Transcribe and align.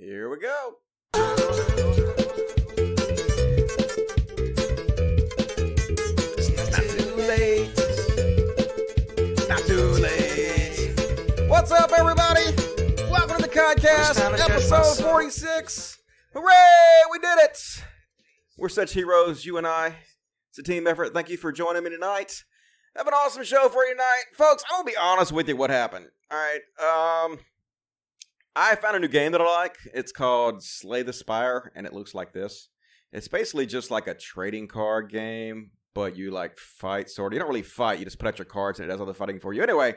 Here 0.00 0.30
we 0.30 0.38
go. 0.38 0.74
It's 6.36 6.50
not 6.70 6.84
too 6.84 7.16
late. 7.16 7.76
Not 9.48 9.58
too 9.66 9.88
late. 10.00 11.48
What's 11.48 11.72
up, 11.72 11.90
everybody? 11.90 12.44
Welcome 13.10 13.38
to 13.38 13.42
the 13.42 13.48
podcast, 13.52 14.20
episode 14.48 15.02
46. 15.02 15.98
Hooray! 16.32 16.52
We 17.10 17.18
did 17.18 17.38
it! 17.40 17.58
We're 18.56 18.68
such 18.68 18.92
heroes, 18.92 19.44
you 19.44 19.56
and 19.56 19.66
I. 19.66 19.96
It's 20.50 20.60
a 20.60 20.62
team 20.62 20.86
effort. 20.86 21.12
Thank 21.12 21.28
you 21.28 21.36
for 21.36 21.50
joining 21.50 21.82
me 21.82 21.90
tonight. 21.90 22.44
Have 22.94 23.08
an 23.08 23.14
awesome 23.14 23.42
show 23.42 23.68
for 23.68 23.82
you 23.84 23.94
tonight. 23.94 24.22
Folks, 24.34 24.62
I'm 24.70 24.82
gonna 24.82 24.92
be 24.92 24.96
honest 24.96 25.32
with 25.32 25.48
you 25.48 25.56
what 25.56 25.70
happened. 25.70 26.06
Alright, 26.32 26.60
um 26.80 27.40
I 28.60 28.74
found 28.74 28.96
a 28.96 28.98
new 28.98 29.06
game 29.06 29.30
that 29.32 29.40
I 29.40 29.44
like. 29.44 29.76
It's 29.94 30.10
called 30.10 30.64
Slay 30.64 31.04
the 31.04 31.12
Spire, 31.12 31.70
and 31.76 31.86
it 31.86 31.92
looks 31.92 32.12
like 32.12 32.32
this. 32.32 32.70
It's 33.12 33.28
basically 33.28 33.66
just 33.66 33.92
like 33.92 34.08
a 34.08 34.14
trading 34.14 34.66
card 34.66 35.12
game, 35.12 35.70
but 35.94 36.16
you 36.16 36.32
like 36.32 36.58
fight 36.58 37.08
sort 37.08 37.32
of. 37.32 37.34
You 37.34 37.38
don't 37.38 37.48
really 37.48 37.62
fight, 37.62 38.00
you 38.00 38.04
just 38.04 38.18
put 38.18 38.26
out 38.26 38.36
your 38.36 38.46
cards 38.46 38.80
and 38.80 38.88
it 38.88 38.92
does 38.92 38.98
all 38.98 39.06
the 39.06 39.14
fighting 39.14 39.38
for 39.38 39.52
you. 39.52 39.62
Anyway, 39.62 39.94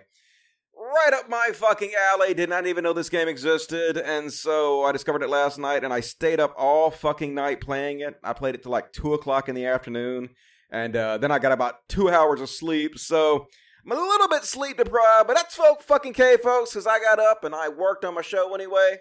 right 0.78 1.12
up 1.12 1.28
my 1.28 1.50
fucking 1.52 1.92
alley. 2.12 2.36
Did 2.36 2.50
not 2.50 2.68
even 2.68 2.84
know 2.84 2.94
this 2.94 3.10
game 3.10 3.28
existed, 3.28 3.98
and 3.98 4.32
so 4.32 4.84
I 4.84 4.92
discovered 4.92 5.24
it 5.24 5.30
last 5.32 5.58
night, 5.58 5.84
and 5.84 5.92
I 5.92 6.00
stayed 6.00 6.40
up 6.40 6.54
all 6.56 6.92
fucking 6.92 7.34
night 7.34 7.62
playing 7.62 8.02
it. 8.02 8.14
I 8.24 8.34
played 8.34 8.54
it 8.54 8.62
till 8.62 8.72
like 8.72 8.94
two 8.94 9.16
o'clock 9.16 9.50
in 9.50 9.56
the 9.56 9.66
afternoon, 9.66 10.30
and 10.70 10.96
uh, 10.96 11.18
then 11.18 11.32
I 11.32 11.40
got 11.40 11.52
about 11.52 11.78
two 11.90 12.12
hours 12.12 12.42
of 12.42 12.50
sleep. 12.50 13.00
So 13.00 13.48
I'm 13.84 13.92
a 13.92 13.96
little 13.96 14.28
bit 14.28 14.44
sleep 14.44 14.78
deprived, 14.78 15.28
but 15.28 15.36
that's 15.36 15.56
folk 15.56 15.82
fucking 15.82 16.14
K, 16.14 16.38
folks, 16.38 16.72
because 16.72 16.86
I 16.86 17.00
got 17.00 17.20
up 17.20 17.44
and 17.44 17.56
I 17.56 17.70
worked 17.70 18.06
on 18.06 18.14
my 18.14 18.22
show 18.22 18.54
anyway. 18.54 19.00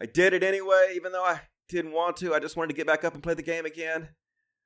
I 0.00 0.06
did 0.06 0.32
it 0.32 0.42
anyway, 0.42 0.92
even 0.96 1.12
though 1.12 1.24
I 1.24 1.42
didn't 1.68 1.92
want 1.92 2.16
to. 2.18 2.34
I 2.34 2.40
just 2.40 2.56
wanted 2.56 2.68
to 2.68 2.76
get 2.76 2.86
back 2.86 3.04
up 3.04 3.14
and 3.14 3.22
play 3.22 3.34
the 3.34 3.42
game 3.42 3.64
again. 3.64 4.08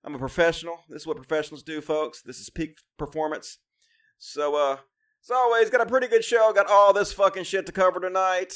I'm 0.05 0.15
a 0.15 0.19
professional. 0.19 0.81
This 0.89 1.03
is 1.03 1.07
what 1.07 1.17
professionals 1.17 1.63
do, 1.63 1.81
folks. 1.81 2.23
This 2.23 2.39
is 2.39 2.49
peak 2.49 2.79
performance. 2.99 3.59
So, 4.19 4.55
uh, 4.55 4.79
as 5.23 5.31
always, 5.31 5.69
got 5.71 5.83
a 5.83 5.87
pretty 5.87 6.07
good 6.07 6.25
show. 6.25 6.53
Got 6.55 6.71
all 6.71 6.93
this 6.93 7.13
fucking 7.13 7.45
shit 7.45 7.67
to 7.67 7.73
cover 7.73 8.01
tonight. 8.01 8.55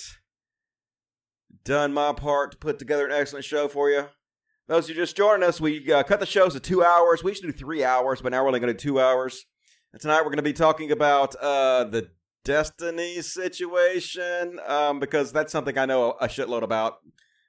Done 1.64 1.92
my 1.92 2.12
part 2.12 2.52
to 2.52 2.56
put 2.56 2.78
together 2.78 3.06
an 3.06 3.12
excellent 3.12 3.44
show 3.44 3.68
for 3.68 3.90
you. 3.90 4.06
Those 4.68 4.88
who 4.88 4.94
just 4.94 5.16
joining 5.16 5.46
us, 5.46 5.60
we 5.60 5.92
uh, 5.92 6.02
cut 6.02 6.20
the 6.20 6.26
shows 6.26 6.54
to 6.54 6.60
two 6.60 6.82
hours. 6.82 7.22
We 7.22 7.32
used 7.32 7.42
to 7.42 7.52
do 7.52 7.56
three 7.56 7.84
hours, 7.84 8.22
but 8.22 8.30
now 8.30 8.42
we're 8.42 8.48
only 8.48 8.60
going 8.60 8.74
to 8.74 8.78
do 8.78 8.90
two 8.90 9.00
hours. 9.00 9.44
Tonight 10.00 10.20
we're 10.20 10.30
going 10.30 10.36
to 10.36 10.42
be 10.42 10.54
talking 10.54 10.90
about 10.90 11.36
uh, 11.36 11.84
the 11.84 12.08
Destiny 12.44 13.20
situation 13.20 14.58
um, 14.66 14.98
because 14.98 15.32
that's 15.32 15.52
something 15.52 15.76
I 15.76 15.84
know 15.84 16.12
a 16.12 16.28
shitload 16.28 16.62
about. 16.62 16.96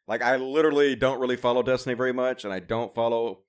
Like, 0.10 0.22
I 0.22 0.36
literally 0.36 0.94
don't 0.98 1.22
really 1.22 1.38
follow 1.38 1.64
Destiny 1.64 1.96
very 1.96 2.12
much, 2.12 2.44
and 2.44 2.54
I 2.54 2.60
don't 2.60 2.94
follow 2.94 3.44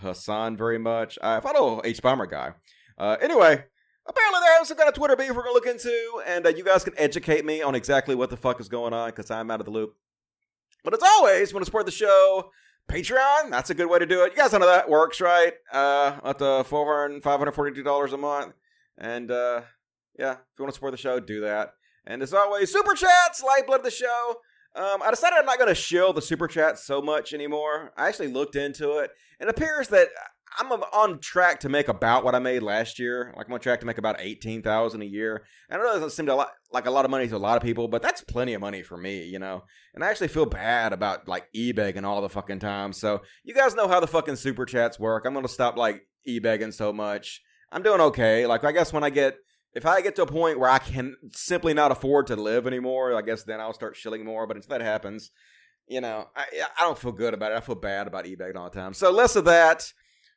Hassan 0.00 0.56
very 0.56 0.78
much. 0.78 1.16
I 1.22 1.38
follow 1.38 1.80
H 1.84 2.02
Bomber 2.02 2.26
guy. 2.26 2.54
Uh, 2.98 3.16
anyway, 3.22 3.64
apparently 4.08 4.40
they're 4.40 4.64
some 4.64 4.76
kind 4.76 4.88
of 4.88 4.96
Twitter 4.96 5.14
beef 5.14 5.28
we're 5.28 5.44
going 5.44 5.46
to 5.46 5.52
look 5.52 5.66
into, 5.66 6.20
and 6.26 6.44
uh, 6.44 6.48
you 6.48 6.64
guys 6.64 6.82
can 6.82 6.94
educate 6.96 7.44
me 7.44 7.62
on 7.62 7.76
exactly 7.76 8.16
what 8.16 8.30
the 8.30 8.36
fuck 8.36 8.60
is 8.60 8.68
going 8.68 8.92
on 8.92 9.10
because 9.10 9.30
I'm 9.30 9.48
out 9.52 9.60
of 9.60 9.66
the 9.66 9.72
loop. 9.72 9.94
But 10.82 10.92
as 10.94 11.02
always, 11.04 11.54
want 11.54 11.62
to 11.62 11.66
support 11.66 11.86
the 11.86 11.92
show, 11.92 12.50
Patreon, 12.90 13.50
that's 13.50 13.70
a 13.70 13.74
good 13.74 13.88
way 13.88 14.00
to 14.00 14.06
do 14.06 14.24
it. 14.24 14.32
You 14.32 14.36
guys 14.38 14.52
know 14.52 14.58
that 14.66 14.90
works, 14.90 15.20
right? 15.20 15.52
Uh, 15.72 16.18
at 16.24 16.38
the 16.38 16.64
$400, 16.64 17.22
$542 17.22 18.12
a 18.12 18.16
month. 18.16 18.54
And, 18.98 19.30
uh, 19.30 19.62
yeah, 20.18 20.32
if 20.32 20.38
you 20.58 20.64
want 20.64 20.72
to 20.72 20.74
support 20.74 20.92
the 20.92 20.98
show, 20.98 21.20
do 21.20 21.40
that. 21.42 21.74
And 22.04 22.20
as 22.20 22.34
always, 22.34 22.72
super 22.72 22.94
chats, 22.94 23.42
lifeblood 23.42 23.80
of 23.80 23.84
the 23.84 23.90
show. 23.92 24.36
Um, 24.74 25.02
I 25.02 25.10
decided 25.10 25.38
I'm 25.38 25.46
not 25.46 25.58
going 25.58 25.68
to 25.68 25.74
shill 25.74 26.12
the 26.12 26.22
super 26.22 26.48
chats 26.48 26.84
so 26.84 27.00
much 27.00 27.32
anymore. 27.32 27.92
I 27.96 28.08
actually 28.08 28.28
looked 28.28 28.56
into 28.56 28.98
it. 28.98 29.10
It 29.38 29.48
appears 29.48 29.88
that 29.88 30.08
I'm 30.58 30.70
on 30.70 31.20
track 31.20 31.60
to 31.60 31.68
make 31.68 31.88
about 31.88 32.24
what 32.24 32.34
I 32.34 32.38
made 32.38 32.62
last 32.62 32.98
year. 32.98 33.32
Like 33.36 33.46
I'm 33.46 33.52
on 33.52 33.60
track 33.60 33.80
to 33.80 33.86
make 33.86 33.98
about 33.98 34.20
eighteen 34.20 34.62
thousand 34.62 35.02
a 35.02 35.06
year. 35.06 35.44
And 35.68 35.80
I 35.80 35.84
know 35.84 35.90
it 35.90 35.94
doesn't 35.94 36.10
seem 36.10 36.26
to 36.26 36.34
lot, 36.34 36.50
like 36.72 36.86
a 36.86 36.90
lot 36.90 37.04
of 37.04 37.10
money 37.10 37.28
to 37.28 37.36
a 37.36 37.38
lot 37.38 37.56
of 37.56 37.62
people, 37.62 37.88
but 37.88 38.02
that's 38.02 38.22
plenty 38.22 38.54
of 38.54 38.60
money 38.60 38.82
for 38.82 38.96
me, 38.96 39.24
you 39.24 39.38
know. 39.38 39.64
And 39.94 40.02
I 40.02 40.08
actually 40.08 40.28
feel 40.28 40.46
bad 40.46 40.92
about 40.92 41.28
like 41.28 41.46
e-begging 41.52 42.04
all 42.04 42.20
the 42.20 42.28
fucking 42.28 42.58
time. 42.58 42.92
So 42.92 43.22
you 43.44 43.54
guys 43.54 43.74
know 43.74 43.88
how 43.88 44.00
the 44.00 44.06
fucking 44.06 44.36
super 44.36 44.66
chats 44.66 44.98
work. 44.98 45.24
I'm 45.24 45.34
gonna 45.34 45.48
stop 45.48 45.76
like 45.76 46.02
e-begging 46.26 46.72
so 46.72 46.92
much. 46.92 47.42
I'm 47.72 47.82
doing 47.82 48.00
okay. 48.00 48.46
Like 48.46 48.64
I 48.64 48.72
guess 48.72 48.92
when 48.92 49.04
I 49.04 49.10
get 49.10 49.36
if 49.72 49.86
I 49.86 50.00
get 50.00 50.16
to 50.16 50.22
a 50.22 50.26
point 50.26 50.58
where 50.58 50.70
I 50.70 50.78
can 50.78 51.16
simply 51.32 51.74
not 51.74 51.92
afford 51.92 52.26
to 52.26 52.36
live 52.36 52.66
anymore, 52.66 53.16
I 53.16 53.22
guess 53.22 53.44
then 53.44 53.60
I'll 53.60 53.72
start 53.72 53.96
shilling 53.96 54.24
more. 54.24 54.46
But 54.46 54.56
until 54.56 54.70
that 54.70 54.84
happens, 54.84 55.30
you 55.86 56.00
know, 56.00 56.26
I 56.36 56.44
I 56.78 56.82
don't 56.82 56.98
feel 56.98 57.12
good 57.12 57.34
about 57.34 57.52
it. 57.52 57.56
I 57.56 57.60
feel 57.60 57.76
bad 57.76 58.06
about 58.06 58.26
e-begging 58.26 58.56
all 58.56 58.68
the 58.68 58.78
time. 58.78 58.94
So 58.94 59.10
less 59.10 59.36
of 59.36 59.44
that 59.44 59.92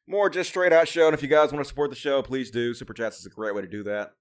more 0.08 0.30
just 0.30 0.50
straight 0.50 0.74
out 0.74 0.88
show. 0.88 1.08
And 1.08 1.14
if 1.14 1.22
you 1.22 1.28
guys 1.28 1.52
want 1.52 1.64
to 1.64 1.68
support 1.68 1.90
the 1.90 1.96
show, 1.96 2.22
please 2.22 2.52
do. 2.52 2.74
Super 2.74 2.94
chats 2.94 3.20
is 3.20 3.26
a 3.26 3.30
great 3.30 3.56
way 3.56 3.62
to 3.62 3.68
do 3.68 3.84
that. 3.84 4.14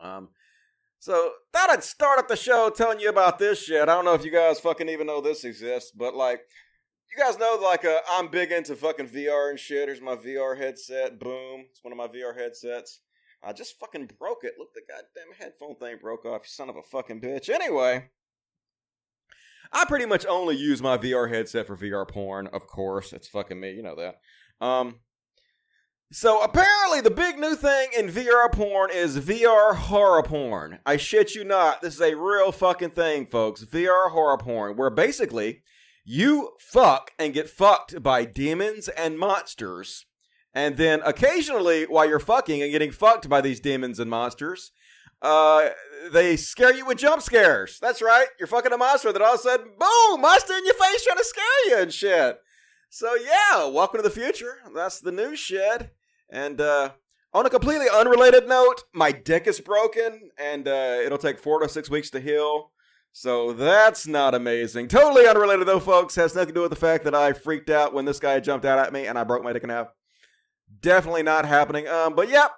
Um, 0.00 0.28
so 0.98 1.32
thought 1.52 1.70
I'd 1.70 1.84
start 1.84 2.18
up 2.18 2.28
the 2.28 2.36
show 2.36 2.70
telling 2.70 3.00
you 3.00 3.08
about 3.08 3.38
this 3.38 3.62
shit. 3.62 3.82
I 3.82 3.94
don't 3.94 4.04
know 4.04 4.14
if 4.14 4.24
you 4.24 4.30
guys 4.30 4.60
fucking 4.60 4.88
even 4.88 5.06
know 5.06 5.20
this 5.20 5.44
exists, 5.44 5.92
but 5.92 6.14
like, 6.14 6.40
you 7.10 7.22
guys 7.22 7.38
know 7.38 7.58
like 7.62 7.84
uh, 7.84 8.00
I'm 8.10 8.28
big 8.28 8.52
into 8.52 8.76
fucking 8.76 9.08
VR 9.08 9.50
and 9.50 9.58
shit. 9.58 9.88
Here's 9.88 10.00
my 10.00 10.16
VR 10.16 10.56
headset. 10.58 11.18
Boom, 11.18 11.66
it's 11.70 11.82
one 11.82 11.92
of 11.92 11.98
my 11.98 12.06
VR 12.06 12.36
headsets. 12.36 13.00
I 13.42 13.52
just 13.52 13.78
fucking 13.80 14.10
broke 14.18 14.44
it. 14.44 14.54
Look, 14.58 14.74
the 14.74 14.82
goddamn 14.86 15.34
headphone 15.38 15.76
thing 15.76 15.96
broke 16.00 16.26
off. 16.26 16.42
You 16.42 16.48
son 16.48 16.68
of 16.68 16.76
a 16.76 16.82
fucking 16.82 17.20
bitch. 17.20 17.48
Anyway. 17.48 18.10
I 19.72 19.84
pretty 19.84 20.04
much 20.04 20.26
only 20.26 20.56
use 20.56 20.82
my 20.82 20.98
VR 20.98 21.32
headset 21.32 21.66
for 21.66 21.76
VR 21.76 22.06
porn, 22.06 22.48
of 22.48 22.66
course. 22.66 23.12
It's 23.12 23.28
fucking 23.28 23.58
me, 23.58 23.72
you 23.72 23.82
know 23.82 23.94
that. 23.96 24.16
Um, 24.60 24.96
so 26.12 26.42
apparently, 26.42 27.00
the 27.00 27.10
big 27.10 27.38
new 27.38 27.54
thing 27.54 27.90
in 27.96 28.08
VR 28.08 28.50
porn 28.50 28.90
is 28.92 29.18
VR 29.18 29.76
horror 29.76 30.24
porn. 30.24 30.80
I 30.84 30.96
shit 30.96 31.36
you 31.36 31.44
not. 31.44 31.82
This 31.82 31.94
is 31.94 32.00
a 32.00 32.16
real 32.16 32.50
fucking 32.50 32.90
thing, 32.90 33.26
folks. 33.26 33.64
VR 33.64 34.10
horror 34.10 34.38
porn, 34.38 34.76
where 34.76 34.90
basically 34.90 35.62
you 36.04 36.50
fuck 36.58 37.12
and 37.16 37.32
get 37.32 37.48
fucked 37.48 38.02
by 38.02 38.24
demons 38.24 38.88
and 38.88 39.18
monsters. 39.20 40.06
And 40.52 40.76
then 40.76 41.00
occasionally, 41.04 41.84
while 41.84 42.08
you're 42.08 42.18
fucking 42.18 42.60
and 42.60 42.72
getting 42.72 42.90
fucked 42.90 43.28
by 43.28 43.40
these 43.40 43.60
demons 43.60 44.00
and 44.00 44.10
monsters, 44.10 44.72
uh, 45.22 45.68
they 46.12 46.36
scare 46.36 46.74
you 46.74 46.86
with 46.86 46.98
jump 46.98 47.22
scares. 47.22 47.78
That's 47.80 48.02
right. 48.02 48.26
You're 48.38 48.48
fucking 48.48 48.72
a 48.72 48.76
monster 48.76 49.12
that 49.12 49.22
all 49.22 49.34
of 49.34 49.40
a 49.40 49.42
sudden, 49.42 49.66
boom, 49.78 50.20
monster 50.20 50.54
in 50.54 50.64
your 50.64 50.74
face 50.74 51.04
trying 51.04 51.18
to 51.18 51.24
scare 51.24 51.68
you 51.68 51.76
and 51.76 51.92
shit. 51.92 52.40
So 52.92 53.14
yeah, 53.14 53.68
welcome 53.68 53.98
to 53.98 54.02
the 54.02 54.10
future. 54.10 54.58
That's 54.74 54.98
the 54.98 55.12
new 55.12 55.36
shed. 55.36 55.92
And 56.28 56.60
uh, 56.60 56.90
on 57.32 57.46
a 57.46 57.50
completely 57.50 57.86
unrelated 57.88 58.48
note, 58.48 58.82
my 58.92 59.12
dick 59.12 59.46
is 59.46 59.60
broken, 59.60 60.32
and 60.36 60.66
uh, 60.66 60.98
it'll 61.04 61.16
take 61.16 61.38
four 61.38 61.60
to 61.60 61.68
six 61.68 61.88
weeks 61.88 62.10
to 62.10 62.20
heal. 62.20 62.72
So 63.12 63.52
that's 63.52 64.08
not 64.08 64.34
amazing. 64.34 64.88
Totally 64.88 65.28
unrelated 65.28 65.68
though, 65.68 65.78
folks. 65.78 66.16
Has 66.16 66.34
nothing 66.34 66.48
to 66.48 66.54
do 66.54 66.62
with 66.62 66.70
the 66.70 66.76
fact 66.76 67.04
that 67.04 67.14
I 67.14 67.32
freaked 67.32 67.70
out 67.70 67.94
when 67.94 68.06
this 68.06 68.18
guy 68.18 68.40
jumped 68.40 68.66
out 68.66 68.80
at 68.80 68.92
me 68.92 69.06
and 69.06 69.16
I 69.16 69.22
broke 69.22 69.44
my 69.44 69.52
dick 69.52 69.62
in 69.62 69.70
half. 69.70 69.94
Definitely 70.80 71.22
not 71.22 71.44
happening. 71.44 71.86
Um, 71.86 72.16
but 72.16 72.28
yeah. 72.28 72.48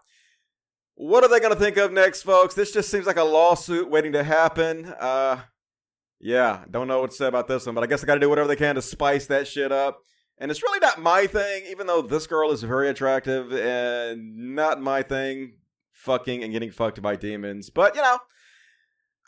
What 0.95 1.25
are 1.25 1.29
they 1.29 1.41
gonna 1.41 1.57
think 1.57 1.77
of 1.77 1.93
next, 1.93 2.23
folks? 2.23 2.55
This 2.55 2.73
just 2.73 2.91
seems 2.91 3.05
like 3.05 3.17
a 3.19 3.23
lawsuit 3.23 3.91
waiting 3.91 4.13
to 4.13 4.25
happen. 4.25 4.95
Uh, 4.99 5.41
yeah, 6.21 6.65
don't 6.71 6.89
know 6.89 7.03
what 7.03 7.11
to 7.11 7.17
say 7.17 7.27
about 7.27 7.49
this 7.49 7.67
one, 7.67 7.75
but 7.75 7.85
I 7.85 7.87
guess 7.87 8.03
I 8.03 8.07
got 8.07 8.15
to 8.15 8.21
do 8.21 8.31
whatever 8.31 8.49
they 8.49 8.57
can 8.57 8.77
to 8.77 8.83
spice 8.83 9.27
that 9.27 9.47
shit 9.47 9.73
up. 9.73 9.99
And 10.39 10.51
it's 10.51 10.63
really 10.63 10.81
not 10.81 11.01
my 11.01 11.27
thing, 11.27 11.65
even 11.69 11.87
though 11.87 12.03
this 12.03 12.27
girl 12.27 12.51
is 12.51 12.63
very 12.63 12.89
attractive 12.89 13.53
and 13.53 14.55
not 14.55 14.81
my 14.81 15.03
thing, 15.03 15.59
fucking 15.93 16.43
and 16.43 16.53
getting 16.53 16.71
fucked 16.71 17.01
by 17.01 17.17
demons. 17.17 17.71
But, 17.71 17.95
you 17.95 18.03
know, 18.03 18.19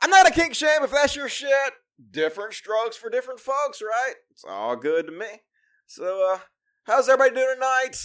I'm 0.02 0.10
not 0.10 0.28
a 0.28 0.32
kink 0.32 0.54
shame 0.54 0.82
if 0.82 0.90
that's 0.90 1.14
your 1.14 1.28
shit. 1.28 1.74
Different 2.10 2.54
strokes 2.54 2.96
for 2.96 3.08
different 3.10 3.38
folks, 3.38 3.80
right? 3.80 4.14
It's 4.32 4.44
all 4.44 4.74
good 4.74 5.06
to 5.06 5.12
me. 5.12 5.42
So, 5.86 6.32
uh, 6.32 6.38
how's 6.84 7.08
everybody 7.08 7.36
doing 7.36 7.54
tonight? 7.54 7.96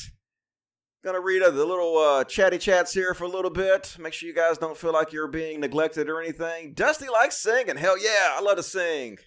Gonna 1.04 1.22
read 1.22 1.42
uh, 1.42 1.50
the 1.50 1.66
little 1.66 1.98
uh, 1.98 2.25
chatty 2.25 2.57
chats 2.57 2.94
here 2.94 3.13
for 3.13 3.24
a 3.24 3.30
little 3.30 3.50
bit. 3.50 3.95
Make 3.98 4.12
sure 4.13 4.28
you 4.28 4.36
guys 4.36 4.57
don't 4.57 4.78
feel 4.78 4.92
like 4.92 5.13
you're 5.13 5.30
being 5.30 5.62
neglected 5.62 6.10
or 6.10 6.22
anything. 6.22 6.74
Dusty 6.74 7.07
likes 7.07 7.38
singing. 7.38 7.78
Hell 7.78 7.98
yeah, 7.98 8.36
I 8.36 8.42
love 8.42 8.57
to 8.57 8.63
sing. 8.63 9.18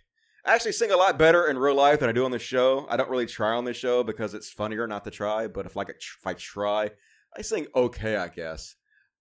I 0.44 0.54
actually 0.54 0.72
sing 0.72 0.90
a 0.90 0.96
lot 0.96 1.18
better 1.18 1.46
in 1.46 1.56
real 1.56 1.76
life 1.76 2.00
than 2.00 2.08
I 2.08 2.12
do 2.12 2.24
on 2.24 2.32
the 2.32 2.38
show. 2.38 2.86
I 2.90 2.96
don't 2.96 3.10
really 3.10 3.26
try 3.26 3.54
on 3.54 3.64
this 3.64 3.76
show 3.76 4.02
because 4.02 4.34
it's 4.34 4.50
funnier 4.50 4.88
not 4.88 5.04
to 5.04 5.10
try. 5.10 5.46
But 5.46 5.66
if 5.66 5.76
like 5.76 5.88
if 5.90 6.26
I 6.26 6.34
try, 6.34 6.90
I 7.36 7.42
sing 7.42 7.66
okay, 7.74 8.16
I 8.16 8.28
guess. 8.28 8.74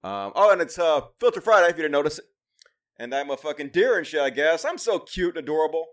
Um, 0.03 0.31
oh, 0.35 0.51
and 0.51 0.61
it's 0.61 0.79
uh, 0.79 1.01
Filter 1.19 1.41
Friday 1.41 1.69
if 1.69 1.77
you 1.77 1.83
didn't 1.83 1.91
notice. 1.91 2.19
And 2.97 3.13
I'm 3.13 3.29
a 3.29 3.37
fucking 3.37 3.69
deer 3.69 3.97
and 3.97 4.07
shit, 4.07 4.21
I 4.21 4.31
guess. 4.31 4.65
I'm 4.65 4.79
so 4.79 4.97
cute 4.97 5.37
and 5.37 5.43
adorable. 5.43 5.85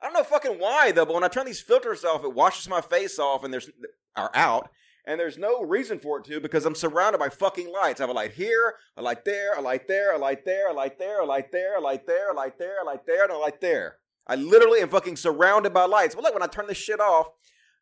I 0.00 0.06
don't 0.06 0.14
know 0.14 0.22
fucking 0.22 0.58
why 0.58 0.92
though, 0.92 1.04
but 1.04 1.14
when 1.14 1.24
I 1.24 1.28
turn 1.28 1.46
these 1.46 1.60
filters 1.60 2.04
off, 2.04 2.24
it 2.24 2.34
washes 2.34 2.68
my 2.68 2.80
face 2.80 3.18
off 3.18 3.42
and 3.42 3.52
there's 3.52 3.70
are 4.14 4.30
out. 4.34 4.70
And 5.04 5.20
there's 5.20 5.38
no 5.38 5.62
reason 5.62 6.00
for 6.00 6.18
it 6.18 6.24
to 6.24 6.40
because 6.40 6.64
I'm 6.64 6.74
surrounded 6.74 7.18
by 7.18 7.28
fucking 7.28 7.72
lights. 7.72 8.00
I 8.00 8.04
have 8.04 8.10
a 8.10 8.12
light 8.12 8.32
here, 8.32 8.74
a 8.96 9.02
light 9.02 9.24
there, 9.24 9.54
a 9.54 9.60
light 9.60 9.86
there, 9.86 10.14
a 10.14 10.18
light 10.18 10.44
there, 10.44 10.68
a 10.68 10.72
light 10.72 10.98
there, 10.98 11.20
a 11.20 11.26
light 11.26 11.50
there, 11.52 11.78
a 11.78 11.80
light 11.80 12.06
there, 12.06 12.30
a 12.30 12.34
light 12.34 12.58
there, 12.58 12.82
a 12.82 12.84
light 12.84 13.06
there, 13.06 13.24
and 13.24 13.32
a 13.32 13.38
light 13.38 13.60
there. 13.60 13.96
I 14.26 14.34
literally 14.34 14.80
am 14.80 14.88
fucking 14.88 15.16
surrounded 15.16 15.72
by 15.72 15.84
lights. 15.84 16.14
But 16.14 16.24
look, 16.24 16.34
when 16.34 16.42
I 16.42 16.48
turn 16.48 16.66
this 16.66 16.76
shit 16.76 17.00
off, 17.00 17.28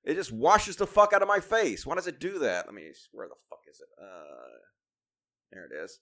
it 0.05 0.15
just 0.15 0.33
washes 0.33 0.77
the 0.77 0.87
fuck 0.87 1.13
out 1.13 1.23
of 1.23 1.29
my 1.29 1.41
face. 1.41 1.87
Why 1.87 1.95
does 1.95 2.07
it 2.07 2.21
do 2.21 2.39
that? 2.41 2.67
Let 2.67 2.75
me. 2.75 2.91
Where 3.13 3.29
the 3.29 3.35
fuck 3.49 3.61
is 3.71 3.81
it? 3.81 3.89
Uh, 4.01 4.59
there 5.51 5.65
it 5.65 5.85
is. 5.85 6.01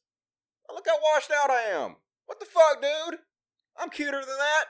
Oh, 0.69 0.75
look 0.75 0.87
how 0.87 0.97
washed 1.15 1.31
out 1.31 1.51
I 1.51 1.63
am. 1.71 1.97
What 2.27 2.41
the 2.41 2.47
fuck, 2.47 2.83
dude? 2.83 3.21
I'm 3.79 3.91
cuter 3.91 4.21
than 4.21 4.39
that. 4.39 4.65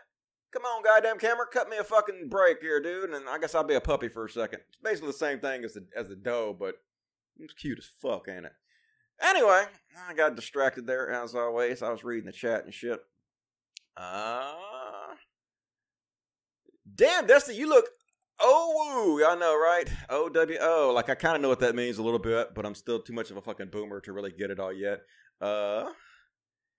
Come 0.52 0.64
on, 0.64 0.82
goddamn 0.82 1.18
camera, 1.18 1.46
cut 1.50 1.70
me 1.70 1.78
a 1.78 1.84
fucking 1.84 2.28
break 2.28 2.60
here, 2.60 2.78
dude, 2.78 3.10
and 3.10 3.26
I 3.26 3.38
guess 3.38 3.54
I'll 3.54 3.64
be 3.64 3.74
a 3.74 3.80
puppy 3.80 4.08
for 4.08 4.26
a 4.26 4.30
second. 4.30 4.60
It's 4.68 4.78
basically 4.82 5.08
the 5.08 5.14
same 5.14 5.40
thing 5.40 5.64
as 5.64 5.72
the 5.72 5.86
as 5.96 6.08
the 6.08 6.14
doe, 6.14 6.54
but 6.58 6.74
it's 7.40 7.54
cute 7.54 7.78
as 7.78 7.88
fuck, 8.02 8.26
ain't 8.28 8.44
it? 8.44 8.52
Anyway, 9.22 9.64
I 10.08 10.12
got 10.12 10.36
distracted 10.36 10.86
there 10.86 11.10
as 11.10 11.34
always. 11.34 11.82
I 11.82 11.90
was 11.90 12.04
reading 12.04 12.26
the 12.26 12.32
chat 12.32 12.66
and 12.66 12.74
shit. 12.74 13.00
Uh 13.96 14.52
Damn, 16.94 17.26
Dusty, 17.26 17.54
you 17.54 17.68
look 17.68 17.86
oh. 18.40 19.18
Y'all 19.18 19.38
know, 19.38 19.56
right? 19.58 19.88
O 20.08 20.28
W 20.28 20.58
O. 20.60 20.92
Like 20.94 21.08
I 21.08 21.14
kinda 21.14 21.38
know 21.38 21.48
what 21.48 21.60
that 21.60 21.74
means 21.74 21.98
a 21.98 22.02
little 22.02 22.18
bit, 22.18 22.54
but 22.54 22.66
I'm 22.66 22.74
still 22.74 23.00
too 23.00 23.12
much 23.12 23.30
of 23.30 23.36
a 23.36 23.42
fucking 23.42 23.68
boomer 23.70 24.00
to 24.00 24.12
really 24.12 24.32
get 24.32 24.50
it 24.50 24.60
all 24.60 24.72
yet. 24.72 25.00
Uh 25.40 25.92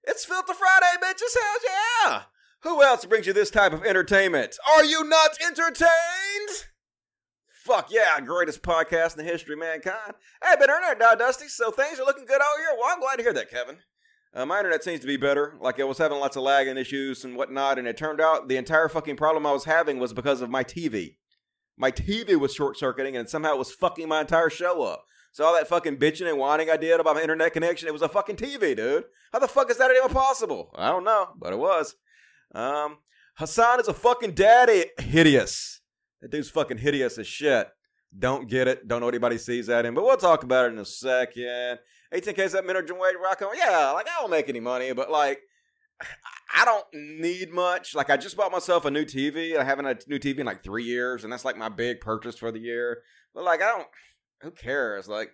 It's 0.04 0.26
Filter 0.26 0.54
Friday, 0.54 0.98
bitches, 1.02 1.36
hell 1.40 2.12
yeah! 2.12 2.22
Who 2.64 2.82
else 2.82 3.06
brings 3.06 3.28
you 3.28 3.34
this 3.34 3.50
type 3.50 3.74
of 3.74 3.84
entertainment? 3.84 4.58
Are 4.76 4.86
you 4.86 5.04
not 5.04 5.38
entertained? 5.46 5.90
Fuck 7.66 7.92
yeah, 7.92 8.20
greatest 8.20 8.62
podcast 8.62 9.18
in 9.18 9.26
the 9.26 9.32
history 9.32 9.54
of 9.54 9.60
mankind. 9.60 10.14
Hey, 10.44 10.56
been 10.60 10.70
earning 10.70 10.90
it, 10.92 11.20
Dusty, 11.20 11.48
so 11.48 11.72
things 11.72 12.00
are 12.00 12.06
looking 12.06 12.26
good 12.26 12.42
out 12.42 12.58
here. 12.58 12.78
Well, 12.78 12.90
I'm 12.92 13.00
glad 13.00 13.16
to 13.18 13.24
hear 13.24 13.34
that, 13.34 13.50
Kevin. 13.50 13.78
Uh, 14.36 14.46
my 14.46 14.58
internet 14.58 14.84
seems 14.84 15.00
to 15.02 15.08
be 15.08 15.18
better. 15.18 15.56
Like 15.60 15.80
I 15.80 15.84
was 15.84 16.00
having 16.00 16.20
lots 16.20 16.36
of 16.36 16.44
lagging 16.44 16.78
issues 16.78 17.24
and 17.24 17.36
whatnot, 17.36 17.78
and 17.78 17.88
it 17.88 17.98
turned 17.98 18.20
out 18.20 18.48
the 18.48 18.58
entire 18.58 18.90
fucking 18.90 19.16
problem 19.16 19.46
I 19.46 19.52
was 19.52 19.66
having 19.66 20.00
was 20.00 20.14
because 20.14 20.42
of 20.42 20.50
my 20.50 20.64
TV. 20.64 21.18
My 21.78 21.92
TV 21.92 22.36
was 22.40 22.54
short 22.54 22.78
circuiting, 22.78 23.16
and 23.16 23.30
somehow 23.30 23.54
it 23.54 23.60
was 23.60 23.72
fucking 23.72 24.08
my 24.08 24.22
entire 24.22 24.50
show 24.50 24.84
up. 24.84 25.06
So 25.32 25.44
all 25.46 25.54
that 25.56 25.68
fucking 25.68 25.98
bitching 25.98 26.30
and 26.30 26.38
whining 26.38 26.70
I 26.70 26.78
did 26.78 27.00
about 27.00 27.16
my 27.16 27.22
internet 27.22 27.54
connection, 27.54 27.88
it 27.88 27.94
was 27.94 28.04
a 28.04 28.10
fucking 28.10 28.36
TV, 28.36 28.76
dude. 28.76 29.06
How 29.32 29.40
the 29.40 29.48
fuck 29.48 29.70
is 29.72 29.78
that 29.78 29.92
even 29.92 30.10
possible? 30.10 30.72
I 30.76 30.90
don't 30.90 31.04
know, 31.04 31.30
but 31.38 31.54
it 31.54 31.60
was. 31.60 31.96
Um, 32.54 32.98
Hassan 33.36 33.80
is 33.80 33.88
a 33.88 33.94
fucking 33.94 34.34
daddy. 34.34 34.86
Hideous. 35.00 35.82
That 36.22 36.32
dude's 36.32 36.50
fucking 36.50 36.78
hideous 36.78 37.18
as 37.18 37.28
shit. 37.28 37.68
Don't 38.18 38.48
get 38.48 38.68
it. 38.68 38.88
Don't 38.88 39.02
know 39.02 39.10
anybody 39.10 39.40
sees 39.40 39.68
that 39.68 39.88
in, 39.88 39.96
but 39.96 40.04
we'll 40.04 40.18
talk 40.18 40.44
about 40.44 40.68
it 40.68 40.74
in 40.74 40.80
a 40.80 40.86
second. 40.86 41.80
18K 42.14 42.52
that 42.52 42.66
minute 42.66 42.90
Wade 42.90 43.16
rock 43.22 43.42
on. 43.42 43.58
Yeah, 43.58 43.92
like 43.92 44.08
I 44.08 44.22
don't 44.22 44.30
make 44.30 44.50
any 44.50 44.60
money, 44.60 44.94
but 44.94 45.10
like 45.10 45.40
I 46.56 46.66
don't 46.66 46.86
need 46.94 47.52
much. 47.52 47.96
Like 47.96 48.10
I 48.10 48.18
just 48.18 48.38
bought 48.38 48.52
myself 48.52 48.86
a 48.86 48.92
new 48.92 49.06
TV. 49.06 49.58
I 49.58 49.64
haven't 49.64 49.86
had 49.86 50.04
a 50.06 50.10
new 50.10 50.20
TV 50.20 50.40
in 50.40 50.46
like 50.46 50.64
three 50.64 50.84
years, 50.84 51.24
and 51.24 51.34
that's 51.34 51.46
like 51.46 51.58
my 51.58 51.70
big 51.70 52.00
purchase 52.00 52.38
for 52.38 52.52
the 52.52 52.60
year. 52.60 53.02
But 53.34 53.44
like 53.44 53.62
I 53.62 53.70
don't. 53.70 53.88
Who 54.42 54.52
cares? 54.52 55.08
Like 55.08 55.32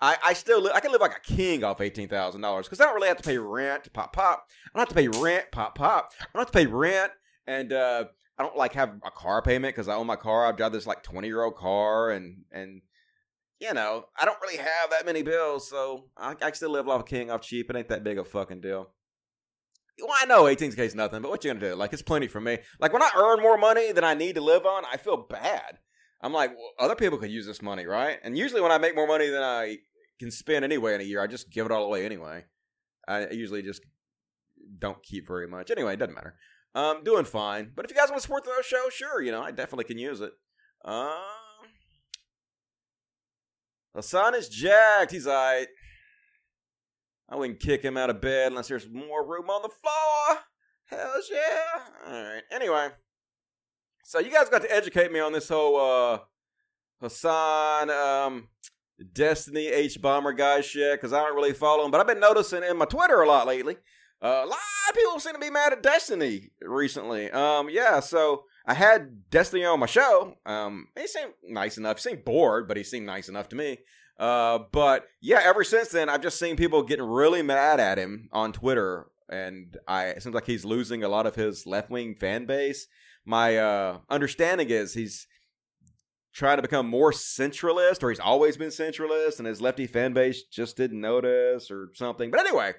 I, 0.00 0.16
I 0.24 0.32
still 0.34 0.60
li- 0.60 0.72
I 0.74 0.80
can 0.80 0.92
live 0.92 1.00
like 1.00 1.16
a 1.16 1.34
king 1.34 1.64
off 1.64 1.80
eighteen 1.80 2.08
thousand 2.08 2.40
dollars 2.40 2.66
because 2.66 2.80
I 2.80 2.84
don't 2.84 2.94
really 2.94 3.08
have 3.08 3.16
to 3.18 3.22
pay 3.22 3.38
rent, 3.38 3.92
pop 3.92 4.12
pop. 4.12 4.46
I 4.74 4.78
don't 4.78 4.88
have 4.88 4.88
to 4.88 4.94
pay 4.94 5.08
rent, 5.20 5.46
pop 5.52 5.76
pop. 5.76 6.12
I 6.20 6.24
don't 6.34 6.40
have 6.42 6.50
to 6.50 6.58
pay 6.58 6.66
rent, 6.66 7.12
and 7.46 7.72
uh, 7.72 8.04
I 8.38 8.42
don't 8.42 8.56
like 8.56 8.74
have 8.74 8.94
a 9.04 9.10
car 9.10 9.42
payment 9.42 9.74
because 9.74 9.88
I 9.88 9.94
own 9.94 10.06
my 10.06 10.16
car. 10.16 10.46
I 10.46 10.52
drive 10.52 10.72
this 10.72 10.86
like 10.86 11.02
twenty 11.02 11.28
year 11.28 11.42
old 11.42 11.56
car, 11.56 12.10
and 12.10 12.44
and 12.50 12.82
you 13.62 13.72
know 13.72 14.04
I 14.18 14.24
don't 14.24 14.40
really 14.42 14.58
have 14.58 14.90
that 14.90 15.06
many 15.06 15.22
bills, 15.22 15.68
so 15.68 16.06
I, 16.16 16.52
still 16.52 16.70
live 16.70 16.88
off 16.88 17.06
king 17.06 17.30
off 17.30 17.42
cheap. 17.42 17.70
It 17.70 17.76
ain't 17.76 17.88
that 17.88 18.04
big 18.04 18.18
a 18.18 18.24
fucking 18.24 18.60
deal. 18.60 18.90
Well, 20.00 20.16
I 20.20 20.26
know 20.26 20.44
18k 20.44 20.78
is 20.78 20.94
nothing, 20.94 21.22
but 21.22 21.30
what 21.30 21.44
you 21.44 21.52
gonna 21.52 21.68
do? 21.68 21.74
Like 21.74 21.92
it's 21.92 22.02
plenty 22.02 22.28
for 22.28 22.40
me. 22.40 22.58
Like 22.80 22.92
when 22.92 23.02
I 23.02 23.10
earn 23.16 23.40
more 23.40 23.56
money 23.56 23.92
than 23.92 24.04
I 24.04 24.14
need 24.14 24.34
to 24.34 24.40
live 24.40 24.66
on, 24.66 24.84
I 24.92 24.96
feel 24.96 25.16
bad. 25.16 25.78
I'm 26.20 26.32
like, 26.32 26.50
well, 26.50 26.70
other 26.78 26.94
people 26.94 27.18
could 27.18 27.30
use 27.30 27.46
this 27.46 27.62
money, 27.62 27.86
right? 27.86 28.18
And 28.22 28.36
usually 28.36 28.60
when 28.60 28.72
I 28.72 28.78
make 28.78 28.94
more 28.94 29.08
money 29.08 29.28
than 29.28 29.42
I 29.42 29.78
can 30.22 30.30
spend 30.30 30.64
anyway 30.64 30.94
in 30.94 31.00
a 31.00 31.04
year. 31.04 31.20
I 31.20 31.26
just 31.26 31.50
give 31.50 31.66
it 31.66 31.72
all 31.72 31.84
away 31.84 32.04
anyway. 32.04 32.44
I 33.08 33.28
usually 33.30 33.62
just 33.62 33.82
don't 34.78 35.02
keep 35.02 35.26
very 35.26 35.48
much. 35.48 35.70
Anyway, 35.70 35.94
it 35.94 35.98
doesn't 35.98 36.14
matter. 36.14 36.36
Um, 36.74 37.02
doing 37.04 37.24
fine. 37.24 37.72
But 37.74 37.84
if 37.84 37.90
you 37.90 37.96
guys 37.96 38.08
want 38.08 38.18
to 38.18 38.22
support 38.22 38.44
the 38.44 38.62
show, 38.64 38.88
sure, 38.88 39.20
you 39.20 39.32
know, 39.32 39.42
I 39.42 39.50
definitely 39.50 39.84
can 39.84 39.98
use 39.98 40.20
it. 40.20 40.32
Um, 40.84 41.18
Hassan 43.94 44.34
is 44.34 44.48
jacked. 44.48 45.12
He's 45.12 45.26
alright. 45.26 45.68
I 47.28 47.36
wouldn't 47.36 47.60
kick 47.60 47.82
him 47.82 47.96
out 47.96 48.10
of 48.10 48.20
bed 48.20 48.52
unless 48.52 48.68
there's 48.68 48.88
more 48.88 49.26
room 49.26 49.48
on 49.48 49.62
the 49.62 49.68
floor. 49.68 50.38
Hell 50.86 51.20
yeah. 51.30 52.12
Alright. 52.12 52.42
Anyway. 52.50 52.88
So 54.04 54.18
you 54.18 54.30
guys 54.30 54.48
got 54.48 54.62
to 54.62 54.74
educate 54.74 55.12
me 55.12 55.20
on 55.20 55.32
this 55.32 55.48
whole 55.48 55.78
uh 55.78 56.18
Hassan 57.00 57.90
um 57.90 58.48
Destiny 59.12 59.70
Hbomber 59.70 60.36
guy 60.36 60.60
shit 60.60 61.00
because 61.00 61.12
I 61.12 61.22
don't 61.22 61.34
really 61.34 61.52
follow 61.52 61.84
him. 61.84 61.90
But 61.90 62.00
I've 62.00 62.06
been 62.06 62.20
noticing 62.20 62.62
in 62.62 62.76
my 62.76 62.84
Twitter 62.84 63.20
a 63.20 63.28
lot 63.28 63.46
lately. 63.46 63.76
Uh, 64.20 64.42
a 64.44 64.46
lot 64.46 64.58
of 64.88 64.94
people 64.94 65.18
seem 65.18 65.32
to 65.32 65.40
be 65.40 65.50
mad 65.50 65.72
at 65.72 65.82
Destiny 65.82 66.50
recently. 66.60 67.30
Um, 67.30 67.68
yeah, 67.68 67.98
so 67.98 68.44
I 68.66 68.74
had 68.74 69.30
Destiny 69.30 69.64
on 69.64 69.80
my 69.80 69.86
show. 69.86 70.34
Um, 70.46 70.88
he 70.96 71.06
seemed 71.06 71.32
nice 71.42 71.78
enough. 71.78 71.98
He 71.98 72.10
seemed 72.10 72.24
bored, 72.24 72.68
but 72.68 72.76
he 72.76 72.84
seemed 72.84 73.06
nice 73.06 73.28
enough 73.28 73.48
to 73.50 73.56
me. 73.56 73.78
Uh, 74.18 74.60
but 74.70 75.06
yeah, 75.20 75.40
ever 75.42 75.64
since 75.64 75.88
then, 75.88 76.08
I've 76.08 76.22
just 76.22 76.38
seen 76.38 76.56
people 76.56 76.82
getting 76.82 77.04
really 77.04 77.42
mad 77.42 77.80
at 77.80 77.98
him 77.98 78.28
on 78.32 78.52
Twitter, 78.52 79.06
and 79.28 79.76
I 79.88 80.06
it 80.06 80.22
seems 80.22 80.34
like 80.34 80.46
he's 80.46 80.64
losing 80.64 81.02
a 81.02 81.08
lot 81.08 81.26
of 81.26 81.34
his 81.34 81.66
left 81.66 81.90
wing 81.90 82.14
fan 82.14 82.46
base. 82.46 82.86
My 83.24 83.56
uh, 83.56 83.98
understanding 84.08 84.70
is 84.70 84.94
he's 84.94 85.26
trying 86.32 86.56
to 86.56 86.62
become 86.62 86.86
more 86.86 87.10
centralist, 87.10 88.02
or 88.02 88.10
he's 88.10 88.20
always 88.20 88.56
been 88.56 88.68
centralist, 88.68 89.38
and 89.38 89.46
his 89.46 89.60
lefty 89.60 89.86
fan 89.86 90.12
base 90.12 90.44
just 90.44 90.76
didn't 90.76 91.00
notice 91.00 91.70
or 91.70 91.88
something. 91.94 92.30
But 92.30 92.40
anyway, 92.40 92.74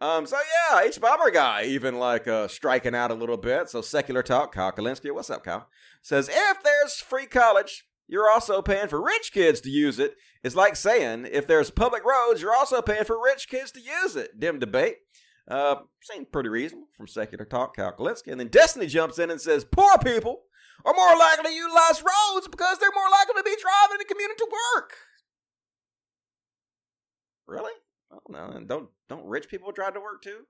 um, 0.00 0.26
so 0.26 0.36
yeah, 0.70 0.80
H 0.82 1.00
Bomber 1.00 1.30
guy 1.30 1.64
even 1.64 1.98
like 1.98 2.28
uh 2.28 2.48
striking 2.48 2.94
out 2.94 3.10
a 3.10 3.14
little 3.14 3.36
bit. 3.36 3.68
So 3.68 3.80
secular 3.80 4.22
talk, 4.22 4.54
Kyle 4.54 4.72
Kulinski, 4.72 5.12
what's 5.12 5.30
up, 5.30 5.44
Kyle? 5.44 5.68
Says 6.02 6.28
if 6.32 6.62
there's 6.62 7.00
free 7.00 7.26
college, 7.26 7.84
you're 8.06 8.30
also 8.30 8.62
paying 8.62 8.88
for 8.88 9.02
rich 9.02 9.32
kids 9.32 9.60
to 9.62 9.70
use 9.70 9.98
it. 9.98 10.16
It's 10.42 10.56
like 10.56 10.76
saying 10.76 11.26
if 11.30 11.46
there's 11.46 11.70
public 11.70 12.04
roads, 12.04 12.40
you're 12.40 12.54
also 12.54 12.80
paying 12.80 13.04
for 13.04 13.22
rich 13.22 13.48
kids 13.48 13.70
to 13.72 13.80
use 13.80 14.16
it. 14.16 14.38
Dim 14.40 14.58
debate. 14.58 14.96
Uh, 15.46 15.76
pretty 16.30 16.48
reasonable 16.48 16.88
from 16.96 17.06
secular 17.06 17.44
talk, 17.44 17.76
Kyle 17.76 17.92
Kulinski. 17.92 18.30
And 18.30 18.38
then 18.38 18.48
Destiny 18.48 18.86
jumps 18.86 19.18
in 19.18 19.30
and 19.30 19.40
says, 19.40 19.64
poor 19.64 19.96
people 19.98 20.42
are 20.84 20.94
more 20.94 21.18
likely 21.18 21.44
to 21.44 21.56
utilize 21.56 22.02
roads 22.02 22.48
because 22.48 22.78
they're 22.78 22.90
more 22.94 23.10
likely 23.10 23.34
to 23.34 23.42
be 23.42 23.56
driving 23.60 23.98
and 23.98 24.08
commuting 24.08 24.36
to 24.36 24.48
work. 24.76 24.92
Really? 27.46 27.72
I 28.10 28.16
don't 28.16 28.54
know. 28.54 28.64
Don't 28.66 28.88
don't 29.08 29.26
rich 29.26 29.48
people 29.48 29.72
drive 29.72 29.94
to 29.94 30.00
work 30.00 30.22
too? 30.22 30.46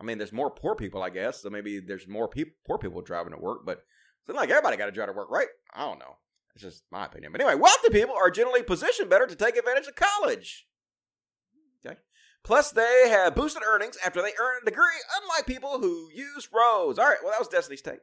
I 0.00 0.04
mean, 0.04 0.18
there's 0.18 0.32
more 0.32 0.50
poor 0.50 0.74
people, 0.74 1.02
I 1.02 1.10
guess. 1.10 1.42
So 1.42 1.50
maybe 1.50 1.80
there's 1.80 2.06
more 2.06 2.28
pe- 2.28 2.52
poor 2.66 2.78
people 2.78 3.00
driving 3.00 3.32
to 3.32 3.38
work, 3.38 3.60
but 3.64 3.78
it's 3.78 4.34
not 4.34 4.36
like 4.36 4.50
everybody 4.50 4.76
got 4.76 4.86
to 4.86 4.92
drive 4.92 5.08
to 5.08 5.14
work, 5.14 5.30
right? 5.30 5.48
I 5.74 5.82
don't 5.82 5.98
know. 5.98 6.16
It's 6.54 6.62
just 6.62 6.84
my 6.90 7.06
opinion. 7.06 7.32
But 7.32 7.40
anyway, 7.40 7.60
wealthy 7.60 7.90
people 7.90 8.14
are 8.14 8.30
generally 8.30 8.62
positioned 8.62 9.10
better 9.10 9.26
to 9.26 9.34
take 9.36 9.56
advantage 9.56 9.86
of 9.86 9.94
college. 9.94 10.66
Okay. 11.84 11.96
Plus, 12.42 12.70
they 12.70 13.08
have 13.08 13.34
boosted 13.34 13.62
earnings 13.66 13.98
after 14.04 14.22
they 14.22 14.32
earn 14.40 14.60
a 14.62 14.64
degree, 14.64 14.84
unlike 15.20 15.46
people 15.46 15.80
who 15.80 16.10
use 16.14 16.48
roads. 16.52 16.98
All 16.98 17.06
right, 17.06 17.18
well, 17.22 17.32
that 17.32 17.40
was 17.40 17.48
Destiny's 17.48 17.82
take. 17.82 18.00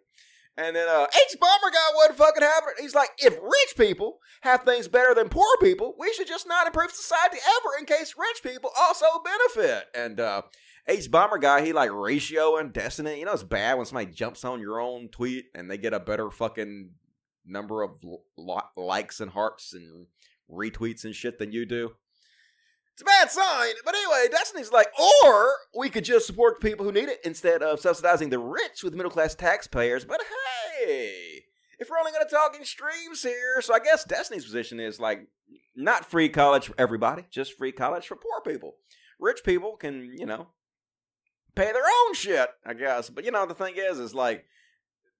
And 0.55 0.75
then 0.75 0.87
uh, 0.87 1.07
Hbomber 1.07 1.71
guy 1.71 1.95
wasn't 1.95 2.17
fucking 2.17 2.43
having 2.43 2.69
it. 2.77 2.81
He's 2.81 2.93
like, 2.93 3.09
if 3.17 3.33
rich 3.33 3.75
people 3.75 4.19
have 4.41 4.61
things 4.61 4.87
better 4.87 5.15
than 5.15 5.29
poor 5.29 5.57
people, 5.59 5.95
we 5.97 6.13
should 6.13 6.27
just 6.27 6.47
not 6.47 6.67
improve 6.67 6.91
society 6.91 7.37
ever 7.43 7.79
in 7.79 7.85
case 7.85 8.13
rich 8.17 8.43
people 8.43 8.69
also 8.77 9.05
benefit. 9.23 9.85
And 9.95 10.19
uh, 10.19 10.43
Hbomber 10.87 11.41
guy, 11.41 11.65
he 11.65 11.73
like 11.73 11.91
ratio 11.91 12.57
and 12.57 12.71
destiny. 12.71 13.17
You 13.17 13.25
know, 13.25 13.33
it's 13.33 13.43
bad 13.43 13.77
when 13.77 13.85
somebody 13.87 14.11
jumps 14.11 14.45
on 14.45 14.59
your 14.59 14.79
own 14.79 15.09
tweet 15.09 15.45
and 15.55 15.71
they 15.71 15.77
get 15.77 15.93
a 15.93 15.99
better 15.99 16.29
fucking 16.29 16.91
number 17.45 17.81
of 17.81 17.91
likes 18.77 19.19
and 19.21 19.31
hearts 19.31 19.73
and 19.73 20.05
retweets 20.51 21.03
and 21.03 21.15
shit 21.15 21.39
than 21.39 21.51
you 21.51 21.65
do. 21.65 21.95
It's 22.93 23.01
a 23.01 23.05
bad 23.05 23.31
sign. 23.31 23.73
But 23.83 23.95
anyway, 23.95 24.27
Destiny's 24.29 24.71
like, 24.71 24.87
or 25.25 25.51
we 25.77 25.89
could 25.89 26.05
just 26.05 26.27
support 26.27 26.61
people 26.61 26.85
who 26.85 26.91
need 26.91 27.09
it 27.09 27.19
instead 27.25 27.63
of 27.63 27.79
subsidizing 27.79 28.29
the 28.29 28.39
rich 28.39 28.83
with 28.83 28.93
middle 28.93 29.11
class 29.11 29.33
taxpayers. 29.33 30.05
But 30.05 30.21
hey, 30.79 31.43
if 31.79 31.89
we're 31.89 31.97
only 31.97 32.11
going 32.11 32.25
to 32.25 32.33
talk 32.33 32.55
in 32.55 32.63
streams 32.63 33.23
here, 33.23 33.61
so 33.61 33.73
I 33.73 33.79
guess 33.79 34.03
Destiny's 34.03 34.45
position 34.45 34.79
is 34.79 34.99
like 34.99 35.27
not 35.75 36.05
free 36.05 36.29
college 36.29 36.67
for 36.67 36.75
everybody, 36.77 37.25
just 37.31 37.57
free 37.57 37.71
college 37.71 38.05
for 38.05 38.15
poor 38.15 38.41
people. 38.45 38.75
Rich 39.19 39.43
people 39.43 39.75
can, 39.75 40.13
you 40.15 40.27
know, 40.27 40.49
pay 41.55 41.71
their 41.71 41.83
own 41.83 42.13
shit, 42.13 42.49
I 42.63 42.75
guess. 42.75 43.09
But 43.09 43.25
you 43.25 43.31
know, 43.31 43.47
the 43.47 43.55
thing 43.55 43.73
is, 43.75 43.97
is 43.97 44.13
like 44.13 44.45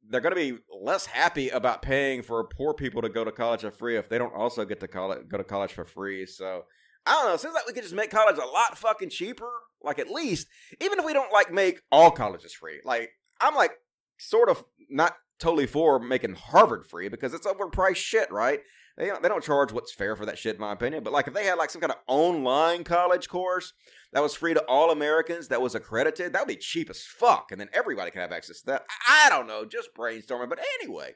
they're 0.07 0.21
going 0.21 0.35
to 0.35 0.53
be 0.53 0.59
less 0.71 1.07
happy 1.07 1.49
about 1.49 1.81
paying 1.81 2.21
for 2.21 2.43
poor 2.43 2.75
people 2.75 3.01
to 3.01 3.09
go 3.09 3.23
to 3.23 3.31
college 3.31 3.61
for 3.61 3.71
free 3.71 3.97
if 3.97 4.09
they 4.09 4.19
don't 4.19 4.35
also 4.35 4.63
get 4.63 4.79
to 4.81 4.87
college, 4.87 5.27
go 5.27 5.37
to 5.37 5.43
college 5.43 5.73
for 5.73 5.85
free. 5.85 6.27
So 6.27 6.65
I 7.05 7.13
don't 7.13 7.25
know. 7.27 7.33
It 7.33 7.39
seems 7.39 7.53
like 7.53 7.67
we 7.67 7.73
could 7.73 7.83
just 7.83 7.95
make 7.95 8.11
college 8.11 8.37
a 8.37 8.45
lot 8.45 8.77
fucking 8.77 9.09
cheaper. 9.09 9.49
Like 9.81 9.99
at 9.99 10.09
least, 10.09 10.47
even 10.79 10.99
if 10.99 11.05
we 11.05 11.13
don't 11.13 11.33
like 11.33 11.51
make 11.51 11.81
all 11.91 12.11
colleges 12.11 12.53
free. 12.53 12.79
Like 12.85 13.11
I'm 13.41 13.55
like 13.55 13.71
sort 14.17 14.49
of 14.49 14.63
not 14.89 15.15
totally 15.39 15.67
for 15.67 15.99
making 15.99 16.35
Harvard 16.35 16.85
free 16.85 17.09
because 17.09 17.33
it's 17.33 17.45
overpriced 17.45 17.97
shit, 17.97 18.31
right? 18.31 18.61
They 18.97 19.07
don't, 19.07 19.23
they 19.23 19.29
don't 19.29 19.43
charge 19.43 19.71
what's 19.71 19.93
fair 19.93 20.15
for 20.15 20.25
that 20.27 20.37
shit, 20.37 20.55
in 20.55 20.61
my 20.61 20.71
opinion. 20.71 21.03
But 21.03 21.13
like 21.13 21.27
if 21.27 21.33
they 21.33 21.45
had 21.45 21.55
like 21.55 21.71
some 21.71 21.81
kind 21.81 21.91
of 21.91 21.97
online 22.07 22.83
college 22.83 23.27
course 23.27 23.73
that 24.13 24.21
was 24.21 24.35
free 24.35 24.53
to 24.53 24.63
all 24.65 24.91
Americans 24.91 25.47
that 25.47 25.61
was 25.61 25.73
accredited, 25.75 26.33
that 26.33 26.41
would 26.41 26.47
be 26.47 26.55
cheap 26.55 26.89
as 26.89 27.01
fuck, 27.01 27.51
and 27.51 27.59
then 27.59 27.69
everybody 27.73 28.11
could 28.11 28.21
have 28.21 28.31
access 28.31 28.61
to 28.61 28.67
that. 28.67 28.85
I, 29.07 29.29
don't 29.29 29.47
know, 29.47 29.65
just 29.65 29.89
brainstorming. 29.97 30.49
But 30.49 30.59
anyway, 30.79 31.13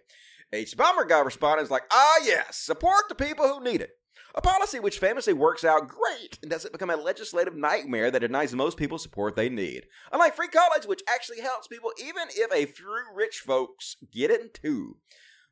H. 0.51 0.75
Bomber 0.75 1.05
guy 1.05 1.19
responded 1.19 1.63
is 1.63 1.71
like, 1.71 1.83
ah 1.91 2.15
yes, 2.23 2.57
support 2.57 3.03
the 3.09 3.15
people 3.15 3.47
who 3.47 3.63
need 3.63 3.81
it. 3.81 3.91
A 4.37 4.41
policy 4.41 4.79
which 4.79 4.99
famously 4.99 5.33
works 5.33 5.63
out 5.63 5.87
great 5.87 6.37
and 6.43 6.51
doesn't 6.51 6.71
become 6.71 6.91
a 6.91 6.95
legislative 6.95 7.55
nightmare 7.55 8.11
that 8.11 8.19
denies 8.19 8.53
most 8.53 8.77
people 8.77 8.99
support 8.99 9.35
they 9.35 9.49
need. 9.49 9.87
Unlike 10.13 10.35
free 10.35 10.47
college, 10.47 10.85
which 10.85 11.01
actually 11.09 11.41
helps 11.41 11.67
people, 11.67 11.91
even 11.99 12.27
if 12.29 12.53
a 12.53 12.71
few 12.71 12.87
rich 13.15 13.39
folks 13.39 13.97
get 14.13 14.29
it 14.29 14.53
too. 14.53 14.97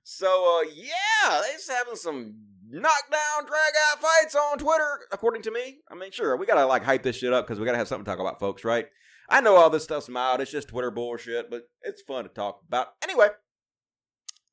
So, 0.03 0.61
uh, 0.61 0.69
yeah, 0.71 1.41
they're 1.41 1.53
just 1.53 1.71
having 1.71 1.95
some 1.95 2.35
knockdown, 2.69 3.47
drag 3.47 3.73
out 3.91 4.01
fights 4.03 4.35
on 4.35 4.59
Twitter, 4.59 4.99
according 5.11 5.41
to 5.41 5.51
me. 5.51 5.79
I 5.89 5.95
mean, 5.95 6.11
sure, 6.11 6.37
we 6.37 6.45
gotta 6.45 6.67
like 6.67 6.83
hype 6.83 7.01
this 7.01 7.15
shit 7.15 7.33
up 7.33 7.47
because 7.47 7.59
we 7.59 7.65
gotta 7.65 7.79
have 7.79 7.87
something 7.87 8.05
to 8.05 8.11
talk 8.11 8.19
about, 8.19 8.39
folks, 8.39 8.63
right? 8.63 8.85
I 9.27 9.41
know 9.41 9.55
all 9.55 9.71
this 9.71 9.83
stuff's 9.83 10.09
mild, 10.09 10.41
it's 10.41 10.51
just 10.51 10.67
Twitter 10.67 10.91
bullshit, 10.91 11.49
but 11.49 11.63
it's 11.81 12.03
fun 12.03 12.25
to 12.25 12.29
talk 12.29 12.61
about. 12.67 12.89
Anyway, 13.01 13.29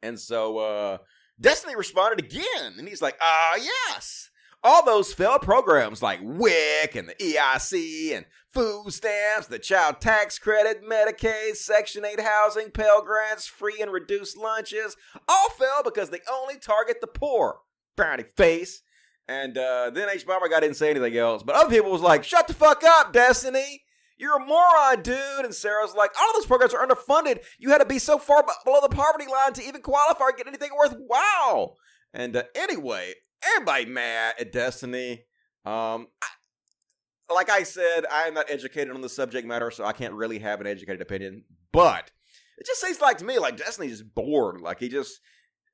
and 0.02 0.18
so, 0.18 0.56
uh, 0.56 0.98
Destiny 1.42 1.76
responded 1.76 2.24
again, 2.24 2.74
and 2.78 2.88
he's 2.88 3.02
like, 3.02 3.18
ah, 3.20 3.56
yes. 3.56 4.30
All 4.64 4.84
those 4.84 5.12
failed 5.12 5.42
programs 5.42 6.00
like 6.00 6.20
WIC 6.22 6.94
and 6.94 7.08
the 7.08 7.14
EIC 7.14 8.16
and 8.16 8.26
food 8.48 8.92
stamps, 8.92 9.48
the 9.48 9.58
child 9.58 10.00
tax 10.00 10.38
credit, 10.38 10.82
Medicaid, 10.88 11.56
Section 11.56 12.04
8 12.04 12.20
housing, 12.20 12.70
Pell 12.70 13.02
Grants, 13.02 13.48
free 13.48 13.78
and 13.80 13.90
reduced 13.92 14.36
lunches, 14.36 14.96
all 15.28 15.50
fell 15.50 15.82
because 15.82 16.10
they 16.10 16.20
only 16.30 16.58
target 16.58 17.00
the 17.00 17.08
poor. 17.08 17.58
Brownie 17.96 18.22
face. 18.22 18.82
And 19.26 19.58
uh, 19.58 19.90
then 19.90 20.08
H 20.10 20.26
Bomber 20.26 20.48
guy 20.48 20.60
didn't 20.60 20.76
say 20.76 20.90
anything 20.90 21.16
else. 21.16 21.42
But 21.42 21.56
other 21.56 21.70
people 21.70 21.90
was 21.90 22.00
like, 22.00 22.22
shut 22.22 22.46
the 22.46 22.54
fuck 22.54 22.84
up, 22.84 23.12
Destiny. 23.12 23.81
You're 24.18 24.36
a 24.36 24.46
moron, 24.46 25.02
dude. 25.02 25.44
And 25.44 25.54
Sarah's 25.54 25.94
like, 25.94 26.10
all 26.20 26.28
of 26.30 26.34
those 26.34 26.46
programs 26.46 26.74
are 26.74 26.86
underfunded. 26.86 27.44
You 27.58 27.70
had 27.70 27.78
to 27.78 27.86
be 27.86 27.98
so 27.98 28.18
far 28.18 28.44
below 28.64 28.80
the 28.80 28.88
poverty 28.88 29.26
line 29.30 29.52
to 29.54 29.66
even 29.66 29.82
qualify 29.82 30.24
or 30.24 30.32
get 30.32 30.46
anything 30.46 30.70
worthwhile. 30.76 31.76
And 32.14 32.36
uh, 32.36 32.44
anyway, 32.54 33.14
everybody 33.44 33.86
mad 33.86 34.34
at 34.38 34.52
Destiny. 34.52 35.24
Um, 35.64 36.08
I, 36.22 37.34
like 37.34 37.50
I 37.50 37.62
said, 37.62 38.04
I 38.10 38.28
am 38.28 38.34
not 38.34 38.50
educated 38.50 38.94
on 38.94 39.00
the 39.00 39.08
subject 39.08 39.46
matter, 39.46 39.70
so 39.70 39.84
I 39.84 39.92
can't 39.92 40.14
really 40.14 40.38
have 40.40 40.60
an 40.60 40.66
educated 40.66 41.00
opinion. 41.00 41.44
But 41.72 42.10
it 42.58 42.66
just 42.66 42.80
seems 42.80 43.00
like 43.00 43.18
to 43.18 43.24
me 43.24 43.38
like 43.38 43.56
Destiny's 43.56 44.02
bored. 44.02 44.60
Like 44.60 44.78
he 44.78 44.88
just 44.88 45.20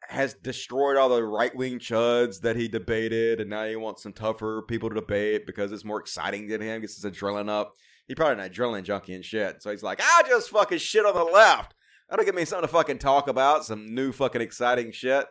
has 0.08 0.32
destroyed 0.32 0.96
all 0.96 1.10
the 1.10 1.22
right 1.22 1.54
wing 1.54 1.78
chuds 1.78 2.40
that 2.40 2.56
he 2.56 2.66
debated, 2.66 3.40
and 3.40 3.50
now 3.50 3.66
he 3.66 3.76
wants 3.76 4.02
some 4.02 4.14
tougher 4.14 4.62
people 4.66 4.88
to 4.88 4.94
debate 4.94 5.46
because 5.46 5.70
it's 5.70 5.84
more 5.84 6.00
exciting 6.00 6.48
than 6.48 6.62
him. 6.62 6.80
Gets 6.80 7.00
his 7.00 7.12
adrenaline 7.12 7.50
up. 7.50 7.74
He 8.06 8.14
probably 8.14 8.42
an 8.42 8.50
adrenaline 8.50 8.84
junkie 8.84 9.12
and 9.12 9.24
shit. 9.24 9.62
So 9.62 9.70
he's 9.70 9.82
like, 9.82 10.00
I'll 10.02 10.26
just 10.26 10.48
fucking 10.48 10.78
shit 10.78 11.04
on 11.04 11.14
the 11.14 11.24
left. 11.24 11.74
That'll 12.08 12.24
give 12.24 12.34
me 12.34 12.46
something 12.46 12.66
to 12.66 12.72
fucking 12.72 12.98
talk 12.98 13.28
about, 13.28 13.66
some 13.66 13.94
new 13.94 14.12
fucking 14.12 14.40
exciting 14.40 14.92
shit. 14.92 15.26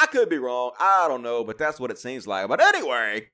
I 0.00 0.06
could 0.06 0.30
be 0.30 0.38
wrong. 0.38 0.70
I 0.80 1.06
don't 1.06 1.22
know, 1.22 1.44
but 1.44 1.58
that's 1.58 1.78
what 1.78 1.90
it 1.90 1.98
seems 1.98 2.26
like. 2.26 2.48
But 2.48 2.62
anyway, 2.62 3.28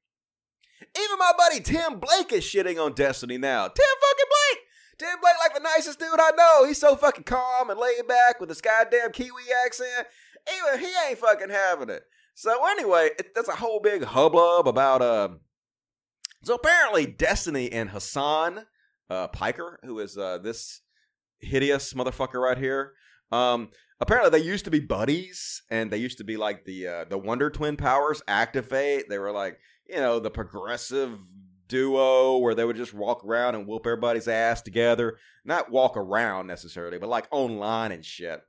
even 0.98 1.18
my 1.18 1.32
buddy 1.38 1.60
Tim 1.60 2.00
Blake 2.00 2.32
is 2.32 2.42
shitting 2.42 2.84
on 2.84 2.94
Destiny 2.94 3.38
now. 3.38 3.68
Tim 3.68 3.86
fucking 4.00 4.24
Blake! 4.28 4.64
Tim 4.98 5.20
Blake, 5.22 5.34
like 5.38 5.54
the 5.54 5.60
nicest 5.60 6.00
dude 6.00 6.08
I 6.18 6.32
know. 6.36 6.66
He's 6.66 6.80
so 6.80 6.96
fucking 6.96 7.24
calm 7.24 7.70
and 7.70 7.78
laid 7.78 8.08
back 8.08 8.40
with 8.40 8.48
this 8.48 8.60
goddamn 8.60 9.12
Kiwi 9.12 9.44
accent. 9.64 10.08
Even 10.48 10.80
he 10.80 10.92
ain't 11.08 11.18
fucking 11.18 11.50
having 11.50 11.90
it. 11.90 12.02
So 12.34 12.66
anyway, 12.68 13.10
it, 13.18 13.34
that's 13.34 13.48
a 13.48 13.56
whole 13.56 13.80
big 13.80 14.04
hubbub 14.04 14.66
about 14.66 15.02
uh. 15.02 15.28
So 16.42 16.54
apparently, 16.54 17.06
Destiny 17.06 17.70
and 17.70 17.90
Hassan 17.90 18.64
uh, 19.10 19.28
Piker, 19.28 19.78
who 19.84 19.98
is 19.98 20.16
uh, 20.16 20.38
this 20.38 20.80
hideous 21.40 21.92
motherfucker 21.92 22.40
right 22.40 22.56
here. 22.56 22.92
Um, 23.30 23.70
apparently, 24.00 24.30
they 24.30 24.44
used 24.44 24.64
to 24.64 24.70
be 24.70 24.80
buddies, 24.80 25.62
and 25.70 25.90
they 25.90 25.98
used 25.98 26.18
to 26.18 26.24
be 26.24 26.36
like 26.36 26.64
the 26.64 26.86
uh, 26.86 27.04
the 27.04 27.18
Wonder 27.18 27.50
Twin 27.50 27.76
powers 27.76 28.22
activate. 28.26 29.08
They 29.08 29.18
were 29.18 29.32
like 29.32 29.58
you 29.88 29.96
know 29.96 30.18
the 30.18 30.30
progressive 30.30 31.18
duo 31.68 32.38
where 32.38 32.54
they 32.54 32.64
would 32.64 32.76
just 32.76 32.92
walk 32.92 33.24
around 33.24 33.54
and 33.54 33.66
whoop 33.66 33.86
everybody's 33.86 34.28
ass 34.28 34.62
together. 34.62 35.16
Not 35.44 35.70
walk 35.70 35.96
around 35.96 36.46
necessarily, 36.46 36.98
but 36.98 37.08
like 37.08 37.28
online 37.30 37.92
and 37.92 38.04
shit. 38.04 38.40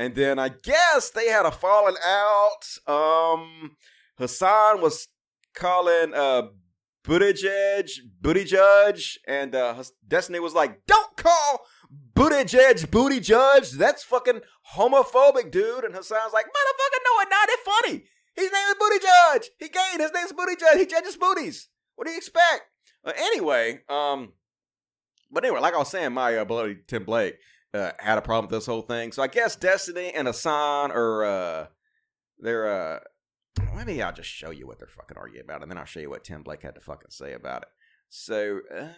And 0.00 0.14
then 0.14 0.38
I 0.38 0.48
guess 0.48 1.10
they 1.10 1.28
had 1.28 1.44
a 1.44 1.50
falling 1.50 1.96
out. 2.02 2.62
Um, 2.86 3.76
Hasan 4.16 4.80
was 4.80 5.08
calling 5.54 6.14
uh 6.14 6.48
Booty 7.04 7.34
Judge, 7.34 9.18
and 9.28 9.54
uh, 9.54 9.84
Destiny 10.08 10.40
was 10.40 10.54
like, 10.54 10.86
"Don't 10.86 11.14
call 11.18 11.66
Buttigieg 12.14 12.90
Booty 12.90 13.20
Judge. 13.20 13.72
That's 13.72 14.02
fucking 14.02 14.40
homophobic, 14.74 15.50
dude." 15.50 15.84
And 15.84 15.94
Hasan's 15.94 16.32
like, 16.32 16.46
"Motherfucker, 16.46 17.00
no, 17.04 17.20
it's 17.20 17.30
not. 17.30 17.48
It's 17.50 17.62
funny. 17.62 18.04
His 18.36 18.50
name 18.50 18.68
is 18.70 18.76
Booty 18.80 18.98
Judge. 19.00 19.50
He 19.58 19.68
gay. 19.68 20.02
His 20.02 20.12
name's 20.14 20.32
Booty 20.32 20.56
Judge. 20.56 20.78
He 20.78 20.86
judges 20.86 21.18
booties. 21.18 21.68
What 21.96 22.06
do 22.06 22.12
you 22.12 22.16
expect?" 22.16 22.62
Uh, 23.04 23.12
anyway, 23.18 23.80
um, 23.90 24.32
but 25.30 25.44
anyway, 25.44 25.60
like 25.60 25.74
I 25.74 25.78
was 25.78 25.90
saying, 25.90 26.14
my 26.14 26.38
uh, 26.38 26.46
bloody 26.46 26.78
Tim 26.86 27.04
Blake 27.04 27.36
uh, 27.72 27.92
had 27.98 28.18
a 28.18 28.22
problem 28.22 28.50
with 28.50 28.58
this 28.58 28.66
whole 28.66 28.82
thing. 28.82 29.12
So 29.12 29.22
I 29.22 29.28
guess 29.28 29.56
Destiny 29.56 30.12
and 30.14 30.26
Hasan 30.26 30.90
are 30.90 31.24
uh, 31.24 31.66
they're 32.38 32.68
uh 32.68 33.00
maybe 33.74 34.02
I'll 34.02 34.12
just 34.12 34.28
show 34.28 34.50
you 34.50 34.66
what 34.66 34.78
they're 34.78 34.88
fucking 34.88 35.16
arguing 35.16 35.44
about, 35.44 35.62
and 35.62 35.70
then 35.70 35.78
I'll 35.78 35.84
show 35.84 36.00
you 36.00 36.10
what 36.10 36.24
Tim 36.24 36.42
Blake 36.42 36.62
had 36.62 36.74
to 36.74 36.80
fucking 36.80 37.10
say 37.10 37.32
about 37.32 37.62
it. 37.62 37.68
So, 38.08 38.60
uh, 38.76 38.88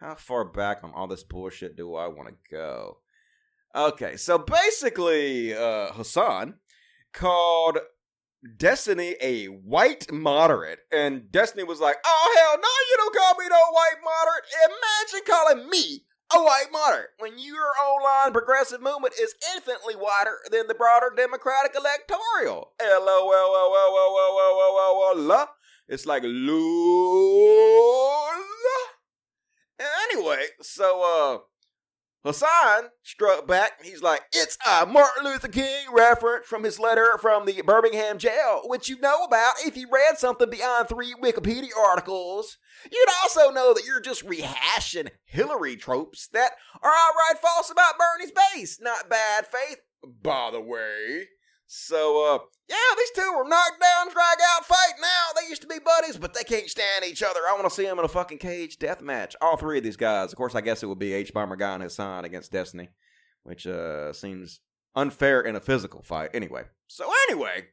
how 0.00 0.14
far 0.14 0.44
back 0.44 0.82
on 0.82 0.92
all 0.94 1.06
this 1.06 1.22
bullshit 1.22 1.76
do 1.76 1.94
I 1.94 2.08
want 2.08 2.28
to 2.28 2.34
go? 2.50 2.98
Okay, 3.74 4.16
so 4.16 4.38
basically, 4.38 5.54
uh, 5.54 5.92
Hasan 5.92 6.54
called 7.12 7.78
Destiny 8.56 9.14
a 9.20 9.46
white 9.46 10.10
moderate, 10.10 10.80
and 10.90 11.30
Destiny 11.30 11.62
was 11.62 11.80
like, 11.80 11.96
"Oh 12.04 12.36
hell 12.38 12.60
no, 12.60 12.68
you 12.90 12.96
don't 12.96 13.14
call 13.14 13.34
me 13.38 13.48
no 13.48 13.60
white 13.70 14.00
moderate. 14.02 14.44
Imagine 14.64 15.26
calling 15.26 15.70
me 15.70 16.04
a 16.32 16.42
white 16.42 16.68
moderate 16.72 17.10
when 17.18 17.38
your 17.38 17.68
online 17.84 18.32
progressive 18.32 18.80
movement 18.80 19.12
is 19.20 19.34
infinitely 19.54 19.94
wider 19.96 20.38
than 20.50 20.66
the 20.68 20.74
broader 20.74 21.12
Democratic 21.16 21.74
electoral. 21.76 22.72
L-O-L-O-L-O-L-O-L-O-L. 22.80 25.48
It's 25.88 26.06
like 26.06 26.22
lula. 26.22 28.36
Anyway, 30.12 30.44
so 30.60 31.02
uh 31.02 31.38
Hasan 32.24 32.90
struck 33.02 33.46
back. 33.46 33.82
He's 33.82 34.02
like, 34.02 34.22
it's 34.32 34.58
a 34.68 34.84
Martin 34.84 35.24
Luther 35.24 35.48
King 35.48 35.86
reference 35.92 36.46
from 36.46 36.64
his 36.64 36.78
letter 36.78 37.16
from 37.18 37.46
the 37.46 37.62
Birmingham 37.62 38.18
jail, 38.18 38.62
which 38.66 38.88
you 38.88 39.00
know 39.00 39.24
about 39.24 39.54
if 39.64 39.76
you 39.76 39.88
read 39.90 40.18
something 40.18 40.50
beyond 40.50 40.88
three 40.88 41.14
Wikipedia 41.14 41.70
articles. 41.78 42.58
You'd 42.92 43.08
also 43.22 43.50
know 43.50 43.72
that 43.72 43.86
you're 43.86 44.00
just 44.00 44.26
rehashing 44.26 45.10
Hillary 45.24 45.76
tropes 45.76 46.28
that 46.28 46.52
are 46.82 46.92
outright 46.92 47.40
false 47.40 47.70
about 47.70 47.94
Bernie's 47.98 48.32
base, 48.54 48.78
not 48.80 49.08
bad 49.08 49.46
faith, 49.46 49.78
by 50.22 50.50
the 50.50 50.60
way. 50.60 51.28
So, 51.72 52.34
uh, 52.34 52.38
yeah, 52.68 52.76
these 52.96 53.12
two 53.14 53.32
were 53.36 53.48
knocked 53.48 53.80
down, 53.80 54.12
drag 54.12 54.38
out 54.56 54.66
fight 54.66 54.94
now. 55.00 55.40
They 55.40 55.48
used 55.48 55.62
to 55.62 55.68
be 55.68 55.78
buddies, 55.78 56.16
but 56.16 56.34
they 56.34 56.42
can't 56.42 56.68
stand 56.68 57.04
each 57.04 57.22
other. 57.22 57.38
I 57.48 57.52
want 57.52 57.62
to 57.62 57.70
see 57.70 57.84
them 57.84 58.00
in 58.00 58.04
a 58.04 58.08
fucking 58.08 58.38
cage 58.38 58.76
death 58.80 59.00
match. 59.00 59.36
All 59.40 59.56
three 59.56 59.78
of 59.78 59.84
these 59.84 59.96
guys. 59.96 60.32
Of 60.32 60.36
course, 60.36 60.56
I 60.56 60.62
guess 60.62 60.82
it 60.82 60.86
would 60.86 60.98
be 60.98 61.12
H 61.12 61.32
Bomber 61.32 61.54
Guy 61.54 61.74
and 61.74 61.82
Hasan 61.84 62.24
against 62.24 62.50
Destiny, 62.50 62.88
which 63.44 63.68
uh, 63.68 64.12
seems 64.12 64.58
unfair 64.96 65.42
in 65.42 65.54
a 65.54 65.60
physical 65.60 66.02
fight. 66.02 66.30
Anyway, 66.34 66.64
so 66.88 67.08
anyway, 67.28 67.68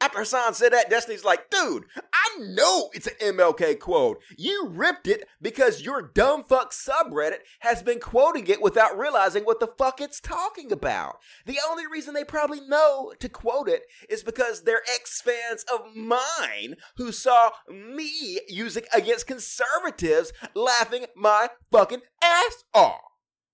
after 0.00 0.20
Hassan 0.20 0.54
said 0.54 0.72
that, 0.72 0.88
Destiny's 0.88 1.24
like, 1.24 1.50
dude, 1.50 1.84
I 1.96 2.38
know 2.38 2.90
it's 2.94 3.06
an 3.06 3.34
MLK 3.36 3.78
quote. 3.78 4.18
You 4.38 4.68
ripped 4.68 5.06
it 5.06 5.28
because 5.42 5.82
your 5.82 6.00
dumb 6.14 6.44
fuck 6.44 6.72
subreddit 6.72 7.40
has 7.60 7.82
been 7.82 8.00
quoting 8.00 8.46
it 8.46 8.62
without 8.62 8.98
realizing 8.98 9.44
what 9.44 9.60
the 9.60 9.66
fuck 9.66 10.00
it's 10.00 10.20
talking 10.20 10.72
about. 10.72 11.16
The 11.44 11.58
only 11.68 11.86
reason 11.86 12.14
they 12.14 12.24
probably 12.24 12.60
know 12.60 13.12
to 13.20 13.28
quote 13.28 13.68
it 13.68 13.82
is 14.08 14.22
because 14.22 14.62
they're 14.62 14.82
ex 14.94 15.20
fans 15.20 15.64
of 15.72 15.94
mine 15.94 16.76
who 16.96 17.12
saw 17.12 17.50
me 17.68 18.40
using 18.48 18.84
against 18.94 19.26
conservatives 19.26 20.32
laughing 20.54 21.06
my 21.14 21.48
fucking 21.70 22.00
ass 22.22 22.64
off. 22.72 23.00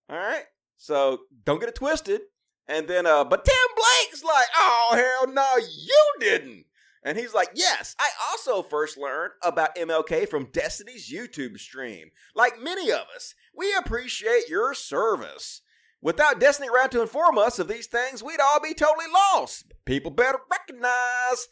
All 0.09 0.17
right? 0.17 0.45
So 0.77 1.21
don't 1.45 1.59
get 1.59 1.69
it 1.69 1.75
twisted. 1.75 2.23
And 2.69 2.89
then, 2.89 3.07
uh, 3.07 3.25
but 3.25 3.45
Tim 3.45 3.55
Blake's 3.77 4.25
like, 4.25 4.49
oh, 4.57 4.93
hell 4.95 5.33
no, 5.33 5.57
you 5.57 6.05
didn't. 6.19 6.65
And 7.03 7.17
he's 7.17 7.33
like, 7.33 7.51
yes, 7.55 7.95
I 8.01 8.09
also 8.31 8.63
first 8.63 8.99
learned 8.99 9.33
about 9.41 9.77
MLK 9.77 10.29
from 10.29 10.51
Destiny's 10.53 11.09
YouTube 11.09 11.57
stream. 11.59 12.11
Like 12.35 12.61
many 12.61 12.91
of 12.91 13.05
us, 13.15 13.35
we 13.55 13.73
appreciate 13.79 14.49
your 14.49 14.75
service. 14.75 15.63
Without 16.03 16.41
Destiny 16.41 16.69
around 16.69 16.91
to 16.91 17.03
inform 17.03 17.39
us 17.39 17.61
of 17.61 17.69
these 17.69 17.87
things, 17.87 18.23
we'd 18.23 18.41
all 18.41 18.61
be 18.61 18.75
totally 18.75 19.07
lost. 19.13 19.73
People 19.85 20.11
better 20.11 20.39
recognize. 20.51 21.49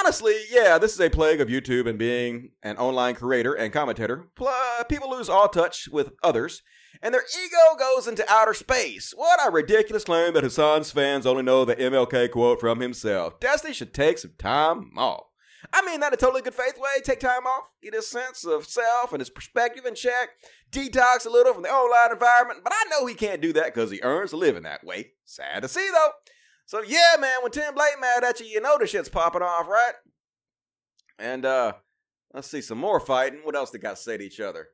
Honestly, 0.00 0.36
yeah, 0.50 0.78
this 0.78 0.94
is 0.94 1.00
a 1.00 1.10
plague 1.10 1.40
of 1.42 1.48
YouTube 1.48 1.86
and 1.86 1.98
being 1.98 2.52
an 2.62 2.78
online 2.78 3.14
creator 3.14 3.52
and 3.52 3.72
commentator. 3.72 4.28
People 4.88 5.10
lose 5.10 5.28
all 5.28 5.48
touch 5.48 5.88
with 5.92 6.12
others, 6.22 6.62
and 7.02 7.14
their 7.14 7.22
ego 7.22 7.76
goes 7.78 8.06
into 8.06 8.30
outer 8.30 8.54
space. 8.54 9.12
What 9.16 9.40
a 9.46 9.50
ridiculous 9.50 10.04
claim 10.04 10.34
that 10.34 10.44
Hassan's 10.44 10.90
fans 10.90 11.26
only 11.26 11.42
know 11.42 11.64
the 11.64 11.76
MLK 11.76 12.30
quote 12.30 12.60
from 12.60 12.80
himself. 12.80 13.40
Destiny 13.40 13.74
should 13.74 13.94
take 13.94 14.18
some 14.18 14.32
time 14.38 14.92
off. 14.96 15.24
I 15.72 15.84
mean 15.84 16.00
that 16.00 16.12
a 16.12 16.16
totally 16.16 16.42
good 16.42 16.54
faith 16.54 16.78
way. 16.78 17.00
Take 17.02 17.20
time 17.20 17.46
off, 17.46 17.64
get 17.82 17.94
his 17.94 18.08
sense 18.08 18.44
of 18.44 18.66
self 18.66 19.12
and 19.12 19.20
his 19.20 19.30
perspective 19.30 19.86
in 19.86 19.94
check, 19.94 20.30
detox 20.70 21.26
a 21.26 21.30
little 21.30 21.54
from 21.54 21.62
the 21.62 21.70
online 21.70 22.12
environment. 22.12 22.60
But 22.62 22.72
I 22.74 22.84
know 22.90 23.06
he 23.06 23.14
can't 23.14 23.40
do 23.40 23.52
that 23.54 23.74
because 23.74 23.90
he 23.90 24.00
earns 24.02 24.32
a 24.32 24.36
living 24.36 24.64
that 24.64 24.84
way. 24.84 25.12
Sad 25.24 25.62
to 25.62 25.68
see 25.68 25.88
though. 25.92 26.10
So 26.66 26.82
yeah, 26.82 27.16
man, 27.18 27.38
when 27.42 27.52
Tim 27.52 27.74
Blake 27.74 28.00
mad 28.00 28.24
at 28.24 28.40
you, 28.40 28.46
you 28.46 28.60
know 28.60 28.78
the 28.78 28.86
shit's 28.86 29.08
popping 29.08 29.42
off, 29.42 29.66
right? 29.68 29.94
And 31.18 31.44
uh 31.44 31.74
let's 32.32 32.50
see 32.50 32.60
some 32.60 32.78
more 32.78 33.00
fighting. 33.00 33.40
What 33.42 33.56
else 33.56 33.70
they 33.70 33.78
got 33.78 33.96
to 33.96 34.02
say 34.02 34.16
to 34.16 34.24
each 34.24 34.40
other? 34.40 34.68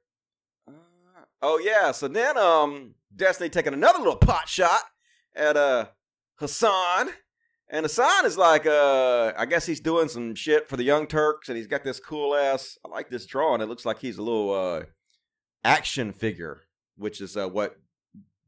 Oh 1.43 1.59
yeah, 1.59 1.93
so 1.93 2.09
then 2.09 2.37
um 2.37 2.95
Destiny 3.15 3.51
taking 3.51 3.75
another 3.75 3.99
little 3.99 4.17
pot 4.17 4.49
shot 4.49 4.83
at 5.35 5.57
uh 5.57 5.87
Hasan 6.39 7.11
and 7.73 7.85
Hassan 7.85 8.27
is 8.27 8.37
like, 8.37 8.67
uh, 8.67 9.33
I 9.37 9.47
guess 9.47 9.65
he's 9.65 9.79
doing 9.79 10.09
some 10.09 10.35
shit 10.35 10.69
for 10.69 10.77
the 10.77 10.83
Young 10.83 11.07
Turks, 11.07 11.49
and 11.49 11.57
he's 11.57 11.69
got 11.69 11.85
this 11.85 12.01
cool 12.01 12.35
ass. 12.35 12.77
I 12.85 12.89
like 12.89 13.11
this 13.11 13.27
drawing. 13.27 13.61
It 13.61 13.69
looks 13.69 13.87
like 13.87 14.01
he's 14.01 14.19
a 14.19 14.23
little 14.23 14.53
uh, 14.53 14.83
action 15.63 16.13
figure, 16.13 16.63
which 16.97 17.21
is 17.21 17.37
uh, 17.37 17.49
what 17.49 17.77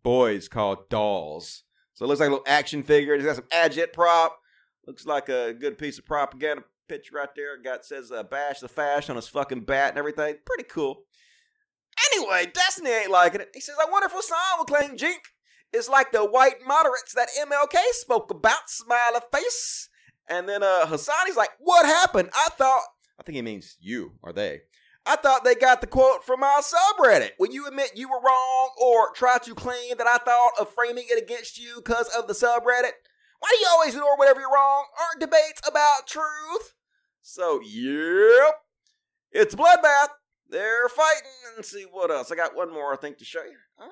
boys 0.02 0.48
call 0.48 0.84
dolls. 0.90 1.62
So 1.94 2.04
it 2.04 2.08
looks 2.08 2.18
like 2.18 2.30
a 2.30 2.32
little 2.32 2.46
action 2.48 2.82
figure. 2.82 3.14
He's 3.14 3.24
got 3.24 3.36
some 3.36 3.46
agit 3.52 3.92
prop. 3.92 4.36
Looks 4.88 5.06
like 5.06 5.28
a 5.28 5.54
good 5.54 5.78
piece 5.78 6.00
of 6.00 6.04
propaganda 6.04 6.64
picture 6.88 7.14
right 7.14 7.28
there. 7.36 7.56
Got 7.62 7.84
says 7.84 8.10
uh, 8.10 8.24
"Bash 8.24 8.58
the 8.58 8.68
Fash" 8.68 9.08
on 9.08 9.14
his 9.14 9.28
fucking 9.28 9.60
bat 9.60 9.90
and 9.90 9.98
everything. 9.98 10.34
Pretty 10.44 10.64
cool. 10.64 11.04
Anyway, 12.12 12.50
Destiny 12.52 12.90
ain't 12.90 13.10
liking 13.10 13.40
it. 13.40 13.50
He 13.54 13.60
says, 13.60 13.76
"I 13.80 13.90
wonder 13.90 14.06
if 14.06 14.12
Hasan 14.12 14.58
will 14.58 14.64
claim 14.64 14.96
Cenk 14.96 15.20
it's 15.72 15.88
like 15.88 16.12
the 16.12 16.24
white 16.24 16.56
moderates 16.66 17.14
that 17.14 17.28
MLK 17.40 17.78
spoke 17.92 18.30
about, 18.30 18.68
smiley 18.68 19.20
face. 19.32 19.88
And 20.28 20.48
then 20.48 20.62
uh 20.62 20.86
Hassani's 20.86 21.36
like, 21.36 21.50
what 21.58 21.86
happened? 21.86 22.30
I 22.34 22.48
thought 22.50 22.82
I 23.18 23.22
think 23.22 23.36
he 23.36 23.42
means 23.42 23.76
you 23.80 24.12
or 24.22 24.32
they. 24.32 24.60
I 25.04 25.16
thought 25.16 25.44
they 25.44 25.56
got 25.56 25.80
the 25.80 25.88
quote 25.88 26.24
from 26.24 26.44
our 26.44 26.60
subreddit. 26.60 27.30
Will 27.38 27.52
you 27.52 27.66
admit 27.66 27.92
you 27.96 28.08
were 28.08 28.20
wrong 28.24 28.70
or 28.80 29.12
try 29.14 29.38
to 29.38 29.54
claim 29.54 29.96
that 29.98 30.06
I 30.06 30.18
thought 30.18 30.52
of 30.60 30.72
framing 30.72 31.06
it 31.08 31.20
against 31.20 31.58
you 31.58 31.76
because 31.76 32.08
of 32.16 32.28
the 32.28 32.34
subreddit? 32.34 32.92
Why 33.40 33.48
do 33.50 33.58
you 33.60 33.66
always 33.72 33.94
ignore 33.94 34.16
whatever 34.16 34.38
you're 34.38 34.52
wrong? 34.52 34.84
Aren't 35.00 35.20
debates 35.20 35.60
about 35.66 36.06
truth? 36.06 36.74
So, 37.20 37.60
yep. 37.64 38.54
It's 39.32 39.56
bloodbath. 39.56 40.10
They're 40.52 40.88
fighting. 40.88 41.30
And 41.56 41.64
see 41.64 41.86
what 41.90 42.10
else. 42.10 42.30
I 42.30 42.36
got 42.36 42.54
one 42.54 42.72
more, 42.72 42.92
I 42.92 42.96
think, 42.96 43.18
to 43.18 43.24
show 43.24 43.42
you. 43.42 43.56
Uh, 43.80 43.86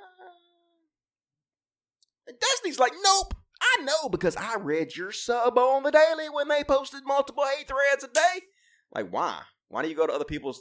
Destiny's 2.40 2.79
like, 2.79 2.93
nope. 3.02 3.35
I 3.61 3.83
know 3.83 4.09
because 4.09 4.37
I 4.37 4.57
read 4.57 4.97
your 4.97 5.12
sub 5.12 5.59
on 5.59 5.83
the 5.83 5.90
daily 5.90 6.29
when 6.31 6.49
they 6.49 6.64
posted 6.64 7.02
multiple 7.05 7.45
hate 7.45 7.69
threads 7.69 8.05
a 8.05 8.09
day. 8.09 8.47
Like, 8.95 9.11
why? 9.11 9.40
Why 9.69 9.83
do 9.83 9.88
you 9.88 9.95
go 9.95 10.07
to 10.07 10.12
other 10.12 10.25
people's 10.25 10.61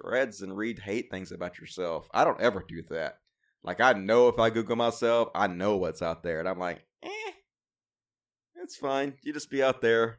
threads 0.00 0.42
and 0.42 0.56
read 0.56 0.78
hate 0.78 1.10
things 1.10 1.32
about 1.32 1.58
yourself? 1.58 2.08
I 2.12 2.24
don't 2.24 2.40
ever 2.40 2.64
do 2.66 2.82
that. 2.90 3.18
Like, 3.62 3.80
I 3.80 3.94
know 3.94 4.28
if 4.28 4.38
I 4.38 4.50
Google 4.50 4.76
myself, 4.76 5.28
I 5.34 5.46
know 5.46 5.76
what's 5.76 6.02
out 6.02 6.22
there. 6.22 6.38
And 6.40 6.48
I'm 6.48 6.58
like, 6.58 6.84
eh, 7.02 7.32
it's 8.62 8.76
fine. 8.76 9.14
You 9.22 9.32
just 9.32 9.50
be 9.50 9.62
out 9.62 9.80
there. 9.80 10.18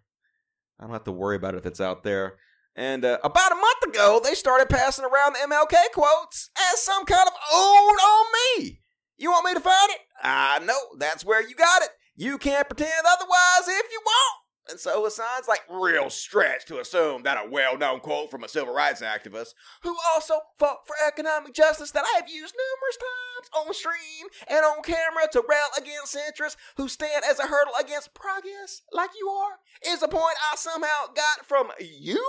I 0.79 0.83
don't 0.83 0.93
have 0.93 1.03
to 1.05 1.11
worry 1.11 1.35
about 1.35 1.53
it 1.53 1.59
if 1.59 1.65
it's 1.65 1.81
out 1.81 2.03
there. 2.03 2.37
And 2.77 3.03
uh, 3.03 3.17
about 3.23 3.51
a 3.51 3.55
month 3.55 3.95
ago, 3.95 4.21
they 4.23 4.35
started 4.35 4.69
passing 4.69 5.03
around 5.03 5.33
the 5.33 5.51
MLK 5.51 5.91
quotes 5.93 6.51
as 6.71 6.79
some 6.79 7.05
kind 7.05 7.27
of 7.27 7.33
ode 7.51 7.99
on 7.99 8.25
me. 8.59 8.81
You 9.17 9.31
want 9.31 9.45
me 9.45 9.55
to 9.55 9.59
find 9.59 9.89
it? 9.89 9.99
I 10.21 10.59
know. 10.59 10.77
That's 10.99 11.25
where 11.25 11.41
you 11.41 11.55
got 11.55 11.81
it. 11.81 11.89
You 12.15 12.37
can't 12.37 12.69
pretend 12.69 12.91
otherwise 13.03 13.67
if 13.67 13.91
you 13.91 13.99
want. 14.05 14.43
And 14.69 14.79
so 14.79 15.01
Hasan's 15.01 15.47
like 15.47 15.61
real 15.71 16.09
stretch 16.09 16.65
to 16.65 16.79
assume 16.79 17.23
that 17.23 17.43
a 17.43 17.49
well 17.49 17.77
known 17.77 17.99
quote 17.99 18.29
from 18.29 18.43
a 18.43 18.49
civil 18.49 18.73
rights 18.73 19.01
activist 19.01 19.53
who 19.81 19.95
also 20.13 20.35
fought 20.59 20.85
for 20.85 20.95
economic 21.07 21.53
justice 21.53 21.91
that 21.91 22.03
I 22.03 22.19
have 22.19 22.29
used 22.29 22.53
numerous 22.53 22.97
times 22.97 23.67
on 23.67 23.73
stream 23.73 24.27
and 24.47 24.65
on 24.65 24.83
camera 24.83 25.27
to 25.31 25.43
rail 25.47 25.67
against 25.77 26.15
centrists 26.15 26.57
who 26.75 26.89
stand 26.89 27.23
as 27.27 27.39
a 27.39 27.47
hurdle 27.47 27.73
against 27.79 28.13
progress 28.13 28.81
like 28.91 29.11
you 29.17 29.29
are 29.29 29.93
is 29.93 30.03
a 30.03 30.07
point 30.07 30.35
I 30.51 30.57
somehow 30.57 31.13
got 31.15 31.45
from 31.45 31.71
you? 31.79 32.25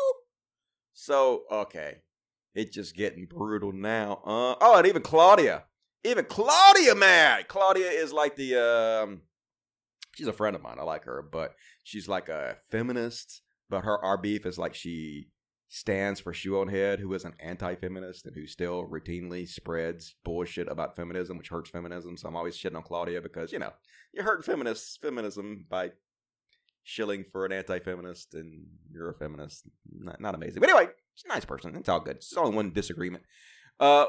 So, 1.01 1.45
okay. 1.51 1.99
It's 2.55 2.75
just 2.75 2.97
getting 2.97 3.27
brutal 3.27 3.73
now. 3.73 4.15
Uh, 4.25 4.57
oh, 4.61 4.79
and 4.79 4.87
even 4.87 5.03
Claudia 5.03 5.65
even 6.05 6.25
Claudia 6.25 6.95
mad. 6.95 7.49
Claudia 7.49 7.91
is 7.91 8.13
like 8.13 8.37
the 8.37 8.57
um 8.57 9.23
she's 10.15 10.27
a 10.27 10.33
friend 10.33 10.57
of 10.57 10.63
mine. 10.63 10.77
I 10.79 10.85
like 10.85 11.05
her, 11.05 11.23
but 11.31 11.55
she's 11.85 12.09
like 12.09 12.29
a 12.29 12.57
feminist. 12.71 13.43
But 13.71 13.85
her 13.85 14.03
our 14.05 14.17
beef 14.17 14.47
is 14.47 14.59
like 14.59 14.75
she 14.75 15.29
stands 15.69 16.21
for 16.21 16.33
Shoe 16.33 16.59
on 16.61 16.69
Head, 16.69 17.01
who 17.01 17.13
is 17.13 17.25
an 17.25 17.35
anti-feminist 17.41 18.27
and 18.27 18.35
who 18.35 18.47
still 18.47 18.89
routinely 18.89 19.47
spreads 19.47 20.15
bullshit 20.25 20.71
about 20.71 20.97
feminism, 20.97 21.37
which 21.37 21.51
hurts 21.51 21.69
feminism. 21.69 22.17
So 22.17 22.29
I'm 22.29 22.37
always 22.37 22.57
shitting 22.57 22.77
on 22.77 22.83
Claudia 22.83 23.21
because 23.21 23.53
you 23.53 23.59
know 23.59 23.73
you're 24.13 24.25
hurting 24.25 24.45
feminists 24.45 24.97
feminism 24.97 25.67
by 25.69 25.91
shilling 26.89 27.23
for 27.31 27.45
an 27.45 27.53
anti-feminist, 27.53 28.35
and 28.35 28.65
you're 28.91 29.11
a 29.11 29.15
feminist. 29.15 29.69
Not, 29.93 30.21
not 30.21 30.35
amazing, 30.35 30.61
but 30.61 30.71
anyway, 30.71 30.91
she's 31.15 31.27
a 31.27 31.29
nice 31.29 31.45
person. 31.45 31.77
It's 31.77 31.89
all 31.89 32.01
good. 32.01 32.17
It's 32.17 32.37
only 32.37 32.57
one 32.57 32.71
disagreement. 32.71 33.25
Uh, 33.79 34.07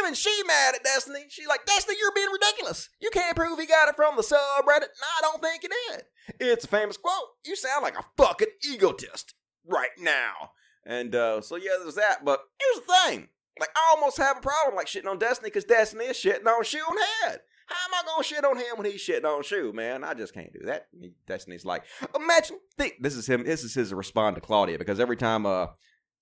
even 0.00 0.14
she 0.14 0.34
mad 0.44 0.74
at 0.74 0.82
Destiny. 0.82 1.26
She 1.28 1.46
like, 1.46 1.64
Destiny, 1.66 1.96
you're 2.00 2.12
being 2.12 2.32
ridiculous. 2.32 2.88
You 3.00 3.10
can't 3.12 3.36
prove 3.36 3.60
he 3.60 3.66
got 3.66 3.88
it 3.88 3.94
from 3.94 4.16
the 4.16 4.22
subreddit. 4.22 4.80
No, 4.80 5.06
I 5.18 5.20
don't 5.22 5.40
think 5.40 5.62
he 5.62 5.68
did. 5.68 6.02
It's 6.40 6.64
a 6.64 6.68
famous 6.68 6.96
quote. 6.96 7.28
You 7.46 7.54
sound 7.54 7.84
like 7.84 7.96
a 7.96 8.04
fucking 8.16 8.48
egotist 8.68 9.34
right 9.64 9.90
now. 9.98 10.50
And 10.84 11.14
uh, 11.14 11.42
so 11.42 11.56
yeah, 11.56 11.76
there's 11.80 11.94
that. 11.94 12.24
But 12.24 12.40
here's 12.58 12.86
the 12.86 12.94
thing. 13.04 13.28
Like, 13.60 13.70
I 13.76 13.94
almost 13.94 14.18
have 14.18 14.38
a 14.38 14.40
problem 14.40 14.74
like 14.74 14.88
shitting 14.88 15.06
on 15.06 15.18
Destiny 15.18 15.48
because 15.48 15.64
Destiny 15.64 16.06
is 16.06 16.16
shitting 16.16 16.46
on 16.46 16.64
Shoe 16.64 16.78
on 16.78 16.96
Head. 17.22 17.40
How 17.66 17.88
am 17.88 17.94
I 17.94 18.06
gonna 18.06 18.24
shit 18.24 18.44
on 18.44 18.56
him 18.56 18.76
when 18.76 18.90
he's 18.90 19.00
shitting 19.00 19.24
on 19.24 19.42
Shoe, 19.42 19.72
man? 19.72 20.04
I 20.04 20.14
just 20.14 20.34
can't 20.34 20.52
do 20.52 20.66
that. 20.66 20.88
Destiny's 21.26 21.64
like, 21.64 21.84
imagine. 22.14 22.58
Think 22.76 22.94
this 23.00 23.14
is 23.14 23.26
him. 23.26 23.44
This 23.44 23.64
is 23.64 23.74
his 23.74 23.92
response 23.94 24.34
to 24.34 24.40
Claudia 24.40 24.78
because 24.78 25.00
every 25.00 25.16
time 25.16 25.46
uh 25.46 25.68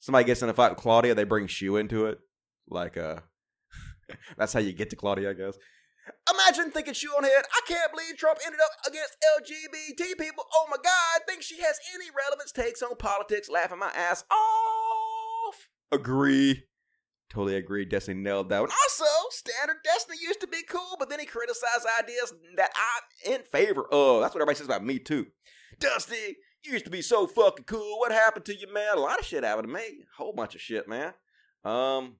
somebody 0.00 0.24
gets 0.24 0.42
in 0.42 0.48
a 0.48 0.54
fight 0.54 0.70
with 0.70 0.78
Claudia, 0.78 1.14
they 1.14 1.24
bring 1.24 1.46
Shoe 1.46 1.76
into 1.76 2.06
it. 2.06 2.18
Like 2.68 2.96
uh 2.96 3.20
That's 4.36 4.52
how 4.52 4.60
you 4.60 4.72
get 4.72 4.90
to 4.90 4.96
Claudia, 4.96 5.30
I 5.30 5.34
guess. 5.34 5.56
Imagine 6.32 6.72
thinking 6.72 6.94
shoe 6.94 7.12
on 7.16 7.22
head. 7.22 7.44
I 7.52 7.60
can't 7.66 7.92
believe 7.92 8.16
Trump 8.16 8.40
ended 8.44 8.60
up 8.60 8.70
against 8.88 9.16
LGBT 9.38 10.18
people. 10.18 10.44
Oh 10.52 10.66
my 10.68 10.76
God, 10.76 11.22
think 11.28 11.42
she 11.42 11.60
has 11.60 11.78
any 11.94 12.06
relevance 12.10 12.50
takes 12.50 12.82
on 12.82 12.96
politics, 12.96 13.48
laughing 13.48 13.78
my 13.78 13.90
ass 13.94 14.24
off. 14.30 15.68
Agree. 15.92 16.64
Totally 17.32 17.56
agree. 17.56 17.86
Destiny 17.86 18.20
nailed 18.20 18.50
that 18.50 18.60
one. 18.60 18.68
Also, 18.68 19.10
standard 19.30 19.78
Destiny 19.82 20.18
used 20.22 20.42
to 20.42 20.46
be 20.46 20.62
cool, 20.68 20.96
but 20.98 21.08
then 21.08 21.18
he 21.18 21.24
criticized 21.24 21.86
ideas 21.98 22.34
that 22.56 22.70
I'm 22.76 23.32
in 23.32 23.42
favor 23.44 23.86
of. 23.90 24.20
That's 24.20 24.34
what 24.34 24.42
everybody 24.42 24.58
says 24.58 24.66
about 24.66 24.84
me, 24.84 24.98
too. 24.98 25.28
Dusty, 25.78 26.36
you 26.62 26.72
used 26.72 26.84
to 26.84 26.90
be 26.90 27.00
so 27.00 27.26
fucking 27.26 27.64
cool. 27.64 27.98
What 28.00 28.12
happened 28.12 28.44
to 28.44 28.54
you, 28.54 28.70
man? 28.70 28.98
A 28.98 29.00
lot 29.00 29.18
of 29.18 29.24
shit 29.24 29.44
happened 29.44 29.68
to 29.68 29.72
me. 29.72 29.80
A 29.80 30.16
whole 30.18 30.34
bunch 30.34 30.54
of 30.54 30.60
shit, 30.60 30.86
man. 30.86 31.14
Um, 31.64 32.16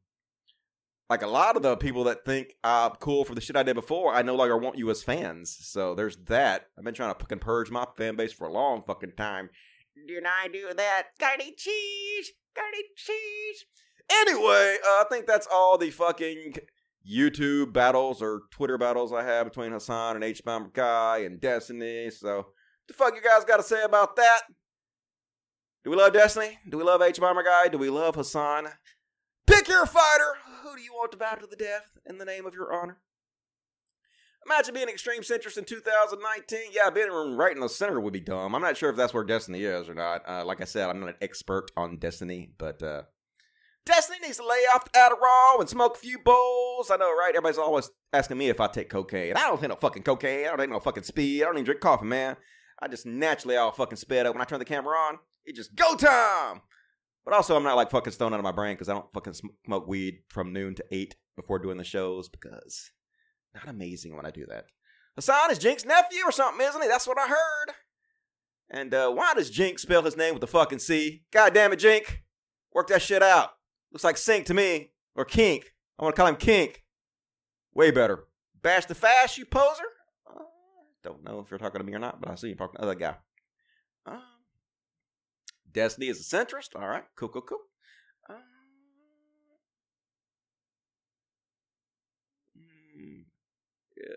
like 1.11 1.21
a 1.21 1.27
lot 1.27 1.57
of 1.57 1.63
the 1.63 1.77
people 1.77 2.05
that 2.05 2.25
think 2.25 2.55
I'm 2.65 2.93
cool 2.93 3.27
for 3.27 3.35
the 3.35 3.43
shit 3.43 3.55
I 3.55 3.63
did 3.63 3.75
before, 3.75 4.15
I 4.15 4.23
no 4.23 4.35
longer 4.35 4.57
want 4.57 4.79
you 4.79 4.89
as 4.89 5.03
fans. 5.03 5.55
So 5.61 5.95
there's 5.95 6.17
that. 6.29 6.69
I've 6.79 6.85
been 6.85 6.95
trying 6.95 7.13
to 7.13 7.21
fucking 7.21 7.41
purge 7.41 7.71
my 7.71 7.87
fan 7.99 8.17
base 8.17 8.33
for 8.33 8.47
a 8.47 8.53
long 8.53 8.83
fucking 8.87 9.13
time. 9.19 9.51
Did 10.09 10.25
I 10.25 10.49
do 10.49 10.73
that? 10.75 11.09
Got 11.21 11.41
cheese? 11.59 12.33
Got 12.57 12.73
cheese? 12.97 13.67
Anyway, 14.21 14.77
uh, 14.87 14.89
I 14.89 15.05
think 15.11 15.27
that's 15.27 15.49
all 15.53 15.79
the 15.79 15.91
fucking 15.91 16.55
YouTube 17.09 17.73
battles 17.73 18.23
or 18.23 18.43
Twitter 18.51 18.79
battles 18.79 19.13
I 19.13 19.25
have 19.25 19.47
between 19.47 19.73
Hassan 19.73 20.17
and 20.17 20.25
H 20.25 20.45
Bomber 20.45 20.71
Guy 20.73 21.19
and 21.19 21.41
Destiny. 21.41 22.11
So, 22.11 22.47
the 22.89 22.95
fuck 22.95 23.15
you 23.15 23.23
guys 23.23 23.45
got 23.45 23.57
to 23.57 23.63
say 23.63 23.83
about 23.83 24.17
that? 24.17 24.43
Do 25.85 25.91
we 25.91 25.97
love 25.97 26.13
Destiny? 26.13 26.59
Do 26.69 26.79
we 26.79 26.85
love 26.85 27.03
H 27.03 27.21
Bomber 27.21 27.43
Guy? 27.43 27.69
Do 27.69 27.79
we 27.79 27.91
love 27.91 28.15
Hassan? 28.15 28.69
Pick 29.47 29.69
your 29.69 29.87
fighter. 29.87 30.37
Who 30.63 30.77
do 30.77 30.83
you 30.83 30.93
want 30.93 31.11
to 31.13 31.19
battle 31.19 31.41
to 31.41 31.47
the 31.49 31.57
death 31.57 31.99
in 32.07 32.19
the 32.19 32.25
name 32.25 32.47
of 32.47 32.55
your 32.55 32.73
honor? 32.73 32.99
Imagine 34.47 34.75
being 34.75 34.89
extreme 34.89 35.23
centrist 35.23 35.57
in 35.57 35.65
2019. 35.65 36.73
Yeah, 36.73 36.91
being 36.91 37.11
right 37.11 37.55
in 37.55 37.61
the 37.61 37.69
center 37.69 38.01
would 38.01 38.13
be 38.13 38.21
dumb. 38.21 38.55
I'm 38.55 38.63
not 38.63 38.77
sure 38.77 38.91
if 38.91 38.97
that's 38.97 39.15
where 39.15 39.25
Destiny 39.25 39.63
is 39.63 39.89
or 39.89 39.95
not. 39.95 40.29
Uh, 40.29 40.45
like 40.45 40.61
I 40.61 40.65
said, 40.65 40.89
I'm 40.89 41.01
not 41.01 41.11
an 41.11 41.15
expert 41.21 41.71
on 41.77 41.99
Destiny, 41.99 42.51
but 42.59 42.83
uh, 42.83 43.03
Destiny 43.85 44.19
needs 44.23 44.37
to 44.37 44.47
lay 44.47 44.65
off 44.75 44.85
the 44.85 44.99
Adderall 44.99 45.61
and 45.61 45.69
smoke 45.69 45.97
a 45.97 45.99
few 46.01 46.19
bowls. 46.19 46.91
I 46.91 46.97
know, 46.97 47.11
right? 47.11 47.31
Everybody's 47.31 47.59
always 47.59 47.91
asking 48.13 48.39
me 48.39 48.49
if 48.49 48.61
I 48.61 48.69
take 48.69 48.89
cocaine. 48.89 49.37
I 49.37 49.41
don't 49.41 49.61
take 49.61 49.71
no 49.71 49.77
fucking 49.77 50.05
cocaine. 50.05 50.47
I 50.47 50.51
don't 50.51 50.59
take 50.59 50.71
no 50.71 50.79
fucking 50.79 51.03
speed. 51.03 51.43
I 51.43 51.47
don't 51.47 51.57
even 51.57 51.65
drink 51.65 51.81
coffee, 51.81 52.07
man. 52.07 52.37
I 52.81 52.89
just 52.89 53.07
naturally 53.07 53.57
all 53.57 53.73
fucking 53.73 53.97
sped 53.97 54.27
up 54.27 54.35
when 54.35 54.43
I 54.43 54.45
turn 54.45 54.61
the 54.61 54.65
camera 54.65 54.97
on. 54.97 55.19
It 55.45 55.57
just 55.57 55.75
go 55.75 55.97
time. 55.97 56.61
But 57.25 57.35
also, 57.35 57.57
I'm 57.57 57.63
not 57.63 57.77
like 57.77 57.91
fucking 57.91 58.13
stoned 58.13 58.35
out 58.35 58.41
of 58.41 58.45
my 58.45 58.53
brain 58.53 58.75
because 58.75 58.89
I 58.89 58.95
don't 58.95 59.13
fucking 59.13 59.35
smoke 59.67 59.87
weed 59.87 60.21
from 60.29 60.53
noon 60.53 60.75
to 60.77 60.85
eight 60.91 61.17
before 61.37 61.59
doing 61.59 61.79
the 61.79 61.85
shows 61.85 62.29
because 62.29 62.91
not 63.55 63.69
amazing 63.69 64.17
when 64.17 64.27
I 64.27 64.31
do 64.31 64.47
that. 64.47 64.67
Hassan 65.17 65.51
is 65.51 65.59
Cenk's 65.59 65.85
nephew 65.85 66.23
or 66.25 66.33
something, 66.33 66.67
isn't 66.67 66.83
he? 66.83 66.89
That's 66.89 67.07
what 67.07 67.19
I 67.19 67.29
heard. 67.29 67.75
And 68.71 68.95
uh, 68.95 69.11
why 69.11 69.35
does 69.35 69.51
Cenk 69.51 69.79
spell 69.79 70.03
his 70.03 70.17
name 70.17 70.35
with 70.35 70.43
a 70.43 70.47
fucking 70.47 70.79
C? 70.79 71.25
God 71.31 71.53
damn 71.53 71.73
it, 71.73 71.81
Cenk. 71.81 72.21
Work 72.73 72.89
that 72.89 73.03
shit 73.03 73.23
out. 73.23 73.51
Looks 73.93 74.05
like 74.05 74.17
Sink 74.17 74.47
to 74.47 74.55
me. 74.55 74.91
Or 75.15 75.25
Kink. 75.25 75.75
I 75.99 76.03
want 76.03 76.17
to 76.17 76.21
call 76.21 76.29
him 76.29 76.37
Kink. 76.37 76.83
Way 77.75 77.91
better. 77.91 78.25
Bash 78.63 78.87
the 78.87 78.95
fast, 78.95 79.37
you 79.39 79.45
poser? 79.45 79.85
Uh, 80.29 80.45
don't 81.03 81.23
know 81.25 81.41
if 81.41 81.51
you're 81.51 81.59
talking 81.59 81.81
to 81.81 81.87
me 81.87 81.95
or 81.95 81.99
not, 81.99 82.21
but 82.21 82.31
I 82.31 82.35
see 82.35 82.49
you 82.49 82.55
talking 82.55 82.77
to 82.77 82.81
the 82.81 82.87
other 82.87 82.99
guy. 82.99 83.17
Um, 84.07 84.23
Destiny 85.71 86.09
is 86.09 86.21
a 86.21 86.37
centrist. 86.37 86.75
All 86.75 86.89
right. 86.89 87.05
Cool, 87.17 87.29
cool, 87.29 87.43
cool. 87.43 87.59
Uh, 88.29 88.35
hmm, 92.57 93.23
yeah. 93.97 94.15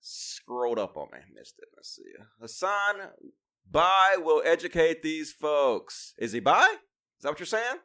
Scrolled 0.00 0.78
up 0.78 0.96
on 0.96 1.08
me. 1.12 1.18
Missed 1.34 1.58
it. 1.58 1.68
Let's 1.76 1.94
see. 1.94 2.02
Hassan 2.40 3.10
Bye 3.70 4.16
will 4.18 4.42
educate 4.44 5.02
these 5.02 5.30
folks. 5.32 6.14
Is 6.18 6.32
he 6.32 6.40
bye? 6.40 6.76
Is 7.18 7.22
that 7.22 7.30
what 7.30 7.38
you're 7.38 7.46
saying? 7.46 7.78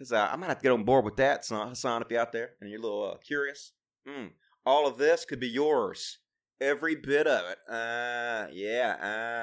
Because 0.00 0.12
uh, 0.12 0.30
I 0.32 0.36
might 0.36 0.46
have 0.46 0.56
to 0.56 0.62
get 0.62 0.72
on 0.72 0.84
board 0.84 1.04
with 1.04 1.16
that, 1.16 1.44
son 1.44 1.68
Hassan, 1.68 2.00
if 2.00 2.10
you're 2.10 2.22
out 2.22 2.32
there 2.32 2.52
and 2.58 2.70
you're 2.70 2.78
a 2.78 2.82
little 2.82 3.12
uh, 3.12 3.16
curious. 3.18 3.72
Mm, 4.08 4.30
all 4.64 4.86
of 4.86 4.96
this 4.96 5.26
could 5.26 5.40
be 5.40 5.46
yours. 5.46 6.20
Every 6.58 6.94
bit 6.94 7.26
of 7.26 7.50
it. 7.50 7.58
Uh, 7.70 8.46
yeah, 8.50 8.96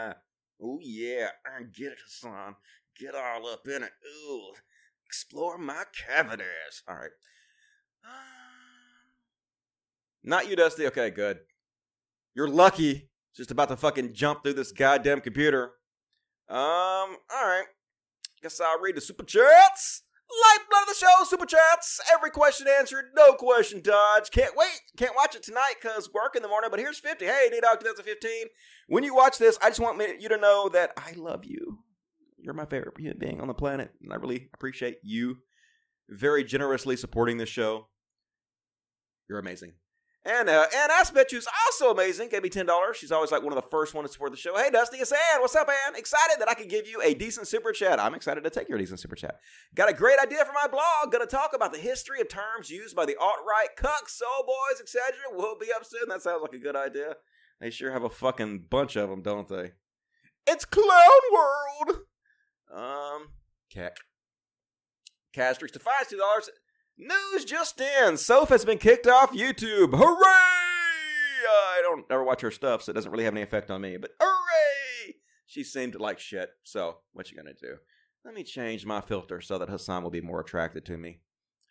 uh, 0.09 0.13
oh 0.59 0.79
yeah, 0.81 1.27
get 1.71 1.91
it, 1.91 1.99
Hassan. 2.03 2.55
Get 2.99 3.13
all 3.13 3.47
up 3.47 3.67
in 3.67 3.83
it. 3.83 3.91
Ooh, 4.27 4.53
explore 5.05 5.59
my 5.59 5.83
cavities. 5.93 6.81
All 6.87 6.95
right. 6.95 7.11
Not 10.23 10.49
you, 10.49 10.55
Dusty. 10.55 10.87
Okay, 10.87 11.11
good. 11.11 11.41
You're 12.33 12.49
lucky. 12.49 13.11
Just 13.35 13.51
about 13.51 13.69
to 13.69 13.77
fucking 13.77 14.15
jump 14.15 14.41
through 14.41 14.53
this 14.53 14.71
goddamn 14.71 15.21
computer. 15.21 15.73
Um, 16.49 16.57
all 17.29 17.45
right. 17.45 17.65
Guess 18.41 18.59
I'll 18.59 18.79
read 18.79 18.95
the 18.95 19.01
super 19.01 19.23
chats. 19.23 20.01
Lifeblood 20.29 20.81
of 20.81 20.87
the 20.89 20.93
show, 20.93 21.23
super 21.23 21.45
chats. 21.45 22.01
Every 22.13 22.29
question 22.31 22.67
answered, 22.67 23.05
no 23.15 23.33
question 23.33 23.81
dodge. 23.81 24.29
Can't 24.31 24.57
wait. 24.57 24.81
Can't 24.97 25.15
watch 25.15 25.35
it 25.35 25.43
tonight 25.43 25.75
because 25.81 26.11
work 26.13 26.35
in 26.35 26.41
the 26.41 26.49
morning. 26.49 26.69
But 26.69 26.79
here's 26.79 26.99
50. 26.99 27.25
Hey, 27.25 27.47
D 27.49 27.61
Dog 27.61 27.79
2015. 27.79 28.47
When 28.87 29.03
you 29.03 29.15
watch 29.15 29.37
this, 29.37 29.57
I 29.61 29.69
just 29.69 29.79
want 29.79 30.01
you 30.19 30.27
to 30.29 30.37
know 30.37 30.69
that 30.69 30.91
I 30.97 31.13
love 31.15 31.45
you. 31.45 31.79
You're 32.37 32.53
my 32.53 32.65
favorite 32.65 32.99
human 32.99 33.17
being 33.17 33.39
on 33.41 33.47
the 33.47 33.53
planet. 33.53 33.91
And 34.01 34.11
I 34.11 34.17
really 34.17 34.49
appreciate 34.53 34.97
you 35.01 35.37
very 36.09 36.43
generously 36.43 36.97
supporting 36.97 37.37
this 37.37 37.49
show. 37.49 37.87
You're 39.29 39.39
amazing. 39.39 39.73
And 40.27 40.49
uh, 40.49 40.65
Ann 40.75 40.89
Aspet, 40.89 41.31
who's 41.31 41.47
also 41.65 41.89
amazing, 41.89 42.27
gave 42.27 42.43
me 42.43 42.49
ten 42.49 42.65
dollars. 42.65 42.97
She's 42.97 43.13
always 43.13 43.31
like 43.31 43.43
one 43.43 43.53
of 43.53 43.63
the 43.63 43.69
first 43.69 43.93
ones 43.93 44.09
to 44.09 44.13
support 44.13 44.31
the 44.31 44.37
show. 44.37 44.57
Hey, 44.57 44.69
Dusty, 44.69 44.97
it's 44.97 45.13
Ann. 45.13 45.39
What's 45.39 45.55
up, 45.55 45.69
Ann? 45.69 45.95
Excited 45.95 46.35
that 46.39 46.49
I 46.49 46.53
can 46.53 46.67
give 46.67 46.85
you 46.85 47.01
a 47.01 47.13
decent 47.13 47.47
super 47.47 47.71
chat. 47.71 47.97
I'm 47.97 48.13
excited 48.13 48.43
to 48.43 48.49
take 48.49 48.67
your 48.67 48.77
decent 48.77 48.99
super 48.99 49.15
chat. 49.15 49.39
Got 49.73 49.89
a 49.89 49.93
great 49.93 50.19
idea 50.19 50.43
for 50.43 50.51
my 50.51 50.67
blog. 50.67 51.13
Gonna 51.13 51.27
talk 51.27 51.51
about 51.55 51.71
the 51.71 51.79
history 51.79 52.19
of 52.19 52.27
terms 52.27 52.69
used 52.69 52.93
by 52.93 53.05
the 53.05 53.15
alt 53.15 53.37
right, 53.47 53.69
cucks, 53.77 54.09
soul 54.09 54.45
boys, 54.45 54.81
etc. 54.81 55.13
We'll 55.31 55.57
be 55.57 55.71
up 55.73 55.85
soon. 55.85 56.09
That 56.09 56.21
sounds 56.21 56.41
like 56.41 56.53
a 56.53 56.59
good 56.59 56.75
idea. 56.75 57.15
They 57.61 57.69
sure 57.69 57.93
have 57.93 58.03
a 58.03 58.09
fucking 58.09 58.65
bunch 58.69 58.97
of 58.97 59.09
them, 59.09 59.21
don't 59.21 59.47
they? 59.47 59.71
It's 60.45 60.65
Clown 60.65 60.87
World. 61.33 61.99
Um, 62.73 63.27
cack. 63.71 63.95
Castrix 65.33 65.71
to 65.71 65.79
five 65.79 66.09
two 66.09 66.17
dollars. 66.17 66.49
News 66.97 67.45
just 67.45 67.79
in. 67.79 68.17
Soph 68.17 68.49
has 68.49 68.65
been 68.65 68.79
kicked 68.79 69.05
off 69.05 69.31
YouTube. 69.31 69.95
Hooray! 69.95 70.57
I 71.47 71.79
don't 71.83 72.05
ever 72.09 72.23
watch 72.23 72.41
her 72.41 72.49
stuff, 72.49 72.81
so 72.81 72.89
it 72.89 72.95
doesn't 72.95 73.11
really 73.11 73.23
have 73.23 73.35
any 73.35 73.43
effect 73.43 73.69
on 73.69 73.81
me, 73.81 73.97
but 73.97 74.11
hooray! 74.19 75.13
She 75.45 75.63
seemed 75.63 75.93
like 75.95 76.19
shit, 76.19 76.49
so 76.63 76.97
what 77.13 77.29
you 77.29 77.37
gonna 77.37 77.53
do? 77.53 77.75
Let 78.25 78.33
me 78.33 78.43
change 78.43 78.83
my 78.83 78.99
filter 78.99 79.41
so 79.41 79.59
that 79.59 79.69
Hassan 79.69 80.01
will 80.01 80.09
be 80.09 80.21
more 80.21 80.41
attracted 80.41 80.85
to 80.87 80.97
me. 80.97 81.19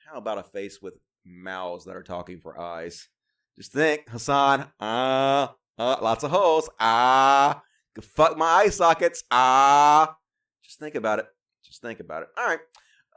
How 0.08 0.18
about 0.18 0.38
a 0.38 0.44
face 0.44 0.80
with 0.80 0.94
mouths 1.24 1.86
that 1.86 1.96
are 1.96 2.04
talking 2.04 2.38
for 2.38 2.58
eyes? 2.58 3.08
Just 3.56 3.72
think, 3.72 4.08
Hassan, 4.08 4.68
ah, 4.78 5.56
uh, 5.76 5.82
uh, 5.82 5.96
lots 6.02 6.22
of 6.22 6.30
holes, 6.30 6.70
ah, 6.78 7.62
fuck 8.00 8.38
my 8.38 8.46
eye 8.46 8.68
sockets, 8.68 9.24
ah. 9.32 10.16
Just 10.62 10.78
think 10.78 10.94
about 10.94 11.18
it. 11.18 11.26
Just 11.64 11.82
think 11.82 11.98
about 11.98 12.22
it. 12.22 12.28
All 12.38 12.46
right. 12.46 12.60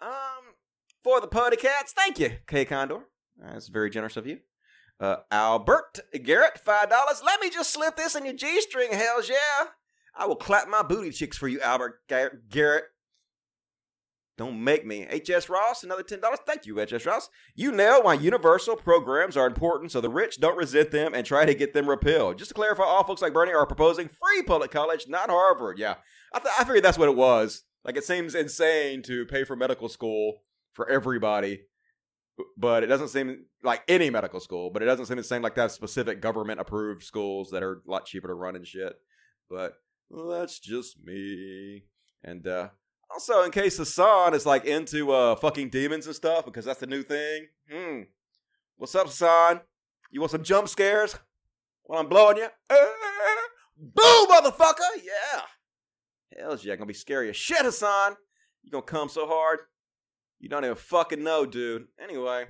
Um, 0.02 0.49
for 1.04 1.22
the 1.22 1.28
Putty 1.28 1.58
Cats. 1.58 1.94
Thank 1.94 2.20
you, 2.20 2.32
K 2.48 2.66
Condor. 2.66 3.06
That's 3.38 3.68
very 3.68 3.90
generous 3.90 4.18
of 4.18 4.28
you. 4.28 4.40
Uh, 5.00 5.18
Albert 5.32 6.00
Garrett, 6.24 6.60
$5. 6.66 6.90
Let 7.24 7.40
me 7.40 7.50
just 7.50 7.72
slip 7.72 7.96
this 7.96 8.16
in 8.16 8.26
your 8.26 8.34
G 8.34 8.60
string, 8.62 8.92
hells 8.92 9.30
yeah. 9.30 9.68
I 10.16 10.26
will 10.26 10.36
clap 10.36 10.68
my 10.68 10.84
booty 10.84 11.12
cheeks 11.12 11.38
for 11.38 11.48
you, 11.48 11.62
Albert 11.62 12.02
Garrett. 12.10 12.84
Don't 14.38 14.64
make 14.64 14.86
me. 14.86 15.06
HS 15.06 15.50
Ross, 15.50 15.84
another 15.84 16.04
$10. 16.04 16.22
Thank 16.46 16.66
you, 16.66 16.86
HS 16.86 17.06
Ross. 17.06 17.30
You 17.56 17.74
know 17.74 18.00
why 18.02 18.14
universal 18.14 18.78
programs 18.78 19.36
are 19.36 19.48
important 19.48 19.92
so 19.92 20.00
the 20.00 20.10
rich 20.10 20.40
don't 20.40 20.58
resent 20.58 20.92
them 20.92 21.14
and 21.14 21.26
try 21.26 21.46
to 21.46 21.54
get 21.54 21.74
them 21.74 21.90
repealed. 21.90 22.38
Just 22.38 22.50
to 22.50 22.56
clarify, 22.56 22.84
all 22.84 23.04
folks 23.04 23.22
like 23.22 23.34
Bernie 23.34 23.54
are 23.54 23.66
proposing 23.66 24.08
free 24.08 24.44
public 24.44 24.72
college, 24.72 25.08
not 25.10 25.30
Harvard. 25.30 25.78
Yeah, 25.78 25.96
I, 26.34 26.40
th- 26.40 26.54
I 26.58 26.64
figured 26.64 26.84
that's 26.84 26.98
what 26.98 27.10
it 27.10 27.18
was. 27.18 27.64
Like, 27.84 27.98
it 27.98 28.06
seems 28.06 28.36
insane 28.36 29.02
to 29.04 29.26
pay 29.26 29.44
for 29.44 29.58
medical 29.58 29.90
school 29.90 30.42
for 30.80 30.90
everybody. 30.90 31.64
But 32.58 32.84
it 32.84 32.88
doesn't 32.88 33.10
seem 33.10 33.48
like 33.64 33.84
any 33.90 34.10
medical 34.10 34.40
school, 34.40 34.70
but 34.72 34.82
it 34.82 34.86
doesn't 34.86 35.08
seem 35.08 35.18
the 35.18 35.24
same 35.26 35.42
like 35.42 35.56
that 35.56 35.72
specific 35.72 36.22
government 36.22 36.62
approved 36.62 37.04
schools 37.04 37.52
that 37.52 37.62
are 37.62 37.82
a 37.86 37.92
lot 37.92 38.06
cheaper 38.06 38.30
to 38.30 38.34
run 38.34 38.56
and 38.56 38.66
shit. 38.66 38.94
But 39.50 39.74
that's 40.10 40.58
just 40.58 41.04
me. 41.04 41.84
And 42.24 42.48
uh 42.48 42.70
also 43.12 43.44
in 43.44 43.52
case 43.52 43.76
Hassan 43.78 44.34
is 44.34 44.46
like 44.46 44.64
into 44.64 45.12
uh 45.12 45.36
fucking 45.36 45.70
demons 45.70 46.06
and 46.06 46.16
stuff, 46.16 46.46
because 46.46 46.64
that's 46.64 46.80
the 46.80 46.88
new 46.88 47.04
thing. 47.04 47.48
Hmm. 47.70 48.02
What's 48.78 48.96
up, 48.96 49.08
Hassan? 49.08 49.60
You 50.10 50.22
want 50.22 50.32
some 50.32 50.44
jump 50.44 50.70
scares? 50.70 51.18
While 51.84 52.00
I'm 52.00 52.08
blowing 52.08 52.38
you? 52.38 52.48
Uh, 52.70 52.86
boom, 53.78 54.28
motherfucker! 54.28 54.96
Yeah. 54.96 55.42
Hell's 56.40 56.64
yeah, 56.64 56.78
gonna 56.78 56.86
be 56.86 56.94
scary 56.94 57.28
as 57.28 57.36
shit, 57.36 57.66
Hassan. 57.66 58.16
You 58.64 58.72
gonna 58.72 58.84
come 58.84 59.10
so 59.10 59.28
hard. 59.28 59.60
You 60.40 60.50
don't 60.50 60.64
even 60.64 60.76
fucking 60.76 61.24
know, 61.24 61.46
dude. 61.46 61.88
Anyway. 62.02 62.46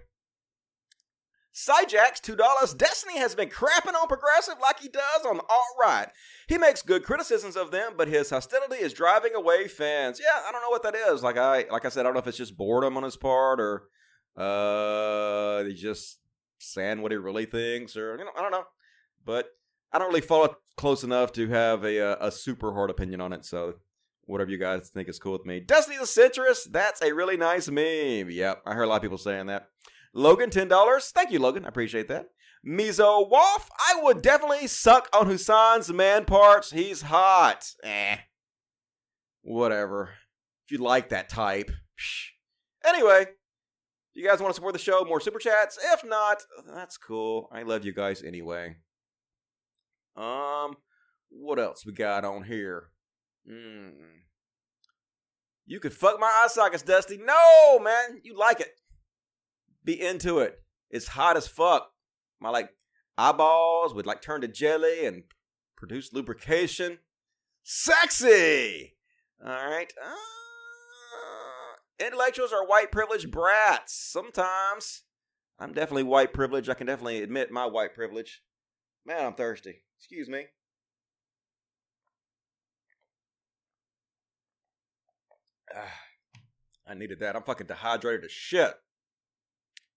Cyjax, 1.54 2.22
$2. 2.22 2.78
Destiny 2.78 3.18
has 3.18 3.36
been 3.36 3.50
crapping 3.50 3.96
on 4.00 4.08
progressive 4.08 4.56
like 4.62 4.80
he 4.80 4.88
does 4.88 5.26
on 5.28 5.38
the 5.38 5.44
alt 5.50 5.76
right. 5.80 6.08
He 6.48 6.58
makes 6.58 6.82
good 6.82 7.04
criticisms 7.04 7.58
of 7.58 7.72
them, 7.72 7.94
but 7.98 8.08
his 8.08 8.30
hostility 8.30 8.76
is 8.76 8.94
driving 8.94 9.36
away 9.36 9.68
fans. 9.68 10.22
Yeah, 10.22 10.42
I 10.48 10.52
don't 10.52 10.62
know 10.62 10.70
what 10.70 10.84
that 10.84 10.96
is. 10.96 11.22
Like 11.22 11.38
I 11.38 11.66
like 11.70 11.86
I 11.86 11.90
said, 11.90 12.02
I 12.02 12.04
don't 12.04 12.14
know 12.14 12.20
if 12.20 12.28
it's 12.28 12.38
just 12.38 12.56
boredom 12.56 12.96
on 12.96 13.04
his 13.04 13.18
part 13.18 13.60
or 13.60 13.84
uh 14.38 15.64
he's 15.66 15.82
just 15.82 16.20
saying 16.60 17.02
what 17.02 17.12
he 17.12 17.18
really 17.18 17.46
thinks 17.46 17.98
or 17.98 18.18
you 18.18 18.24
know, 18.24 18.32
I 18.38 18.42
don't 18.42 18.52
know. 18.52 18.66
But 19.26 19.50
I 19.92 19.98
don't 19.98 20.10
really 20.10 20.22
follow 20.22 20.56
close 20.78 21.04
enough 21.04 21.34
to 21.34 21.48
have 21.50 21.84
a, 21.84 21.98
a, 21.98 22.28
a 22.28 22.32
super 22.32 22.74
hard 22.74 22.90
opinion 22.90 23.22
on 23.22 23.34
it, 23.34 23.44
so 23.44 23.76
whatever 24.30 24.52
you 24.52 24.58
guys 24.58 24.90
think 24.90 25.10
is 25.10 25.18
cool 25.18 25.34
with 25.34 25.46
me. 25.46 25.60
Destiny 25.60 25.98
the 25.98 26.06
Citrus, 26.06 26.66
that's 26.66 27.02
a 27.02 27.14
really 27.14 27.36
nice 27.36 27.68
meme. 27.68 28.30
Yep, 28.30 28.62
I 28.66 28.74
heard 28.76 28.84
a 28.84 28.88
lot 28.88 28.98
of 28.98 29.02
people 29.02 29.18
saying 29.18 29.48
that. 29.48 29.70
Logan, 30.14 30.52
$10. 30.52 31.12
Thank 31.12 31.32
you, 31.32 31.40
Logan. 31.40 31.66
I 31.66 31.70
appreciate 31.70 32.08
that. 32.10 32.28
Mizo 32.68 33.30
Wolf, 33.30 33.70
I 33.80 34.00
would 34.04 34.22
definitely 34.22 34.68
suck 34.68 35.08
on 35.14 35.28
Hassan's 35.28 35.92
man 35.92 36.26
parts. 36.26 36.72
He's 36.72 37.04
hot. 37.04 37.66
Eh. 37.84 38.18
Whatever. 39.42 40.12
If 40.66 40.72
you 40.72 40.78
like 40.78 41.10
that 41.10 41.30
type. 41.30 41.72
Anyway, 42.86 43.28
you 44.14 44.28
guys 44.28 44.40
want 44.40 44.52
to 44.52 44.56
support 44.56 44.74
the 44.74 44.80
show? 44.80 45.04
More 45.06 45.22
super 45.22 45.40
chats? 45.40 45.80
If 45.94 46.06
not, 46.06 46.44
that's 46.68 46.98
cool. 46.98 47.50
I 47.52 47.64
love 47.64 47.84
you 47.84 47.94
guys 47.94 48.22
anyway. 48.22 48.76
Um, 50.16 50.76
what 51.30 51.60
else 51.60 51.86
we 51.86 51.94
got 51.94 52.26
on 52.26 52.44
here? 52.44 52.90
Mm. 53.48 53.92
You 55.66 55.80
could 55.80 55.94
fuck 55.94 56.20
my 56.20 56.28
eye 56.28 56.48
sockets, 56.48 56.82
Dusty. 56.82 57.18
No, 57.18 57.80
man. 57.80 58.22
You 58.24 58.38
like 58.38 58.60
it. 58.60 58.80
Be 59.84 60.02
into 60.02 60.40
it. 60.40 60.64
It's 60.90 61.10
hot 61.10 61.38
as 61.38 61.48
fuck. 61.48 61.92
My 62.40 62.50
like 62.50 62.72
eyeballs 63.18 63.94
would 63.94 64.06
like 64.08 64.22
turn 64.22 64.42
to 64.42 64.48
jelly 64.48 65.06
and 65.06 65.24
produce 65.78 66.12
lubrication. 66.12 67.00
Sexy. 67.64 68.96
All 69.46 69.52
right. 69.52 69.94
Uh, 70.04 70.16
intellectuals 72.06 72.52
are 72.52 72.66
white 72.66 72.92
privileged 72.92 73.30
brats. 73.30 73.94
Sometimes. 73.94 75.04
I'm 75.60 75.74
definitely 75.74 76.04
white 76.04 76.34
privileged. 76.34 76.70
I 76.70 76.74
can 76.74 76.88
definitely 76.88 77.22
admit 77.22 77.52
my 77.52 77.66
white 77.66 77.94
privilege. 77.94 78.42
Man, 79.06 79.26
I'm 79.26 79.34
thirsty. 79.34 79.84
Excuse 79.98 80.30
me. 80.30 80.46
I 86.88 86.94
needed 86.94 87.20
that. 87.20 87.36
I'm 87.36 87.44
fucking 87.44 87.68
dehydrated 87.68 88.26
as 88.26 88.32
shit. 88.32 88.74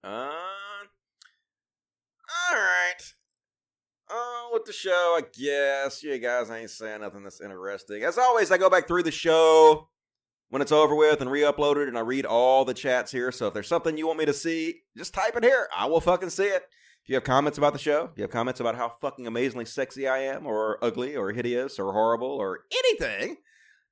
Uh, 0.05 0.33
all 2.51 2.57
right. 2.57 3.03
Oh, 4.11 4.51
with 4.53 4.65
the 4.67 4.73
show, 4.73 5.19
I 5.19 5.23
guess. 5.33 6.03
You 6.03 6.19
guys 6.19 6.51
ain't 6.51 6.71
saying 6.71 7.01
nothing 7.01 7.23
that's 7.23 7.41
interesting. 7.41 8.03
As 8.03 8.19
always, 8.19 8.51
I 8.51 8.59
go 8.59 8.69
back 8.69 8.87
through 8.87 9.05
the 9.05 9.11
show 9.11 9.89
when 10.51 10.61
it's 10.61 10.73
over 10.73 10.95
with 10.95 11.23
and 11.23 11.31
re-upload 11.31 11.77
it, 11.83 11.89
and 11.89 11.97
I 11.97 12.03
read 12.03 12.27
all 12.27 12.67
the 12.67 12.75
chats 12.75 13.11
here. 13.11 13.33
So 13.33 13.47
if 13.47 13.55
there's 13.55 13.69
something 13.69 13.97
you 13.97 14.07
want 14.07 14.19
me 14.19 14.27
to 14.27 14.35
see, 14.35 14.81
just 14.97 15.15
type 15.15 15.35
it 15.37 15.45
here. 15.45 15.69
I 15.75 15.87
will 15.87 16.01
fucking 16.01 16.29
see 16.29 16.45
it. 16.45 16.65
If 17.03 17.09
you 17.09 17.15
have 17.15 17.25
comments 17.25 17.59
about 17.59 17.73
the 17.73 17.79
show, 17.79 18.11
if 18.13 18.19
you 18.19 18.23
have 18.23 18.31
comments 18.31 18.61
about 18.61 18.77
how 18.77 18.93
fucking 19.01 19.27
amazingly 19.27 19.65
sexy 19.65 20.07
I 20.07 20.19
am, 20.19 20.47
or 20.47 20.79
ugly, 20.85 21.17
or 21.17 21.33
hideous, 21.33 21.79
or 21.79 21.93
horrible, 21.93 22.29
or 22.29 22.61
anything, 22.71 23.39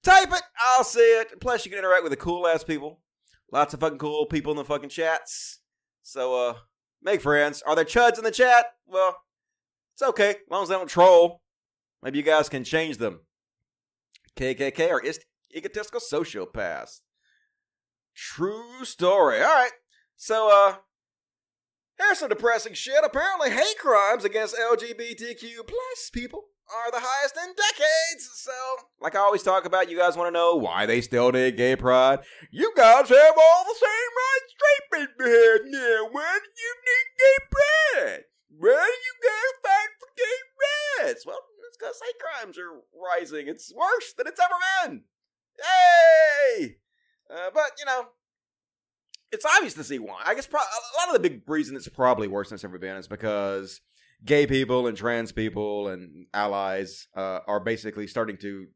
type 0.02 0.32
it. 0.32 0.42
I'll 0.58 0.84
see 0.84 1.00
it. 1.00 1.40
Plus, 1.40 1.64
you 1.64 1.70
can 1.70 1.78
interact 1.78 2.02
with 2.02 2.12
the 2.12 2.16
cool 2.16 2.46
ass 2.46 2.64
people. 2.64 3.00
Lots 3.52 3.74
of 3.74 3.80
fucking 3.80 3.98
cool 3.98 4.26
people 4.26 4.52
in 4.52 4.56
the 4.56 4.64
fucking 4.64 4.90
chats. 4.90 5.60
So, 6.02 6.48
uh, 6.48 6.54
make 7.02 7.20
friends. 7.20 7.62
Are 7.62 7.74
there 7.74 7.84
chuds 7.84 8.18
in 8.18 8.24
the 8.24 8.30
chat? 8.30 8.66
Well, 8.86 9.16
it's 9.94 10.02
okay, 10.02 10.30
as 10.30 10.36
long 10.50 10.62
as 10.62 10.68
they 10.68 10.74
don't 10.76 10.88
troll. 10.88 11.42
Maybe 12.02 12.18
you 12.18 12.24
guys 12.24 12.48
can 12.48 12.64
change 12.64 12.98
them. 12.98 13.20
KKK 14.36 14.90
or 14.90 15.04
ist- 15.04 15.26
egotistical 15.54 16.00
sociopaths. 16.00 17.00
True 18.14 18.84
story. 18.84 19.40
All 19.40 19.48
right. 19.48 19.72
So, 20.16 20.50
uh, 20.50 20.76
here's 21.98 22.18
some 22.18 22.28
depressing 22.28 22.74
shit. 22.74 23.02
Apparently, 23.02 23.50
hate 23.50 23.78
crimes 23.78 24.24
against 24.24 24.56
LGBTQ 24.56 25.66
plus 25.66 26.10
people 26.12 26.44
are 26.72 26.90
the 26.90 27.00
highest 27.00 27.36
in 27.36 27.54
decades. 27.54 28.30
So, 28.34 28.52
like 29.00 29.14
I 29.14 29.20
always 29.20 29.42
talk 29.42 29.64
about, 29.64 29.90
you 29.90 29.98
guys 29.98 30.16
want 30.16 30.28
to 30.28 30.32
know 30.38 30.54
why 30.54 30.86
they 30.86 31.00
still 31.00 31.32
need 31.32 31.56
gay 31.56 31.76
pride. 31.76 32.20
You 32.50 32.72
guys 32.76 33.08
have 33.08 33.34
all 33.36 33.64
the 33.64 33.74
same 33.74 34.10
rights 34.22 34.54
straight 34.54 35.08
people 35.08 35.26
have 35.26 35.60
now. 35.64 36.08
Why 36.10 36.38
do 36.38 36.50
you 36.62 36.74
need 36.86 37.06
gay 37.18 37.38
pride? 37.50 38.24
Why 38.58 38.90
do 38.90 39.00
you 39.06 39.14
guys 39.22 39.52
fight 39.64 39.88
for 39.98 40.08
gay 40.16 41.06
rights? 41.06 41.26
Well, 41.26 41.38
it's 41.68 41.76
because 41.76 42.00
hate 42.04 42.20
crimes 42.20 42.58
are 42.58 42.82
rising. 42.94 43.48
It's 43.48 43.72
worse 43.74 44.12
than 44.16 44.26
it's 44.26 44.40
ever 44.40 44.88
been. 44.88 45.02
Yay! 45.58 46.76
Uh, 47.30 47.50
but 47.52 47.72
you 47.78 47.84
know, 47.86 48.06
it's 49.32 49.44
obvious 49.44 49.74
to 49.74 49.84
see 49.84 49.98
why. 49.98 50.22
I 50.24 50.34
guess 50.34 50.46
pro- 50.46 50.60
a 50.60 50.98
lot 50.98 51.08
of 51.08 51.14
the 51.14 51.28
big 51.28 51.42
reason 51.46 51.76
it's 51.76 51.88
probably 51.88 52.28
worse 52.28 52.48
than 52.48 52.56
it's 52.56 52.64
ever 52.64 52.78
been 52.78 52.96
is 52.96 53.08
because 53.08 53.80
gay 54.24 54.46
people 54.46 54.86
and 54.86 54.96
trans 54.96 55.32
people 55.32 55.88
and 55.88 56.26
allies 56.34 57.08
uh, 57.16 57.40
are 57.46 57.60
basically 57.60 58.06
starting 58.06 58.36
to 58.38 58.66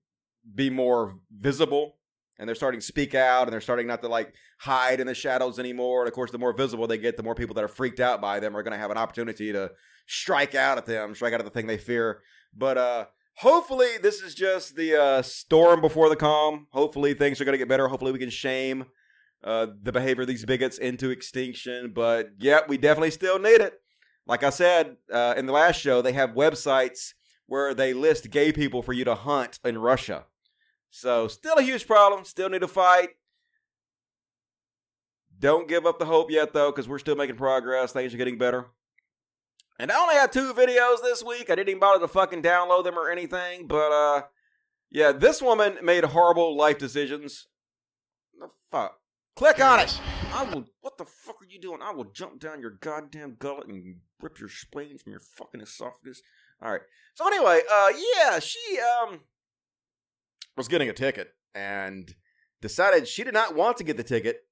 be 0.54 0.70
more 0.70 1.16
visible 1.30 1.96
and 2.38 2.48
they're 2.48 2.54
starting 2.54 2.80
to 2.80 2.86
speak 2.86 3.14
out 3.14 3.44
and 3.44 3.52
they're 3.52 3.60
starting 3.60 3.86
not 3.86 4.02
to 4.02 4.08
like 4.08 4.34
hide 4.58 5.00
in 5.00 5.06
the 5.06 5.14
shadows 5.14 5.58
anymore. 5.58 6.02
And 6.02 6.08
of 6.08 6.14
course 6.14 6.30
the 6.30 6.38
more 6.38 6.52
visible 6.52 6.86
they 6.86 6.98
get 6.98 7.16
the 7.16 7.22
more 7.22 7.34
people 7.34 7.54
that 7.54 7.64
are 7.64 7.68
freaked 7.68 8.00
out 8.00 8.20
by 8.20 8.40
them 8.40 8.56
are 8.56 8.62
going 8.62 8.72
to 8.72 8.78
have 8.78 8.90
an 8.90 8.98
opportunity 8.98 9.52
to 9.52 9.70
strike 10.06 10.54
out 10.54 10.78
at 10.78 10.86
them 10.86 11.14
strike 11.14 11.32
out 11.32 11.40
at 11.40 11.46
the 11.46 11.50
thing 11.50 11.66
they 11.66 11.78
fear. 11.78 12.20
But 12.56 12.78
uh 12.78 13.06
hopefully 13.36 13.88
this 14.02 14.22
is 14.22 14.34
just 14.34 14.76
the 14.76 15.00
uh 15.00 15.22
storm 15.22 15.80
before 15.80 16.08
the 16.08 16.16
calm. 16.16 16.66
Hopefully 16.72 17.14
things 17.14 17.40
are 17.40 17.44
going 17.44 17.54
to 17.54 17.58
get 17.58 17.68
better. 17.68 17.88
Hopefully 17.88 18.12
we 18.12 18.18
can 18.18 18.30
shame 18.30 18.86
uh 19.42 19.66
the 19.82 19.92
behavior 19.92 20.22
of 20.22 20.28
these 20.28 20.44
bigots 20.44 20.78
into 20.78 21.10
extinction. 21.10 21.92
But 21.94 22.30
yeah 22.38 22.60
we 22.66 22.78
definitely 22.78 23.12
still 23.12 23.38
need 23.38 23.60
it 23.60 23.74
like 24.26 24.42
i 24.42 24.50
said 24.50 24.96
uh 25.12 25.34
in 25.36 25.46
the 25.46 25.52
last 25.52 25.80
show 25.80 26.02
they 26.02 26.12
have 26.12 26.30
websites 26.30 27.14
where 27.46 27.74
they 27.74 27.92
list 27.92 28.30
gay 28.30 28.52
people 28.52 28.82
for 28.82 28.92
you 28.92 29.04
to 29.04 29.14
hunt 29.14 29.58
in 29.64 29.78
russia 29.78 30.24
so 30.96 31.26
still 31.26 31.56
a 31.56 31.62
huge 31.62 31.88
problem. 31.88 32.24
Still 32.24 32.48
need 32.48 32.60
to 32.60 32.68
fight. 32.68 33.10
Don't 35.40 35.66
give 35.66 35.86
up 35.86 35.98
the 35.98 36.04
hope 36.04 36.30
yet 36.30 36.52
though, 36.52 36.70
because 36.70 36.88
we're 36.88 37.00
still 37.00 37.16
making 37.16 37.34
progress. 37.34 37.92
Things 37.92 38.14
are 38.14 38.16
getting 38.16 38.38
better. 38.38 38.66
And 39.76 39.90
I 39.90 40.00
only 40.00 40.14
had 40.14 40.30
two 40.30 40.54
videos 40.54 41.02
this 41.02 41.24
week. 41.24 41.50
I 41.50 41.56
didn't 41.56 41.70
even 41.70 41.80
bother 41.80 41.98
to 41.98 42.06
fucking 42.06 42.42
download 42.42 42.84
them 42.84 42.96
or 42.96 43.10
anything. 43.10 43.66
But 43.66 43.90
uh 43.90 44.22
yeah, 44.88 45.10
this 45.10 45.42
woman 45.42 45.78
made 45.82 46.04
horrible 46.04 46.56
life 46.56 46.78
decisions. 46.78 47.48
The 48.38 48.46
fuck. 48.70 49.00
Click 49.36 49.60
on 49.60 49.80
it. 49.80 50.00
I 50.32 50.44
will 50.44 50.64
what 50.80 50.96
the 50.96 51.04
fuck 51.04 51.42
are 51.42 51.46
you 51.48 51.60
doing? 51.60 51.80
I 51.82 51.92
will 51.92 52.04
jump 52.04 52.38
down 52.38 52.60
your 52.60 52.70
goddamn 52.70 53.36
gullet 53.38 53.66
and 53.66 53.96
rip 54.20 54.38
your 54.38 54.48
spleen 54.48 54.96
from 54.98 55.10
your 55.10 55.20
fucking 55.20 55.60
esophagus. 55.60 56.22
Alright. 56.64 56.82
So 57.14 57.26
anyway, 57.26 57.62
uh 57.70 57.92
yeah, 58.16 58.38
she 58.38 58.78
um 58.78 59.20
was 60.56 60.68
getting 60.68 60.88
a 60.88 60.92
ticket 60.92 61.34
and 61.52 62.14
decided 62.62 63.08
she 63.08 63.24
did 63.24 63.34
not 63.34 63.56
want 63.56 63.76
to 63.78 63.84
get 63.84 63.96
the 63.96 64.04
ticket. 64.04 64.42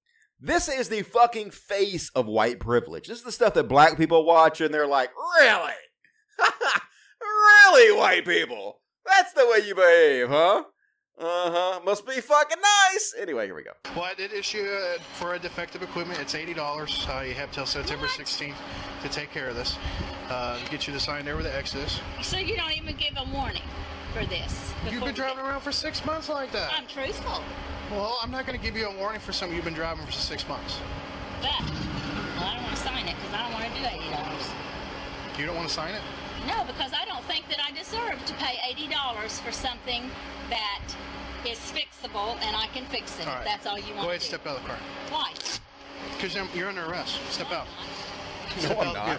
This 0.40 0.68
is 0.68 0.88
the 0.88 1.02
fucking 1.02 1.52
face 1.52 2.10
of 2.16 2.26
white 2.26 2.58
privilege. 2.58 3.06
This 3.06 3.18
is 3.18 3.24
the 3.24 3.30
stuff 3.30 3.54
that 3.54 3.68
black 3.68 3.96
people 3.96 4.24
watch 4.24 4.60
and 4.60 4.74
they're 4.74 4.88
like, 4.88 5.10
really? 5.38 5.72
really, 7.20 7.96
white 7.96 8.24
people? 8.24 8.80
That's 9.06 9.32
the 9.32 9.46
way 9.46 9.64
you 9.64 9.76
behave, 9.76 10.28
huh? 10.28 10.64
Uh 11.24 11.50
huh. 11.52 11.80
Must 11.84 12.04
be 12.04 12.20
fucking 12.20 12.58
nice. 12.92 13.14
Anyway, 13.20 13.46
here 13.46 13.54
we 13.54 13.62
go. 13.62 13.70
Well, 13.94 14.04
I 14.04 14.14
did 14.14 14.32
issue 14.32 14.66
uh, 14.68 14.98
for 15.14 15.34
a 15.34 15.38
defective 15.38 15.80
equipment. 15.82 16.18
It's 16.18 16.34
eighty 16.34 16.52
dollars. 16.52 17.06
Uh, 17.08 17.20
you 17.20 17.34
have 17.34 17.52
till 17.52 17.64
September 17.64 18.08
sixteenth 18.08 18.56
to 19.02 19.08
take 19.08 19.30
care 19.30 19.48
of 19.48 19.54
this. 19.54 19.76
Uh, 20.28 20.58
get 20.68 20.88
you 20.88 20.92
to 20.92 20.98
sign 20.98 21.24
there 21.24 21.36
with 21.36 21.44
the 21.44 21.56
Exodus. 21.56 22.00
So 22.22 22.38
you 22.38 22.56
don't 22.56 22.72
even 22.76 22.96
give 22.96 23.12
a 23.16 23.24
warning 23.32 23.62
for 24.12 24.24
this? 24.26 24.72
You've 24.84 24.94
been 25.00 25.10
we- 25.10 25.12
driving 25.12 25.44
around 25.44 25.60
for 25.60 25.70
six 25.70 26.04
months 26.04 26.28
like 26.28 26.50
that. 26.52 26.72
I'm 26.76 26.86
truthful, 26.88 27.40
Well, 27.90 28.18
I'm 28.22 28.30
not 28.32 28.44
going 28.46 28.58
to 28.58 28.64
give 28.64 28.76
you 28.76 28.88
a 28.88 28.96
warning 28.98 29.20
for 29.20 29.32
something 29.32 29.54
you've 29.54 29.64
been 29.64 29.74
driving 29.74 30.04
for 30.04 30.12
six 30.12 30.46
months. 30.48 30.78
but 31.40 31.50
well, 31.50 31.60
I 32.44 32.54
don't 32.54 32.64
want 32.64 32.76
to 32.76 32.82
sign 32.82 33.06
it 33.08 33.14
because 33.16 33.32
I 33.34 33.42
don't 33.44 33.52
want 33.52 33.64
to 33.72 33.80
do 33.80 33.86
eighty 33.86 34.10
dollars. 34.10 34.50
You 35.38 35.46
don't 35.46 35.56
want 35.56 35.68
to 35.68 35.74
sign 35.74 35.94
it? 35.94 36.02
No, 36.46 36.64
because 36.64 36.92
I 36.92 37.04
don't 37.04 37.24
think 37.24 37.48
that 37.48 37.58
I 37.64 37.70
deserve 37.72 38.24
to 38.26 38.34
pay 38.34 38.58
eighty 38.68 38.88
dollars 38.88 39.38
for 39.40 39.52
something 39.52 40.10
that 40.50 40.80
is 41.46 41.58
fixable 41.72 42.36
and 42.42 42.56
I 42.56 42.66
can 42.74 42.84
fix 42.86 43.18
it. 43.20 43.26
All 43.28 43.38
if. 43.38 43.44
That's 43.44 43.66
all 43.66 43.78
you 43.78 43.88
Go 43.94 43.96
want 43.96 44.08
ahead, 44.08 44.20
to 44.20 44.26
do. 44.26 44.36
step 44.36 44.46
out 44.46 44.56
of 44.56 44.62
the 44.62 44.68
car. 44.68 44.78
Why? 45.10 45.32
Because 46.16 46.34
you're 46.54 46.68
under 46.68 46.84
arrest. 46.84 47.20
Step 47.30 47.48
No, 47.50 47.56
out. 47.58 47.66
I'm 48.54 48.60
Step 48.60 48.78
I'm 48.78 48.88
out. 48.88 48.94
not. 48.94 49.06
Here. 49.06 49.18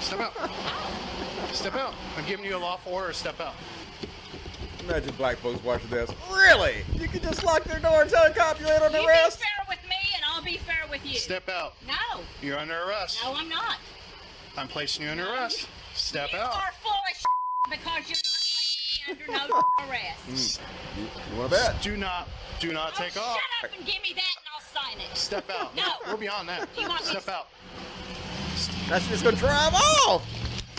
Step 0.00 0.20
out. 0.20 0.50
Step 1.54 1.74
out. 1.76 1.94
I'm 2.16 2.24
giving 2.26 2.44
you 2.44 2.56
a 2.56 2.58
lawful 2.58 2.92
order. 2.92 3.12
Step 3.12 3.40
out. 3.40 3.54
Imagine 4.80 5.14
black 5.16 5.36
folks 5.36 5.62
watching 5.62 5.90
this. 5.90 6.10
Really? 6.32 6.82
You 6.98 7.06
can 7.08 7.20
just 7.20 7.44
lock 7.44 7.64
their 7.64 7.78
door 7.78 8.02
and 8.02 8.10
tell 8.10 8.24
a 8.26 8.32
cop 8.32 8.58
you're 8.58 8.70
under 8.82 8.98
You 8.98 9.06
arrest? 9.06 9.38
be 9.38 9.44
fair 9.44 9.66
with 9.68 9.88
me, 9.88 9.96
and 10.16 10.24
I'll 10.26 10.42
be 10.42 10.56
fair 10.56 10.80
with 10.90 11.04
you. 11.04 11.18
Step 11.18 11.48
out. 11.48 11.74
No, 11.86 12.22
You're 12.42 12.58
under 12.58 12.82
arrest. 12.84 13.18
no, 13.22 13.34
I'm 13.34 13.48
not. 13.48 13.76
I'm 14.56 14.68
placing 14.68 15.04
you 15.04 15.10
under 15.10 15.28
arrest. 15.30 15.68
Step 15.94 16.32
you 16.32 16.38
out. 16.38 16.54
are 16.54 16.72
full 16.82 16.92
of 16.92 17.70
because 17.70 18.08
you're 18.08 19.16
not 19.16 19.26
me 19.28 19.38
under 19.38 19.48
no 19.54 19.62
arrest. 19.88 20.60
Mm. 20.98 21.32
You 21.32 21.38
want 21.38 21.50
to 21.50 21.56
bet? 21.56 21.82
Do 21.82 21.96
not, 21.96 22.28
do 22.58 22.72
not 22.72 22.94
take 22.94 23.12
oh, 23.16 23.20
off. 23.20 23.38
Shut 23.60 23.70
up 23.70 23.76
and 23.76 23.86
give 23.86 24.02
me 24.02 24.14
that, 24.14 24.34
and 24.36 24.46
I'll 24.54 24.82
sign 24.82 24.98
it. 25.00 25.16
Step 25.16 25.48
out. 25.50 25.74
No. 25.76 25.84
We're 26.08 26.16
beyond 26.16 26.48
that. 26.48 26.68
You 26.76 26.88
want 26.88 27.04
me- 27.04 27.10
Step 27.10 27.28
out. 27.28 27.48
That's 28.88 29.06
just 29.08 29.24
gonna 29.24 29.36
drive 29.36 29.72
off. 29.74 30.26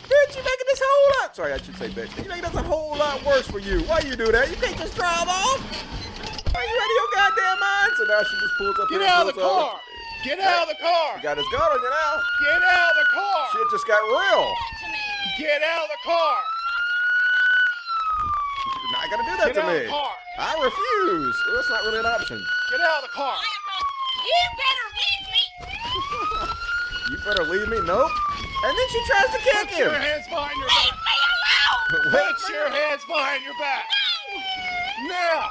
Bitch, 0.04 0.36
you 0.36 0.44
making 0.44 0.68
this 0.68 0.82
whole 0.84 1.22
lot. 1.22 1.36
Sorry, 1.36 1.54
I 1.54 1.58
should 1.58 1.76
say 1.78 1.88
bitch. 1.88 2.12
You 2.22 2.28
making 2.28 2.44
this 2.44 2.56
a 2.56 2.64
whole 2.64 2.98
lot 2.98 3.24
worse 3.26 3.48
for 3.48 3.60
you. 3.60 3.80
Why 3.82 4.00
you 4.00 4.16
do 4.16 4.32
that? 4.32 4.50
You 4.50 4.58
can't 4.58 4.78
just 4.78 4.96
drive 4.96 5.28
off. 5.28 5.60
Are 6.54 6.62
you 6.62 6.76
out 6.76 6.92
of 6.92 6.96
your 7.00 7.10
goddamn 7.16 7.60
mind? 7.60 7.92
So 7.98 8.04
now 8.04 8.20
she 8.20 8.36
just 8.36 8.54
pulls 8.58 8.80
up. 8.80 8.90
Get 8.90 9.02
out 9.04 9.22
of 9.22 9.28
the 9.28 9.42
pulls 9.42 9.64
over. 9.64 9.91
Car. 10.22 10.30
Get 10.30 10.40
out 10.40 10.64
of 10.64 10.70
the 10.70 10.80
car. 10.82 11.18
You 11.18 11.24
got 11.24 11.38
his 11.38 11.46
gun 11.52 11.62
on 11.62 11.80
you 11.82 11.90
now. 11.90 12.14
Get 12.46 12.62
out 12.64 12.92
of 12.92 12.98
the 12.98 13.08
car. 13.14 13.42
Shit 13.54 13.68
just 13.72 13.88
got 13.88 14.02
real. 14.02 14.46
That 14.46 14.78
to 14.82 14.88
me. 14.92 15.00
Get 15.38 15.62
out 15.64 15.84
of 15.86 15.90
the 15.92 16.02
car. 16.06 16.38
You're 18.82 18.94
not 18.94 19.06
gonna 19.10 19.26
do 19.32 19.36
that 19.38 19.48
Get 19.48 19.56
to 19.56 19.62
out 19.64 19.70
of 19.70 19.74
me. 19.74 19.86
the 19.86 19.90
car. 19.92 20.14
I 20.40 20.52
refuse. 20.64 21.36
Well, 21.48 21.56
that's 21.58 21.70
not 21.70 21.82
really 21.84 22.00
an 22.00 22.06
option. 22.06 22.38
Get 22.72 22.82
out 22.82 23.04
of 23.04 23.10
the 23.10 23.14
car. 23.16 23.36
I 23.36 23.42
am 23.42 23.64
not. 23.68 23.86
You 24.22 24.42
better 24.62 24.88
leave 25.00 25.26
me. 25.32 25.44
You 27.12 27.18
better 27.26 27.44
leave 27.44 27.68
me. 27.68 27.80
Nope. 27.86 28.10
And 28.64 28.72
then 28.78 28.88
she 28.90 29.02
tries 29.06 29.30
to 29.36 29.40
kick 29.44 29.68
Put 29.70 29.78
your 29.78 29.92
him. 29.92 30.00
hands 30.02 30.28
behind 30.30 30.56
your 30.56 30.68
Leave 30.70 30.96
back. 30.96 31.04
me 31.04 31.12
alone. 31.92 32.14
Wait, 32.16 32.36
Put 32.40 32.50
your 32.54 32.70
hands 32.70 33.04
behind 33.04 33.44
your 33.44 33.58
back. 33.60 33.84
Now. 35.10 35.50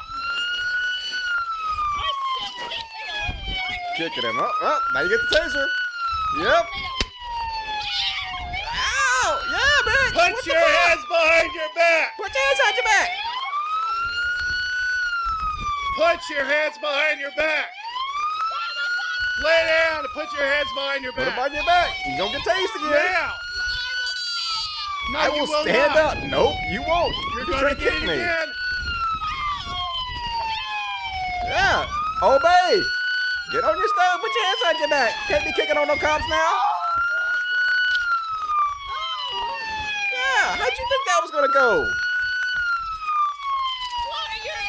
I 2.01 2.09
said 2.41 2.65
leave 2.65 2.81
me 2.81 3.03
alone. 3.13 3.90
Kicking 4.01 4.25
him 4.25 4.41
up. 4.41 4.49
Oh, 4.63 4.81
now 4.95 5.01
you 5.03 5.11
get 5.11 5.21
the 5.21 5.37
taser. 5.37 5.67
Yep. 6.41 6.67
Ow! 8.73 9.41
Yeah, 9.53 9.77
bitch. 9.85 10.13
Put 10.17 10.33
What 10.33 10.47
your 10.47 10.57
hands 10.57 11.05
behind 11.05 11.53
your 11.53 11.69
back. 11.77 12.17
Put 12.17 12.33
your 12.33 12.45
hands 12.49 12.59
behind 12.65 12.77
your 12.81 12.85
back. 12.89 13.11
Put 15.99 16.21
your 16.35 16.45
hands 16.47 16.79
behind 16.81 17.21
your 17.21 17.31
back. 17.37 17.67
Lay 19.45 19.67
down 19.69 19.99
and 20.01 20.09
put 20.15 20.33
your 20.33 20.47
hands 20.49 20.69
behind 20.75 21.03
your 21.05 21.13
Put 21.13 21.27
back. 21.27 21.37
them 21.37 21.45
on 21.45 21.53
your 21.53 21.65
back. 21.67 21.91
You 22.09 22.17
don't 22.17 22.33
get 22.33 22.41
tased 22.41 22.77
again. 22.81 23.13
Now. 23.13 23.33
No, 25.13 25.19
I 25.19 25.29
will 25.29 25.41
will 25.47 25.63
stand 25.63 25.93
not. 25.95 26.17
up. 26.17 26.25
Nope, 26.25 26.55
you 26.71 26.81
won't. 26.89 27.15
You're 27.37 27.45
trying 27.45 27.63
gonna 27.65 27.75
get 27.75 27.93
it 27.93 28.03
me. 28.07 28.15
again. 28.15 28.49
Yeah. 31.45 31.87
Obey. 32.23 32.83
Get 33.53 33.65
on 33.65 33.77
your 33.77 33.89
stove. 33.89 34.21
Put 34.21 34.31
your 34.35 34.45
hands 34.47 34.59
on 34.69 34.79
your 34.79 34.89
back. 34.89 35.13
Can't 35.27 35.45
be 35.45 35.53
kicking 35.53 35.77
on 35.77 35.89
no 35.89 35.97
cops 35.97 36.25
now. 36.29 36.61
Yeah. 40.13 40.57
How'd 40.57 40.73
you 40.73 40.87
think 40.89 41.07
that 41.07 41.19
was 41.23 41.31
gonna 41.33 41.49
go? 41.53 41.81
What 44.09 44.23
are 44.31 44.45
you? 44.45 44.61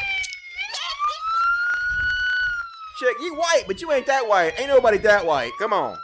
Chick, 2.98 3.16
you 3.20 3.34
white, 3.36 3.64
but 3.68 3.80
you 3.80 3.92
ain't 3.92 4.06
that 4.06 4.26
white. 4.26 4.54
Ain't 4.58 4.68
nobody 4.68 4.98
that 4.98 5.24
white. 5.26 5.52
Come 5.60 5.72
on. 5.72 5.96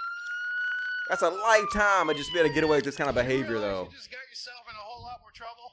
That's 1.08 1.22
a 1.22 1.30
lifetime 1.30 2.10
of 2.10 2.16
just 2.16 2.32
being 2.32 2.44
able 2.44 2.50
to 2.50 2.54
get 2.54 2.64
away 2.64 2.78
with 2.78 2.84
this 2.84 2.96
kind 2.96 3.08
of 3.08 3.16
behavior, 3.16 3.58
though. 3.58 3.88
You 3.90 3.96
just 3.96 4.10
got 4.10 4.20
yourself 4.28 4.60
in 4.68 4.76
a 4.76 4.78
whole 4.78 5.02
lot 5.02 5.20
more 5.20 5.32
trouble 5.32 5.72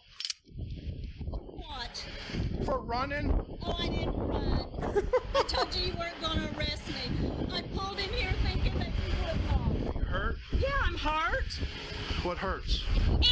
What? 1.68 2.66
for 2.66 2.80
running. 2.80 3.32
Oh, 3.62 4.35
I 4.82 4.86
didn't 4.92 5.12
run. 5.12 5.24
I 5.36 5.44
told 5.44 5.76
you 5.76 5.88
you 5.88 5.94
weren't 5.98 6.22
gonna 6.22 6.50
arrest 6.58 6.88
me. 6.88 7.30
I 7.54 7.62
pulled 7.76 8.00
in 8.00 8.10
here 8.10 8.32
thinking 8.44 8.78
that 8.80 8.88
you 8.88 9.14
would 9.24 9.86
not. 9.86 9.96
You 9.96 10.02
hurt? 10.06 10.36
Yeah, 10.54 10.70
I'm 10.84 10.96
hurt. 10.96 11.60
What 12.24 12.38
hurts? 12.38 12.84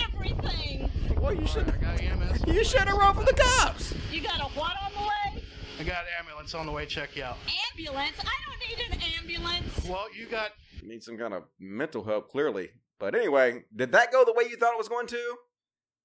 Everything. 0.03 0.89
Well, 1.17 1.33
you 1.33 1.47
should. 1.47 1.67
I 1.69 1.77
got 1.77 2.01
EMS. 2.01 2.43
You 2.47 2.63
should 2.63 2.81
have 2.81 2.97
run 2.97 3.15
from 3.15 3.25
the 3.25 3.33
cops. 3.33 3.93
You 4.11 4.21
got 4.21 4.39
a 4.39 4.43
what 4.57 4.73
on 4.83 4.91
the 4.93 4.99
way? 5.37 5.43
I 5.79 5.83
got 5.83 6.03
ambulance 6.19 6.53
on 6.53 6.65
the 6.65 6.71
way. 6.71 6.85
Check 6.85 7.15
you 7.15 7.23
out. 7.23 7.37
Ambulance? 7.71 8.15
I 8.19 8.33
don't 8.45 8.59
need 8.69 8.93
an 8.95 9.01
ambulance. 9.19 9.85
Well, 9.87 10.05
you 10.15 10.27
got 10.27 10.51
You 10.81 10.87
need 10.89 11.01
some 11.03 11.17
kind 11.17 11.33
of 11.33 11.43
mental 11.59 12.03
help, 12.03 12.29
clearly. 12.29 12.69
But 12.99 13.15
anyway, 13.15 13.63
did 13.75 13.91
that 13.93 14.11
go 14.11 14.23
the 14.23 14.33
way 14.33 14.43
you 14.49 14.55
thought 14.57 14.73
it 14.73 14.77
was 14.77 14.87
going 14.89 15.07
to? 15.07 15.35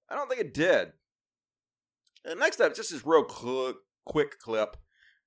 I 0.09 0.15
don't 0.15 0.29
think 0.29 0.41
it 0.41 0.55
did. 0.55 0.93
And 2.25 2.41
next 2.41 2.61
up, 2.61 2.75
just 2.75 2.91
this 2.91 3.05
real 3.05 3.29
cl- 3.29 3.75
quick 4.07 4.39
clip 4.39 4.77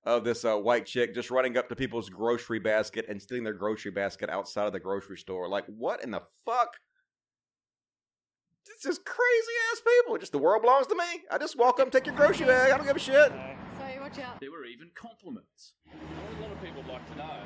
of 0.03 0.23
this 0.23 0.43
uh, 0.43 0.57
white 0.57 0.85
chick 0.85 1.13
just 1.13 1.29
running 1.29 1.57
up 1.57 1.69
to 1.69 1.75
people's 1.75 2.09
grocery 2.09 2.59
basket 2.59 3.05
and 3.07 3.21
stealing 3.21 3.43
their 3.43 3.53
grocery 3.53 3.91
basket 3.91 4.29
outside 4.29 4.65
of 4.65 4.73
the 4.73 4.79
grocery 4.79 5.17
store. 5.17 5.47
Like, 5.47 5.65
what 5.65 6.03
in 6.03 6.11
the 6.11 6.21
fuck? 6.45 6.77
This 8.65 8.85
is 8.85 8.99
crazy 8.99 9.55
ass 9.71 9.81
people. 9.85 10.17
Just 10.17 10.31
the 10.31 10.37
world 10.37 10.61
belongs 10.61 10.87
to 10.87 10.95
me. 10.95 11.23
I 11.31 11.37
just 11.37 11.57
walk 11.57 11.79
up 11.79 11.91
take 11.91 12.05
your 12.05 12.15
grocery 12.15 12.45
bag. 12.45 12.71
I 12.71 12.77
don't 12.77 12.85
give 12.85 12.95
a 12.95 12.99
shit. 12.99 13.31
Sorry, 13.77 13.99
watch 13.99 14.19
out. 14.19 14.39
There 14.39 14.51
were 14.51 14.65
even 14.65 14.89
compliments. 14.95 15.73
A 15.89 16.41
lot 16.41 16.51
of 16.51 16.61
people 16.61 16.83
like 16.87 17.05
to 17.11 17.17
know. 17.17 17.41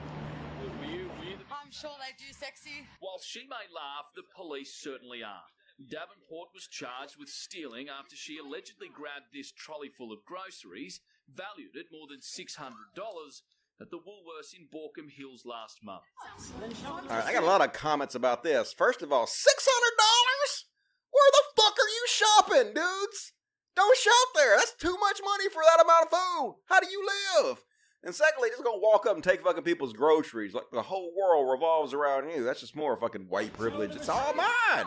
Were 0.80 0.86
you, 0.86 1.10
were 1.20 1.26
you 1.26 1.38
the... 1.38 1.46
I'm 1.52 1.72
sure 1.72 1.92
they 2.00 2.16
do 2.18 2.32
sexy. 2.32 2.88
While 3.00 3.20
she 3.24 3.42
may 3.44 3.68
laugh, 3.74 4.12
the 4.16 4.24
police 4.36 4.74
certainly 4.76 5.24
are. 5.24 5.44
Davenport 5.80 6.50
was 6.54 6.68
charged 6.68 7.18
with 7.20 7.28
stealing 7.28 7.88
after 7.90 8.16
she 8.16 8.38
allegedly 8.38 8.88
grabbed 8.88 9.34
this 9.34 9.52
trolley 9.52 9.90
full 9.90 10.14
of 10.14 10.24
groceries, 10.24 11.02
valued 11.34 11.76
at 11.78 11.92
more 11.92 12.08
than 12.10 12.20
$600, 12.20 13.42
at 13.82 13.92
the 13.92 13.98
Woolworths 13.98 14.54
in 14.56 14.68
Baulkham 14.74 15.10
Hills 15.12 15.44
last 15.46 15.80
month. 15.84 16.04
All 16.86 17.02
right, 17.10 17.26
I 17.26 17.34
got 17.34 17.44
a 17.44 17.46
lot 17.46 17.62
of 17.62 17.74
comments 17.74 18.16
about 18.16 18.44
this. 18.44 18.74
First 18.74 19.02
of 19.02 19.12
all, 19.12 19.28
six 19.28 19.68
hundred 19.70 19.98
dollars? 19.98 20.66
Where 21.12 21.32
the 21.32 21.62
fuck 21.62 21.74
are 21.74 21.90
you 21.90 22.06
shopping, 22.08 22.74
dudes? 22.74 23.34
Don't 23.76 23.98
shop 23.98 24.28
there. 24.36 24.56
That's 24.58 24.76
too 24.76 24.96
much 25.00 25.20
money 25.24 25.50
for 25.50 25.62
that 25.64 25.84
amount 25.84 26.06
of 26.06 26.10
food. 26.12 26.56
How 26.68 26.80
do 26.80 26.88
you 26.90 27.06
live? 27.44 27.64
And 28.04 28.14
secondly, 28.16 28.50
just 28.50 28.64
gonna 28.64 28.80
walk 28.80 29.06
up 29.06 29.16
and 29.16 29.24
take 29.24 29.44
fucking 29.44 29.64
people's 29.64 29.94
groceries. 29.94 30.54
Like 30.54 30.70
the 30.72 30.82
whole 30.84 31.12
world 31.20 31.52
revolves 31.52 31.94
around 31.94 32.30
you. 32.30 32.44
That's 32.44 32.62
just 32.62 32.76
more 32.76 32.96
fucking 32.96 33.28
white 33.28 33.54
privilege. 33.54 33.96
It's 33.96 34.10
all 34.10 34.34
mine. 34.36 34.86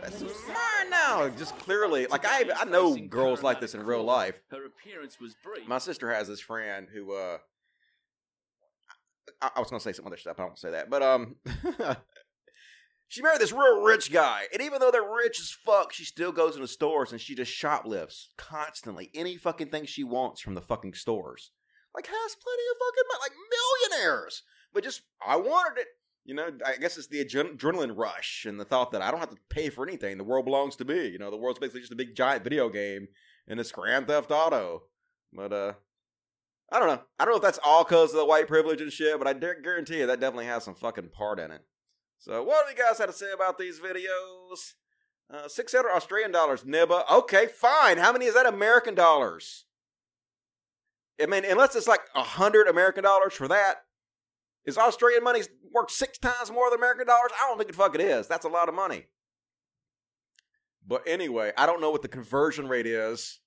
That's 0.00 0.22
mine 0.22 0.90
now. 0.90 1.28
Just 1.36 1.58
clearly, 1.58 2.06
like 2.06 2.24
I, 2.26 2.44
I 2.56 2.64
know 2.64 2.96
girls 2.96 3.42
like 3.42 3.60
this 3.60 3.74
in 3.74 3.84
real 3.84 4.04
life. 4.04 4.40
Her 4.50 4.66
appearance 4.66 5.18
was 5.20 5.34
brief. 5.42 5.66
My 5.66 5.78
sister 5.78 6.12
has 6.12 6.28
this 6.28 6.40
friend 6.40 6.88
who 6.92 7.14
uh 7.14 7.38
I, 9.42 9.50
I 9.56 9.60
was 9.60 9.70
gonna 9.70 9.80
say 9.80 9.92
some 9.92 10.06
other 10.06 10.16
stuff, 10.16 10.38
I 10.38 10.44
don't 10.44 10.58
say 10.58 10.70
that. 10.70 10.90
But 10.90 11.02
um 11.02 11.36
She 13.10 13.22
married 13.22 13.40
this 13.40 13.52
real 13.52 13.80
rich 13.82 14.12
guy, 14.12 14.42
and 14.52 14.60
even 14.60 14.80
though 14.80 14.90
they're 14.90 15.02
rich 15.02 15.40
as 15.40 15.50
fuck, 15.50 15.94
she 15.94 16.04
still 16.04 16.30
goes 16.30 16.56
into 16.56 16.68
stores 16.68 17.10
and 17.10 17.18
she 17.18 17.34
just 17.34 17.50
shoplifts 17.50 18.28
constantly. 18.36 19.10
Any 19.14 19.38
fucking 19.38 19.70
thing 19.70 19.86
she 19.86 20.04
wants 20.04 20.42
from 20.42 20.52
the 20.52 20.60
fucking 20.60 20.92
stores. 20.92 21.50
Like 21.94 22.06
has 22.06 22.36
plenty 22.36 22.62
of 22.70 22.76
fucking 22.78 23.08
money, 23.08 23.20
like 23.22 23.96
millionaires. 23.96 24.42
But 24.74 24.84
just 24.84 25.02
I 25.26 25.36
wanted 25.36 25.80
it. 25.80 25.86
You 26.28 26.34
know, 26.34 26.50
I 26.66 26.76
guess 26.76 26.98
it's 26.98 27.06
the 27.06 27.24
adrenaline 27.24 27.96
rush 27.96 28.44
and 28.46 28.60
the 28.60 28.64
thought 28.66 28.92
that 28.92 29.00
I 29.00 29.10
don't 29.10 29.20
have 29.20 29.30
to 29.30 29.38
pay 29.48 29.70
for 29.70 29.88
anything. 29.88 30.18
The 30.18 30.24
world 30.24 30.44
belongs 30.44 30.76
to 30.76 30.84
me. 30.84 31.08
You 31.08 31.18
know, 31.18 31.30
the 31.30 31.38
world's 31.38 31.58
basically 31.58 31.80
just 31.80 31.92
a 31.92 31.96
big 31.96 32.14
giant 32.14 32.44
video 32.44 32.68
game, 32.68 33.08
and 33.48 33.58
it's 33.58 33.72
Grand 33.72 34.08
Theft 34.08 34.30
Auto. 34.30 34.82
But 35.32 35.54
uh, 35.54 35.72
I 36.70 36.78
don't 36.78 36.88
know. 36.88 37.00
I 37.18 37.24
don't 37.24 37.32
know 37.32 37.38
if 37.38 37.42
that's 37.42 37.58
all 37.64 37.82
because 37.82 38.10
of 38.10 38.18
the 38.18 38.26
white 38.26 38.46
privilege 38.46 38.82
and 38.82 38.92
shit, 38.92 39.18
but 39.18 39.26
I 39.26 39.32
guarantee 39.32 40.00
you 40.00 40.06
that 40.06 40.20
definitely 40.20 40.44
has 40.44 40.64
some 40.64 40.74
fucking 40.74 41.08
part 41.08 41.40
in 41.40 41.50
it. 41.50 41.62
So, 42.18 42.42
what 42.42 42.66
do 42.66 42.72
you 42.76 42.86
guys 42.86 42.98
have 42.98 43.06
to 43.06 43.14
say 43.14 43.32
about 43.32 43.56
these 43.56 43.80
videos? 43.80 44.74
Uh, 45.32 45.48
600 45.48 45.88
Australian 45.88 46.30
dollars, 46.30 46.62
Nibba. 46.62 47.10
Okay, 47.10 47.46
fine. 47.46 47.96
How 47.96 48.12
many 48.12 48.26
is 48.26 48.34
that 48.34 48.44
American 48.44 48.94
dollars? 48.94 49.64
I 51.18 51.24
mean, 51.24 51.46
unless 51.46 51.74
it's 51.74 51.88
like 51.88 52.02
a 52.14 52.22
hundred 52.22 52.68
American 52.68 53.04
dollars 53.04 53.32
for 53.32 53.48
that, 53.48 53.76
is 54.64 54.76
Australian 54.76 55.24
money 55.24 55.42
worth 55.72 55.90
six 55.90 56.18
times 56.18 56.50
more 56.50 56.70
than 56.70 56.78
American 56.78 57.06
dollars? 57.06 57.30
I 57.40 57.48
don't 57.48 57.58
think 57.58 57.70
it 57.70 57.76
fucking 57.76 58.00
is. 58.00 58.26
That's 58.26 58.44
a 58.44 58.50
lot 58.50 58.68
of 58.68 58.74
money. 58.74 59.06
But 60.86 61.02
anyway, 61.06 61.52
I 61.56 61.66
don't 61.66 61.80
know 61.80 61.90
what 61.90 62.02
the 62.02 62.08
conversion 62.08 62.68
rate 62.68 62.86
is. 62.86 63.40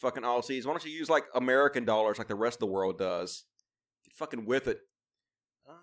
Fucking 0.00 0.22
Aussies. 0.22 0.64
Why 0.64 0.72
don't 0.72 0.84
you 0.84 0.92
use 0.92 1.08
like 1.10 1.24
American 1.34 1.84
dollars 1.84 2.18
like 2.18 2.28
the 2.28 2.34
rest 2.34 2.56
of 2.56 2.60
the 2.60 2.66
world 2.66 2.98
does? 2.98 3.44
Get 4.04 4.14
fucking 4.14 4.46
with 4.46 4.68
it. 4.68 4.80
Um, 5.68 5.76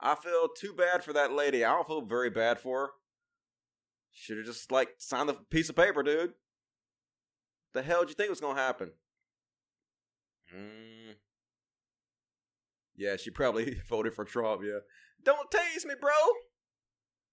I 0.00 0.14
feel 0.14 0.48
too 0.48 0.72
bad 0.72 1.04
for 1.04 1.12
that 1.12 1.32
lady. 1.32 1.64
I 1.64 1.72
don't 1.72 1.86
feel 1.86 2.00
very 2.00 2.30
bad 2.30 2.58
for 2.58 2.80
her. 2.80 2.90
Should 4.12 4.38
have 4.38 4.46
just 4.46 4.70
like 4.70 4.90
signed 4.98 5.28
the 5.28 5.34
piece 5.34 5.68
of 5.68 5.76
paper, 5.76 6.02
dude. 6.02 6.34
The 7.74 7.82
hell 7.82 8.00
did 8.00 8.10
you 8.10 8.14
think 8.14 8.30
was 8.30 8.40
gonna 8.40 8.58
happen? 8.58 8.92
Mm. 10.54 11.16
Yeah, 12.96 13.16
she 13.16 13.30
probably 13.30 13.80
voted 13.88 14.14
for 14.14 14.24
Trump. 14.24 14.62
Yeah, 14.64 14.80
don't 15.22 15.50
tase 15.50 15.84
me, 15.84 15.94
bro. 16.00 16.12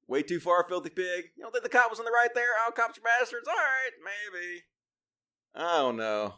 Way 0.07 0.23
too 0.23 0.39
far, 0.39 0.65
filthy 0.67 0.89
pig. 0.89 1.25
You 1.37 1.43
don't 1.43 1.51
think 1.51 1.63
the 1.63 1.69
cop 1.69 1.89
was 1.89 1.99
on 1.99 2.05
the 2.05 2.11
right 2.11 2.33
there? 2.35 2.47
All 2.65 2.71
cops 2.71 2.97
are 2.97 3.01
bastards. 3.01 3.47
All 3.47 3.53
right, 3.53 3.91
maybe. 4.03 4.63
I 5.55 5.77
don't 5.77 5.97
know. 5.97 6.35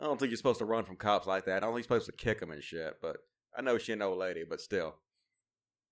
I 0.00 0.04
don't 0.04 0.18
think 0.18 0.30
you're 0.30 0.36
supposed 0.36 0.58
to 0.58 0.64
run 0.64 0.84
from 0.84 0.96
cops 0.96 1.26
like 1.26 1.44
that. 1.44 1.58
I 1.58 1.60
don't 1.60 1.70
think 1.74 1.88
you're 1.88 1.98
supposed 2.00 2.06
to 2.06 2.24
kick 2.24 2.40
them 2.40 2.50
and 2.50 2.62
shit. 2.62 2.96
But 3.00 3.18
I 3.56 3.62
know 3.62 3.78
she 3.78 3.92
an 3.92 4.02
old 4.02 4.18
lady, 4.18 4.42
but 4.48 4.60
still, 4.60 4.96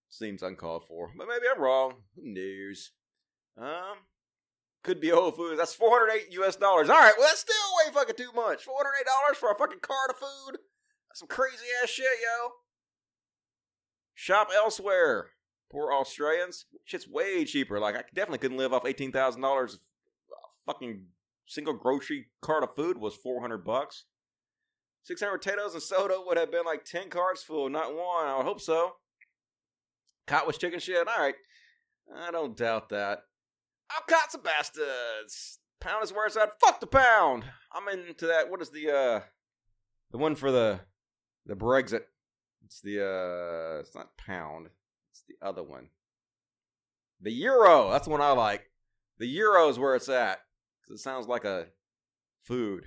seems 0.08 0.42
uncalled 0.42 0.84
for. 0.88 1.10
But 1.16 1.28
maybe 1.28 1.44
I'm 1.54 1.62
wrong. 1.62 1.94
Who 2.16 2.22
knows? 2.24 2.90
Um, 3.56 3.98
could 4.82 5.00
be 5.00 5.10
Whole 5.10 5.30
Foods. 5.30 5.58
That's 5.58 5.74
408 5.74 6.32
US 6.40 6.56
dollars. 6.56 6.88
All 6.88 6.98
right, 6.98 7.14
well 7.16 7.28
that's 7.28 7.40
still 7.40 7.54
way 7.86 7.92
fucking 7.92 8.16
too 8.16 8.32
much. 8.34 8.64
408 8.64 9.06
dollars 9.06 9.36
for 9.38 9.50
a 9.50 9.54
fucking 9.54 9.80
cart 9.80 10.10
of 10.10 10.16
food. 10.16 10.58
Some 11.14 11.28
crazy 11.28 11.66
ass 11.82 11.90
shit, 11.90 12.04
yo. 12.04 12.50
Shop 14.14 14.48
elsewhere. 14.54 15.30
Poor 15.70 15.92
Australians. 15.92 16.66
Shit's 16.84 17.08
way 17.08 17.44
cheaper. 17.44 17.80
Like 17.80 17.96
I 17.96 18.02
definitely 18.14 18.38
couldn't 18.38 18.58
live 18.58 18.72
off 18.72 18.86
eighteen 18.86 19.12
thousand 19.12 19.42
dollars. 19.42 19.78
Fucking 20.66 21.06
single 21.46 21.74
grocery 21.74 22.26
cart 22.40 22.62
of 22.62 22.74
food 22.76 22.98
was 22.98 23.14
four 23.14 23.40
hundred 23.40 23.64
bucks. 23.64 24.04
Six 25.02 25.20
hundred 25.20 25.38
potatoes 25.38 25.74
and 25.74 25.82
soda 25.82 26.16
would 26.24 26.36
have 26.36 26.52
been 26.52 26.64
like 26.64 26.84
ten 26.84 27.08
carts 27.08 27.42
full, 27.42 27.68
not 27.68 27.94
one. 27.94 28.26
I 28.26 28.36
would 28.36 28.46
hope 28.46 28.60
so. 28.60 28.92
Caught 30.26 30.46
with 30.46 30.58
chicken 30.58 30.78
shit. 30.78 31.08
All 31.08 31.18
right, 31.18 31.34
I 32.16 32.30
don't 32.30 32.56
doubt 32.56 32.90
that. 32.90 33.20
I'll 33.90 34.04
caught 34.08 34.30
some 34.30 34.42
bastards. 34.42 35.58
Pound 35.80 36.04
is 36.04 36.12
where 36.12 36.26
it's 36.26 36.36
at. 36.36 36.60
Fuck 36.60 36.78
the 36.78 36.86
pound. 36.86 37.44
I'm 37.72 37.88
into 37.88 38.26
that. 38.26 38.48
What 38.48 38.62
is 38.62 38.70
the 38.70 38.90
uh, 38.90 39.20
the 40.12 40.18
one 40.18 40.36
for 40.36 40.52
the 40.52 40.80
the 41.46 41.54
Brexit? 41.54 42.02
It's 42.64 42.80
the 42.80 43.00
uh, 43.00 43.80
it's 43.80 43.94
not 43.94 44.16
pound. 44.16 44.68
It's 45.10 45.24
the 45.28 45.46
other 45.46 45.62
one. 45.62 45.88
The 47.20 47.32
euro. 47.32 47.90
That's 47.90 48.06
the 48.06 48.10
one 48.10 48.20
I 48.20 48.32
like. 48.32 48.70
The 49.18 49.26
euro 49.26 49.68
is 49.68 49.78
where 49.78 49.94
it's 49.94 50.08
at. 50.08 50.40
Because 50.80 51.00
it 51.00 51.02
sounds 51.02 51.26
like 51.26 51.44
a 51.44 51.66
food. 52.40 52.86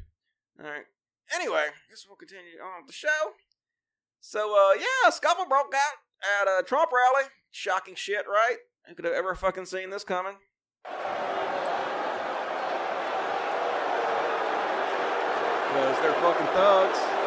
All 0.59 0.69
right. 0.69 0.85
Anyway, 1.33 1.55
I 1.55 1.71
guess 1.89 2.05
we'll 2.07 2.17
continue 2.17 2.59
on 2.63 2.81
with 2.81 2.87
the 2.87 2.93
show. 2.93 3.33
So, 4.19 4.55
uh, 4.55 4.73
yeah, 4.77 5.09
scuffle 5.11 5.45
broke 5.47 5.73
out 5.73 6.41
at 6.41 6.47
a 6.59 6.63
Trump 6.63 6.91
rally. 6.91 7.27
Shocking 7.51 7.95
shit, 7.95 8.25
right? 8.27 8.57
Who 8.87 8.95
could 8.95 9.05
have 9.05 9.13
ever 9.13 9.35
fucking 9.35 9.65
seen 9.65 9.89
this 9.89 10.03
coming? 10.03 10.35
Because 10.83 10.97
they're 16.01 16.13
fucking 16.13 16.47
thugs. 16.47 17.24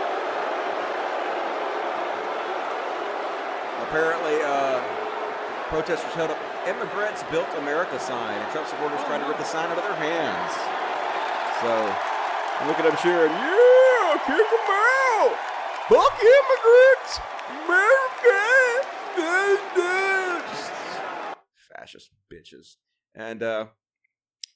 Apparently, 3.88 4.36
uh, 4.44 4.84
protesters 5.72 6.12
held 6.12 6.30
up 6.30 6.38
"Immigrants 6.68 7.24
Built 7.30 7.48
America" 7.56 7.98
sign, 7.98 8.36
and 8.36 8.52
Trump 8.52 8.68
supporters 8.68 9.00
trying 9.04 9.22
to 9.22 9.28
rip 9.28 9.38
the 9.38 9.44
sign 9.44 9.70
out 9.70 9.78
of 9.78 9.84
their 9.84 9.96
hands. 9.96 10.52
So, 11.64 11.72
I'm 12.60 12.68
looking 12.68 12.84
at 12.84 12.92
them 12.92 13.00
cheering, 13.02 13.32
"Yeah, 13.32 14.20
kick 14.28 14.44
them 14.44 14.68
out! 14.68 15.32
Fuck 15.88 16.20
immigrants! 16.20 17.20
America!" 17.64 17.98
Fascist 21.74 22.10
bitches. 22.30 22.76
And 23.14 23.42
uh, 23.42 23.66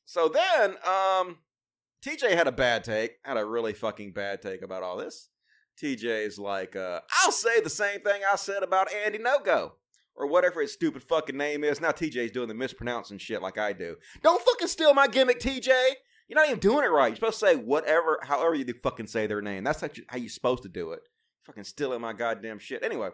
so 0.05 0.29
then, 0.29 0.77
um, 0.87 1.39
TJ 2.05 2.35
had 2.35 2.47
a 2.49 2.53
bad 2.53 2.85
take, 2.85 3.13
had 3.25 3.39
a 3.39 3.45
really 3.47 3.73
fucking 3.73 4.13
bad 4.13 4.43
take 4.43 4.61
about 4.63 4.83
all 4.83 4.99
this. 4.99 5.31
TJ's 5.81 6.39
like, 6.39 6.77
uh, 6.77 7.01
I'll 7.23 7.33
say 7.33 7.61
the 7.61 7.71
same 7.71 8.01
thing 8.01 8.23
I 8.31 8.37
said 8.37 8.63
about 8.63 8.93
Andy 8.93 9.19
Nogo. 9.19 9.73
Or 10.15 10.27
whatever 10.27 10.61
his 10.61 10.75
stupid 10.75 11.03
fucking 11.03 11.39
name 11.39 11.65
is. 11.65 11.81
Now 11.81 11.91
TJ's 11.91 12.33
doing 12.33 12.49
the 12.49 12.55
mispronouncing 12.55 13.17
shit 13.17 13.41
like 13.41 13.57
I 13.57 13.73
do. 13.73 13.97
Don't 14.23 14.43
fucking 14.43 14.69
steal 14.69 14.93
my 14.93 15.09
gimmick, 15.09 15.41
TJ. 15.41 15.69
You're 16.29 16.39
not 16.39 16.49
even 16.49 16.59
doing 16.61 16.85
it 16.85 16.89
right. 16.89 17.09
You're 17.09 17.17
supposed 17.17 17.41
to 17.41 17.47
say 17.47 17.57
whatever, 17.57 18.19
however 18.23 18.55
you 18.55 18.67
fucking 18.83 19.07
say 19.07 19.27
their 19.27 19.41
name. 19.41 19.65
That's 19.65 19.81
how 19.81 19.89
you're 20.17 20.29
supposed 20.29 20.65
to 20.65 20.69
do 20.69 20.93
it. 20.93 21.01
Fucking 21.45 21.65
stealing 21.65 22.03
my 22.03 22.13
goddamn 22.13 22.59
shit. 22.59 22.85
Anyway, 22.85 23.09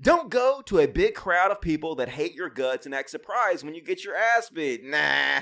don't 0.00 0.30
go 0.30 0.62
to 0.66 0.80
a 0.80 0.86
big 0.86 1.14
crowd 1.14 1.50
of 1.50 1.60
people 1.60 1.94
that 1.96 2.08
hate 2.08 2.34
your 2.34 2.50
guts 2.50 2.86
and 2.86 2.94
act 2.94 3.10
surprised 3.10 3.64
when 3.64 3.74
you 3.74 3.82
get 3.82 4.04
your 4.04 4.16
ass 4.16 4.50
beat. 4.50 4.84
Nah. 4.84 5.40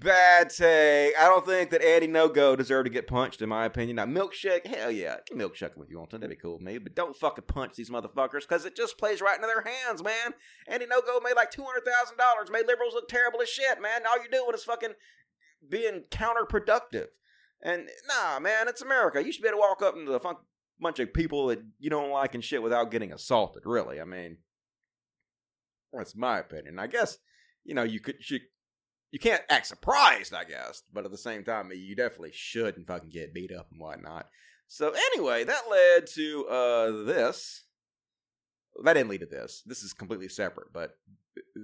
Bad 0.00 0.50
take. 0.50 1.12
I 1.18 1.24
don't 1.28 1.44
think 1.44 1.70
that 1.70 1.84
Andy 1.84 2.06
No 2.06 2.28
Go 2.28 2.56
deserved 2.56 2.86
to 2.86 2.92
get 2.92 3.06
punched, 3.06 3.42
in 3.42 3.48
my 3.48 3.66
opinion. 3.66 3.96
Now, 3.96 4.06
milkshake, 4.06 4.66
hell 4.66 4.90
yeah, 4.90 5.16
milkshake 5.32 5.72
if 5.76 5.90
you 5.90 5.98
want 5.98 6.10
to. 6.10 6.18
That'd 6.18 6.30
be 6.30 6.40
cool 6.40 6.54
with 6.54 6.62
me. 6.62 6.78
But 6.78 6.94
don't 6.94 7.16
fucking 7.16 7.44
punch 7.46 7.74
these 7.74 7.90
motherfuckers 7.90 8.40
because 8.40 8.64
it 8.64 8.74
just 8.74 8.96
plays 8.96 9.20
right 9.20 9.36
into 9.36 9.48
their 9.48 9.62
hands, 9.62 10.02
man. 10.02 10.34
Andy 10.66 10.86
No 10.86 11.02
Go 11.02 11.20
made 11.20 11.36
like 11.36 11.50
two 11.50 11.64
hundred 11.64 11.84
thousand 11.84 12.16
dollars, 12.16 12.50
made 12.50 12.66
liberals 12.66 12.94
look 12.94 13.08
terrible 13.08 13.42
as 13.42 13.48
shit, 13.48 13.82
man. 13.82 14.02
All 14.08 14.18
you're 14.18 14.28
doing 14.28 14.54
is 14.54 14.64
fucking 14.64 14.94
being 15.68 16.04
counterproductive. 16.10 17.08
And 17.62 17.88
nah, 18.08 18.40
man, 18.40 18.68
it's 18.68 18.82
America. 18.82 19.22
You 19.24 19.30
should 19.30 19.42
be 19.42 19.48
able 19.48 19.58
to 19.58 19.60
walk 19.60 19.82
up 19.82 19.96
into 19.96 20.12
a 20.12 20.20
fun- 20.20 20.36
bunch 20.80 21.00
of 21.00 21.12
people 21.12 21.48
that 21.48 21.62
you 21.78 21.90
don't 21.90 22.10
like 22.10 22.34
and 22.34 22.42
shit 22.42 22.62
without 22.62 22.90
getting 22.90 23.12
assaulted. 23.12 23.62
Really, 23.66 24.00
I 24.00 24.04
mean, 24.04 24.38
that's 25.92 26.16
my 26.16 26.38
opinion. 26.38 26.78
I 26.78 26.86
guess 26.86 27.18
you 27.64 27.74
know 27.74 27.82
you 27.82 28.00
could 28.00 28.16
you 28.30 28.40
you 29.12 29.18
can't 29.18 29.42
act 29.50 29.66
surprised, 29.66 30.34
I 30.34 30.44
guess, 30.44 30.82
but 30.92 31.04
at 31.04 31.10
the 31.10 31.18
same 31.18 31.44
time, 31.44 31.70
you 31.70 31.94
definitely 31.94 32.32
shouldn't 32.32 32.86
fucking 32.86 33.10
get 33.10 33.34
beat 33.34 33.52
up 33.52 33.68
and 33.70 33.80
whatnot. 33.80 34.26
So 34.66 34.94
anyway, 35.12 35.44
that 35.44 35.70
led 35.70 36.06
to 36.14 36.46
uh 36.46 37.04
this. 37.04 37.64
That 38.82 38.94
didn't 38.94 39.10
lead 39.10 39.20
to 39.20 39.26
this. 39.26 39.62
This 39.66 39.82
is 39.82 39.92
completely 39.92 40.28
separate, 40.28 40.72
but 40.72 40.96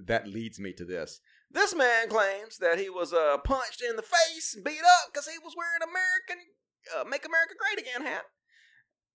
that 0.05 0.29
leads 0.29 0.61
me 0.61 0.75
to 0.75 0.85
this. 0.85 1.21
This 1.51 1.75
man 1.75 2.11
claims 2.11 2.59
that 2.59 2.79
he 2.79 2.91
was 2.91 3.15
uh 3.15 3.39
punched 3.39 3.83
in 3.83 3.97
the 3.97 4.03
face 4.03 4.55
and 4.55 4.63
beat 4.63 4.85
up 4.85 5.11
because 5.11 5.27
he 5.27 5.39
was 5.43 5.55
wearing 5.57 5.83
American 5.83 6.53
uh, 6.95 7.05
"Make 7.05 7.25
America 7.25 7.55
Great 7.59 7.81
Again" 7.81 8.07
hat, 8.07 8.25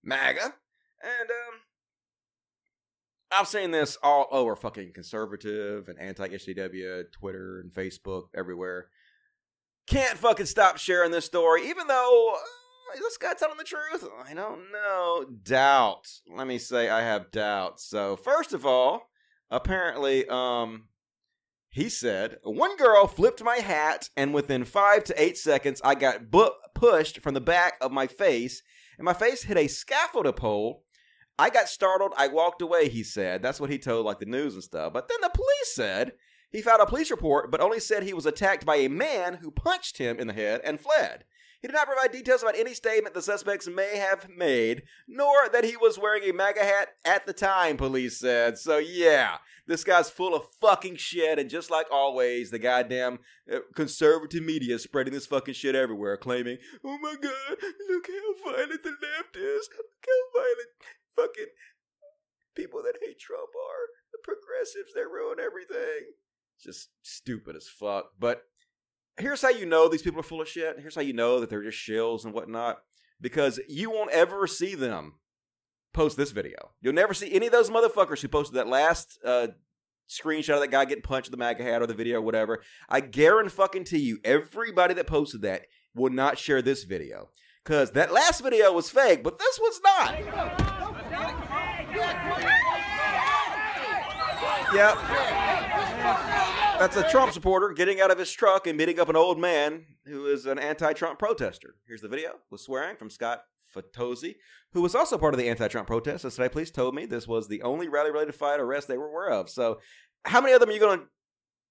MAGA, 0.02 0.54
and 1.02 1.30
um, 1.30 1.60
I've 3.36 3.48
seen 3.48 3.72
this 3.72 3.98
all 4.02 4.28
over 4.30 4.54
fucking 4.54 4.92
conservative 4.92 5.88
and 5.88 5.98
anti 5.98 6.28
SJW, 6.28 7.10
Twitter 7.12 7.60
and 7.60 7.72
Facebook, 7.72 8.28
everywhere. 8.36 8.88
Can't 9.86 10.16
fucking 10.16 10.46
stop 10.46 10.78
sharing 10.78 11.10
this 11.10 11.24
story, 11.24 11.68
even 11.68 11.88
though 11.88 12.34
uh, 12.34 12.94
is 12.94 13.00
this 13.00 13.16
guy 13.16 13.34
telling 13.34 13.58
the 13.58 13.64
truth? 13.64 14.08
I 14.24 14.34
don't 14.34 14.70
know. 14.72 15.26
Doubt. 15.42 16.06
Let 16.32 16.46
me 16.46 16.58
say 16.58 16.88
I 16.88 17.02
have 17.02 17.32
doubts. 17.32 17.84
So 17.84 18.16
first 18.16 18.52
of 18.52 18.64
all, 18.64 19.10
apparently, 19.50 20.26
um, 20.28 20.88
he 21.70 21.88
said 21.88 22.38
one 22.44 22.76
girl 22.76 23.08
flipped 23.08 23.42
my 23.42 23.56
hat, 23.56 24.10
and 24.16 24.32
within 24.32 24.64
five 24.64 25.02
to 25.04 25.22
eight 25.22 25.36
seconds, 25.36 25.80
I 25.84 25.96
got 25.96 26.30
bu- 26.30 26.50
pushed 26.74 27.20
from 27.20 27.34
the 27.34 27.40
back 27.40 27.74
of 27.80 27.90
my 27.90 28.06
face, 28.06 28.62
and 28.96 29.04
my 29.04 29.12
face 29.12 29.42
hit 29.42 29.56
a 29.56 29.66
scaffolding 29.66 30.32
pole 30.34 30.83
I 31.38 31.50
got 31.50 31.68
startled. 31.68 32.12
I 32.16 32.28
walked 32.28 32.62
away, 32.62 32.88
he 32.88 33.02
said. 33.02 33.42
That's 33.42 33.60
what 33.60 33.70
he 33.70 33.78
told 33.78 34.06
like 34.06 34.20
the 34.20 34.26
news 34.26 34.54
and 34.54 34.62
stuff. 34.62 34.92
But 34.92 35.08
then 35.08 35.18
the 35.20 35.30
police 35.30 35.74
said 35.74 36.12
he 36.50 36.62
filed 36.62 36.80
a 36.80 36.86
police 36.86 37.10
report, 37.10 37.50
but 37.50 37.60
only 37.60 37.80
said 37.80 38.02
he 38.02 38.14
was 38.14 38.26
attacked 38.26 38.64
by 38.64 38.76
a 38.76 38.88
man 38.88 39.34
who 39.42 39.50
punched 39.50 39.98
him 39.98 40.18
in 40.18 40.28
the 40.28 40.32
head 40.32 40.60
and 40.64 40.80
fled. 40.80 41.24
He 41.60 41.68
did 41.68 41.74
not 41.74 41.86
provide 41.86 42.12
details 42.12 42.42
about 42.42 42.58
any 42.58 42.74
statement 42.74 43.14
the 43.14 43.22
suspects 43.22 43.66
may 43.66 43.96
have 43.96 44.28
made, 44.28 44.82
nor 45.08 45.48
that 45.50 45.64
he 45.64 45.78
was 45.78 45.98
wearing 45.98 46.22
a 46.28 46.32
MAGA 46.34 46.62
hat 46.62 46.88
at 47.06 47.26
the 47.26 47.32
time, 47.32 47.78
police 47.78 48.18
said. 48.18 48.58
So, 48.58 48.76
yeah, 48.76 49.38
this 49.66 49.82
guy's 49.82 50.10
full 50.10 50.34
of 50.34 50.44
fucking 50.60 50.96
shit, 50.96 51.38
and 51.38 51.48
just 51.48 51.70
like 51.70 51.86
always, 51.90 52.50
the 52.50 52.58
goddamn 52.58 53.20
uh, 53.50 53.60
conservative 53.74 54.42
media 54.44 54.78
spreading 54.78 55.14
this 55.14 55.26
fucking 55.26 55.54
shit 55.54 55.74
everywhere, 55.74 56.18
claiming, 56.18 56.58
oh 56.84 56.98
my 56.98 57.14
god, 57.14 57.56
look 57.88 58.08
how 58.08 58.50
violent 58.52 58.82
the 58.82 58.90
left 58.90 59.34
is, 59.34 59.68
look 59.74 60.06
how 60.06 60.38
violent 60.38 60.68
fucking 61.16 61.52
people 62.54 62.82
that 62.82 62.98
hate 63.02 63.18
Trump 63.18 63.50
are. 63.54 63.84
The 64.12 64.18
progressives, 64.22 64.94
they 64.94 65.02
ruin 65.02 65.38
everything. 65.40 66.12
Just 66.62 66.90
stupid 67.02 67.56
as 67.56 67.68
fuck. 67.68 68.10
But 68.18 68.42
here's 69.18 69.42
how 69.42 69.50
you 69.50 69.66
know 69.66 69.88
these 69.88 70.02
people 70.02 70.20
are 70.20 70.24
full 70.24 70.40
of 70.40 70.48
shit. 70.48 70.78
Here's 70.78 70.94
how 70.94 71.02
you 71.02 71.12
know 71.12 71.40
that 71.40 71.50
they're 71.50 71.62
just 71.62 71.78
shills 71.78 72.24
and 72.24 72.32
whatnot. 72.32 72.78
Because 73.20 73.60
you 73.68 73.90
won't 73.90 74.10
ever 74.10 74.46
see 74.46 74.74
them 74.74 75.14
post 75.92 76.16
this 76.16 76.32
video. 76.32 76.72
You'll 76.80 76.94
never 76.94 77.14
see 77.14 77.32
any 77.32 77.46
of 77.46 77.52
those 77.52 77.70
motherfuckers 77.70 78.20
who 78.20 78.28
posted 78.28 78.56
that 78.56 78.68
last 78.68 79.18
uh, 79.24 79.48
screenshot 80.08 80.54
of 80.54 80.60
that 80.60 80.70
guy 80.70 80.84
getting 80.84 81.02
punched 81.02 81.30
with 81.30 81.38
the 81.38 81.44
MAGA 81.44 81.62
hat 81.62 81.82
or 81.82 81.86
the 81.86 81.94
video 81.94 82.18
or 82.18 82.22
whatever. 82.22 82.62
I 82.88 83.00
guarantee 83.00 83.98
you, 83.98 84.18
everybody 84.24 84.94
that 84.94 85.06
posted 85.06 85.42
that 85.42 85.66
will 85.94 86.10
not 86.10 86.38
share 86.38 86.62
this 86.62 86.84
video. 86.84 87.30
Because 87.64 87.92
that 87.92 88.12
last 88.12 88.42
video 88.42 88.72
was 88.72 88.90
fake, 88.90 89.22
but 89.22 89.38
this 89.38 89.58
one's 89.62 89.80
not. 89.82 90.83
Yep. 94.74 94.96
That's 96.78 96.96
a 96.96 97.08
Trump 97.08 97.32
supporter 97.32 97.72
getting 97.72 98.00
out 98.00 98.10
of 98.10 98.18
his 98.18 98.32
truck 98.32 98.66
and 98.66 98.76
beating 98.76 98.98
up 98.98 99.08
an 99.08 99.14
old 99.16 99.38
man 99.38 99.84
who 100.04 100.26
is 100.26 100.46
an 100.46 100.58
anti-Trump 100.58 101.18
protester. 101.18 101.76
Here's 101.86 102.00
the 102.00 102.08
video 102.08 102.32
with 102.50 102.60
swearing 102.60 102.96
from 102.96 103.10
Scott 103.10 103.42
Fatosi, 103.74 104.34
who 104.72 104.82
was 104.82 104.96
also 104.96 105.16
part 105.16 105.34
of 105.34 105.38
the 105.38 105.48
anti-Trump 105.48 105.86
protest. 105.86 106.24
Yesterday, 106.24 106.48
police 106.48 106.72
told 106.72 106.96
me 106.96 107.06
this 107.06 107.28
was 107.28 107.46
the 107.46 107.62
only 107.62 107.88
rally-related 107.88 108.34
fight 108.34 108.58
arrest 108.58 108.88
they 108.88 108.98
were 108.98 109.08
aware 109.08 109.30
of. 109.30 109.48
So, 109.48 109.78
how 110.24 110.40
many 110.40 110.52
of 110.52 110.60
them 110.60 110.70
are 110.70 110.72
you 110.72 110.80
going 110.80 110.98
to 110.98 111.06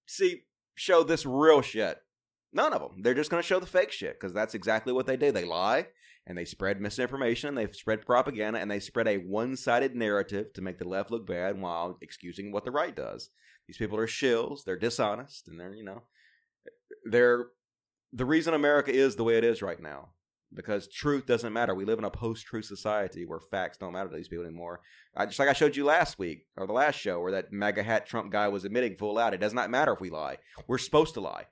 see 0.06 0.44
show 0.76 1.04
this 1.04 1.26
real 1.26 1.62
shit? 1.62 1.98
None 2.54 2.72
of 2.72 2.80
them. 2.80 3.02
They're 3.02 3.14
just 3.14 3.30
going 3.30 3.42
to 3.42 3.48
show 3.48 3.60
the 3.60 3.66
fake 3.66 3.92
shit 3.92 4.18
because 4.20 4.34
that's 4.34 4.54
exactly 4.54 4.94
what 4.94 5.06
they 5.06 5.18
do. 5.18 5.32
They 5.32 5.44
lie 5.44 5.88
and 6.26 6.38
they 6.38 6.46
spread 6.46 6.80
misinformation, 6.80 7.56
they 7.56 7.70
spread 7.72 8.06
propaganda, 8.06 8.60
and 8.60 8.72
they 8.72 8.80
spread 8.80 9.08
a 9.08 9.18
one 9.18 9.56
sided 9.58 9.96
narrative 9.96 10.54
to 10.54 10.62
make 10.62 10.80
the 10.80 10.88
left 10.88 11.12
look 11.12 11.28
bad 11.28 11.60
while 11.60 11.98
excusing 12.02 12.52
what 12.52 12.66
the 12.66 12.72
right 12.72 12.96
does. 12.96 13.30
These 13.68 13.78
people 13.78 13.98
are 13.98 14.08
shills, 14.08 14.64
they're 14.64 14.78
dishonest, 14.78 15.48
and 15.48 15.60
they're, 15.60 15.74
you 15.74 15.84
know, 15.84 16.04
they're 17.06 17.48
the 18.14 18.26
reason 18.26 18.54
America 18.54 18.92
is 18.92 19.16
the 19.16 19.24
way 19.24 19.38
it 19.38 19.44
is 19.44 19.62
right 19.62 19.82
now. 19.82 20.10
Because 20.56 20.88
truth 20.88 21.26
doesn't 21.26 21.52
matter. 21.52 21.74
We 21.74 21.84
live 21.84 21.98
in 21.98 22.06
a 22.06 22.12
post-truth 22.12 22.66
society 22.66 23.26
where 23.26 23.40
facts 23.40 23.80
don't 23.80 23.94
matter 23.94 24.10
to 24.10 24.16
these 24.16 24.28
people 24.28 24.46
anymore. 24.46 24.82
I, 25.16 25.26
just 25.26 25.40
like 25.40 25.50
I 25.50 25.54
showed 25.54 25.76
you 25.76 25.84
last 25.84 26.20
week 26.20 26.46
or 26.56 26.68
the 26.68 26.74
last 26.74 27.00
show, 27.00 27.20
where 27.20 27.32
that 27.32 27.52
MAGA 27.52 27.82
hat 27.82 28.06
Trump 28.06 28.32
guy 28.32 28.48
was 28.50 28.64
admitting 28.64 28.96
full 28.96 29.18
out, 29.18 29.34
it 29.34 29.40
does 29.40 29.56
not 29.56 29.72
matter 29.72 29.94
if 29.94 30.00
we 30.00 30.12
lie. 30.12 30.38
We're 30.68 30.78
supposed 30.78 31.16
to 31.16 31.22
lie. 31.22 31.48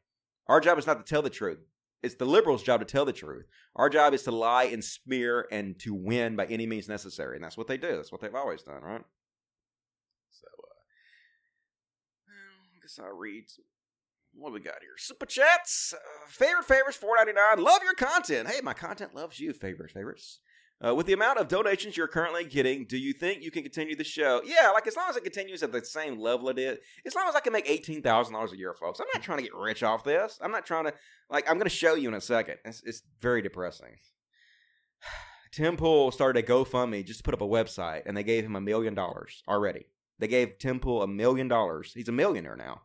Our 0.48 0.60
job 0.62 0.78
is 0.78 0.86
not 0.86 1.04
to 1.04 1.10
tell 1.10 1.24
the 1.24 1.32
truth 1.32 1.58
it's 2.04 2.16
the 2.16 2.26
liberals' 2.26 2.64
job 2.64 2.80
to 2.82 2.86
tell 2.86 3.06
the 3.06 3.14
truth. 3.14 3.46
Our 3.76 3.90
job 3.90 4.14
is 4.14 4.24
to 4.24 4.32
lie 4.32 4.66
and 4.66 4.84
smear 4.84 5.48
and 5.52 5.80
to 5.80 5.94
win 5.94 6.36
by 6.36 6.46
any 6.46 6.66
means 6.66 6.88
necessary, 6.90 7.36
and 7.36 7.44
that's 7.44 7.58
what 7.58 7.68
they 7.68 7.78
do. 7.78 7.96
That's 7.96 8.12
what 8.12 8.22
they've 8.22 8.34
always 8.34 8.64
done, 8.64 8.82
right? 8.82 9.04
So, 10.32 10.48
uh, 12.28 12.32
I 12.32 12.82
guess 12.82 13.00
I'll 13.02 13.16
read. 13.16 13.46
What 14.34 14.54
we 14.54 14.62
got 14.62 14.76
here? 14.80 14.96
Super 14.98 15.26
chats, 15.26 15.94
uh, 15.94 15.98
favorite 16.28 16.64
favorites, 16.64 16.98
four 16.98 17.18
ninety 17.18 17.34
nine. 17.34 17.62
Love 17.62 17.82
your 17.84 17.96
content. 17.96 18.48
Hey, 18.48 18.62
my 18.62 18.74
content 18.74 19.14
loves 19.14 19.42
you, 19.42 19.52
favorite 19.52 19.92
favorites. 19.92 20.40
Uh, 20.84 20.96
with 20.96 21.06
the 21.06 21.14
amount 21.14 21.38
of 21.38 21.48
donations 21.48 21.96
you're 21.96 22.08
currently 22.08 22.44
getting, 22.44 22.86
do 22.86 22.98
you 22.98 23.14
think 23.14 23.44
you 23.44 23.52
can 23.52 23.62
continue 23.62 23.96
the 23.96 24.04
show? 24.04 24.42
Yeah, 24.44 24.72
like 24.72 24.88
as 24.88 24.96
long 24.96 25.10
as 25.10 25.16
it 25.16 25.24
continues 25.24 25.62
at 25.62 25.72
the 25.72 25.86
same 25.86 26.20
level 26.20 26.50
it 26.50 26.58
is, 26.58 26.80
as 27.06 27.14
long 27.14 27.28
as 27.28 27.36
I 27.36 27.40
can 27.40 27.54
make 27.54 27.70
eighteen 27.70 28.02
thousand 28.02 28.34
dollars 28.34 28.52
a 28.52 28.58
year, 28.58 28.74
folks. 28.74 29.00
I'm 29.00 29.06
not 29.14 29.22
trying 29.22 29.38
to 29.38 29.44
get 29.44 29.54
rich 29.54 29.84
off 29.84 30.04
this. 30.04 30.40
I'm 30.42 30.52
not 30.52 30.66
trying 30.66 30.86
to 30.86 30.94
like. 31.30 31.48
I'm 31.48 31.58
going 31.58 31.66
to 31.66 31.70
show 31.70 31.94
you 31.94 32.08
in 32.08 32.16
a 32.16 32.22
second. 32.22 32.58
It's, 32.66 32.82
it's 32.84 33.04
very 33.20 33.44
depressing. 33.44 33.98
Tim 35.52 35.78
Pool 35.78 36.12
started 36.12 36.44
a 36.44 36.48
GoFundMe 36.48 37.06
just 37.06 37.20
to 37.20 37.24
put 37.24 37.34
up 37.34 37.42
a 37.42 37.48
website, 37.48 38.04
and 38.06 38.18
they 38.18 38.24
gave 38.24 38.44
him 38.44 38.56
a 38.56 38.62
million 38.62 38.96
dollars 38.96 39.44
already. 39.48 39.86
They 40.18 40.28
gave 40.28 40.58
Tim 40.58 40.80
Pool 40.80 41.04
a 41.04 41.08
million 41.08 41.48
dollars. 41.48 41.94
He's 41.94 42.10
a 42.10 42.14
millionaire 42.14 42.56
now 42.56 42.82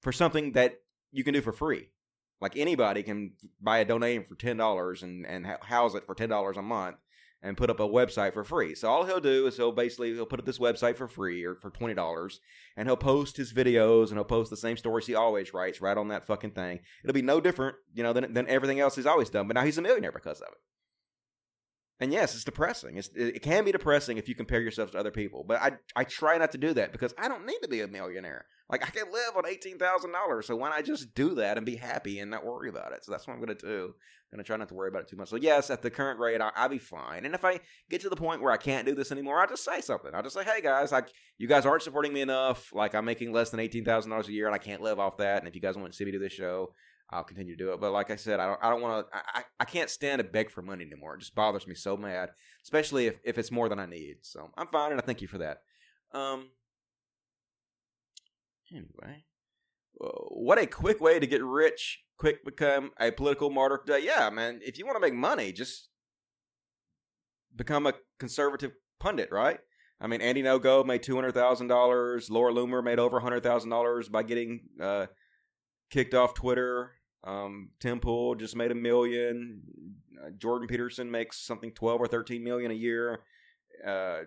for 0.00 0.12
something 0.12 0.52
that 0.52 0.76
you 1.12 1.24
can 1.24 1.34
do 1.34 1.42
for 1.42 1.52
free. 1.52 1.90
Like 2.40 2.56
anybody 2.56 3.02
can 3.02 3.32
buy 3.60 3.78
a 3.78 3.84
donating 3.84 4.24
for 4.24 4.34
ten 4.34 4.56
dollars 4.56 5.02
and 5.02 5.26
and 5.26 5.46
house 5.60 5.94
it 5.94 6.06
for 6.06 6.14
ten 6.14 6.30
dollars 6.30 6.56
a 6.56 6.62
month 6.62 6.96
and 7.44 7.58
put 7.58 7.68
up 7.68 7.78
a 7.78 7.86
website 7.86 8.32
for 8.32 8.42
free. 8.42 8.74
So 8.74 8.88
all 8.88 9.04
he'll 9.04 9.20
do 9.20 9.46
is 9.46 9.56
he'll 9.56 9.70
basically 9.70 10.14
he'll 10.14 10.24
put 10.24 10.40
up 10.40 10.46
this 10.46 10.58
website 10.58 10.96
for 10.96 11.06
free 11.06 11.44
or 11.44 11.54
for 11.54 11.70
twenty 11.70 11.94
dollars, 11.94 12.40
and 12.76 12.88
he'll 12.88 12.96
post 12.96 13.36
his 13.36 13.52
videos 13.52 14.08
and 14.08 14.14
he'll 14.14 14.24
post 14.24 14.50
the 14.50 14.56
same 14.56 14.78
stories 14.78 15.06
he 15.06 15.14
always 15.14 15.52
writes 15.52 15.80
right 15.80 15.96
on 15.96 16.08
that 16.08 16.26
fucking 16.26 16.52
thing. 16.52 16.80
It'll 17.04 17.12
be 17.12 17.22
no 17.22 17.40
different, 17.40 17.76
you 17.92 18.02
know, 18.02 18.14
than 18.14 18.32
than 18.32 18.48
everything 18.48 18.80
else 18.80 18.96
he's 18.96 19.06
always 19.06 19.30
done. 19.30 19.46
But 19.46 19.54
now 19.54 19.64
he's 19.64 19.78
a 19.78 19.82
millionaire 19.82 20.10
because 20.10 20.40
of 20.40 20.48
it. 20.48 20.58
And 22.00 22.12
yes, 22.12 22.34
it's 22.34 22.44
depressing. 22.44 22.96
It's, 22.96 23.08
it 23.14 23.42
can 23.42 23.64
be 23.64 23.70
depressing 23.70 24.18
if 24.18 24.28
you 24.28 24.34
compare 24.34 24.60
yourself 24.60 24.90
to 24.90 24.98
other 24.98 25.12
people. 25.12 25.44
But 25.46 25.62
I 25.62 25.72
I 25.94 26.04
try 26.04 26.36
not 26.38 26.50
to 26.52 26.58
do 26.58 26.74
that 26.74 26.90
because 26.90 27.14
I 27.16 27.28
don't 27.28 27.46
need 27.46 27.60
to 27.62 27.68
be 27.68 27.82
a 27.82 27.88
millionaire. 27.88 28.46
Like 28.68 28.82
I 28.82 28.90
can 28.90 29.12
live 29.12 29.36
on 29.36 29.46
eighteen 29.46 29.78
thousand 29.78 30.10
dollars, 30.10 30.46
so 30.46 30.56
why 30.56 30.70
not 30.70 30.84
just 30.84 31.14
do 31.14 31.36
that 31.36 31.56
and 31.56 31.64
be 31.64 31.76
happy 31.76 32.18
and 32.18 32.30
not 32.30 32.44
worry 32.44 32.68
about 32.68 32.92
it? 32.92 33.04
So 33.04 33.12
that's 33.12 33.28
what 33.28 33.34
I'm 33.34 33.40
gonna 33.40 33.54
do. 33.54 33.94
I'm 34.32 34.36
gonna 34.36 34.42
try 34.42 34.56
not 34.56 34.68
to 34.70 34.74
worry 34.74 34.88
about 34.88 35.02
it 35.02 35.08
too 35.08 35.16
much. 35.16 35.28
So 35.28 35.36
yes, 35.36 35.70
at 35.70 35.82
the 35.82 35.90
current 35.90 36.18
rate, 36.18 36.40
I, 36.40 36.50
I'll 36.56 36.68
be 36.68 36.78
fine. 36.78 37.26
And 37.26 37.34
if 37.34 37.44
I 37.44 37.60
get 37.88 38.00
to 38.00 38.08
the 38.08 38.16
point 38.16 38.42
where 38.42 38.52
I 38.52 38.56
can't 38.56 38.86
do 38.86 38.94
this 38.96 39.12
anymore, 39.12 39.38
I'll 39.40 39.46
just 39.46 39.64
say 39.64 39.80
something. 39.80 40.12
I'll 40.12 40.22
just 40.22 40.34
say, 40.34 40.42
hey 40.42 40.62
guys, 40.62 40.90
like 40.90 41.12
you 41.38 41.46
guys 41.46 41.64
aren't 41.64 41.82
supporting 41.82 42.12
me 42.12 42.22
enough. 42.22 42.72
Like 42.74 42.96
I'm 42.96 43.04
making 43.04 43.32
less 43.32 43.50
than 43.50 43.60
eighteen 43.60 43.84
thousand 43.84 44.10
dollars 44.10 44.28
a 44.28 44.32
year, 44.32 44.46
and 44.46 44.54
I 44.54 44.58
can't 44.58 44.82
live 44.82 44.98
off 44.98 45.18
that. 45.18 45.38
And 45.38 45.46
if 45.48 45.54
you 45.54 45.60
guys 45.60 45.76
want 45.76 45.92
to 45.92 45.96
see 45.96 46.04
me 46.04 46.10
do 46.10 46.18
this 46.18 46.32
show, 46.32 46.74
I'll 47.10 47.24
continue 47.24 47.56
to 47.56 47.64
do 47.64 47.72
it. 47.72 47.80
But 47.80 47.92
like 47.92 48.10
I 48.10 48.16
said, 48.16 48.40
I 48.40 48.46
don't 48.46 48.60
I 48.62 48.70
don't 48.70 48.80
want 48.80 49.06
to 49.06 49.16
I, 49.16 49.42
I 49.60 49.64
can't 49.64 49.90
stand 49.90 50.18
to 50.18 50.24
beg 50.24 50.50
for 50.50 50.62
money 50.62 50.84
anymore. 50.84 51.14
It 51.14 51.20
just 51.20 51.34
bothers 51.34 51.66
me 51.66 51.74
so 51.74 51.96
mad, 51.96 52.30
especially 52.62 53.06
if, 53.06 53.16
if 53.24 53.38
it's 53.38 53.50
more 53.50 53.68
than 53.68 53.78
I 53.78 53.86
need. 53.86 54.16
So 54.22 54.50
I'm 54.56 54.66
fine 54.66 54.92
and 54.92 55.00
I 55.00 55.04
thank 55.04 55.20
you 55.20 55.28
for 55.28 55.38
that. 55.38 55.58
Um 56.12 56.50
anyway. 58.70 59.24
Uh, 60.02 60.08
what 60.28 60.58
a 60.58 60.66
quick 60.66 61.00
way 61.00 61.20
to 61.20 61.26
get 61.26 61.44
rich, 61.44 62.02
quick 62.18 62.44
become 62.44 62.90
a 62.98 63.12
political 63.12 63.48
martyr. 63.48 63.80
Uh, 63.88 63.94
yeah, 63.94 64.28
man, 64.28 64.58
if 64.60 64.76
you 64.76 64.84
want 64.84 64.96
to 64.96 65.00
make 65.00 65.14
money, 65.14 65.52
just 65.52 65.88
become 67.54 67.86
a 67.86 67.94
conservative 68.18 68.72
pundit, 68.98 69.30
right? 69.30 69.60
I 70.00 70.08
mean, 70.08 70.20
Andy 70.20 70.42
No 70.42 70.58
Go 70.58 70.82
made 70.82 71.04
two 71.04 71.14
hundred 71.14 71.34
thousand 71.34 71.68
dollars. 71.68 72.28
Laura 72.28 72.52
Loomer 72.52 72.82
made 72.82 72.98
over 72.98 73.20
hundred 73.20 73.44
thousand 73.44 73.70
dollars 73.70 74.08
by 74.08 74.24
getting 74.24 74.62
uh, 74.80 75.06
kicked 75.94 76.12
off 76.12 76.34
Twitter. 76.34 76.90
Um, 77.22 77.70
Tim 77.78 78.00
Pool 78.00 78.34
just 78.34 78.56
made 78.56 78.72
a 78.72 78.74
million. 78.74 79.62
Uh, 80.20 80.30
Jordan 80.36 80.66
Peterson 80.66 81.08
makes 81.08 81.38
something 81.38 81.70
twelve 81.70 82.00
or 82.00 82.08
thirteen 82.08 82.42
million 82.42 82.72
a 82.72 82.74
year. 82.74 83.20
Uh, 83.86 84.22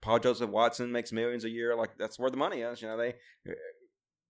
Paul 0.00 0.18
Joseph 0.18 0.48
Watson 0.50 0.90
makes 0.90 1.12
millions 1.12 1.44
a 1.44 1.50
year. 1.50 1.76
Like 1.76 1.98
that's 1.98 2.18
where 2.18 2.30
the 2.30 2.38
money 2.38 2.62
is. 2.62 2.80
You 2.80 2.88
know, 2.88 2.96
they 2.96 3.14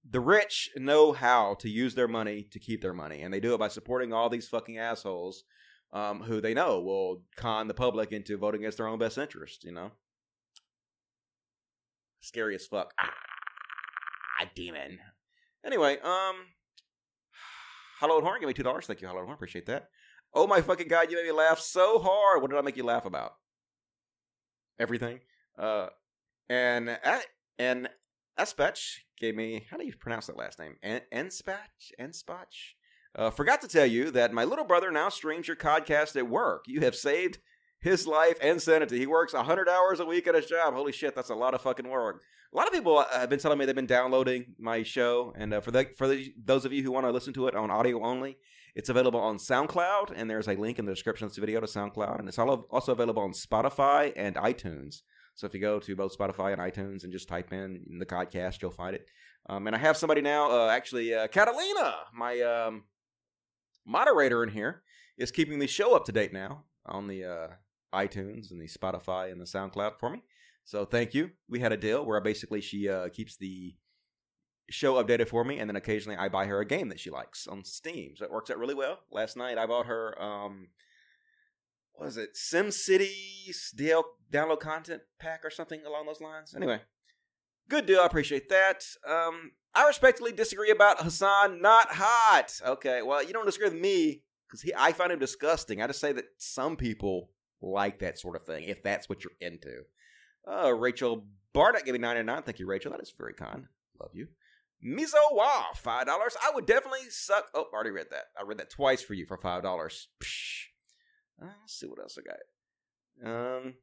the 0.09 0.20
rich 0.20 0.70
know 0.76 1.12
how 1.12 1.55
to 1.61 1.68
use 1.68 1.95
their 1.95 2.09
money 2.09 2.49
to 2.51 2.59
keep 2.59 2.83
their 2.83 2.93
money, 2.93 3.22
and 3.22 3.33
they 3.33 3.41
do 3.41 3.55
it 3.55 3.59
by 3.59 3.68
supporting 3.68 4.12
all 4.12 4.28
these 4.28 4.49
fucking 4.49 4.78
assholes 4.78 5.45
um, 5.93 6.20
who 6.20 6.41
they 6.41 6.53
know 6.53 6.80
will 6.80 7.22
con 7.37 7.68
the 7.68 7.74
public 7.74 8.11
into 8.11 8.37
voting 8.37 8.62
against 8.62 8.78
their 8.78 8.89
own 8.89 8.99
best 8.99 9.18
interest. 9.18 9.62
You 9.62 9.72
know, 9.72 9.93
scary 12.20 12.57
as 12.57 12.66
fuck. 12.66 12.93
Ah, 12.99 14.49
demon. 14.57 14.99
Anyway, 15.64 15.99
um, 16.01 16.35
Hallowed 18.03 18.24
Horn, 18.24 18.40
give 18.40 18.48
me 18.48 18.53
two 18.53 18.64
dollars. 18.64 18.86
Thank 18.86 19.00
you, 19.00 19.07
Hallowed 19.07 19.26
Horn. 19.26 19.34
Appreciate 19.34 19.66
that. 19.66 19.88
Oh 20.34 20.48
my 20.48 20.61
fucking 20.61 20.88
god, 20.88 21.09
you 21.09 21.16
made 21.16 21.26
me 21.26 21.30
laugh 21.30 21.61
so 21.61 22.00
hard. 22.00 22.42
What 22.42 22.50
did 22.50 22.59
I 22.59 22.62
make 22.62 22.76
you 22.76 22.82
laugh 22.82 23.05
about? 23.05 23.34
Everything. 24.80 25.20
Uh, 25.57 25.86
and 26.48 26.98
and 27.61 27.88
Espach 28.36 28.96
gave 29.20 29.36
me 29.36 29.66
how 29.70 29.76
do 29.76 29.86
you 29.86 29.92
pronounce 29.96 30.26
that 30.26 30.36
last 30.36 30.59
name? 30.59 30.74
En- 30.82 31.03
Enspach? 31.14 31.92
Enspach? 32.00 32.74
Uh, 33.14 33.30
forgot 33.30 33.61
to 33.61 33.68
tell 33.68 33.86
you 33.86 34.11
that 34.11 34.32
my 34.32 34.42
little 34.42 34.64
brother 34.64 34.90
now 34.90 35.09
streams 35.09 35.46
your 35.46 35.57
podcast 35.57 36.16
at 36.16 36.28
work. 36.28 36.64
You 36.66 36.80
have 36.80 36.96
saved 36.96 37.38
his 37.80 38.09
life 38.09 38.36
and 38.42 38.61
sanity. 38.61 38.98
He 38.98 39.07
works 39.07 39.34
100 39.34 39.68
hours 39.68 40.00
a 40.00 40.07
week 40.07 40.26
at 40.26 40.34
his 40.34 40.46
job. 40.46 40.74
Holy 40.74 40.90
shit, 40.90 41.14
that's 41.14 41.30
a 41.30 41.36
lot 41.36 41.55
of 41.55 41.61
fucking 41.61 41.88
work. 41.88 42.22
A 42.53 42.57
lot 42.57 42.66
of 42.66 42.74
people 42.74 42.98
uh, 42.98 43.07
have 43.12 43.30
been 43.30 43.38
telling 43.38 43.59
me 43.59 43.64
they've 43.64 43.74
been 43.74 43.86
downloading 43.86 44.55
my 44.59 44.82
show, 44.82 45.32
and 45.36 45.55
uh, 45.55 45.61
for 45.61 45.70
the, 45.70 45.86
for 45.96 46.07
the, 46.07 46.34
those 46.36 46.66
of 46.66 46.72
you 46.72 46.82
who 46.82 46.92
want 46.92 47.07
to 47.07 47.11
listen 47.11 47.32
to 47.32 47.46
it 47.46 47.55
on 47.55 47.70
audio 47.70 48.05
only, 48.05 48.36
it's 48.74 48.90
available 48.90 49.20
on 49.20 49.38
SoundCloud, 49.38 50.12
and 50.14 50.28
there's 50.28 50.48
a 50.48 50.55
link 50.55 50.78
in 50.78 50.84
the 50.84 50.92
description 50.92 51.24
of 51.24 51.30
this 51.30 51.38
video 51.38 51.61
to 51.61 51.66
SoundCloud, 51.66 52.18
and 52.18 52.28
it's 52.28 52.38
also 52.38 52.92
available 52.92 53.22
on 53.22 53.32
Spotify 53.32 54.12
and 54.16 54.36
iTunes. 54.36 54.96
So 55.34 55.46
if 55.46 55.55
you 55.55 55.61
go 55.61 55.78
to 55.80 55.96
both 55.96 56.16
Spotify 56.16 56.53
and 56.53 56.61
iTunes 56.61 57.05
and 57.05 57.12
just 57.12 57.26
type 57.26 57.55
in 57.55 57.86
the 57.98 58.05
podcast, 58.05 58.61
you'll 58.61 58.70
find 58.70 58.96
it. 58.96 59.07
Um, 59.48 59.66
and 59.66 59.74
I 59.74 59.78
have 59.78 59.96
somebody 59.96 60.20
now, 60.20 60.50
uh, 60.50 60.68
actually, 60.68 61.14
uh, 61.14 61.28
Catalina, 61.28 61.94
my 62.12 62.38
um, 62.42 62.84
moderator 63.86 64.42
in 64.42 64.50
here, 64.50 64.82
is 65.16 65.30
keeping 65.30 65.59
the 65.59 65.66
show 65.66 65.96
up 65.96 66.05
to 66.05 66.12
date 66.12 66.34
now 66.34 66.64
on 66.84 67.07
the 67.07 67.24
uh, 67.24 67.48
iTunes 67.94 68.50
and 68.50 68.61
the 68.61 68.68
Spotify 68.68 69.32
and 69.32 69.40
the 69.40 69.46
SoundCloud 69.46 69.98
for 69.98 70.11
me. 70.11 70.22
So 70.65 70.85
thank 70.85 71.15
you. 71.15 71.31
We 71.49 71.61
had 71.61 71.73
a 71.73 71.77
deal 71.77 72.05
where 72.05 72.21
basically 72.21 72.61
she 72.61 72.89
uh, 72.89 73.09
keeps 73.09 73.37
the 73.37 73.75
show 74.71 75.03
updated 75.03 75.29
for 75.29 75.45
me, 75.45 75.59
and 75.59 75.69
then 75.69 75.77
occasionally 75.77 76.17
I 76.17 76.29
buy 76.29 76.47
her 76.47 76.61
a 76.61 76.67
game 76.67 76.89
that 76.89 77.01
she 77.01 77.11
likes 77.11 77.47
on 77.47 77.65
Steam. 77.65 78.15
So 78.17 78.25
it 78.25 78.33
works 78.33 78.51
out 78.51 78.59
really 78.59 78.75
well. 78.75 79.01
Last 79.11 79.37
night 79.37 79.59
I 79.59 79.67
bought 79.67 79.87
her, 79.87 80.21
um, 80.21 80.69
what 81.93 82.09
is 82.09 82.17
it, 82.17 82.31
SimCity 82.35 83.51
DL 83.77 84.05
download 84.33 84.61
content 84.61 85.03
pack 85.19 85.45
or 85.45 85.51
something 85.51 85.85
along 85.87 86.07
those 86.07 86.21
lines. 86.21 86.55
Anyway, 86.55 86.81
good 87.69 87.87
deal. 87.87 88.01
I 88.01 88.07
appreciate 88.07 88.49
that. 88.49 88.85
Um, 89.07 89.53
I 89.75 89.87
respectfully 89.87 90.33
disagree 90.33 90.71
about 90.71 91.03
Hassan 91.03 91.61
not 91.61 91.89
hot. 91.91 92.61
Okay, 92.65 93.03
well 93.03 93.23
you 93.23 93.33
don't 93.33 93.47
disagree 93.47 93.69
with 93.69 93.81
me 93.81 94.23
because 94.49 94.71
I 94.77 94.93
find 94.93 95.13
him 95.13 95.19
disgusting. 95.19 95.83
I 95.83 95.87
just 95.87 96.01
say 96.01 96.13
that 96.13 96.27
some 96.39 96.77
people 96.77 97.31
like 97.61 98.01
that 98.01 98.19
sort 98.19 98.37
of 98.37 98.45
thing 98.45 98.65
if 98.65 98.83
that's 98.83 99.09
what 99.09 99.25
you're 99.25 99.33
into. 99.41 99.83
Uh, 100.47 100.74
Rachel 100.74 101.26
Barnett 101.53 101.84
gave 101.84 101.95
me 101.95 101.99
99. 101.99 102.43
Thank 102.43 102.59
you, 102.59 102.66
Rachel. 102.66 102.93
That 102.93 103.01
is 103.01 103.12
very 103.16 103.34
kind. 103.34 103.66
Love 104.01 104.11
you. 104.14 104.28
Mizo 104.84 105.14
Wa, 105.30 105.66
$5. 105.76 106.07
I 106.09 106.51
would 106.55 106.66
definitely 106.66 107.09
suck. 107.11 107.47
Oh, 107.55 107.66
I 107.72 107.74
already 107.74 107.90
read 107.90 108.09
that. 108.11 108.24
I 108.38 108.43
read 108.43 108.59
that 108.59 108.70
twice 108.70 109.03
for 109.03 109.14
you 109.14 109.26
for 109.26 109.38
$5. 109.38 109.62
Psh. 109.62 110.64
Uh, 111.40 111.47
let's 111.61 111.78
see 111.78 111.86
what 111.86 112.01
else 112.01 112.18
I 112.18 112.22
got. 112.22 113.30
Um. 113.30 113.74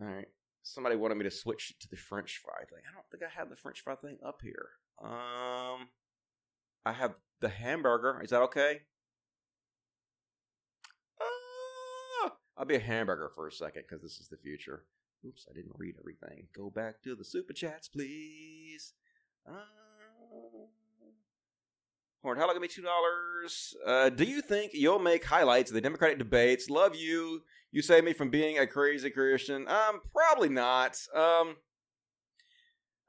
All 0.00 0.08
right. 0.08 0.28
Somebody 0.62 0.96
wanted 0.96 1.16
me 1.16 1.24
to 1.24 1.30
switch 1.30 1.74
to 1.80 1.88
the 1.90 1.96
French 1.96 2.40
fry 2.42 2.58
thing. 2.60 2.82
I 2.88 2.94
don't 2.94 3.04
think 3.10 3.22
I 3.22 3.38
have 3.38 3.50
the 3.50 3.56
French 3.56 3.80
fry 3.80 3.96
thing 3.96 4.18
up 4.24 4.40
here. 4.42 4.68
Um, 5.02 5.88
I 6.86 6.92
have 6.92 7.16
the 7.40 7.48
hamburger. 7.48 8.20
Is 8.22 8.30
that 8.30 8.42
okay? 8.42 8.82
I'll 12.62 12.68
be 12.68 12.76
a 12.76 12.80
hamburger 12.80 13.28
for 13.34 13.48
a 13.48 13.52
second 13.52 13.82
because 13.88 14.04
this 14.04 14.20
is 14.20 14.28
the 14.28 14.36
future. 14.36 14.84
Oops, 15.26 15.48
I 15.50 15.52
didn't 15.52 15.72
read 15.76 15.96
everything. 15.98 16.46
Go 16.56 16.70
back 16.70 17.02
to 17.02 17.16
the 17.16 17.24
super 17.24 17.52
chats, 17.52 17.88
please. 17.88 18.92
Uh, 19.44 19.64
Horn, 22.22 22.38
how 22.38 22.46
long 22.46 22.54
give 22.54 22.62
me 22.62 22.68
two 22.68 22.82
dollars? 22.82 23.74
Uh, 23.84 24.10
do 24.10 24.22
you 24.22 24.40
think 24.40 24.70
you'll 24.74 25.00
make 25.00 25.24
highlights 25.24 25.72
of 25.72 25.74
the 25.74 25.80
Democratic 25.80 26.18
debates? 26.18 26.70
Love 26.70 26.94
you. 26.94 27.42
You 27.72 27.82
save 27.82 28.04
me 28.04 28.12
from 28.12 28.30
being 28.30 28.58
a 28.58 28.66
crazy 28.68 29.10
Christian. 29.10 29.66
Um, 29.66 30.00
probably 30.14 30.48
not. 30.48 30.96
Um, 31.12 31.56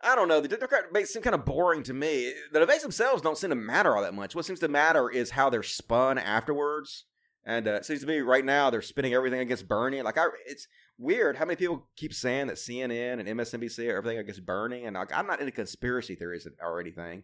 I 0.01 0.15
don't 0.15 0.29
know. 0.29 0.41
The 0.41 0.47
Democratic 0.47 0.89
debates 0.89 1.13
seem 1.13 1.21
kind 1.21 1.35
of 1.35 1.45
boring 1.45 1.83
to 1.83 1.93
me. 1.93 2.33
The 2.51 2.59
debates 2.59 2.81
themselves 2.81 3.21
don't 3.21 3.37
seem 3.37 3.51
to 3.51 3.55
matter 3.55 3.95
all 3.95 4.01
that 4.01 4.15
much. 4.15 4.33
What 4.33 4.45
seems 4.45 4.61
to 4.61 4.67
matter 4.67 5.11
is 5.11 5.29
how 5.29 5.51
they're 5.51 5.61
spun 5.61 6.17
afterwards. 6.17 7.05
And 7.45 7.67
uh, 7.67 7.73
it 7.73 7.85
seems 7.85 8.01
to 8.01 8.07
me 8.07 8.19
right 8.19 8.45
now 8.45 8.69
they're 8.69 8.81
spinning 8.81 9.13
everything 9.13 9.39
against 9.39 9.67
Bernie. 9.67 10.01
Like 10.01 10.17
I, 10.17 10.27
it's 10.45 10.67
weird 10.97 11.37
how 11.37 11.45
many 11.45 11.55
people 11.55 11.87
keep 11.95 12.13
saying 12.13 12.47
that 12.47 12.55
CNN 12.55 13.19
and 13.19 13.27
MSNBC 13.27 13.89
are 13.89 13.97
everything 13.97 14.19
against 14.19 14.45
Bernie. 14.45 14.85
And 14.85 14.95
like, 14.95 15.15
I'm 15.15 15.27
not 15.27 15.39
into 15.39 15.51
conspiracy 15.51 16.15
theories 16.15 16.47
or 16.61 16.79
anything, 16.79 17.23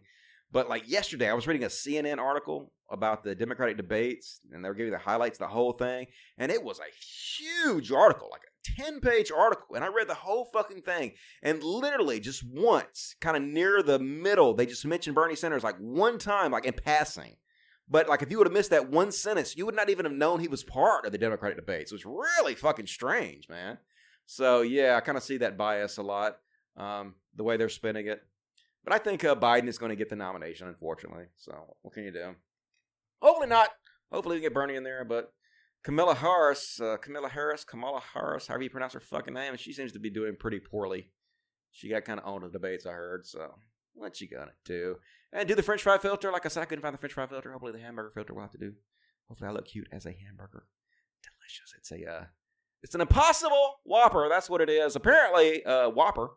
but 0.52 0.68
like 0.68 0.88
yesterday 0.90 1.30
I 1.30 1.34
was 1.34 1.46
reading 1.46 1.64
a 1.64 1.68
CNN 1.68 2.18
article 2.18 2.72
about 2.90 3.22
the 3.22 3.34
Democratic 3.34 3.76
debates, 3.76 4.40
and 4.52 4.64
they 4.64 4.68
were 4.68 4.74
giving 4.74 4.92
the 4.92 4.98
highlights, 4.98 5.38
the 5.38 5.46
whole 5.46 5.72
thing, 5.72 6.06
and 6.36 6.50
it 6.50 6.62
was 6.62 6.80
a 6.80 7.38
huge 7.38 7.92
article, 7.92 8.28
like 8.30 8.42
a 8.42 8.82
10 8.82 9.00
page 9.00 9.30
article. 9.30 9.76
And 9.76 9.84
I 9.84 9.88
read 9.88 10.08
the 10.08 10.14
whole 10.14 10.46
fucking 10.52 10.82
thing. 10.82 11.12
And 11.42 11.62
literally, 11.62 12.18
just 12.20 12.44
once, 12.44 13.14
kind 13.20 13.36
of 13.36 13.42
near 13.42 13.82
the 13.82 13.98
middle, 13.98 14.54
they 14.54 14.66
just 14.66 14.84
mentioned 14.84 15.14
Bernie 15.14 15.36
Sanders 15.36 15.64
like 15.64 15.78
one 15.78 16.18
time, 16.18 16.50
like 16.50 16.66
in 16.66 16.74
passing. 16.74 17.36
But 17.90 18.08
like, 18.08 18.22
if 18.22 18.30
you 18.30 18.38
would 18.38 18.46
have 18.46 18.54
missed 18.54 18.70
that 18.70 18.88
one 18.88 19.10
sentence, 19.10 19.56
you 19.56 19.66
would 19.66 19.74
not 19.74 19.90
even 19.90 20.04
have 20.04 20.14
known 20.14 20.38
he 20.38 20.48
was 20.48 20.62
part 20.62 21.04
of 21.04 21.12
the 21.12 21.18
Democratic 21.18 21.58
debates. 21.58 21.90
It 21.90 21.96
was 21.96 22.06
really 22.06 22.54
fucking 22.54 22.86
strange, 22.86 23.48
man. 23.48 23.78
So 24.26 24.62
yeah, 24.62 24.96
I 24.96 25.00
kind 25.00 25.18
of 25.18 25.24
see 25.24 25.38
that 25.38 25.58
bias 25.58 25.98
a 25.98 26.02
lot, 26.02 26.38
um, 26.76 27.16
the 27.34 27.42
way 27.42 27.56
they're 27.56 27.68
spinning 27.68 28.06
it. 28.06 28.22
But 28.84 28.94
I 28.94 28.98
think 28.98 29.24
uh, 29.24 29.34
Biden 29.34 29.66
is 29.66 29.76
going 29.76 29.90
to 29.90 29.96
get 29.96 30.08
the 30.08 30.16
nomination, 30.16 30.68
unfortunately. 30.68 31.24
So 31.36 31.76
what 31.82 31.92
can 31.92 32.04
you 32.04 32.12
do? 32.12 32.36
Hopefully 33.20 33.48
not. 33.48 33.70
Hopefully 34.12 34.36
we 34.36 34.42
get 34.42 34.54
Bernie 34.54 34.76
in 34.76 34.84
there. 34.84 35.04
But 35.04 35.32
Camilla 35.82 36.14
Harris, 36.14 36.80
uh, 36.80 36.96
Camilla 36.96 37.28
Harris, 37.28 37.64
Kamala 37.64 38.00
Harris, 38.14 38.46
however 38.46 38.62
you 38.62 38.70
pronounce 38.70 38.92
her 38.92 39.00
fucking 39.00 39.34
name, 39.34 39.56
she 39.56 39.72
seems 39.72 39.92
to 39.92 39.98
be 39.98 40.10
doing 40.10 40.36
pretty 40.38 40.60
poorly. 40.60 41.10
She 41.72 41.88
got 41.88 42.04
kind 42.04 42.20
of 42.20 42.26
on 42.26 42.42
the 42.42 42.48
debates, 42.48 42.86
I 42.86 42.92
heard. 42.92 43.26
So 43.26 43.54
what 43.94 44.20
you 44.20 44.28
gonna 44.28 44.52
do? 44.64 44.96
And 45.32 45.48
do 45.48 45.54
the 45.54 45.62
French 45.62 45.82
fry 45.82 45.98
filter. 45.98 46.32
Like 46.32 46.44
I 46.44 46.48
said, 46.48 46.62
I 46.62 46.66
couldn't 46.66 46.82
find 46.82 46.94
the 46.94 46.98
French 46.98 47.12
fry 47.12 47.26
filter. 47.26 47.52
Hopefully, 47.52 47.72
the 47.72 47.78
hamburger 47.78 48.10
filter 48.14 48.34
will 48.34 48.42
have 48.42 48.52
to 48.52 48.58
do. 48.58 48.72
Hopefully, 49.28 49.48
I 49.48 49.52
look 49.52 49.66
cute 49.66 49.88
as 49.92 50.06
a 50.06 50.16
hamburger. 50.26 50.66
delicious. 51.22 51.72
It's 51.78 51.92
a 51.92 52.10
uh, 52.10 52.24
it's 52.82 52.94
an 52.94 53.00
Impossible 53.00 53.80
Whopper. 53.84 54.28
That's 54.28 54.50
what 54.50 54.60
it 54.60 54.68
is. 54.70 54.96
Apparently, 54.96 55.64
uh, 55.64 55.90
Whopper 55.90 56.30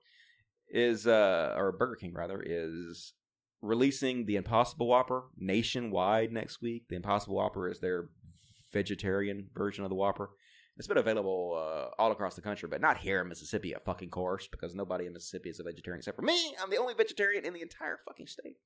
is 0.69 1.07
uh, 1.07 1.53
or 1.57 1.71
Burger 1.71 1.95
King 1.95 2.13
rather 2.13 2.43
is 2.45 3.13
releasing 3.61 4.25
the 4.25 4.35
Impossible 4.35 4.87
Whopper 4.87 5.23
nationwide 5.37 6.31
next 6.31 6.61
week. 6.61 6.83
The 6.89 6.95
Impossible 6.95 7.35
Whopper 7.35 7.69
is 7.69 7.79
their 7.79 8.09
vegetarian 8.71 9.47
version 9.55 9.83
of 9.83 9.89
the 9.89 9.95
Whopper. 9.95 10.31
It's 10.77 10.87
been 10.87 10.97
available 10.97 11.53
uh, 11.55 12.01
all 12.01 12.11
across 12.11 12.35
the 12.35 12.41
country, 12.41 12.67
but 12.67 12.81
not 12.81 12.97
here 12.97 13.21
in 13.21 13.29
Mississippi, 13.29 13.75
of 13.75 13.83
fucking 13.83 14.09
course, 14.09 14.47
because 14.47 14.73
nobody 14.73 15.05
in 15.05 15.13
Mississippi 15.13 15.49
is 15.49 15.59
a 15.59 15.63
vegetarian 15.63 15.99
except 15.99 16.15
for 16.15 16.23
me. 16.23 16.55
I'm 16.61 16.71
the 16.71 16.77
only 16.77 16.95
vegetarian 16.95 17.45
in 17.45 17.53
the 17.53 17.61
entire 17.61 17.99
fucking 18.07 18.27
state. 18.27 18.57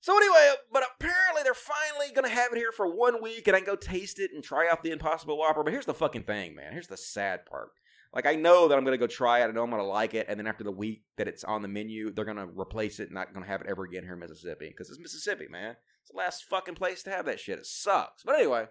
So 0.00 0.16
anyway, 0.16 0.54
but 0.72 0.82
apparently 0.96 1.42
they're 1.44 1.54
finally 1.54 2.12
gonna 2.12 2.28
have 2.28 2.50
it 2.50 2.58
here 2.58 2.72
for 2.72 2.92
one 2.92 3.22
week, 3.22 3.46
and 3.46 3.54
I 3.54 3.60
can 3.60 3.66
go 3.66 3.76
taste 3.76 4.18
it 4.18 4.32
and 4.34 4.42
try 4.42 4.68
out 4.68 4.82
the 4.82 4.90
Impossible 4.90 5.38
Whopper. 5.38 5.62
But 5.62 5.72
here's 5.72 5.86
the 5.86 5.94
fucking 5.94 6.24
thing, 6.24 6.56
man. 6.56 6.72
Here's 6.72 6.88
the 6.88 6.96
sad 6.96 7.46
part. 7.46 7.68
Like 8.12 8.26
I 8.26 8.34
know 8.34 8.66
that 8.66 8.76
I'm 8.76 8.84
gonna 8.84 8.98
go 8.98 9.06
try 9.06 9.40
it. 9.40 9.44
I 9.44 9.52
know 9.52 9.62
I'm 9.62 9.70
gonna 9.70 9.84
like 9.84 10.14
it, 10.14 10.26
and 10.28 10.40
then 10.40 10.48
after 10.48 10.64
the 10.64 10.72
week 10.72 11.04
that 11.18 11.28
it's 11.28 11.44
on 11.44 11.62
the 11.62 11.68
menu, 11.68 12.12
they're 12.12 12.24
gonna 12.24 12.48
replace 12.48 12.98
it. 12.98 13.04
and 13.04 13.14
Not 13.14 13.32
gonna 13.32 13.46
have 13.46 13.60
it 13.60 13.68
ever 13.68 13.84
again 13.84 14.02
here 14.02 14.14
in 14.14 14.18
Mississippi 14.18 14.68
because 14.68 14.90
it's 14.90 14.98
Mississippi, 14.98 15.46
man. 15.48 15.76
It's 16.02 16.10
the 16.10 16.18
last 16.18 16.44
fucking 16.50 16.74
place 16.74 17.04
to 17.04 17.10
have 17.10 17.26
that 17.26 17.38
shit. 17.38 17.60
It 17.60 17.66
sucks. 17.66 18.24
But 18.24 18.34
anyway, 18.34 18.66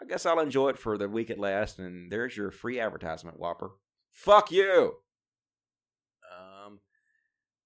I 0.00 0.04
guess 0.04 0.26
I'll 0.26 0.40
enjoy 0.40 0.70
it 0.70 0.78
for 0.78 0.98
the 0.98 1.08
week 1.08 1.30
at 1.30 1.38
last. 1.38 1.78
And 1.78 2.10
there's 2.10 2.36
your 2.36 2.50
free 2.50 2.78
advertisement, 2.78 3.38
Whopper. 3.38 3.70
Fuck 4.10 4.50
you. 4.50 4.96
Um, 6.36 6.80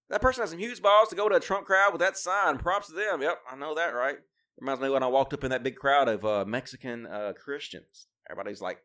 that 0.09 0.20
person 0.20 0.43
has 0.43 0.51
some 0.51 0.59
huge 0.59 0.83
balls 0.83 1.09
to 1.09 1.16
go 1.16 1.28
to 1.28 1.37
a 1.37 1.41
Trump 1.41 1.66
crowd 1.66 1.93
with 1.93 2.01
that 2.01 2.16
sign. 2.16 2.59
Props 2.59 2.89
to 2.89 2.95
them. 2.95 3.22
Yep, 3.22 3.39
I 3.51 3.57
know 3.57 3.74
that, 3.74 3.95
right? 3.95 4.18
Reminds 4.59 4.81
me 4.81 4.91
when 4.91 5.03
I 5.03 5.07
walked 5.07 5.33
up 5.33 5.45
in 5.45 5.51
that 5.51 5.62
big 5.62 5.76
crowd 5.76 6.09
of 6.09 6.24
uh, 6.24 6.45
Mexican 6.45 7.07
uh, 7.07 7.33
Christians. 7.33 8.09
Everybody's 8.28 8.61
like 8.61 8.78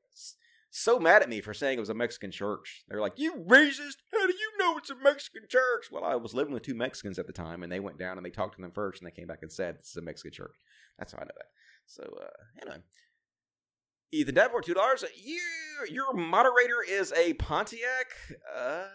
so 0.69 0.99
mad 0.99 1.21
at 1.21 1.29
me 1.29 1.41
for 1.41 1.53
saying 1.53 1.77
it 1.77 1.81
was 1.81 1.89
a 1.89 1.93
Mexican 1.93 2.31
church. 2.31 2.83
They're 2.87 3.01
like, 3.01 3.17
"You 3.17 3.33
racist! 3.47 3.97
How 4.11 4.25
do 4.25 4.33
you 4.33 4.51
know 4.57 4.77
it's 4.77 4.89
a 4.89 4.95
Mexican 4.95 5.43
church?" 5.49 5.87
Well, 5.91 6.05
I 6.05 6.15
was 6.15 6.33
living 6.33 6.53
with 6.53 6.63
two 6.63 6.75
Mexicans 6.75 7.19
at 7.19 7.27
the 7.27 7.33
time, 7.33 7.61
and 7.61 7.71
they 7.71 7.79
went 7.81 7.99
down 7.99 8.17
and 8.17 8.25
they 8.25 8.29
talked 8.29 8.55
to 8.55 8.61
them 8.61 8.71
first, 8.71 9.01
and 9.01 9.07
they 9.07 9.15
came 9.15 9.27
back 9.27 9.39
and 9.41 9.51
said 9.51 9.79
this 9.79 9.89
is 9.89 9.97
a 9.97 10.01
Mexican 10.01 10.31
church. 10.31 10.55
That's 10.97 11.11
how 11.11 11.19
I 11.19 11.25
know 11.25 11.31
that. 11.35 11.47
So, 11.87 12.03
uh, 12.03 12.61
anyway. 12.61 12.83
Ethan 14.11 14.35
Davenport, 14.35 14.65
two 14.65 14.73
dollars. 14.73 15.03
You, 15.15 15.41
your 15.89 16.13
moderator 16.13 16.83
is 16.87 17.11
a 17.13 17.33
Pontiac. 17.33 18.07
Uh, 18.55 18.85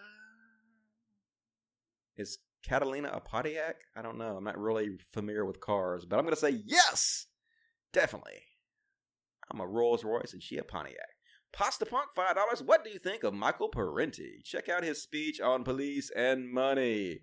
is 2.17 2.39
Catalina 2.63 3.09
a 3.13 3.19
Pontiac? 3.19 3.75
I 3.95 4.01
don't 4.01 4.17
know. 4.17 4.37
I'm 4.37 4.43
not 4.43 4.57
really 4.57 4.97
familiar 5.13 5.45
with 5.45 5.59
cars, 5.59 6.05
but 6.05 6.17
I'm 6.17 6.25
going 6.25 6.35
to 6.35 6.39
say 6.39 6.61
yes, 6.65 7.27
definitely. 7.93 8.41
I'm 9.51 9.59
a 9.59 9.67
Rolls 9.67 10.03
Royce 10.03 10.33
and 10.33 10.41
she 10.41 10.57
a 10.57 10.63
Pontiac. 10.63 10.97
Pasta 11.53 11.85
Punk, 11.85 12.07
five 12.15 12.35
dollars. 12.35 12.63
What 12.63 12.83
do 12.83 12.89
you 12.89 12.99
think 12.99 13.23
of 13.23 13.33
Michael 13.33 13.67
Parenti? 13.67 14.41
Check 14.43 14.69
out 14.69 14.83
his 14.83 15.01
speech 15.01 15.41
on 15.41 15.63
police 15.63 16.09
and 16.15 16.49
money. 16.49 17.19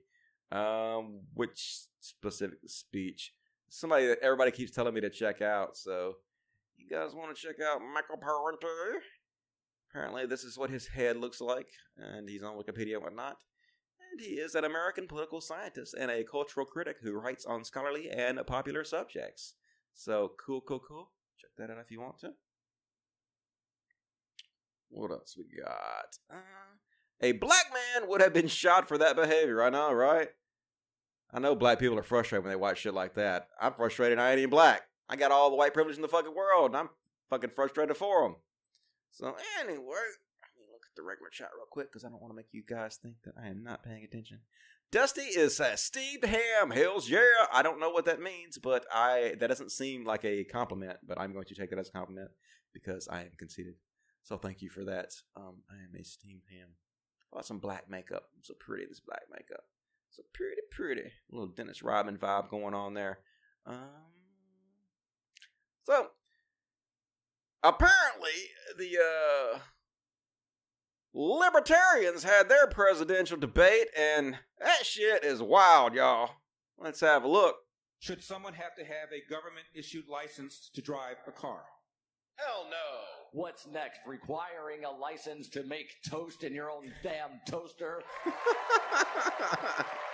Um, 0.52 1.22
which 1.34 1.86
specific 2.00 2.58
speech? 2.66 3.32
Somebody 3.70 4.06
that 4.06 4.18
everybody 4.22 4.50
keeps 4.50 4.70
telling 4.70 4.94
me 4.94 5.00
to 5.00 5.10
check 5.10 5.40
out. 5.40 5.76
So, 5.76 6.14
you 6.78 6.88
guys 6.88 7.14
want 7.14 7.34
to 7.34 7.40
check 7.40 7.56
out 7.60 7.80
Michael 7.80 8.16
Parenti? 8.16 8.98
Apparently, 9.90 10.26
this 10.26 10.44
is 10.44 10.58
what 10.58 10.70
his 10.70 10.86
head 10.88 11.16
looks 11.16 11.40
like, 11.40 11.68
and 11.96 12.28
he's 12.28 12.42
on 12.42 12.56
Wikipedia 12.56 12.94
and 12.94 13.02
whatnot. 13.02 13.36
And 14.12 14.20
he 14.20 14.34
is 14.34 14.54
an 14.54 14.64
American 14.64 15.06
political 15.06 15.40
scientist 15.40 15.94
and 15.98 16.10
a 16.10 16.24
cultural 16.24 16.66
critic 16.66 16.96
who 17.02 17.18
writes 17.18 17.44
on 17.44 17.64
scholarly 17.64 18.10
and 18.10 18.38
popular 18.46 18.84
subjects. 18.84 19.54
So, 19.94 20.32
cool, 20.44 20.60
cool, 20.60 20.80
cool. 20.86 21.10
Check 21.40 21.50
that 21.58 21.72
out 21.72 21.80
if 21.80 21.90
you 21.90 22.00
want 22.00 22.18
to. 22.20 22.32
What 24.90 25.10
else 25.10 25.36
we 25.36 25.44
got? 25.60 26.16
Uh, 26.30 26.76
a 27.20 27.32
black 27.32 27.66
man 27.72 28.08
would 28.08 28.22
have 28.22 28.32
been 28.32 28.48
shot 28.48 28.88
for 28.88 28.98
that 28.98 29.16
behavior. 29.16 29.62
I 29.62 29.70
know, 29.70 29.92
right? 29.92 30.28
I 31.32 31.40
know 31.40 31.54
black 31.54 31.78
people 31.78 31.98
are 31.98 32.02
frustrated 32.02 32.44
when 32.44 32.52
they 32.52 32.56
watch 32.56 32.78
shit 32.78 32.94
like 32.94 33.14
that. 33.14 33.48
I'm 33.60 33.74
frustrated. 33.74 34.18
I 34.18 34.30
ain't 34.30 34.38
even 34.38 34.50
black. 34.50 34.82
I 35.08 35.16
got 35.16 35.32
all 35.32 35.50
the 35.50 35.56
white 35.56 35.74
privilege 35.74 35.96
in 35.96 36.02
the 36.02 36.08
fucking 36.08 36.34
world, 36.34 36.70
and 36.70 36.76
I'm 36.76 36.90
fucking 37.30 37.50
frustrated 37.54 37.96
for 37.96 38.22
them. 38.22 38.36
So 39.10 39.34
anyway, 39.60 39.76
let 39.78 40.52
me 40.56 40.64
look 40.70 40.84
at 40.84 40.96
the 40.96 41.02
regular 41.02 41.30
chat 41.30 41.48
real 41.56 41.66
quick 41.70 41.90
because 41.90 42.04
I 42.04 42.08
don't 42.08 42.20
want 42.20 42.32
to 42.32 42.36
make 42.36 42.52
you 42.52 42.62
guys 42.68 42.98
think 43.02 43.16
that 43.24 43.34
I 43.42 43.48
am 43.48 43.62
not 43.62 43.82
paying 43.82 44.04
attention. 44.04 44.40
Dusty 44.90 45.22
is 45.22 45.60
uh, 45.60 45.76
Steve 45.76 46.24
Ham 46.24 46.70
Hills. 46.70 47.10
Yeah, 47.10 47.20
I 47.52 47.62
don't 47.62 47.80
know 47.80 47.90
what 47.90 48.06
that 48.06 48.20
means, 48.22 48.56
but 48.58 48.86
I 48.92 49.34
that 49.38 49.48
doesn't 49.48 49.72
seem 49.72 50.04
like 50.04 50.24
a 50.24 50.44
compliment. 50.44 50.98
But 51.06 51.20
I'm 51.20 51.32
going 51.32 51.44
to 51.44 51.54
take 51.54 51.70
that 51.70 51.78
as 51.78 51.88
a 51.88 51.92
compliment 51.92 52.30
because 52.72 53.06
I 53.10 53.22
am 53.22 53.32
conceited. 53.38 53.74
So 54.22 54.36
thank 54.38 54.62
you 54.62 54.70
for 54.70 54.84
that. 54.84 55.12
Um, 55.36 55.62
I 55.70 55.74
am 55.74 55.98
a 55.98 56.04
steamed 56.04 56.42
ham. 56.50 56.68
Oh, 57.32 57.42
some 57.42 57.58
black 57.58 57.90
makeup. 57.90 58.24
so 58.42 58.54
pretty. 58.58 58.84
This 58.86 59.00
black 59.00 59.22
makeup. 59.30 59.64
So 60.10 60.22
pretty, 60.32 60.62
pretty. 60.70 61.02
A 61.02 61.32
little 61.34 61.48
Dennis 61.48 61.82
Rodman 61.82 62.16
vibe 62.16 62.48
going 62.48 62.74
on 62.74 62.94
there. 62.94 63.18
Um, 63.66 63.76
so 65.88 66.08
apparently 67.62 68.30
the 68.76 68.98
uh, 68.98 69.58
libertarians 71.14 72.22
had 72.24 72.48
their 72.48 72.66
presidential 72.66 73.38
debate, 73.38 73.88
and 73.96 74.36
that 74.60 74.84
shit 74.84 75.24
is 75.24 75.40
wild, 75.42 75.94
y'all. 75.94 76.30
Let's 76.78 77.00
have 77.00 77.24
a 77.24 77.28
look. 77.28 77.56
Should 78.00 78.22
someone 78.22 78.52
have 78.54 78.76
to 78.76 78.84
have 78.84 79.08
a 79.12 79.28
government 79.28 79.66
issued 79.74 80.08
license 80.08 80.70
to 80.74 80.82
drive 80.82 81.16
a 81.26 81.32
car? 81.32 81.62
Hell 82.36 82.66
no. 82.70 82.76
What's 83.32 83.66
next? 83.66 84.00
Requiring 84.06 84.84
a 84.84 84.90
license 84.90 85.48
to 85.50 85.64
make 85.64 85.96
toast 86.08 86.44
in 86.44 86.54
your 86.54 86.70
own 86.70 86.92
damn 87.02 87.40
toaster? 87.48 88.02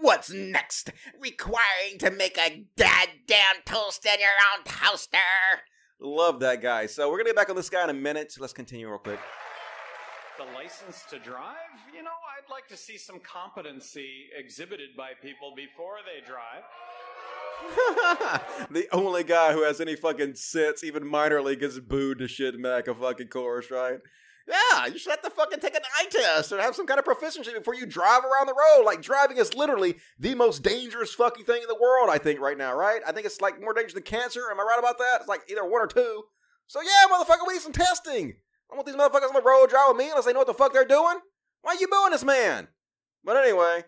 What's 0.00 0.30
next? 0.30 0.92
Requiring 1.20 1.98
to 1.98 2.10
make 2.10 2.38
a 2.38 2.64
goddamn 2.78 3.62
toast 3.64 4.06
in 4.06 4.20
your 4.20 4.28
own 4.56 4.64
toaster. 4.64 5.18
Love 6.00 6.40
that 6.40 6.60
guy. 6.60 6.86
So 6.86 7.10
we're 7.10 7.18
gonna 7.18 7.30
get 7.30 7.36
back 7.36 7.50
on 7.50 7.56
this 7.56 7.70
guy 7.70 7.84
in 7.84 7.90
a 7.90 7.94
minute. 7.94 8.34
Let's 8.38 8.52
continue 8.52 8.88
real 8.88 8.98
quick. 8.98 9.20
The 10.38 10.44
license 10.54 11.04
to 11.10 11.18
drive? 11.18 11.56
You 11.94 12.02
know, 12.02 12.10
I'd 12.10 12.50
like 12.50 12.68
to 12.68 12.76
see 12.76 12.98
some 12.98 13.20
competency 13.20 14.26
exhibited 14.36 14.90
by 14.96 15.12
people 15.22 15.54
before 15.56 15.96
they 16.04 16.24
drive. 16.26 16.62
the 18.70 18.86
only 18.92 19.24
guy 19.24 19.54
who 19.54 19.62
has 19.64 19.80
any 19.80 19.96
fucking 19.96 20.34
sense, 20.34 20.84
even 20.84 21.04
minorly, 21.04 21.58
gets 21.58 21.78
booed 21.78 22.18
to 22.18 22.28
shit 22.28 22.62
back 22.62 22.86
a 22.86 22.94
fucking 22.94 23.28
course, 23.28 23.70
right? 23.70 23.98
Yeah, 24.48 24.86
you 24.86 24.98
should 24.98 25.10
have 25.10 25.22
to 25.22 25.30
fucking 25.30 25.58
take 25.58 25.74
an 25.74 25.82
eye 25.98 26.06
test 26.08 26.52
or 26.52 26.60
have 26.60 26.76
some 26.76 26.86
kind 26.86 27.00
of 27.00 27.04
proficiency 27.04 27.52
before 27.52 27.74
you 27.74 27.84
drive 27.84 28.22
around 28.22 28.46
the 28.46 28.54
road. 28.54 28.84
Like 28.84 29.02
driving 29.02 29.38
is 29.38 29.54
literally 29.54 29.96
the 30.20 30.36
most 30.36 30.62
dangerous 30.62 31.12
fucking 31.14 31.44
thing 31.44 31.62
in 31.62 31.68
the 31.68 31.78
world, 31.80 32.10
I 32.10 32.18
think, 32.18 32.38
right 32.38 32.56
now, 32.56 32.74
right? 32.76 33.00
I 33.06 33.10
think 33.10 33.26
it's 33.26 33.40
like 33.40 33.60
more 33.60 33.74
dangerous 33.74 33.94
than 33.94 34.04
cancer. 34.04 34.42
Am 34.50 34.60
I 34.60 34.62
right 34.62 34.78
about 34.78 34.98
that? 34.98 35.20
It's 35.20 35.28
like 35.28 35.42
either 35.50 35.64
one 35.64 35.82
or 35.82 35.88
two. 35.88 36.22
So 36.68 36.80
yeah, 36.80 37.12
motherfucker, 37.12 37.46
we 37.46 37.54
need 37.54 37.62
some 37.62 37.72
testing. 37.72 38.34
I 38.70 38.74
want 38.76 38.86
these 38.86 38.96
motherfuckers 38.96 39.28
on 39.28 39.34
the 39.34 39.42
road 39.42 39.68
driving 39.68 39.96
me 39.96 40.10
unless 40.10 40.26
they 40.26 40.32
know 40.32 40.40
what 40.40 40.46
the 40.46 40.54
fuck 40.54 40.72
they're 40.72 40.84
doing. 40.84 41.18
Why 41.62 41.72
are 41.72 41.80
you 41.80 41.88
booing 41.88 42.12
this 42.12 42.24
man? 42.24 42.68
But 43.24 43.36
anyway, 43.36 43.84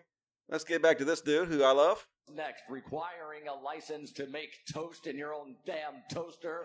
let's 0.49 0.65
get 0.65 0.81
back 0.81 0.97
to 0.97 1.05
this 1.05 1.21
dude 1.21 1.47
who 1.47 1.63
I 1.63 1.71
love. 1.71 2.05
Next, 2.35 2.63
requiring 2.69 3.47
a 3.47 3.53
license 3.63 4.11
to 4.13 4.27
make 4.27 4.51
toast 4.71 5.07
in 5.07 5.17
your 5.17 5.33
own 5.33 5.55
damn 5.65 6.03
toaster. 6.11 6.63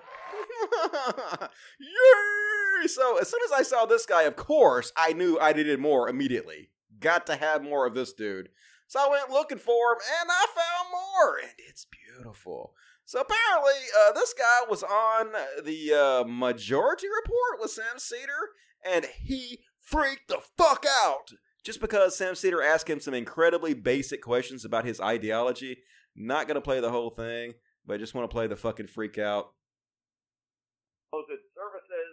Yay! 1.80 2.86
So 2.86 3.18
as 3.18 3.30
soon 3.30 3.40
as 3.46 3.52
I 3.52 3.62
saw 3.62 3.86
this 3.86 4.04
guy, 4.04 4.22
of 4.22 4.36
course, 4.36 4.92
I 4.96 5.14
knew 5.14 5.38
I 5.40 5.52
needed 5.52 5.80
more 5.80 6.08
immediately. 6.08 6.70
Got 7.00 7.26
to 7.26 7.36
have 7.36 7.62
more 7.62 7.86
of 7.86 7.94
this 7.94 8.12
dude. 8.12 8.50
So 8.86 9.00
I 9.00 9.08
went 9.08 9.30
looking 9.30 9.58
for 9.58 9.92
him, 9.92 9.98
and 10.20 10.30
I 10.30 10.46
found 10.54 10.88
more, 10.92 11.38
and 11.38 11.52
it's 11.68 11.86
beautiful. 11.86 12.74
So 13.06 13.20
apparently, 13.20 13.80
uh, 14.00 14.12
this 14.12 14.34
guy 14.34 14.60
was 14.68 14.82
on 14.82 15.32
the 15.64 15.92
uh, 15.92 16.24
Majority 16.26 17.06
Report 17.08 17.60
with 17.60 17.70
Sam 17.70 17.98
Seder, 17.98 18.50
and 18.84 19.06
he 19.22 19.60
freaked 19.80 20.28
the 20.28 20.40
fuck 20.56 20.84
out 21.04 21.32
just 21.64 21.80
because 21.80 22.16
Sam 22.16 22.34
Seder 22.34 22.62
asked 22.62 22.88
him 22.88 23.00
some 23.00 23.14
incredibly 23.14 23.74
basic 23.74 24.22
questions 24.22 24.64
about 24.64 24.84
his 24.84 25.00
ideology. 25.00 25.78
Not 26.14 26.46
gonna 26.46 26.60
play 26.60 26.80
the 26.80 26.90
whole 26.90 27.10
thing, 27.10 27.54
but 27.86 28.00
just 28.00 28.14
want 28.14 28.28
to 28.28 28.32
play 28.32 28.46
the 28.46 28.56
fucking 28.56 28.88
freak 28.88 29.18
out. 29.18 29.52
supposed 31.10 31.42
services 31.54 32.10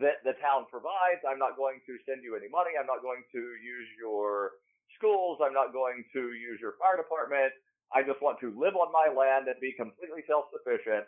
that 0.00 0.24
the 0.24 0.32
town 0.40 0.64
provides. 0.70 1.20
I'm 1.28 1.38
not 1.38 1.56
going 1.56 1.82
to 1.84 1.92
send 2.08 2.24
you 2.24 2.34
any 2.34 2.48
money. 2.48 2.72
I'm 2.78 2.88
not 2.88 3.02
going 3.04 3.20
to 3.20 3.42
use 3.60 3.88
your 4.00 4.56
schools. 4.96 5.38
I'm 5.44 5.52
not 5.52 5.72
going 5.76 6.04
to 6.16 6.22
use 6.32 6.58
your 6.60 6.80
fire 6.80 6.96
department. 6.96 7.52
I 7.92 8.02
just 8.06 8.22
want 8.22 8.40
to 8.40 8.54
live 8.54 8.78
on 8.78 8.88
my 8.94 9.12
land 9.12 9.50
and 9.50 9.58
be 9.60 9.74
completely 9.76 10.24
self-sufficient 10.24 11.04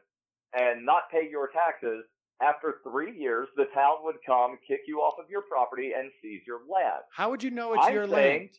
and 0.52 0.84
not 0.84 1.08
pay 1.08 1.24
your 1.30 1.48
taxes. 1.48 2.04
After 2.42 2.76
three 2.82 3.16
years, 3.16 3.48
the 3.56 3.66
town 3.74 3.98
would 4.02 4.16
come, 4.26 4.58
kick 4.66 4.80
you 4.88 4.98
off 4.98 5.14
of 5.22 5.30
your 5.30 5.42
property, 5.42 5.92
and 5.96 6.10
seize 6.20 6.40
your 6.46 6.58
land. 6.58 7.02
How 7.14 7.30
would 7.30 7.42
you 7.42 7.50
know 7.50 7.74
it's 7.74 7.86
I'm 7.86 7.94
your 7.94 8.08
saying- 8.08 8.40
land? 8.40 8.50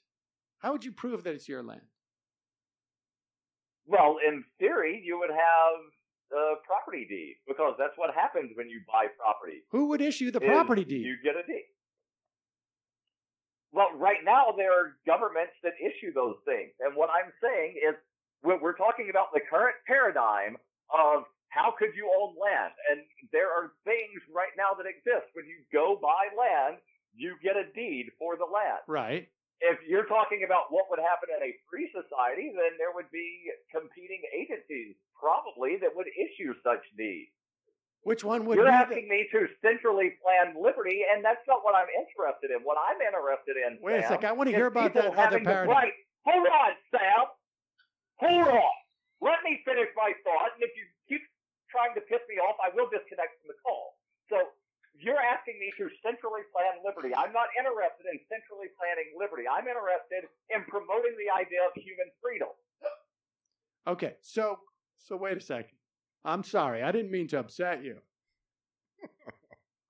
How 0.59 0.71
would 0.71 0.85
you 0.85 0.93
prove 0.93 1.23
that 1.25 1.33
it's 1.33 1.49
your 1.49 1.61
land? 1.61 1.81
Well, 3.85 4.15
in 4.25 4.45
theory, 4.59 5.01
you 5.03 5.19
would 5.19 5.29
have 5.29 5.75
uh, 6.31 6.55
property 6.65 7.05
deed 7.09 7.35
because 7.45 7.75
that's 7.77 7.91
what 7.97 8.15
happens 8.15 8.51
when 8.55 8.69
you 8.69 8.79
buy 8.87 9.07
property. 9.19 9.63
Who 9.71 9.87
would 9.89 9.99
issue 10.01 10.31
the 10.31 10.39
property 10.39 10.85
deed? 10.85 11.05
You 11.05 11.17
get 11.21 11.35
a 11.35 11.45
deed. 11.45 11.65
Well, 13.73 13.89
right 13.97 14.23
now 14.23 14.53
there 14.55 14.71
are 14.71 14.95
governments 15.05 15.53
that 15.63 15.73
issue 15.83 16.13
those 16.13 16.37
things, 16.45 16.71
and 16.79 16.95
what 16.95 17.09
I'm 17.09 17.33
saying 17.41 17.75
is 17.85 17.95
we're 18.43 18.77
talking 18.77 19.09
about 19.09 19.33
the 19.33 19.41
current 19.49 19.75
paradigm 19.85 20.55
of 20.93 21.23
how 21.53 21.69
could 21.77 21.93
you 21.93 22.09
own 22.09 22.33
land, 22.33 22.73
and 22.89 23.05
there 23.29 23.53
are 23.53 23.77
things 23.85 24.17
right 24.33 24.53
now 24.57 24.73
that 24.73 24.89
exist. 24.89 25.29
When 25.37 25.45
you 25.45 25.61
go 25.69 26.01
buy 26.01 26.33
land, 26.33 26.81
you 27.13 27.37
get 27.45 27.53
a 27.53 27.69
deed 27.77 28.09
for 28.17 28.33
the 28.33 28.49
land. 28.49 28.81
Right. 28.89 29.29
If 29.61 29.77
you're 29.85 30.09
talking 30.09 30.41
about 30.43 30.73
what 30.73 30.89
would 30.89 30.99
happen 30.99 31.29
in 31.29 31.39
a 31.45 31.53
free 31.69 31.87
society, 31.93 32.51
then 32.51 32.75
there 32.81 32.91
would 32.91 33.07
be 33.13 33.53
competing 33.69 34.25
agencies 34.33 34.97
probably 35.13 35.77
that 35.79 35.93
would 35.93 36.09
issue 36.09 36.57
such 36.65 36.83
deeds. 36.97 37.31
Which 38.03 38.25
one 38.25 38.43
would 38.43 38.57
You're 38.59 38.67
asking 38.67 39.07
me 39.07 39.29
to 39.31 39.47
centrally 39.63 40.19
plan 40.19 40.59
liberty, 40.59 41.07
and 41.07 41.23
that's 41.23 41.39
not 41.47 41.63
what 41.63 41.71
I'm 41.71 41.87
interested 41.95 42.51
in. 42.51 42.59
What 42.67 42.75
I'm 42.75 42.99
interested 42.99 43.55
in, 43.55 43.79
Wait 43.79 44.03
a 44.03 44.09
Sam, 44.09 44.19
sec, 44.19 44.25
I 44.27 44.33
wanna 44.33 44.51
hear 44.51 44.67
about 44.67 44.91
that 44.97 45.15
other 45.15 45.39
the 45.39 45.45
paradigm. 45.45 45.69
Right. 45.69 45.95
Hold 46.27 46.47
on, 46.49 46.71
Sam. 46.91 47.23
Hold 48.19 48.47
on. 48.59 48.75
Let 49.23 49.39
me 49.47 49.63
finish 49.63 49.87
my 49.95 50.11
thought, 50.27 50.51
and 50.59 50.67
if 50.67 50.75
you 50.75 50.83
trying 51.73 51.97
to 51.97 52.03
piss 52.05 52.21
me 52.29 52.37
off, 52.37 52.55
I 52.61 52.69
will 52.77 52.87
disconnect 52.93 53.41
from 53.41 53.49
the 53.49 53.59
call. 53.65 53.97
So 54.29 54.53
you're 54.93 55.19
asking 55.19 55.57
me 55.57 55.73
to 55.81 55.89
centrally 56.05 56.45
plan 56.53 56.77
liberty. 56.85 57.09
I'm 57.17 57.33
not 57.33 57.49
interested 57.57 58.05
in 58.05 58.21
centrally 58.29 58.69
planning 58.77 59.17
liberty. 59.17 59.49
I'm 59.49 59.65
interested 59.65 60.29
in 60.53 60.61
promoting 60.69 61.17
the 61.17 61.33
idea 61.33 61.65
of 61.65 61.73
human 61.73 62.13
freedom. 62.21 62.53
Okay, 63.89 64.15
so 64.21 64.61
so 65.01 65.17
wait 65.17 65.35
a 65.35 65.43
second. 65.43 65.75
I'm 66.23 66.45
sorry, 66.45 66.85
I 66.85 66.93
didn't 66.93 67.11
mean 67.11 67.27
to 67.35 67.41
upset 67.41 67.83
you. 67.83 67.99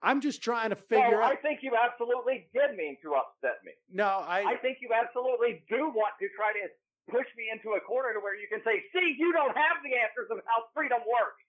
I'm 0.01 0.19
just 0.19 0.41
trying 0.41 0.73
to 0.73 0.75
figure 0.75 1.21
well, 1.21 1.29
out. 1.29 1.31
I 1.31 1.39
think 1.39 1.63
you 1.63 1.77
absolutely 1.77 2.49
did 2.51 2.75
mean 2.75 2.97
to 3.05 3.13
upset 3.15 3.61
me. 3.63 3.71
No, 3.88 4.25
I. 4.25 4.43
I 4.43 4.55
think 4.59 4.79
you 4.81 4.89
absolutely 4.91 5.63
do 5.69 5.93
want 5.93 6.17
to 6.19 6.27
try 6.36 6.51
to 6.51 6.65
push 7.11 7.27
me 7.36 7.51
into 7.51 7.75
a 7.75 7.81
corner 7.84 8.15
to 8.15 8.19
where 8.19 8.36
you 8.36 8.47
can 8.47 8.63
say, 8.63 8.79
see, 8.95 9.15
you 9.19 9.36
don't 9.36 9.55
have 9.55 9.77
the 9.84 9.93
answers 9.99 10.31
of 10.31 10.39
how 10.47 10.71
freedom 10.71 11.03
works. 11.03 11.42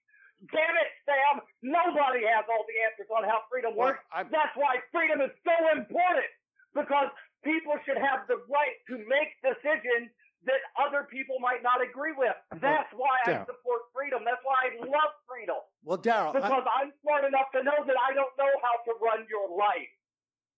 Damn 0.51 0.75
it, 0.77 0.89
Sam. 1.07 1.41
Nobody 1.63 2.25
has 2.27 2.45
all 2.51 2.65
the 2.67 2.77
answers 2.85 3.09
on 3.09 3.23
how 3.23 3.41
freedom 3.49 3.73
Well, 3.75 3.95
works. 3.95 4.03
I- 4.11 4.23
That's 4.23 4.55
why 4.55 4.77
freedom 4.91 5.21
is 5.21 5.31
so 5.43 5.55
important. 5.71 6.27
Because 6.75 7.07
people 7.43 7.73
should 7.85 7.97
have 7.97 8.27
the 8.27 8.37
right 8.51 8.75
to 8.91 8.97
make 9.07 9.31
decisions 9.41 10.11
that 10.43 10.61
other 10.77 11.07
people 11.09 11.39
might 11.39 11.63
not 11.63 11.81
agree 11.81 12.11
with. 12.11 12.35
That's 12.61 12.91
why 12.93 13.17
I 13.25 13.45
support 13.47 13.81
freedom. 13.95 14.21
That's 14.25 14.43
why 14.43 14.69
I 14.69 14.85
love 14.85 15.11
freedom. 15.27 15.57
well, 15.83 15.97
Daryl. 15.97 16.33
Because 16.33 16.65
I'm 16.69 16.91
smart 17.01 17.23
enough 17.25 17.49
to 17.53 17.63
know 17.63 17.79
that 17.87 17.95
I 17.97 18.13
don't 18.13 18.35
know 18.37 18.51
how 18.61 18.75
to 18.85 18.99
run 19.01 19.25
your 19.29 19.57
life. 19.57 19.89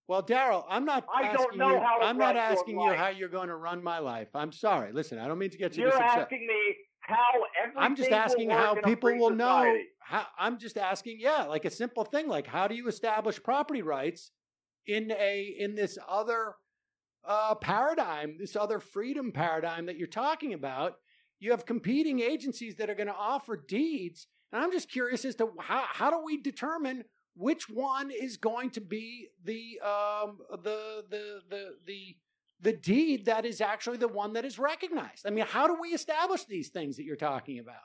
Well, 0.08 0.22
Daryl, 0.22 0.64
I'm 0.68 0.84
not 0.84 1.06
I 1.14 1.32
don't 1.32 1.40
asking 1.46 1.58
know 1.58 1.70
you. 1.74 1.80
how 1.80 1.98
to 1.98 2.04
I'm 2.04 2.18
not 2.18 2.36
asking 2.36 2.80
you 2.80 2.88
life. 2.88 2.98
how 2.98 3.08
you're 3.08 3.28
going 3.28 3.48
to 3.48 3.56
run 3.56 3.82
my 3.82 3.98
life. 3.98 4.28
I'm 4.34 4.52
sorry. 4.52 4.92
Listen, 4.92 5.18
I 5.18 5.28
don't 5.28 5.38
mean 5.38 5.50
to 5.50 5.58
get 5.58 5.76
you 5.76 5.84
You're 5.84 6.02
asking 6.02 6.46
me 6.46 6.76
how 7.08 7.72
I'm 7.76 7.96
just 7.96 8.10
asking 8.10 8.50
how 8.50 8.76
people 8.76 9.16
will 9.16 9.30
know. 9.30 9.76
How 10.00 10.26
I'm 10.38 10.58
just 10.58 10.76
asking, 10.78 11.18
yeah, 11.20 11.44
like 11.44 11.64
a 11.64 11.70
simple 11.70 12.04
thing, 12.04 12.28
like 12.28 12.46
how 12.46 12.68
do 12.68 12.74
you 12.74 12.88
establish 12.88 13.42
property 13.42 13.82
rights 13.82 14.30
in 14.86 15.10
a 15.12 15.56
in 15.58 15.74
this 15.74 15.98
other 16.08 16.54
uh, 17.24 17.54
paradigm, 17.56 18.36
this 18.38 18.56
other 18.56 18.78
freedom 18.78 19.32
paradigm 19.32 19.86
that 19.86 19.96
you're 19.96 20.06
talking 20.06 20.54
about? 20.54 20.94
You 21.40 21.52
have 21.52 21.66
competing 21.66 22.20
agencies 22.20 22.76
that 22.76 22.90
are 22.90 22.94
going 22.94 23.08
to 23.08 23.14
offer 23.14 23.56
deeds, 23.56 24.26
and 24.52 24.62
I'm 24.62 24.72
just 24.72 24.90
curious 24.90 25.24
as 25.24 25.34
to 25.36 25.50
how 25.60 25.84
how 25.88 26.10
do 26.10 26.22
we 26.24 26.40
determine 26.40 27.04
which 27.36 27.68
one 27.68 28.10
is 28.10 28.36
going 28.36 28.70
to 28.70 28.80
be 28.80 29.28
the 29.44 29.80
um 29.84 30.38
the 30.50 31.04
the 31.08 31.40
the 31.48 31.70
the 31.86 32.16
the 32.60 32.72
deed 32.72 33.26
that 33.26 33.44
is 33.44 33.60
actually 33.60 33.98
the 33.98 34.08
one 34.08 34.32
that 34.32 34.44
is 34.44 34.58
recognized. 34.58 35.26
I 35.26 35.30
mean, 35.30 35.46
how 35.46 35.66
do 35.66 35.76
we 35.80 35.90
establish 35.90 36.44
these 36.44 36.68
things 36.68 36.96
that 36.96 37.04
you're 37.04 37.16
talking 37.16 37.58
about? 37.58 37.76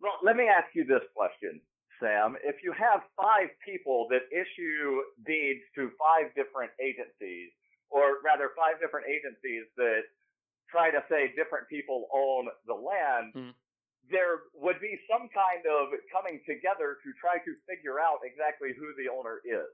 Well, 0.00 0.16
let 0.22 0.36
me 0.36 0.44
ask 0.48 0.68
you 0.74 0.84
this 0.84 1.04
question, 1.14 1.60
Sam. 2.00 2.36
If 2.42 2.56
you 2.62 2.72
have 2.72 3.00
five 3.16 3.48
people 3.64 4.08
that 4.10 4.24
issue 4.32 5.02
deeds 5.26 5.60
to 5.76 5.90
five 6.00 6.34
different 6.34 6.72
agencies, 6.80 7.50
or 7.90 8.20
rather 8.24 8.50
five 8.56 8.80
different 8.80 9.06
agencies 9.08 9.64
that 9.76 10.02
try 10.70 10.90
to 10.90 11.04
say 11.10 11.32
different 11.36 11.68
people 11.68 12.08
own 12.14 12.48
the 12.66 12.74
land, 12.74 13.34
Mhm. 13.34 13.54
there 14.08 14.44
would 14.54 14.80
be 14.80 14.98
some 15.08 15.28
kind 15.28 15.66
of 15.66 15.92
coming 16.10 16.42
together 16.44 16.98
to 17.02 17.12
try 17.14 17.38
to 17.38 17.56
figure 17.68 17.98
out 17.98 18.20
exactly 18.24 18.72
who 18.72 18.94
the 18.94 19.08
owner 19.08 19.40
is. 19.44 19.68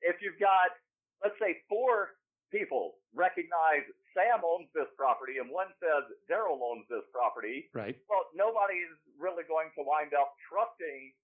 If 0.00 0.20
you've 0.22 0.38
got, 0.38 0.78
let's 1.22 1.38
say, 1.38 1.62
four 1.68 2.16
people 2.50 2.98
recognize 3.14 3.86
Sam 4.14 4.42
owns 4.44 4.68
this 4.74 4.90
property 4.98 5.38
and 5.38 5.50
one 5.50 5.70
says 5.78 6.04
Daryl 6.30 6.58
owns 6.62 6.86
this 6.90 7.06
property, 7.14 7.70
Right. 7.72 7.96
well, 8.10 8.26
nobody's 8.34 8.90
really 9.18 9.44
going 9.46 9.70
to 9.78 9.82
wind 9.86 10.12
up 10.14 10.34
trusting 10.50 11.14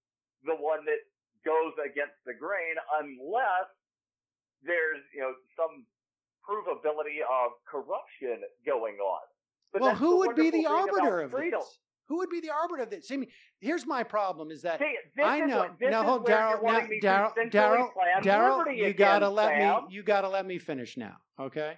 the 0.47 0.55
one 0.55 0.83
that 0.87 1.03
goes 1.45 1.75
against 1.83 2.15
the 2.25 2.33
grain 2.33 2.75
unless 2.99 3.67
there's, 4.63 5.03
you 5.13 5.21
know, 5.21 5.33
some 5.55 5.85
provability 6.47 7.19
of 7.27 7.51
corruption 7.67 8.41
going 8.65 8.95
on. 8.97 9.21
But 9.73 9.81
well, 9.81 9.95
who 9.95 10.17
would 10.19 10.35
be 10.35 10.49
the 10.49 10.65
arbiter 10.65 11.21
of 11.21 11.31
freedom. 11.31 11.59
this? 11.59 11.79
Who 12.07 12.17
would 12.17 12.29
be 12.29 12.39
the 12.39 12.49
arbiter 12.51 12.83
of 12.83 12.89
this? 12.89 13.07
See, 13.07 13.15
I 13.15 13.17
mean, 13.17 13.29
here's 13.59 13.85
my 13.85 14.03
problem: 14.03 14.49
is 14.49 14.61
that 14.61 14.79
See, 14.79 14.95
I 15.21 15.41
know. 15.41 15.59
what- 15.59 15.81
now, 15.81 16.03
hold, 16.03 16.25
Daryl. 16.25 16.63
Now, 16.63 16.79
Daryl, 17.01 17.33
Daryl, 17.51 17.91
Daryl, 18.23 18.77
you 18.77 18.93
gotta 18.93 19.29
let 19.29 19.49
Sam. 19.49 19.85
me. 19.87 19.93
You 19.95 20.03
gotta 20.03 20.29
let 20.29 20.45
me 20.45 20.57
finish 20.57 20.95
now. 20.97 21.17
Okay. 21.39 21.77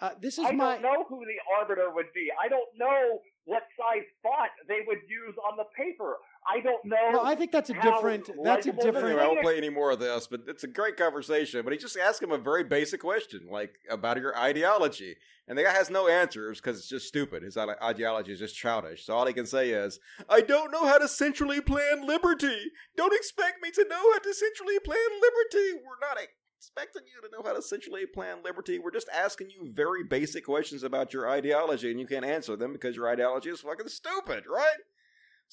Uh, 0.00 0.10
this 0.20 0.38
is 0.38 0.46
I 0.46 0.52
my. 0.52 0.76
I 0.76 0.80
don't 0.80 0.82
know 0.82 1.04
who 1.08 1.24
the 1.24 1.38
arbiter 1.58 1.90
would 1.94 2.12
be. 2.14 2.28
I 2.42 2.48
don't 2.48 2.68
know 2.76 3.20
what 3.44 3.62
size 3.76 4.04
font 4.22 4.50
they 4.66 4.80
would 4.86 5.00
use 5.08 5.34
on 5.50 5.56
the 5.56 5.64
paper. 5.76 6.16
I 6.46 6.60
don't 6.60 6.84
know. 6.84 6.96
Well, 7.12 7.26
I 7.26 7.34
think 7.34 7.52
that's 7.52 7.70
a 7.70 7.74
different. 7.74 8.28
That's 8.42 8.66
a 8.66 8.72
different. 8.72 9.06
Anyway, 9.06 9.22
I 9.22 9.26
won't 9.28 9.42
play 9.42 9.56
any 9.56 9.70
more 9.70 9.92
of 9.92 9.98
this, 9.98 10.26
but 10.26 10.42
it's 10.46 10.64
a 10.64 10.68
great 10.68 10.96
conversation. 10.96 11.62
But 11.64 11.72
he 11.72 11.78
just 11.78 11.96
asked 11.96 12.22
him 12.22 12.32
a 12.32 12.38
very 12.38 12.64
basic 12.64 13.00
question, 13.00 13.46
like 13.50 13.74
about 13.88 14.18
your 14.18 14.36
ideology. 14.36 15.16
And 15.46 15.58
the 15.58 15.62
guy 15.62 15.72
has 15.72 15.90
no 15.90 16.08
answers 16.08 16.58
because 16.58 16.78
it's 16.78 16.88
just 16.88 17.06
stupid. 17.06 17.42
His 17.42 17.56
ideology 17.56 18.32
is 18.32 18.38
just 18.38 18.56
childish. 18.56 19.04
So 19.04 19.14
all 19.14 19.26
he 19.26 19.34
can 19.34 19.46
say 19.46 19.70
is, 19.70 20.00
I 20.28 20.40
don't 20.40 20.70
know 20.70 20.86
how 20.86 20.98
to 20.98 21.06
centrally 21.06 21.60
plan 21.60 22.06
liberty. 22.06 22.70
Don't 22.96 23.14
expect 23.14 23.62
me 23.62 23.70
to 23.72 23.86
know 23.88 24.12
how 24.12 24.18
to 24.20 24.34
centrally 24.34 24.78
plan 24.78 24.96
liberty. 25.20 25.80
We're 25.84 26.00
not 26.00 26.18
expecting 26.56 27.02
you 27.06 27.20
to 27.20 27.28
know 27.36 27.46
how 27.46 27.54
to 27.54 27.60
centrally 27.60 28.06
plan 28.06 28.38
liberty. 28.42 28.78
We're 28.78 28.90
just 28.90 29.10
asking 29.12 29.50
you 29.50 29.70
very 29.70 30.02
basic 30.02 30.46
questions 30.46 30.82
about 30.82 31.12
your 31.12 31.28
ideology, 31.28 31.90
and 31.90 32.00
you 32.00 32.06
can't 32.06 32.24
answer 32.24 32.56
them 32.56 32.72
because 32.72 32.96
your 32.96 33.08
ideology 33.08 33.50
is 33.50 33.60
fucking 33.60 33.88
stupid, 33.88 34.44
right? 34.50 34.78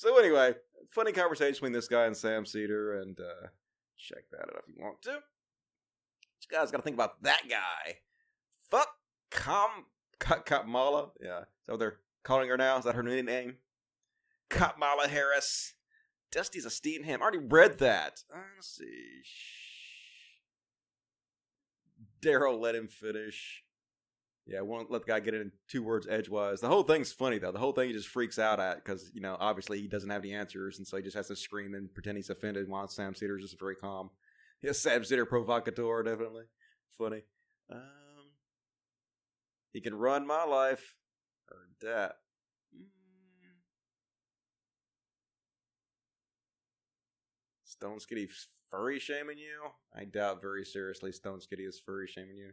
So 0.01 0.17
anyway, 0.17 0.55
funny 0.89 1.11
conversation 1.11 1.53
between 1.53 1.73
this 1.73 1.87
guy 1.87 2.05
and 2.05 2.17
Sam 2.17 2.43
Seder, 2.43 3.01
and 3.01 3.19
uh, 3.19 3.49
check 3.99 4.23
that 4.31 4.39
out 4.49 4.63
if 4.67 4.75
you 4.75 4.81
want 4.83 4.99
to. 5.03 5.11
You 5.11 6.47
guys 6.49 6.71
got 6.71 6.77
to 6.77 6.83
think 6.83 6.95
about 6.95 7.21
that 7.21 7.43
guy. 7.47 7.97
Fuck 8.71 8.87
Ka- 9.29 10.41
Kamala. 10.43 11.11
Yeah, 11.21 11.41
what 11.67 11.77
they're 11.77 11.99
calling 12.23 12.49
her 12.49 12.57
now? 12.57 12.79
Is 12.79 12.85
that 12.85 12.95
her 12.95 13.03
new 13.03 13.21
name? 13.21 13.57
Kamala 14.49 15.07
Harris. 15.07 15.75
Dusty's 16.31 16.65
a 16.65 16.69
Stevenham. 16.69 17.19
I 17.19 17.21
already 17.21 17.37
read 17.37 17.77
that. 17.77 18.23
Uh, 18.33 18.39
let's 18.55 18.75
see. 18.75 19.21
Daryl 22.23 22.59
let 22.59 22.73
him 22.73 22.87
finish. 22.87 23.61
Yeah, 24.47 24.61
won't 24.61 24.91
let 24.91 25.05
the 25.05 25.11
guy 25.11 25.19
get 25.19 25.35
it 25.35 25.41
in 25.41 25.51
two 25.69 25.83
words 25.83 26.07
edgewise. 26.09 26.61
The 26.61 26.67
whole 26.67 26.83
thing's 26.83 27.11
funny 27.11 27.37
though. 27.37 27.51
The 27.51 27.59
whole 27.59 27.73
thing 27.73 27.87
he 27.87 27.93
just 27.93 28.07
freaks 28.07 28.39
out 28.39 28.59
at 28.59 28.83
because 28.83 29.11
you 29.13 29.21
know 29.21 29.37
obviously 29.39 29.79
he 29.79 29.87
doesn't 29.87 30.09
have 30.09 30.23
the 30.23 30.33
answers, 30.33 30.77
and 30.77 30.87
so 30.87 30.97
he 30.97 31.03
just 31.03 31.15
has 31.15 31.27
to 31.27 31.35
scream 31.35 31.75
and 31.75 31.93
pretend 31.93 32.17
he's 32.17 32.29
offended. 32.29 32.67
While 32.67 32.87
Sam 32.87 33.13
Seder's 33.13 33.43
just 33.43 33.59
very 33.59 33.75
calm. 33.75 34.09
Yes, 34.63 34.77
Sam 34.77 35.03
Seder 35.03 35.25
provocateur, 35.25 36.03
definitely 36.03 36.43
funny. 36.95 37.23
Um, 37.71 37.79
he 39.73 39.81
can 39.81 39.95
run 39.95 40.27
my 40.27 40.43
life. 40.43 40.93
Heard 41.47 41.71
that. 41.81 42.17
Mm. 42.75 42.85
Stone 47.63 47.97
Skitty 47.97 48.29
furry 48.69 48.99
shaming 48.99 49.39
you? 49.39 49.71
I 49.95 50.05
doubt 50.05 50.41
very 50.41 50.63
seriously 50.63 51.11
Stone 51.11 51.39
Skitty 51.39 51.67
is 51.67 51.81
furry 51.83 52.05
shaming 52.05 52.37
you. 52.37 52.51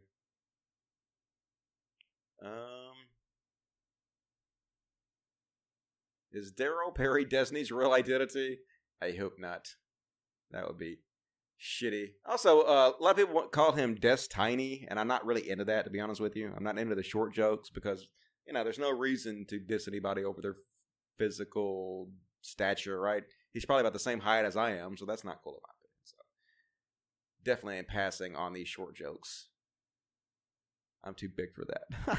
Um, 2.45 2.95
is 6.32 6.53
Daryl 6.53 6.95
Perry 6.95 7.24
Disney's 7.24 7.72
real 7.72 7.93
identity? 7.93 8.59
I 9.03 9.12
hope 9.12 9.34
not. 9.39 9.68
That 10.51 10.66
would 10.66 10.78
be 10.78 10.99
shitty. 11.61 12.12
Also, 12.24 12.62
uh, 12.62 12.93
a 12.99 13.03
lot 13.03 13.11
of 13.11 13.16
people 13.16 13.43
call 13.49 13.72
him 13.72 13.95
Des 13.95 14.28
Tiny, 14.30 14.86
and 14.89 14.99
I'm 14.99 15.09
not 15.09 15.26
really 15.26 15.49
into 15.49 15.64
that, 15.64 15.84
to 15.84 15.91
be 15.91 16.01
honest 16.01 16.20
with 16.20 16.36
you. 16.36 16.53
I'm 16.57 16.64
not 16.64 16.78
into 16.78 16.95
the 16.95 17.03
short 17.03 17.34
jokes 17.34 17.70
because, 17.70 18.09
you 18.47 18.53
know, 18.53 18.64
there's 18.64 18.78
no 18.78 18.91
reason 18.91 19.45
to 19.49 19.59
diss 19.59 19.89
anybody 19.89 20.24
over 20.24 20.41
their 20.41 20.57
physical 21.18 22.09
stature, 22.41 23.01
right? 23.01 23.24
He's 23.53 23.64
probably 23.64 23.80
about 23.80 23.93
the 23.93 23.99
same 23.99 24.20
height 24.20 24.45
as 24.45 24.57
I 24.57 24.76
am, 24.76 24.97
so 24.97 25.05
that's 25.05 25.24
not 25.24 25.43
cool 25.43 25.55
in 25.55 25.61
my 25.62 25.72
opinion. 25.78 26.01
So 26.05 26.16
definitely 27.45 27.78
am 27.78 27.84
passing 27.86 28.36
on 28.36 28.53
these 28.53 28.68
short 28.68 28.95
jokes. 28.95 29.49
I'm 31.05 31.14
too 31.14 31.28
big 31.28 31.55
for 31.55 31.64
that. 31.66 32.18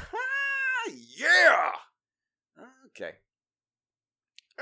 yeah. 1.16 1.70
Okay. 2.86 3.12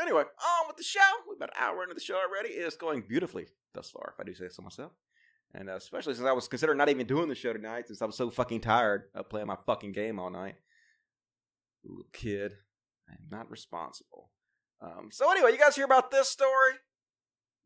Anyway, 0.00 0.22
on 0.22 0.66
with 0.68 0.76
the 0.76 0.82
show. 0.82 1.00
We're 1.26 1.34
about 1.34 1.50
an 1.56 1.62
hour 1.62 1.82
into 1.82 1.94
the 1.94 2.00
show 2.00 2.16
already. 2.16 2.50
It's 2.50 2.76
going 2.76 3.02
beautifully 3.08 3.46
thus 3.74 3.90
far, 3.90 4.14
if 4.14 4.20
I 4.20 4.24
do 4.24 4.34
say 4.34 4.48
so 4.48 4.62
myself. 4.62 4.92
And 5.54 5.70
uh, 5.70 5.76
especially 5.76 6.14
since 6.14 6.26
I 6.26 6.32
was 6.32 6.46
considering 6.46 6.78
not 6.78 6.88
even 6.88 7.06
doing 7.06 7.28
the 7.28 7.34
show 7.34 7.52
tonight, 7.52 7.88
since 7.88 8.02
I 8.02 8.04
was 8.04 8.16
so 8.16 8.30
fucking 8.30 8.60
tired 8.60 9.04
of 9.14 9.28
playing 9.28 9.46
my 9.46 9.56
fucking 9.66 9.92
game 9.92 10.18
all 10.18 10.30
night. 10.30 10.56
Little 11.84 12.04
kid, 12.12 12.52
I 13.08 13.14
am 13.14 13.28
not 13.30 13.50
responsible. 13.50 14.30
Um, 14.80 15.08
so 15.10 15.30
anyway, 15.30 15.52
you 15.52 15.58
guys 15.58 15.74
hear 15.74 15.84
about 15.84 16.10
this 16.10 16.28
story? 16.28 16.74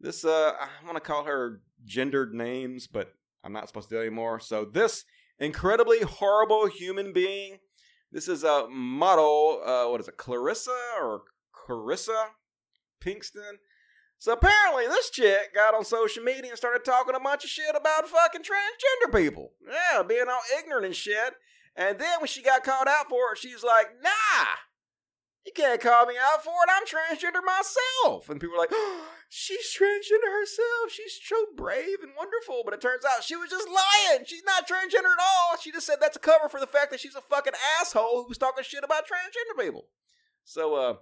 This 0.00 0.24
uh, 0.24 0.52
I 0.58 0.68
want 0.84 0.96
to 0.96 1.00
call 1.00 1.24
her 1.24 1.60
gendered 1.84 2.34
names, 2.34 2.86
but 2.86 3.12
I'm 3.44 3.52
not 3.52 3.68
supposed 3.68 3.88
to 3.88 3.96
do 3.96 4.00
anymore. 4.00 4.40
So 4.40 4.64
this 4.64 5.04
incredibly 5.38 6.00
horrible 6.02 6.66
human 6.66 7.12
being. 7.12 7.58
This 8.10 8.28
is 8.28 8.44
a 8.44 8.68
model. 8.68 9.62
Uh, 9.64 9.86
what 9.88 10.00
is 10.00 10.08
it, 10.08 10.16
Clarissa 10.16 10.76
or 11.00 11.22
Carissa 11.54 12.26
Pinkston? 13.02 13.54
So 14.18 14.32
apparently, 14.32 14.86
this 14.86 15.10
chick 15.10 15.52
got 15.54 15.74
on 15.74 15.84
social 15.84 16.22
media 16.22 16.50
and 16.50 16.56
started 16.56 16.84
talking 16.84 17.14
a 17.14 17.20
bunch 17.20 17.42
of 17.42 17.50
shit 17.50 17.74
about 17.74 18.06
fucking 18.06 18.42
transgender 18.42 19.12
people. 19.12 19.52
Yeah, 19.66 20.02
being 20.04 20.26
all 20.30 20.40
ignorant 20.60 20.86
and 20.86 20.94
shit. 20.94 21.34
And 21.74 21.98
then 21.98 22.20
when 22.20 22.28
she 22.28 22.42
got 22.42 22.62
called 22.62 22.86
out 22.86 23.08
for 23.08 23.32
it, 23.32 23.38
she's 23.38 23.64
like, 23.64 23.88
nah, 24.02 24.46
you 25.44 25.52
can't 25.54 25.80
call 25.80 26.06
me 26.06 26.14
out 26.20 26.44
for 26.44 26.50
it. 26.50 26.70
I'm 26.70 26.86
transgender 26.86 27.42
myself. 27.44 28.28
And 28.28 28.40
people 28.40 28.54
were 28.56 28.62
like, 28.62 28.72
oh, 28.72 29.06
she's 29.28 29.74
transgender 29.74 30.30
herself. 30.30 30.90
She's 30.90 31.18
so 31.22 31.36
brave 31.56 31.98
and 32.02 32.12
wonderful. 32.16 32.62
But 32.64 32.74
it 32.74 32.80
turns 32.80 33.04
out 33.04 33.24
she 33.24 33.36
was 33.36 33.50
just 33.50 33.68
lying. 33.68 34.24
She's 34.26 34.44
not 34.44 34.68
transgender 34.68 35.12
at 35.12 35.22
all. 35.22 35.58
She 35.60 35.72
just 35.72 35.86
said 35.86 35.96
that's 36.00 36.16
a 36.16 36.20
cover 36.20 36.48
for 36.48 36.60
the 36.60 36.66
fact 36.66 36.90
that 36.90 37.00
she's 37.00 37.16
a 37.16 37.20
fucking 37.20 37.54
asshole 37.80 38.24
who's 38.26 38.38
talking 38.38 38.64
shit 38.64 38.84
about 38.84 39.04
transgender 39.04 39.64
people. 39.64 39.86
So, 40.44 40.74
uh, 40.74 40.94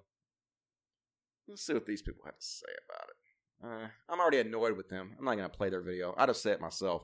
let's 1.48 1.64
see 1.64 1.74
what 1.74 1.86
these 1.86 2.02
people 2.02 2.24
have 2.24 2.38
to 2.38 2.44
say 2.44 2.72
about 2.88 3.08
it. 3.08 3.16
Uh, 3.62 3.88
I'm 4.08 4.20
already 4.20 4.38
annoyed 4.38 4.76
with 4.76 4.88
them. 4.88 5.16
I'm 5.18 5.24
not 5.24 5.36
going 5.36 5.50
to 5.50 5.56
play 5.56 5.68
their 5.68 5.82
video. 5.82 6.14
I 6.16 6.26
just 6.26 6.42
say 6.42 6.52
it 6.52 6.60
myself. 6.60 7.02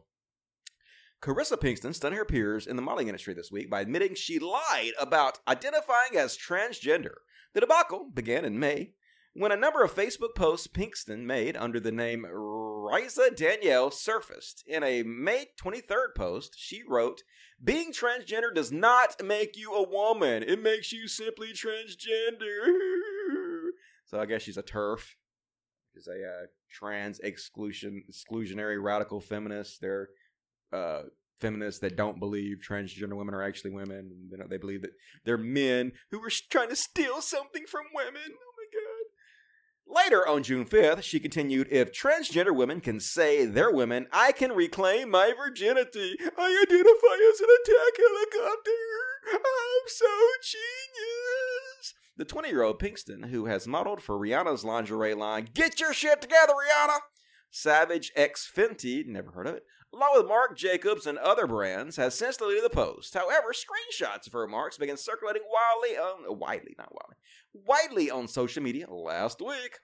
Carissa 1.22 1.56
Pinkston 1.56 1.94
stunned 1.94 2.14
her 2.14 2.24
peers 2.24 2.66
in 2.66 2.76
the 2.76 2.82
modeling 2.82 3.08
industry 3.08 3.34
this 3.34 3.50
week 3.50 3.70
by 3.70 3.80
admitting 3.80 4.14
she 4.14 4.38
lied 4.38 4.92
about 5.00 5.38
identifying 5.48 6.16
as 6.16 6.36
transgender. 6.36 7.14
The 7.54 7.60
debacle 7.60 8.10
began 8.12 8.44
in 8.44 8.58
May 8.58 8.92
when 9.32 9.52
a 9.52 9.56
number 9.56 9.82
of 9.82 9.94
Facebook 9.94 10.34
posts 10.34 10.66
Pinkston 10.66 11.24
made 11.24 11.56
under 11.56 11.80
the 11.80 11.92
name 11.92 12.26
Riza 12.26 13.30
Danielle 13.34 13.90
surfaced. 13.90 14.62
In 14.66 14.82
a 14.82 15.02
May 15.02 15.46
23rd 15.60 16.14
post, 16.14 16.54
she 16.56 16.82
wrote, 16.86 17.22
Being 17.62 17.92
transgender 17.92 18.54
does 18.54 18.70
not 18.70 19.22
make 19.22 19.56
you 19.56 19.74
a 19.74 19.88
woman, 19.88 20.42
it 20.42 20.62
makes 20.62 20.92
you 20.92 21.08
simply 21.08 21.48
transgender. 21.52 22.66
so 24.06 24.20
I 24.20 24.26
guess 24.26 24.42
she's 24.42 24.56
a 24.56 24.62
turf. 24.62 25.16
She's 25.94 26.08
a 26.08 26.12
uh, 26.12 26.46
trans 26.70 27.18
exclusion 27.20 28.04
exclusionary 28.10 28.82
radical 28.82 29.20
feminist. 29.20 29.80
They're 29.80 30.08
uh, 30.72 31.02
feminists 31.40 31.80
that 31.80 31.96
don't 31.96 32.18
believe 32.18 32.58
transgender 32.66 33.14
women 33.14 33.34
are 33.34 33.42
actually 33.42 33.70
women. 33.70 34.30
They, 34.30 34.38
they 34.48 34.56
believe 34.56 34.82
that 34.82 34.92
they're 35.24 35.38
men 35.38 35.92
who 36.10 36.22
are 36.22 36.30
trying 36.50 36.68
to 36.70 36.76
steal 36.76 37.20
something 37.20 37.64
from 37.66 37.84
women. 37.94 38.22
Oh 38.26 38.52
my 38.56 38.66
God. 38.72 39.06
Later 39.88 40.26
on 40.26 40.42
June 40.42 40.64
5th, 40.64 41.02
she 41.02 41.20
continued 41.20 41.68
If 41.70 41.92
transgender 41.92 42.54
women 42.54 42.80
can 42.80 42.98
say 42.98 43.44
they're 43.44 43.70
women, 43.70 44.08
I 44.12 44.32
can 44.32 44.52
reclaim 44.52 45.10
my 45.10 45.32
virginity. 45.36 46.16
I 46.36 46.64
identify 46.66 47.16
as 47.32 47.40
an 47.40 47.48
attack 47.62 47.96
helicopter. 47.96 48.70
I'm 49.32 49.86
so 49.86 50.06
genius. 50.42 51.94
The 52.16 52.24
20 52.24 52.48
year 52.48 52.62
old 52.62 52.80
Pinkston, 52.80 53.26
who 53.26 53.46
has 53.46 53.68
modeled 53.68 54.02
for 54.02 54.18
Rihanna's 54.18 54.64
lingerie 54.64 55.14
line, 55.14 55.48
Get 55.52 55.78
Your 55.78 55.92
Shit 55.92 56.20
Together, 56.20 56.54
Rihanna! 56.54 56.98
Savage 57.50 58.10
X 58.16 58.50
Fenty, 58.54 59.06
never 59.06 59.30
heard 59.30 59.46
of 59.46 59.54
it, 59.54 59.62
along 59.96 60.10
with 60.14 60.28
Marc 60.28 60.56
Jacobs 60.56 61.06
and 61.06 61.18
other 61.18 61.46
brands, 61.46 61.96
has 61.96 62.14
since 62.14 62.36
deleted 62.36 62.64
the 62.64 62.70
post. 62.70 63.14
However, 63.14 63.52
screenshots 63.52 64.26
of 64.26 64.32
her 64.32 64.40
remarks 64.40 64.76
began 64.76 64.96
circulating 64.96 65.42
wildly 65.50 65.96
on, 65.96 66.38
widely, 66.38 66.74
not 66.78 66.92
wildly, 66.92 67.16
widely 67.52 68.10
on 68.10 68.28
social 68.28 68.62
media 68.62 68.88
last 68.90 69.40
week. 69.40 69.78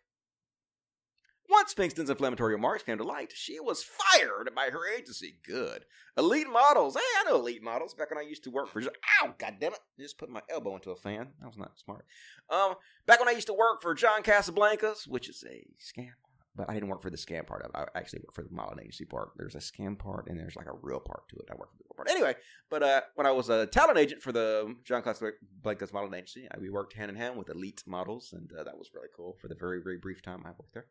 Once 1.48 1.74
Pinkston's 1.74 2.08
inflammatory 2.08 2.54
remarks 2.54 2.82
came 2.82 2.96
to 2.96 3.04
light, 3.04 3.32
she 3.34 3.58
was 3.60 3.84
fired 3.84 4.50
by 4.54 4.70
her 4.70 4.88
agency. 4.88 5.38
Good. 5.44 5.84
Elite 6.16 6.48
Models. 6.48 6.94
Hey, 6.94 7.00
I 7.20 7.24
know 7.24 7.36
Elite 7.36 7.62
Models. 7.62 7.94
Back 7.94 8.10
when 8.10 8.18
I 8.18 8.26
used 8.26 8.44
to 8.44 8.50
work 8.50 8.68
for. 8.68 8.80
Ow, 8.80 9.34
goddammit. 9.38 9.74
Just 9.98 10.18
put 10.18 10.30
my 10.30 10.40
elbow 10.48 10.74
into 10.76 10.92
a 10.92 10.96
fan. 10.96 11.28
That 11.40 11.48
was 11.48 11.58
not 11.58 11.78
smart. 11.78 12.06
Um, 12.48 12.74
back 13.06 13.18
when 13.18 13.28
I 13.28 13.32
used 13.32 13.48
to 13.48 13.54
work 13.54 13.82
for 13.82 13.92
John 13.94 14.22
Casablancas, 14.22 15.06
which 15.08 15.28
is 15.28 15.44
a 15.46 15.66
scam 15.82 16.12
but 16.54 16.68
I 16.68 16.74
didn't 16.74 16.88
work 16.88 17.00
for 17.00 17.10
the 17.10 17.16
scam 17.16 17.46
part 17.46 17.62
of 17.62 17.70
it. 17.70 17.76
I 17.94 17.98
actually 17.98 18.20
worked 18.20 18.34
for 18.34 18.42
the 18.42 18.50
modeling 18.50 18.84
agency 18.84 19.04
part. 19.04 19.30
There's 19.36 19.54
a 19.54 19.58
scam 19.58 19.98
part 19.98 20.28
and 20.28 20.38
there's 20.38 20.56
like 20.56 20.66
a 20.66 20.76
real 20.82 21.00
part 21.00 21.28
to 21.30 21.36
it. 21.36 21.48
I 21.50 21.54
worked 21.54 21.72
for 21.72 21.78
the 21.78 21.84
real 21.84 21.96
part. 21.96 22.10
Anyway, 22.10 22.34
but 22.68 22.82
uh, 22.82 23.00
when 23.14 23.26
I 23.26 23.30
was 23.30 23.48
a 23.48 23.66
talent 23.66 23.98
agent 23.98 24.22
for 24.22 24.32
the 24.32 24.74
John 24.84 25.02
Casablancas 25.02 25.92
modeling 25.92 26.14
agency, 26.14 26.48
we 26.60 26.68
worked 26.68 26.92
hand 26.94 27.10
in 27.10 27.16
hand 27.16 27.36
with 27.36 27.48
elite 27.48 27.82
models, 27.86 28.32
and 28.32 28.50
uh, 28.52 28.64
that 28.64 28.76
was 28.76 28.90
really 28.94 29.08
cool 29.16 29.36
for 29.40 29.48
the 29.48 29.54
very, 29.54 29.80
very 29.82 29.96
brief 29.98 30.20
time 30.20 30.42
I 30.44 30.50
worked 30.50 30.74
there. 30.74 30.86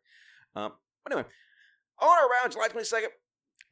Um, 0.56 0.72
anyway, 1.08 1.26
on 2.00 2.30
around 2.30 2.52
July 2.52 2.68
22nd, 2.68 3.08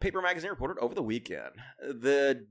Paper 0.01 0.23
Magazine 0.23 0.51
reported 0.51 0.79
over 0.79 0.95
the 0.95 1.03
weekend 1.03 1.53
the 1.81 2.47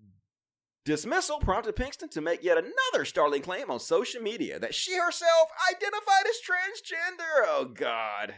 dismissal 0.86 1.40
prompted 1.40 1.76
Pinkston 1.76 2.10
to 2.12 2.22
make 2.22 2.44
yet 2.44 2.58
another 2.58 3.06
startling 3.06 3.42
claim 3.42 3.72
on 3.72 3.80
social 3.80 4.22
media 4.22 4.60
that 4.60 4.76
she 4.76 4.98
herself 4.98 5.50
identified 5.70 6.26
as 6.28 6.36
transgender. 6.38 7.46
Oh, 7.46 7.72
God. 7.74 8.36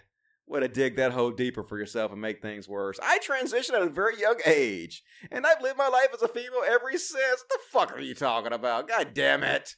Way 0.48 0.60
to 0.62 0.68
dig 0.68 0.98
that 0.98 1.14
hole 1.14 1.32
deeper 1.32 1.64
for 1.64 1.78
yourself 1.78 2.12
and 2.12 2.20
make 2.20 2.42
things 2.42 2.68
worse. 2.68 3.00
I 3.02 3.20
transitioned 3.20 3.74
at 3.74 3.84
a 3.84 3.90
very 3.90 4.20
young 4.20 4.38
age, 4.46 5.02
and 5.32 5.46
I've 5.46 5.62
lived 5.62 5.78
my 5.78 5.88
life 5.88 6.10
as 6.14 6.22
a 6.22 6.28
female 6.28 6.64
ever 6.68 6.92
since. 6.92 7.14
What 7.14 7.50
the 7.50 7.60
fuck 7.72 7.94
are 7.94 8.02
you 8.02 8.14
talking 8.14 8.52
about? 8.52 8.88
God 8.88 9.14
damn 9.14 9.44
it. 9.44 9.76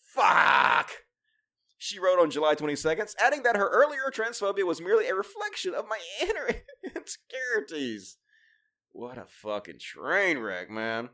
Fuck. 0.00 0.90
She 1.78 1.98
wrote 1.98 2.20
on 2.20 2.30
July 2.30 2.54
22nd, 2.54 3.12
adding 3.20 3.42
that 3.42 3.56
her 3.56 3.68
earlier 3.68 4.10
transphobia 4.12 4.64
was 4.64 4.80
merely 4.80 5.08
a 5.08 5.14
reflection 5.14 5.74
of 5.74 5.86
my 5.88 5.98
inner 6.22 6.62
insecurities. 6.82 8.16
What 8.92 9.18
a 9.18 9.26
fucking 9.26 9.80
train 9.80 10.38
wreck, 10.38 10.70
man. 10.70 11.10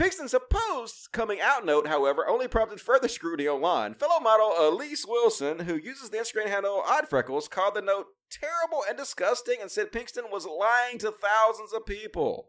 Pinkston's 0.00 0.30
supposed 0.30 1.12
coming 1.12 1.42
out 1.42 1.66
note, 1.66 1.86
however, 1.86 2.26
only 2.26 2.48
prompted 2.48 2.80
further 2.80 3.06
scrutiny 3.06 3.46
online. 3.46 3.92
Fellow 3.92 4.18
model 4.18 4.54
Elise 4.58 5.04
Wilson, 5.06 5.58
who 5.58 5.76
uses 5.76 6.08
the 6.08 6.16
Instagram 6.16 6.48
handle 6.48 6.82
Odd 6.86 7.06
Freckles, 7.06 7.48
called 7.48 7.74
the 7.74 7.82
note 7.82 8.06
terrible 8.30 8.82
and 8.88 8.96
disgusting 8.96 9.56
and 9.60 9.70
said 9.70 9.92
Pinkston 9.92 10.32
was 10.32 10.46
lying 10.46 10.96
to 11.00 11.12
thousands 11.12 11.74
of 11.74 11.84
people. 11.84 12.48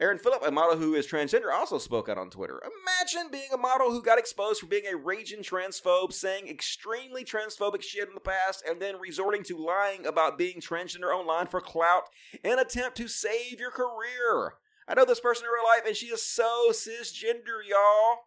Aaron 0.00 0.18
Phillip, 0.18 0.46
a 0.46 0.52
model 0.52 0.78
who 0.78 0.94
is 0.94 1.08
transgender, 1.08 1.52
also 1.52 1.78
spoke 1.78 2.08
out 2.08 2.16
on 2.16 2.30
Twitter. 2.30 2.62
Imagine 2.62 3.28
being 3.32 3.50
a 3.52 3.58
model 3.58 3.90
who 3.90 4.00
got 4.00 4.20
exposed 4.20 4.60
for 4.60 4.66
being 4.66 4.86
a 4.86 4.96
raging 4.96 5.42
transphobe, 5.42 6.12
saying 6.12 6.46
extremely 6.46 7.24
transphobic 7.24 7.82
shit 7.82 8.06
in 8.06 8.14
the 8.14 8.20
past, 8.20 8.62
and 8.68 8.80
then 8.80 9.00
resorting 9.00 9.42
to 9.42 9.58
lying 9.58 10.06
about 10.06 10.38
being 10.38 10.60
transgender 10.60 11.12
online 11.12 11.48
for 11.48 11.60
clout 11.60 12.04
in 12.44 12.52
an 12.52 12.58
attempt 12.60 12.96
to 12.98 13.08
save 13.08 13.58
your 13.58 13.72
career. 13.72 14.54
I 14.88 14.94
know 14.94 15.04
this 15.04 15.20
person 15.20 15.46
in 15.46 15.52
real 15.52 15.64
life, 15.64 15.86
and 15.86 15.96
she 15.96 16.06
is 16.06 16.22
so 16.22 16.70
cisgender, 16.70 17.60
y'all. 17.68 18.18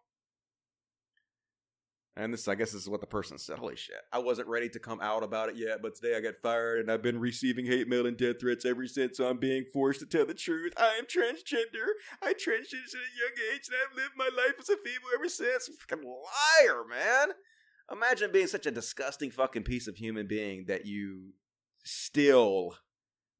And 2.18 2.32
this, 2.32 2.48
I 2.48 2.54
guess, 2.54 2.72
this 2.72 2.82
is 2.82 2.88
what 2.88 3.02
the 3.02 3.06
person 3.06 3.36
said. 3.36 3.58
Holy 3.58 3.76
shit. 3.76 4.00
I 4.10 4.18
wasn't 4.18 4.48
ready 4.48 4.70
to 4.70 4.78
come 4.78 5.00
out 5.02 5.22
about 5.22 5.50
it 5.50 5.56
yet, 5.56 5.82
but 5.82 5.94
today 5.94 6.16
I 6.16 6.20
got 6.20 6.40
fired 6.42 6.80
and 6.80 6.90
I've 6.90 7.02
been 7.02 7.20
receiving 7.20 7.66
hate 7.66 7.88
mail 7.88 8.06
and 8.06 8.16
death 8.16 8.40
threats 8.40 8.64
ever 8.64 8.86
since, 8.86 9.18
so 9.18 9.28
I'm 9.28 9.36
being 9.36 9.66
forced 9.70 10.00
to 10.00 10.06
tell 10.06 10.24
the 10.24 10.32
truth. 10.32 10.72
I 10.78 10.94
am 10.98 11.04
transgender. 11.04 11.88
I 12.22 12.32
transitioned 12.32 12.94
at 12.94 13.04
a 13.04 13.18
young 13.20 13.52
age 13.52 13.68
and 13.68 13.76
I've 13.76 13.96
lived 13.96 14.14
my 14.16 14.30
life 14.34 14.54
as 14.58 14.70
a 14.70 14.76
female 14.76 15.10
ever 15.14 15.28
since. 15.28 15.68
Fucking 15.78 16.04
liar, 16.04 16.84
man. 16.88 17.34
Imagine 17.92 18.32
being 18.32 18.46
such 18.46 18.64
a 18.64 18.70
disgusting 18.70 19.30
fucking 19.30 19.64
piece 19.64 19.86
of 19.86 19.96
human 19.96 20.26
being 20.26 20.64
that 20.68 20.86
you 20.86 21.34
steal 21.84 22.76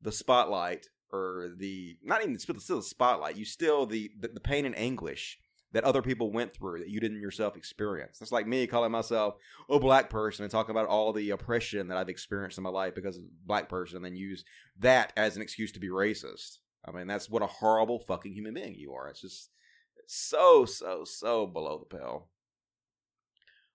the 0.03 0.13
spotlight 0.13 0.89
or 1.13 1.51
the 1.57 1.97
not 2.03 2.23
even 2.23 2.39
still 2.39 2.77
the 2.77 2.83
spotlight. 2.83 3.37
You 3.37 3.45
still 3.45 3.87
the, 3.87 4.11
the 4.19 4.29
the 4.29 4.41
pain 4.41 4.67
and 4.67 4.77
anguish 4.79 5.39
that 5.73 5.85
other 5.85 6.03
people 6.03 6.33
went 6.33 6.55
through 6.55 6.79
that 6.79 6.89
you 6.89 7.01
didn't 7.01 7.21
yourself 7.21 7.57
experience. 7.57 8.19
That's 8.19 8.33
like 8.33 8.47
me 8.47 8.67
calling 8.67 8.93
myself 8.93 9.35
a 9.69 9.79
black 9.79 10.09
person 10.09 10.45
and 10.45 10.51
talking 10.51 10.71
about 10.71 10.89
all 10.89 11.13
the 11.13 11.31
oppression 11.31 11.89
that 11.89 11.99
I've 11.99 12.09
experienced 12.09 12.59
in 12.59 12.65
my 12.65 12.71
life 12.71 12.95
because 12.95 13.17
of 13.17 13.25
black 13.45 13.69
person, 13.69 13.97
and 13.97 14.05
then 14.05 14.17
use 14.17 14.45
that 14.79 15.13
as 15.17 15.37
an 15.37 15.43
excuse 15.43 15.73
to 15.73 15.81
be 15.81 15.89
racist. 15.89 16.59
I 16.85 16.93
mean, 16.93 17.07
that's 17.07 17.29
what 17.29 17.43
a 17.43 17.47
horrible 17.47 17.99
fucking 17.99 18.33
human 18.33 18.55
being 18.55 18.75
you 18.75 18.93
are. 18.95 19.09
It's 19.09 19.21
just 19.21 19.51
so 20.07 20.65
so 20.65 21.05
so 21.05 21.47
below 21.47 21.79
the 21.79 21.97
pale. 21.97 22.29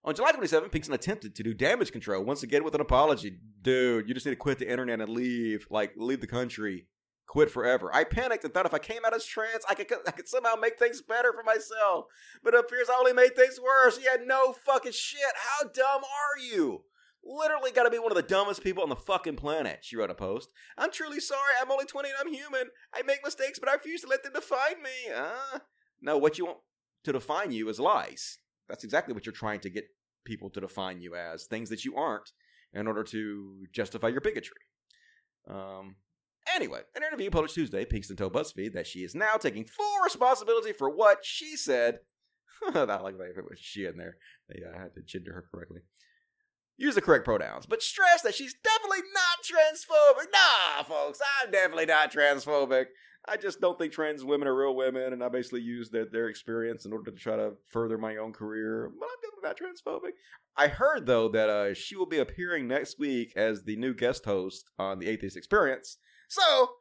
On 0.03 0.15
July 0.15 0.31
27, 0.31 0.69
Pinkston 0.69 0.93
attempted 0.93 1.35
to 1.35 1.43
do 1.43 1.53
damage 1.53 1.91
control 1.91 2.23
once 2.23 2.41
again 2.41 2.63
with 2.63 2.73
an 2.73 2.81
apology. 2.81 3.37
Dude, 3.61 4.07
you 4.07 4.15
just 4.15 4.25
need 4.25 4.31
to 4.31 4.37
quit 4.37 4.57
the 4.57 4.69
internet 4.69 4.99
and 4.99 5.09
leave. 5.09 5.67
Like, 5.69 5.93
leave 5.95 6.21
the 6.21 6.27
country. 6.27 6.87
Quit 7.31 7.49
forever. 7.49 7.89
I 7.95 8.03
panicked 8.03 8.43
and 8.43 8.53
thought 8.53 8.65
if 8.65 8.73
I 8.73 8.77
came 8.77 9.05
out 9.05 9.15
as 9.15 9.25
trans, 9.25 9.63
I 9.69 9.73
could, 9.73 9.87
I 10.05 10.11
could 10.11 10.27
somehow 10.27 10.55
make 10.55 10.77
things 10.77 11.01
better 11.01 11.31
for 11.31 11.43
myself. 11.43 12.07
But 12.43 12.53
it 12.53 12.59
appears 12.59 12.89
I 12.89 12.99
only 12.99 13.13
made 13.13 13.37
things 13.37 13.57
worse. 13.57 13.97
You 13.97 14.11
had 14.11 14.27
no 14.27 14.51
fucking 14.51 14.91
shit. 14.91 15.31
How 15.37 15.69
dumb 15.69 16.01
are 16.03 16.43
you? 16.43 16.83
Literally 17.23 17.71
got 17.71 17.83
to 17.83 17.89
be 17.89 17.99
one 17.99 18.11
of 18.11 18.17
the 18.17 18.21
dumbest 18.21 18.65
people 18.65 18.83
on 18.83 18.89
the 18.89 18.97
fucking 18.97 19.37
planet, 19.37 19.79
she 19.79 19.95
wrote 19.95 20.09
a 20.09 20.13
post. 20.13 20.51
I'm 20.77 20.91
truly 20.91 21.21
sorry. 21.21 21.53
I'm 21.61 21.71
only 21.71 21.85
20 21.85 22.09
and 22.09 22.17
I'm 22.19 22.33
human. 22.33 22.67
I 22.93 23.01
make 23.03 23.23
mistakes, 23.23 23.59
but 23.59 23.69
I 23.69 23.75
refuse 23.75 24.01
to 24.01 24.09
let 24.09 24.23
them 24.23 24.33
define 24.33 24.83
me. 24.83 25.13
Uh, 25.15 25.59
no, 26.01 26.17
what 26.17 26.37
you 26.37 26.47
want 26.47 26.57
to 27.05 27.13
define 27.13 27.53
you 27.53 27.69
is 27.69 27.79
lies. 27.79 28.39
That's 28.67 28.83
exactly 28.83 29.13
what 29.13 29.25
you're 29.25 29.31
trying 29.31 29.61
to 29.61 29.69
get 29.69 29.85
people 30.25 30.49
to 30.49 30.59
define 30.59 30.99
you 30.99 31.15
as 31.15 31.45
things 31.45 31.69
that 31.69 31.85
you 31.85 31.95
aren't 31.95 32.33
in 32.73 32.87
order 32.87 33.05
to 33.05 33.67
justify 33.71 34.09
your 34.09 34.19
bigotry. 34.19 34.57
Um, 35.49 35.95
anyway, 36.55 36.81
an 36.95 37.03
interview 37.03 37.29
published 37.29 37.55
Tuesday, 37.55 37.85
Pinkston 37.85 38.17
told 38.17 38.33
BuzzFeed 38.33 38.73
that 38.73 38.87
she 38.87 38.99
is 38.99 39.15
now 39.15 39.35
taking 39.39 39.65
full 39.65 39.99
responsibility 40.03 40.73
for 40.73 40.89
what 40.89 41.19
she 41.23 41.55
said. 41.55 41.99
I 42.73 42.79
like 42.79 43.17
that 43.17 43.33
it 43.37 43.49
was 43.49 43.59
she 43.59 43.85
in 43.85 43.97
there. 43.97 44.17
They 44.49 44.61
uh, 44.63 44.77
had 44.77 44.93
to 44.95 45.01
gender 45.01 45.33
her 45.33 45.45
correctly. 45.51 45.81
Use 46.77 46.95
the 46.95 47.01
correct 47.01 47.25
pronouns, 47.25 47.65
but 47.65 47.83
stress 47.83 48.21
that 48.23 48.33
she's 48.33 48.55
definitely 48.63 49.03
not 49.13 49.43
transphobic. 49.45 50.27
Nah, 50.31 50.83
folks, 50.83 51.19
I'm 51.43 51.51
definitely 51.51 51.85
not 51.85 52.11
transphobic. 52.11 52.85
I 53.27 53.37
just 53.37 53.61
don't 53.61 53.77
think 53.77 53.93
trans 53.93 54.25
women 54.25 54.47
are 54.47 54.55
real 54.55 54.75
women, 54.75 55.13
and 55.13 55.23
I 55.23 55.29
basically 55.29 55.61
use 55.61 55.91
their, 55.91 56.07
their 56.11 56.27
experience 56.27 56.85
in 56.85 56.93
order 56.93 57.11
to 57.11 57.17
try 57.17 57.35
to 57.35 57.51
further 57.67 57.99
my 57.99 58.17
own 58.17 58.33
career. 58.33 58.89
But 58.99 59.05
I'm 59.05 59.21
definitely 59.21 59.67
not 59.67 60.01
transphobic. 60.01 60.13
I 60.57 60.67
heard 60.67 61.05
though 61.05 61.29
that 61.29 61.49
uh, 61.49 61.73
she 61.73 61.95
will 61.95 62.07
be 62.07 62.17
appearing 62.17 62.67
next 62.67 62.99
week 62.99 63.33
as 63.35 63.63
the 63.63 63.75
new 63.75 63.93
guest 63.93 64.25
host 64.25 64.69
on 64.79 64.99
the 64.99 65.07
Atheist 65.07 65.37
Experience. 65.37 65.97
So 66.31 66.75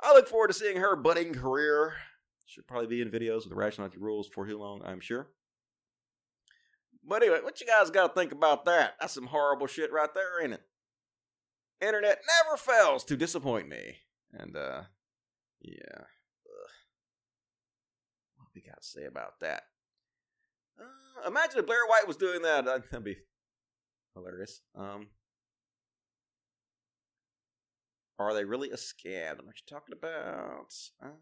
I 0.00 0.14
look 0.14 0.26
forward 0.26 0.48
to 0.48 0.54
seeing 0.54 0.78
her 0.78 0.96
budding 0.96 1.34
career. 1.34 1.92
Should 2.46 2.66
probably 2.66 2.86
be 2.86 3.02
in 3.02 3.10
videos 3.10 3.40
with 3.40 3.50
the 3.50 3.54
Rationality 3.54 3.98
Rules 3.98 4.28
for 4.28 4.46
too 4.46 4.58
long, 4.58 4.80
I'm 4.82 5.00
sure. 5.00 5.28
But 7.06 7.22
anyway, 7.22 7.40
what 7.42 7.60
you 7.60 7.66
guys 7.66 7.90
got 7.90 8.06
to 8.06 8.18
think 8.18 8.32
about 8.32 8.64
that? 8.64 8.94
That's 8.98 9.12
some 9.12 9.26
horrible 9.26 9.66
shit 9.66 9.92
right 9.92 10.08
there, 10.14 10.42
ain't 10.42 10.54
it? 10.54 10.62
Internet 11.82 12.20
never 12.46 12.56
fails 12.56 13.04
to 13.04 13.16
disappoint 13.18 13.68
me. 13.68 13.96
And, 14.32 14.56
uh, 14.56 14.84
yeah. 15.60 15.98
Ugh. 15.98 16.70
What 18.38 18.48
we 18.54 18.62
got 18.62 18.80
to 18.80 18.88
say 18.88 19.04
about 19.04 19.38
that? 19.40 19.64
Uh, 20.80 21.28
imagine 21.28 21.58
if 21.58 21.66
Blair 21.66 21.86
White 21.88 22.08
was 22.08 22.16
doing 22.16 22.40
that. 22.40 22.64
That'd 22.90 23.04
be 23.04 23.18
hilarious. 24.14 24.62
Um, 24.74 25.08
are 28.18 28.34
they 28.34 28.44
really 28.44 28.70
a 28.70 28.76
scam? 28.76 29.36
What 29.44 29.56
you 29.56 29.66
talking 29.68 29.94
about? 29.96 30.72
Um, 31.02 31.12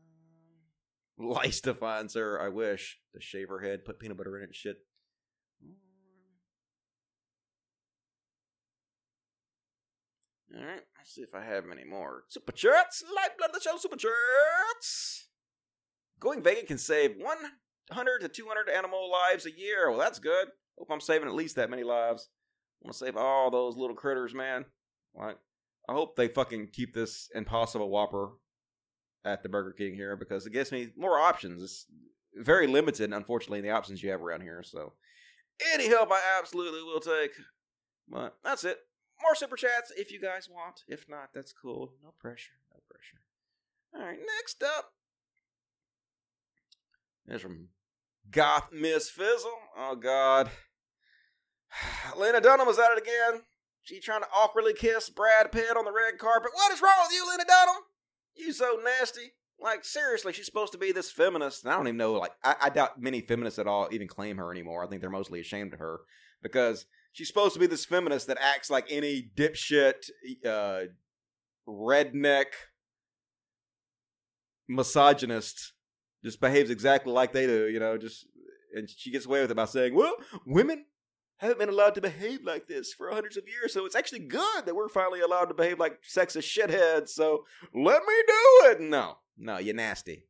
lice 1.18 1.60
defines 1.60 2.14
her. 2.14 2.40
I 2.40 2.48
wish 2.48 2.98
to 3.14 3.20
shave 3.20 3.48
her 3.48 3.60
head, 3.60 3.84
put 3.84 3.98
peanut 3.98 4.16
butter 4.18 4.36
in 4.36 4.44
it, 4.44 4.54
shit. 4.54 4.78
All 10.54 10.66
right, 10.66 10.82
let's 10.98 11.14
see 11.14 11.22
if 11.22 11.34
I 11.34 11.42
have 11.42 11.64
any 11.72 11.84
more. 11.84 12.24
Super 12.28 12.52
chats, 12.52 13.02
lifeblood 13.14 13.50
of 13.50 13.54
the 13.54 13.60
show, 13.60 13.78
super 13.78 13.96
chats. 13.96 15.28
Going 16.20 16.42
vegan 16.42 16.66
can 16.66 16.76
save 16.76 17.16
100 17.16 18.18
to 18.20 18.28
200 18.28 18.68
animal 18.68 19.10
lives 19.10 19.46
a 19.46 19.58
year. 19.58 19.88
Well, 19.88 19.98
that's 19.98 20.18
good. 20.18 20.48
Hope 20.78 20.88
I'm 20.90 21.00
saving 21.00 21.28
at 21.28 21.34
least 21.34 21.56
that 21.56 21.70
many 21.70 21.84
lives. 21.84 22.28
I 22.82 22.86
want 22.86 22.92
to 22.92 22.98
save 22.98 23.16
all 23.16 23.50
those 23.50 23.76
little 23.76 23.96
critters, 23.96 24.34
man. 24.34 24.66
Like, 25.14 25.38
I 25.88 25.92
hope 25.92 26.16
they 26.16 26.28
fucking 26.28 26.68
keep 26.72 26.94
this 26.94 27.28
Impossible 27.34 27.90
Whopper 27.90 28.30
at 29.24 29.42
the 29.42 29.48
Burger 29.48 29.72
King 29.72 29.94
here 29.94 30.16
because 30.16 30.46
it 30.46 30.52
gives 30.52 30.72
me 30.72 30.88
more 30.96 31.18
options. 31.18 31.62
It's 31.62 31.86
very 32.34 32.66
limited, 32.66 33.12
unfortunately, 33.12 33.58
in 33.58 33.64
the 33.64 33.70
options 33.70 34.02
you 34.02 34.10
have 34.10 34.22
around 34.22 34.42
here. 34.42 34.62
So, 34.62 34.92
any 35.74 35.88
help 35.88 36.10
I 36.10 36.20
absolutely 36.38 36.82
will 36.82 37.00
take. 37.00 37.32
But 38.08 38.36
that's 38.42 38.64
it 38.64 38.78
more 39.22 39.34
super 39.34 39.56
chats 39.56 39.92
if 39.96 40.10
you 40.10 40.20
guys 40.20 40.48
want. 40.50 40.82
If 40.88 41.08
not, 41.08 41.30
that's 41.32 41.52
cool. 41.52 41.92
No 42.02 42.12
pressure. 42.18 42.52
No 42.72 42.80
pressure. 42.90 43.22
All 43.94 44.02
right, 44.02 44.18
next 44.38 44.62
up 44.62 44.92
is 47.28 47.40
from 47.40 47.68
Goth 48.30 48.70
Miss 48.72 49.08
Fizzle. 49.08 49.50
Oh 49.76 49.96
God, 49.96 50.50
Lena 52.18 52.40
Dunham 52.40 52.66
was 52.66 52.78
at 52.78 52.92
it 52.92 53.02
again. 53.02 53.42
She 53.82 54.00
trying 54.00 54.20
to 54.20 54.28
awkwardly 54.34 54.74
kiss 54.74 55.10
Brad 55.10 55.50
Pitt 55.50 55.76
on 55.76 55.84
the 55.84 55.92
red 55.92 56.18
carpet. 56.18 56.52
What 56.54 56.72
is 56.72 56.80
wrong 56.80 56.94
with 57.02 57.12
you, 57.12 57.28
Lena 57.28 57.44
Dunham? 57.44 57.82
You 58.34 58.52
so 58.52 58.78
nasty. 58.82 59.32
Like 59.60 59.84
seriously, 59.84 60.32
she's 60.32 60.46
supposed 60.46 60.72
to 60.72 60.78
be 60.78 60.92
this 60.92 61.10
feminist. 61.10 61.64
And 61.64 61.72
I 61.72 61.76
don't 61.76 61.88
even 61.88 61.96
know. 61.96 62.12
Like 62.14 62.32
I, 62.44 62.54
I 62.62 62.70
doubt 62.70 63.00
many 63.00 63.20
feminists 63.20 63.58
at 63.58 63.66
all 63.66 63.88
even 63.90 64.08
claim 64.08 64.38
her 64.38 64.50
anymore. 64.50 64.84
I 64.84 64.88
think 64.88 65.00
they're 65.00 65.10
mostly 65.10 65.40
ashamed 65.40 65.72
of 65.72 65.80
her 65.80 66.00
because 66.42 66.86
she's 67.12 67.28
supposed 67.28 67.54
to 67.54 67.60
be 67.60 67.66
this 67.66 67.84
feminist 67.84 68.26
that 68.28 68.38
acts 68.40 68.70
like 68.70 68.86
any 68.88 69.30
dipshit, 69.36 70.10
uh, 70.46 70.82
redneck, 71.68 72.46
misogynist, 74.68 75.72
just 76.24 76.40
behaves 76.40 76.70
exactly 76.70 77.12
like 77.12 77.32
they 77.32 77.46
do, 77.46 77.68
you 77.68 77.78
know, 77.78 77.98
just, 77.98 78.26
and 78.74 78.88
she 78.88 79.10
gets 79.10 79.26
away 79.26 79.42
with 79.42 79.50
it 79.50 79.56
by 79.56 79.64
saying, 79.64 79.94
well, 79.94 80.14
women 80.46 80.86
haven't 81.46 81.58
been 81.58 81.68
allowed 81.68 81.94
to 81.96 82.00
behave 82.00 82.44
like 82.44 82.66
this 82.66 82.92
for 82.92 83.10
hundreds 83.10 83.36
of 83.36 83.48
years, 83.48 83.72
so 83.72 83.84
it's 83.84 83.96
actually 83.96 84.20
good 84.20 84.66
that 84.66 84.74
we're 84.74 84.88
finally 84.88 85.20
allowed 85.20 85.46
to 85.46 85.54
behave 85.54 85.78
like 85.78 86.00
sexist 86.02 86.48
shitheads, 86.48 87.08
so 87.08 87.44
let 87.74 88.02
me 88.02 88.14
do 88.26 88.70
it. 88.70 88.80
No, 88.80 89.18
no, 89.36 89.58
you're 89.58 89.74
nasty. 89.74 90.26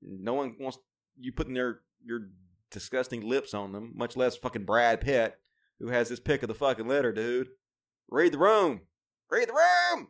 No 0.00 0.34
one 0.34 0.56
wants 0.58 0.78
you 1.18 1.32
putting 1.32 1.54
their, 1.54 1.80
your 2.04 2.28
disgusting 2.70 3.28
lips 3.28 3.54
on 3.54 3.72
them, 3.72 3.92
much 3.94 4.16
less 4.16 4.36
fucking 4.36 4.64
Brad 4.64 5.00
Pitt 5.00 5.38
who 5.82 5.88
has 5.88 6.08
this 6.08 6.20
pick 6.20 6.42
of 6.42 6.48
the 6.48 6.54
fucking 6.54 6.86
litter, 6.86 7.12
dude. 7.12 7.48
Read 8.08 8.32
the 8.32 8.38
room. 8.38 8.82
Read 9.28 9.48
the 9.48 9.52
room. 9.52 10.08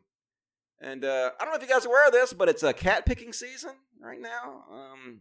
And 0.80 1.04
uh, 1.04 1.30
I 1.40 1.44
don't 1.44 1.52
know 1.52 1.56
if 1.56 1.62
you 1.62 1.68
guys 1.68 1.86
are 1.86 1.88
aware 1.88 2.06
of 2.06 2.12
this, 2.12 2.32
but 2.34 2.48
it's 2.48 2.62
a 2.62 2.74
cat 2.74 3.06
picking 3.06 3.32
season 3.32 3.72
right 3.98 4.20
now. 4.20 4.64
Um, 4.70 5.20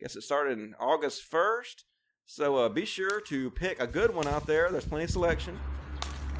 guess 0.00 0.16
it 0.16 0.22
started 0.22 0.58
in 0.58 0.74
August 0.80 1.30
1st. 1.30 1.84
So 2.32 2.58
uh, 2.58 2.68
be 2.68 2.84
sure 2.84 3.20
to 3.22 3.50
pick 3.50 3.80
a 3.80 3.88
good 3.88 4.14
one 4.14 4.28
out 4.28 4.46
there. 4.46 4.70
There's 4.70 4.84
plenty 4.84 5.02
of 5.02 5.10
selection. 5.10 5.58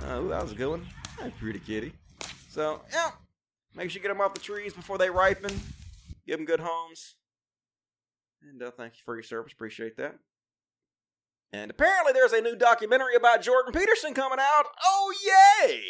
Uh, 0.07 0.21
ooh, 0.21 0.29
that 0.29 0.41
was 0.41 0.53
a 0.53 0.55
good 0.55 0.69
one. 0.69 0.87
Hey, 1.19 1.33
pretty 1.37 1.59
kitty. 1.59 1.95
So, 2.49 2.83
yeah. 2.93 3.11
Make 3.75 3.91
sure 3.91 3.99
you 3.99 4.03
get 4.03 4.15
them 4.15 4.21
off 4.21 4.33
the 4.33 4.39
trees 4.39 4.73
before 4.73 4.99
they 4.99 5.11
ripen. 5.11 5.51
Give 6.29 6.39
them 6.39 6.47
good 6.47 6.61
homes. 6.61 7.17
And 8.49 8.63
uh, 8.63 8.71
thank 8.71 8.93
you 8.95 9.01
for 9.05 9.17
your 9.17 9.25
service. 9.25 9.53
Appreciate 9.53 9.97
that. 9.97 10.15
And 11.53 11.73
apparently 11.73 12.13
there's 12.13 12.33
a 12.33 12.41
new 12.41 12.55
documentary 12.55 13.17
about 13.17 13.43
Jordan 13.43 13.73
Peterson 13.73 14.15
coming 14.15 14.39
out. 14.41 14.67
Oh, 14.87 15.13
yay! 15.27 15.83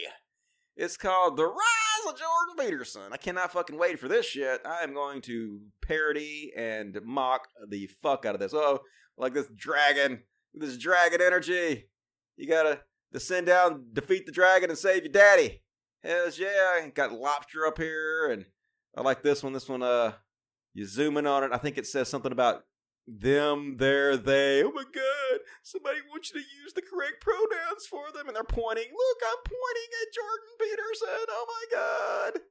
It's 0.77 0.97
called 0.97 1.37
The 1.37 1.45
Rise 1.45 2.09
of 2.09 2.19
Jordan 2.19 2.57
Peterson. 2.59 3.13
I 3.13 3.19
cannot 3.19 3.53
fucking 3.53 3.77
wait 3.77 3.99
for 4.01 4.09
this 4.09 4.25
shit. 4.25 4.63
I 4.65 4.83
am 4.83 4.95
going 4.95 5.21
to 5.23 5.61
parody 5.83 6.53
and 6.57 6.99
mock 7.05 7.49
the 7.69 7.87
fuck 8.03 8.25
out 8.25 8.35
of 8.35 8.41
this. 8.41 8.55
Oh, 8.55 8.81
like 9.17 9.35
this 9.35 9.49
dragon, 9.55 10.23
this 10.55 10.77
dragon 10.77 11.21
energy. 11.21 11.87
You 12.37 12.49
gotta 12.49 12.81
descend 13.13 13.47
down, 13.47 13.87
defeat 13.93 14.27
the 14.27 14.33
dragon, 14.33 14.71
and 14.71 14.79
save 14.79 15.05
your 15.05 15.13
daddy. 15.13 15.63
Hells 16.03 16.39
yeah. 16.39 16.87
Got 16.95 17.13
lobster 17.13 17.67
up 17.67 17.79
here, 17.79 18.31
and 18.31 18.47
I 18.97 19.03
like 19.03 19.23
this 19.23 19.43
one. 19.43 19.53
This 19.53 19.69
one, 19.69 19.83
uh, 19.83 20.13
you 20.73 20.87
zoom 20.87 21.17
in 21.17 21.27
on 21.27 21.45
it. 21.45 21.53
I 21.53 21.59
think 21.59 21.77
it 21.77 21.87
says 21.87 22.09
something 22.09 22.33
about 22.33 22.65
them, 23.07 23.77
there, 23.79 24.17
they. 24.17 24.63
Oh 24.63 24.73
my 24.73 24.85
god, 24.85 25.41
somebody 25.63 25.99
wants 26.09 26.33
you 26.33 26.41
to 26.41 26.47
use 26.63 26.73
the 26.75 26.83
correct 26.83 27.21
pronouns 27.21 27.87
for 27.89 28.13
them, 28.15 28.29
and 28.29 28.37
they're 28.37 28.45
pointing. 28.45 28.85
Look, 28.85 29.19
I'm 29.27 29.43
pointing 29.45 29.91
at 30.01 30.15
Jordan 30.15 30.55
Peterson. 30.59 31.27
Oh 31.29 31.47
my 31.49 31.77
god. 31.77 32.43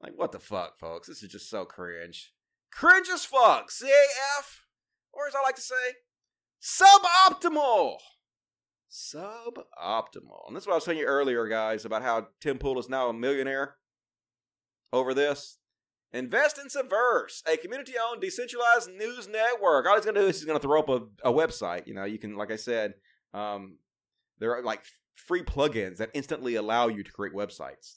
Like, 0.00 0.12
what 0.16 0.32
the 0.32 0.38
fuck, 0.38 0.78
folks? 0.78 1.08
This 1.08 1.22
is 1.22 1.30
just 1.30 1.50
so 1.50 1.64
cringe. 1.64 2.32
Cringe 2.70 3.08
as 3.12 3.24
fuck. 3.24 3.70
CAF, 3.70 4.60
or 5.18 5.26
as 5.26 5.34
I 5.34 5.42
like 5.42 5.56
to 5.56 5.60
say, 5.60 5.74
suboptimal. 6.62 7.96
Suboptimal. 8.90 10.46
And 10.46 10.56
that's 10.56 10.66
what 10.66 10.72
I 10.72 10.76
was 10.76 10.84
telling 10.84 11.00
you 11.00 11.06
earlier, 11.06 11.46
guys, 11.48 11.84
about 11.84 12.02
how 12.02 12.28
Tim 12.40 12.58
Pool 12.58 12.78
is 12.78 12.88
now 12.88 13.08
a 13.08 13.12
millionaire 13.12 13.74
over 14.92 15.12
this. 15.12 15.58
Invest 16.12 16.58
in 16.58 16.68
Subverse, 16.68 17.42
a 17.46 17.58
community-owned 17.58 18.22
decentralized 18.22 18.90
news 18.96 19.28
network. 19.28 19.86
All 19.86 19.96
he's 19.96 20.04
going 20.04 20.14
to 20.14 20.22
do 20.22 20.26
is 20.28 20.38
he's 20.38 20.46
going 20.46 20.58
to 20.58 20.62
throw 20.62 20.80
up 20.80 20.88
a, 20.88 21.28
a 21.28 21.32
website. 21.32 21.86
You 21.86 21.92
know, 21.92 22.04
you 22.04 22.18
can, 22.18 22.36
like 22.36 22.50
I 22.50 22.56
said, 22.56 22.94
um, 23.34 23.76
there 24.38 24.56
are 24.56 24.62
like 24.62 24.84
free 25.16 25.42
plugins 25.42 25.98
that 25.98 26.10
instantly 26.14 26.54
allow 26.54 26.88
you 26.88 27.02
to 27.02 27.12
create 27.12 27.34
websites. 27.34 27.96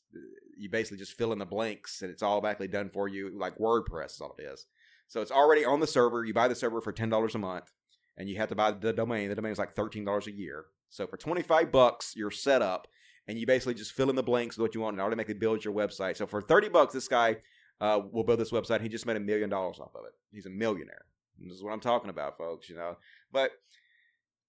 You 0.57 0.69
basically 0.69 0.97
just 0.97 1.17
fill 1.17 1.31
in 1.31 1.39
the 1.39 1.45
blanks, 1.45 2.01
and 2.01 2.11
it's 2.11 2.21
all 2.21 2.33
automatically 2.33 2.67
done 2.67 2.89
for 2.89 3.07
you, 3.07 3.31
like 3.33 3.57
WordPress 3.57 4.15
is 4.15 4.21
all 4.21 4.35
it 4.37 4.43
is. 4.43 4.65
So 5.11 5.19
it's 5.21 5.29
already 5.31 5.65
on 5.65 5.81
the 5.81 5.87
server. 5.87 6.23
You 6.23 6.33
buy 6.33 6.47
the 6.47 6.55
server 6.55 6.79
for 6.79 6.93
ten 6.93 7.09
dollars 7.09 7.35
a 7.35 7.37
month, 7.37 7.73
and 8.15 8.29
you 8.29 8.37
have 8.37 8.47
to 8.47 8.55
buy 8.55 8.71
the 8.71 8.93
domain. 8.93 9.27
The 9.27 9.35
domain 9.35 9.51
is 9.51 9.59
like 9.59 9.73
thirteen 9.73 10.05
dollars 10.05 10.27
a 10.27 10.31
year. 10.31 10.67
So 10.89 11.05
for 11.05 11.17
25 11.17 11.69
bucks, 11.69 12.13
you're 12.15 12.31
set 12.31 12.61
up 12.61 12.87
and 13.27 13.37
you 13.37 13.45
basically 13.45 13.73
just 13.73 13.93
fill 13.93 14.09
in 14.09 14.15
the 14.15 14.23
blanks 14.23 14.57
with 14.57 14.63
what 14.63 14.75
you 14.75 14.81
want 14.81 14.95
and 14.95 15.01
automatically 15.01 15.33
build 15.33 15.63
your 15.63 15.73
website. 15.73 16.17
So 16.17 16.27
for 16.27 16.41
30 16.41 16.69
bucks, 16.69 16.93
this 16.93 17.07
guy 17.07 17.37
uh, 17.79 18.01
will 18.11 18.25
build 18.25 18.39
this 18.39 18.51
website. 18.51 18.81
He 18.81 18.89
just 18.89 19.05
made 19.05 19.15
a 19.15 19.21
million 19.21 19.49
dollars 19.49 19.79
off 19.79 19.95
of 19.95 20.05
it. 20.05 20.11
He's 20.31 20.45
a 20.45 20.49
millionaire. 20.49 21.05
And 21.39 21.49
this 21.49 21.57
is 21.57 21.63
what 21.63 21.71
I'm 21.71 21.79
talking 21.79 22.09
about, 22.09 22.37
folks, 22.37 22.69
you 22.69 22.75
know. 22.75 22.97
But 23.31 23.51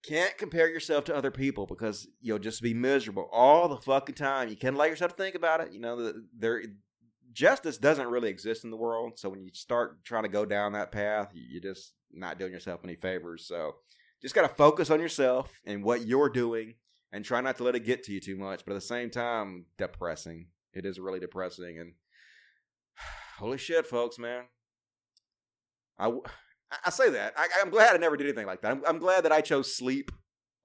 can't 0.04 0.36
compare 0.36 0.68
yourself 0.68 1.04
to 1.04 1.14
other 1.14 1.30
people 1.30 1.64
because 1.64 2.08
you'll 2.20 2.40
just 2.40 2.60
be 2.60 2.74
miserable 2.74 3.28
all 3.32 3.68
the 3.68 3.76
fucking 3.76 4.16
time. 4.16 4.48
You 4.48 4.56
can't 4.56 4.76
let 4.76 4.90
yourself 4.90 5.12
think 5.12 5.36
about 5.36 5.60
it. 5.60 5.72
You 5.72 5.78
know, 5.78 5.96
the, 5.96 6.26
there 6.36 6.62
justice 7.33 7.78
doesn't 7.78 8.09
really 8.09 8.28
exist 8.28 8.64
in 8.64 8.70
the 8.70 8.76
world. 8.76 9.18
So 9.18 9.28
when 9.28 9.43
you 9.43 9.51
start 9.53 10.05
trying 10.05 10.24
to 10.24 10.28
go 10.28 10.45
down 10.45 10.72
that 10.72 10.93
path, 10.93 11.30
you're 11.35 11.62
just 11.62 11.93
not 12.12 12.39
doing 12.39 12.53
yourself 12.53 12.80
any 12.85 12.97
favors. 12.97 13.47
So 13.47 13.76
just 14.20 14.35
got 14.35 14.43
to 14.43 14.55
focus 14.55 14.91
on 14.91 15.01
yourself 15.01 15.53
and 15.64 15.83
what 15.83 16.07
you're 16.07 16.30
doing 16.30 16.74
and 17.12 17.24
try 17.24 17.41
not 17.41 17.57
to 17.59 17.64
let 17.64 17.74
it 17.74 17.85
get 17.85 18.05
to 18.05 18.12
you 18.12 18.20
too 18.20 18.37
much. 18.37 18.64
But 18.64 18.72
at 18.72 18.76
the 18.76 18.80
same 18.87 19.11
time, 19.11 19.66
depressing. 19.76 20.47
It 20.72 20.87
is 20.87 20.99
really 20.99 21.20
depressing. 21.20 21.78
And 21.78 21.93
holy 23.39 23.59
shit, 23.59 23.87
folks, 23.87 24.18
man. 24.18 24.45
I, 25.99 26.12
I 26.85 26.91
say 26.91 27.11
that. 27.11 27.35
I, 27.37 27.49
am 27.61 27.70
glad 27.70 27.95
I 27.95 27.99
never 27.99 28.16
did 28.16 28.26
anything 28.26 28.47
like 28.47 28.62
that. 28.62 28.72
I'm, 28.72 28.83
I'm 28.87 28.99
glad 28.99 29.24
that 29.24 29.33
I 29.33 29.41
chose 29.41 29.76
sleep 29.76 30.11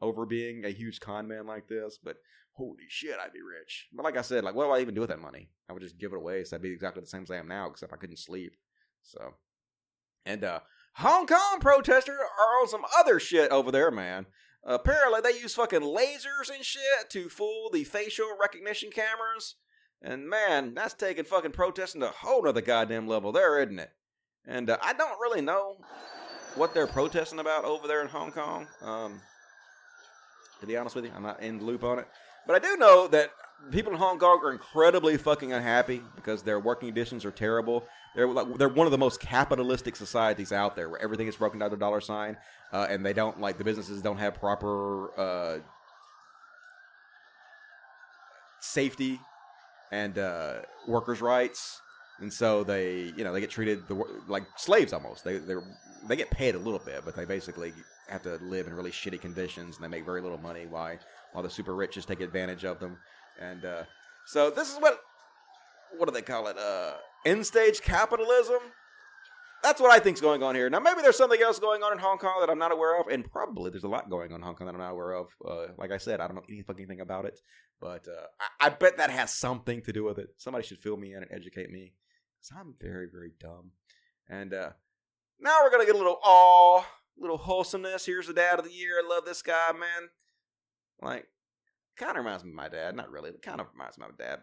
over 0.01 0.25
being 0.25 0.63
a 0.63 0.69
huge 0.69 0.99
con 0.99 1.27
man 1.27 1.45
like 1.45 1.67
this. 1.67 1.97
But 2.01 2.17
holy 2.57 2.85
shit, 2.89 3.17
I'd 3.23 3.33
be 3.33 3.41
rich. 3.41 3.87
But 3.93 4.03
like 4.03 4.17
I 4.17 4.21
said, 4.21 4.43
like 4.43 4.55
what 4.55 4.65
do 4.65 4.71
I 4.71 4.81
even 4.81 4.95
do 4.95 5.01
with 5.01 5.09
that 5.09 5.21
money? 5.21 5.49
I 5.69 5.73
would 5.73 5.83
just 5.83 5.99
give 5.99 6.11
it 6.13 6.17
away. 6.17 6.43
So 6.43 6.55
I'd 6.55 6.61
be 6.61 6.71
exactly 6.71 7.01
the 7.01 7.07
same 7.07 7.23
as 7.23 7.31
I 7.31 7.37
am 7.37 7.47
now, 7.47 7.69
except 7.69 7.93
I 7.93 7.97
couldn't 7.97 8.17
sleep. 8.17 8.55
So, 9.03 9.35
and 10.25 10.43
uh 10.43 10.59
Hong 10.95 11.27
Kong 11.27 11.59
protesters 11.61 12.17
are 12.17 12.61
on 12.61 12.67
some 12.67 12.83
other 12.97 13.19
shit 13.19 13.51
over 13.51 13.71
there, 13.71 13.91
man. 13.91 14.25
Apparently, 14.63 15.21
they 15.21 15.39
use 15.39 15.53
fucking 15.53 15.81
lasers 15.81 16.53
and 16.53 16.65
shit 16.65 17.09
to 17.11 17.29
fool 17.29 17.69
the 17.71 17.83
facial 17.83 18.29
recognition 18.41 18.89
cameras. 18.89 19.55
And 20.01 20.27
man, 20.27 20.73
that's 20.73 20.95
taking 20.95 21.23
fucking 21.23 21.51
protesting 21.51 22.01
to 22.01 22.09
a 22.09 22.11
whole 22.11 22.43
nother 22.43 22.61
goddamn 22.61 23.07
level 23.07 23.31
there, 23.31 23.61
isn't 23.61 23.79
it? 23.79 23.91
And 24.47 24.69
uh, 24.69 24.77
I 24.81 24.93
don't 24.93 25.19
really 25.21 25.41
know 25.41 25.77
what 26.55 26.73
they're 26.73 26.87
protesting 26.87 27.39
about 27.39 27.63
over 27.63 27.87
there 27.87 28.01
in 28.01 28.07
Hong 28.07 28.31
Kong. 28.31 28.67
Um, 28.81 29.21
to 30.59 30.65
be 30.65 30.77
honest 30.77 30.95
with 30.95 31.05
you, 31.05 31.11
I'm 31.15 31.23
not 31.23 31.41
in 31.43 31.59
the 31.59 31.63
loop 31.63 31.83
on 31.83 31.99
it. 31.99 32.07
But 32.47 32.55
I 32.55 32.59
do 32.59 32.77
know 32.77 33.07
that 33.09 33.31
people 33.71 33.91
in 33.91 33.99
Hong 33.99 34.17
Kong 34.17 34.39
are 34.43 34.53
incredibly 34.53 35.17
fucking 35.17 35.51
unhappy 35.51 36.01
because 36.15 36.43
their 36.43 36.59
working 36.59 36.87
conditions 36.87 37.25
are 37.25 37.31
terrible. 37.31 37.85
They're 38.15 38.27
like, 38.27 38.57
they're 38.57 38.69
one 38.69 38.87
of 38.87 38.91
the 38.91 38.97
most 38.97 39.19
capitalistic 39.19 39.97
societies 39.97 40.53
out 40.53 40.75
there, 40.75 40.89
where 40.89 41.01
everything 41.01 41.27
is 41.27 41.35
broken 41.35 41.59
down 41.59 41.71
to 41.71 41.77
dollar 41.77 41.99
sign, 41.99 42.37
uh, 42.71 42.87
and 42.89 43.05
they 43.05 43.13
don't 43.13 43.39
like 43.41 43.57
the 43.57 43.65
businesses 43.65 44.01
don't 44.01 44.17
have 44.17 44.35
proper 44.35 45.19
uh, 45.19 45.59
safety 48.61 49.19
and 49.91 50.17
uh, 50.17 50.59
workers' 50.87 51.21
rights, 51.21 51.81
and 52.19 52.31
so 52.31 52.63
they 52.63 53.13
you 53.17 53.23
know 53.23 53.33
they 53.33 53.41
get 53.41 53.49
treated 53.49 53.87
the, 53.87 54.03
like 54.27 54.45
slaves 54.55 54.93
almost. 54.93 55.23
They 55.23 55.37
they 55.37 55.55
they 56.07 56.15
get 56.15 56.31
paid 56.31 56.55
a 56.55 56.59
little 56.59 56.79
bit, 56.79 57.01
but 57.03 57.15
they 57.15 57.25
basically 57.25 57.73
have 58.07 58.21
to 58.23 58.35
live 58.37 58.67
in 58.67 58.73
really 58.73 58.91
shitty 58.91 59.19
conditions, 59.19 59.75
and 59.75 59.83
they 59.83 59.89
make 59.89 60.05
very 60.05 60.21
little 60.21 60.37
money. 60.37 60.65
Why 60.65 60.97
while 61.33 61.43
the 61.43 61.49
super 61.49 61.75
rich 61.75 61.95
just 61.95 62.07
take 62.07 62.21
advantage 62.21 62.65
of 62.65 62.79
them, 62.79 62.97
and 63.39 63.65
uh, 63.65 63.83
so 64.25 64.49
this 64.49 64.73
is 64.73 64.79
what 64.79 64.99
what 65.97 66.07
do 66.07 66.13
they 66.13 66.21
call 66.21 66.47
it? 66.47 66.57
Uh, 66.57 66.93
end 67.25 67.45
stage 67.45 67.81
capitalism. 67.81 68.59
That's 69.63 69.81
what 69.81 69.91
I 69.91 69.99
think's 69.99 70.21
going 70.21 70.43
on 70.43 70.53
here. 70.53 70.69
Now, 70.69 70.79
maybe 70.79 71.01
there's 71.01 71.17
something 71.17 71.41
else 71.41 71.57
going 71.57 71.81
on 71.81 71.91
in 71.91 71.97
Hong 71.97 72.19
Kong 72.19 72.37
that 72.41 72.49
I'm 72.49 72.59
not 72.59 72.71
aware 72.71 72.99
of, 72.99 73.07
and 73.07 73.29
probably 73.29 73.71
there's 73.71 73.83
a 73.83 73.89
lot 73.89 74.09
going 74.09 74.31
on 74.31 74.39
in 74.39 74.41
Hong 74.43 74.55
Kong 74.55 74.67
that 74.67 74.73
I'm 74.73 74.79
not 74.79 74.91
aware 74.91 75.13
of. 75.13 75.27
Uh, 75.45 75.73
like 75.77 75.91
I 75.91 75.97
said, 75.97 76.19
I 76.21 76.27
don't 76.27 76.35
know 76.35 76.43
any 76.47 76.61
fucking 76.61 76.87
thing 76.87 77.01
about 77.01 77.25
it, 77.25 77.39
but 77.81 78.07
uh, 78.07 78.27
I-, 78.39 78.67
I 78.67 78.69
bet 78.69 78.97
that 78.97 79.09
has 79.09 79.33
something 79.33 79.81
to 79.81 79.91
do 79.91 80.03
with 80.03 80.19
it. 80.19 80.29
Somebody 80.37 80.65
should 80.65 80.77
fill 80.77 80.95
me 80.95 81.13
in 81.13 81.23
and 81.23 81.31
educate 81.31 81.71
me, 81.71 81.93
because 82.39 82.55
I'm 82.55 82.75
very, 82.79 83.07
very 83.11 83.31
dumb. 83.39 83.71
And 84.29 84.53
uh, 84.53 84.69
now 85.39 85.57
we're 85.63 85.71
gonna 85.71 85.85
get 85.85 85.95
a 85.95 85.97
little 85.97 86.19
awe, 86.23 86.83
little 87.17 87.37
wholesomeness. 87.37 88.05
Here's 88.05 88.27
the 88.27 88.33
dad 88.33 88.59
of 88.59 88.65
the 88.65 88.71
year. 88.71 89.01
I 89.03 89.09
love 89.09 89.25
this 89.25 89.41
guy, 89.41 89.71
man. 89.71 90.09
Like, 91.01 91.25
kind 91.97 92.17
of 92.17 92.23
reminds 92.23 92.43
me 92.43 92.51
of 92.51 92.55
my 92.55 92.69
dad. 92.69 92.95
Not 92.95 93.11
really, 93.11 93.31
but 93.31 93.41
kind 93.41 93.61
of 93.61 93.67
reminds 93.73 93.97
me 93.97 94.05
of 94.05 94.11
my 94.17 94.25
dad. 94.25 94.39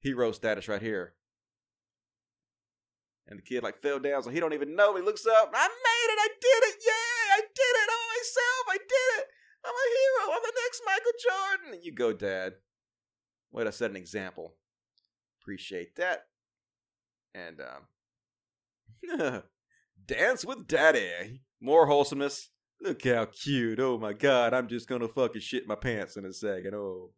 Hero 0.00 0.32
status 0.32 0.68
right 0.68 0.82
here. 0.82 1.14
And 3.28 3.38
the 3.38 3.42
kid 3.42 3.62
like 3.62 3.80
fell 3.80 4.00
down, 4.00 4.22
so 4.22 4.30
he 4.30 4.40
don't 4.40 4.52
even 4.52 4.74
know. 4.74 4.96
He 4.96 5.02
looks 5.02 5.26
up. 5.26 5.52
I 5.54 5.68
made 5.68 6.12
it. 6.12 6.18
I 6.18 6.28
did 6.40 6.62
it. 6.68 6.76
Yeah, 6.84 7.36
I 7.36 7.40
did 7.40 7.74
it 7.82 7.90
all 7.90 8.08
myself. 8.16 8.64
I 8.68 8.78
did 8.78 9.20
it. 9.20 9.26
I'm 9.64 9.72
a 9.72 9.88
hero. 9.94 10.34
I'm 10.34 10.42
the 10.42 10.52
next 10.64 10.82
Michael 10.84 11.12
Jordan. 11.22 11.74
And 11.74 11.84
you 11.84 11.92
go, 11.92 12.12
Dad. 12.12 12.54
Way 13.52 13.64
to 13.64 13.72
set 13.72 13.90
an 13.90 13.96
example. 13.96 14.54
Appreciate 15.40 15.96
that. 15.96 16.26
And 17.34 17.60
um, 17.60 19.42
dance 20.06 20.44
with 20.44 20.66
Daddy. 20.66 21.42
More 21.60 21.86
wholesomeness. 21.86 22.50
Look 22.82 23.04
how 23.04 23.26
cute. 23.26 23.78
Oh 23.78 23.96
my 23.96 24.12
God. 24.12 24.52
I'm 24.52 24.66
just 24.66 24.88
gonna 24.88 25.06
fucking 25.06 25.40
shit 25.40 25.68
my 25.68 25.76
pants 25.76 26.16
in 26.16 26.24
a 26.24 26.32
second. 26.32 26.74
Oh. 26.74 27.10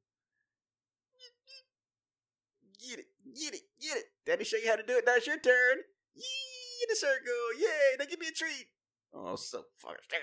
Get 2.79 2.99
it, 2.99 3.07
get 3.35 3.55
it, 3.55 3.62
get 3.81 3.97
it. 3.97 4.05
Daddy 4.27 4.45
show 4.45 4.59
you 4.59 4.69
how 4.69 4.77
to 4.77 4.83
do 4.83 4.99
it. 4.99 5.07
Now 5.07 5.15
it's 5.17 5.27
your 5.27 5.39
turn. 5.39 5.79
Yee 6.15 6.83
in 6.83 6.89
the 6.91 6.97
circle. 6.97 7.33
Yay, 7.59 7.97
now 7.99 8.05
give 8.05 8.21
me 8.21 8.29
a 8.29 8.33
treat. 8.33 8.67
Oh, 9.15 9.37
so 9.37 9.65
fucking 9.79 9.97
cute. 10.11 10.23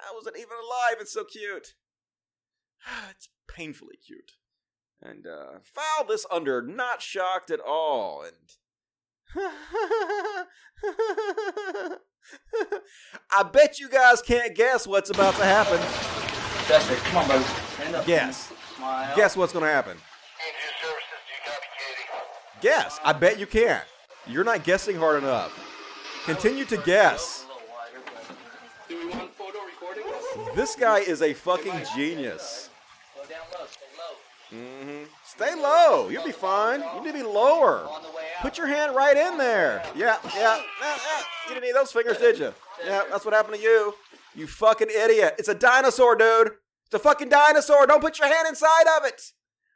I 0.00 0.14
wasn't 0.14 0.38
even 0.38 0.52
alive. 0.52 0.96
It's 1.00 1.12
so 1.12 1.24
cute. 1.24 1.74
it's 3.10 3.28
painfully 3.48 3.98
cute. 4.04 4.32
And 5.02 5.26
uh 5.26 5.58
file 5.62 6.06
this 6.08 6.24
under 6.30 6.62
not 6.62 7.02
shocked 7.02 7.50
at 7.50 7.60
all. 7.60 8.24
And 8.24 8.56
I 13.30 13.42
bet 13.42 13.78
you 13.78 13.88
guys 13.88 14.22
can't 14.22 14.54
guess 14.54 14.86
what's 14.86 15.10
about 15.10 15.34
to 15.36 15.44
happen. 15.44 15.78
That's 16.68 16.90
it. 16.90 16.98
Come 16.98 17.18
on, 17.18 17.28
baby. 17.28 17.44
Stand 17.74 17.94
up. 17.96 18.06
Guess. 18.06 18.52
Smile. 18.76 19.16
Guess 19.16 19.36
what's 19.36 19.52
gonna 19.52 19.66
happen. 19.66 19.96
Guess. 22.60 22.98
I 23.04 23.12
bet 23.12 23.38
you 23.38 23.46
can't. 23.46 23.84
You're 24.26 24.44
not 24.44 24.64
guessing 24.64 24.96
hard 24.96 25.22
enough. 25.22 25.52
Continue 26.24 26.64
to 26.66 26.76
guess. 26.78 27.46
Do 28.88 28.98
we 28.98 29.06
want 29.06 29.32
photo 29.34 29.58
recording? 29.64 30.04
This 30.54 30.74
guy 30.74 30.98
is 30.98 31.22
a 31.22 31.32
fucking 31.32 31.82
genius. 31.96 32.68
Go 33.14 33.22
down 33.28 33.38
low. 33.58 33.66
Stay 33.66 33.86
low. 33.96 34.60
hmm 34.60 35.04
Stay 35.24 35.54
low. 35.54 36.08
You'll 36.08 36.24
be 36.24 36.32
fine. 36.32 36.80
You 36.96 37.00
need 37.02 37.12
to 37.12 37.18
be 37.18 37.22
lower. 37.22 37.88
Put 38.40 38.56
your 38.56 38.68
hand 38.68 38.94
right 38.94 39.16
in 39.16 39.36
there. 39.36 39.82
Yeah, 39.96 40.16
yeah. 40.34 40.62
You 41.48 41.54
didn't 41.54 41.64
need 41.64 41.74
those 41.74 41.92
fingers, 41.92 42.18
did 42.18 42.38
you? 42.38 42.54
Yeah, 42.84 43.02
that's 43.10 43.24
what 43.24 43.34
happened 43.34 43.56
to 43.56 43.60
you. 43.60 43.94
You 44.34 44.46
fucking 44.46 44.88
idiot. 44.88 45.34
It's 45.38 45.48
a 45.48 45.54
dinosaur, 45.54 46.14
dude. 46.14 46.52
It's 46.86 46.94
a 46.94 46.98
fucking 46.98 47.28
dinosaur. 47.28 47.86
Don't 47.86 48.00
put 48.00 48.18
your 48.18 48.28
hand 48.28 48.46
inside 48.48 48.86
of 48.96 49.04
it. 49.04 49.20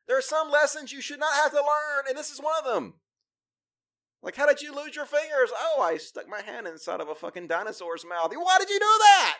There 0.07 0.17
are 0.17 0.23
some 0.23 0.51
lessons 0.51 0.93
you 0.93 1.01
should 1.01 1.21
not 1.21 1.35
have 1.35 1.51
to 1.51 1.57
learn, 1.57 2.05
and 2.09 2.17
this 2.17 2.31
is 2.31 2.41
one 2.41 2.55
of 2.59 2.73
them. 2.73 2.95
Like, 4.23 4.37
how 4.37 4.47
did 4.47 4.63
you 4.63 4.75
lose 4.75 4.95
your 4.95 5.07
fingers? 5.07 5.51
Oh, 5.57 5.83
I 5.83 5.97
stuck 5.97 6.29
my 6.29 6.41
hand 6.41 6.69
inside 6.69 7.01
of 7.01 7.09
a 7.09 7.15
fucking 7.15 7.49
dinosaur's 7.49 8.07
mouth. 8.09 8.33
Why 8.33 8.59
did 8.59 8.71
you 8.71 8.79
do 8.79 8.85
that? 8.85 9.39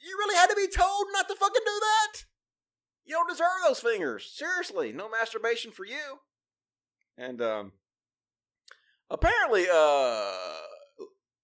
You 0.00 0.14
really 0.18 0.36
had 0.36 0.48
to 0.48 0.56
be 0.56 0.68
told 0.68 1.06
not 1.12 1.28
to 1.28 1.34
fucking 1.34 1.62
do 1.64 1.80
that? 1.80 2.24
You 3.06 3.14
don't 3.14 3.28
deserve 3.28 3.48
those 3.66 3.80
fingers. 3.80 4.30
Seriously, 4.30 4.92
no 4.92 5.08
masturbation 5.08 5.70
for 5.70 5.86
you. 5.86 6.20
And 7.16 7.40
um 7.40 7.72
apparently 9.10 9.66
uh 9.72 10.32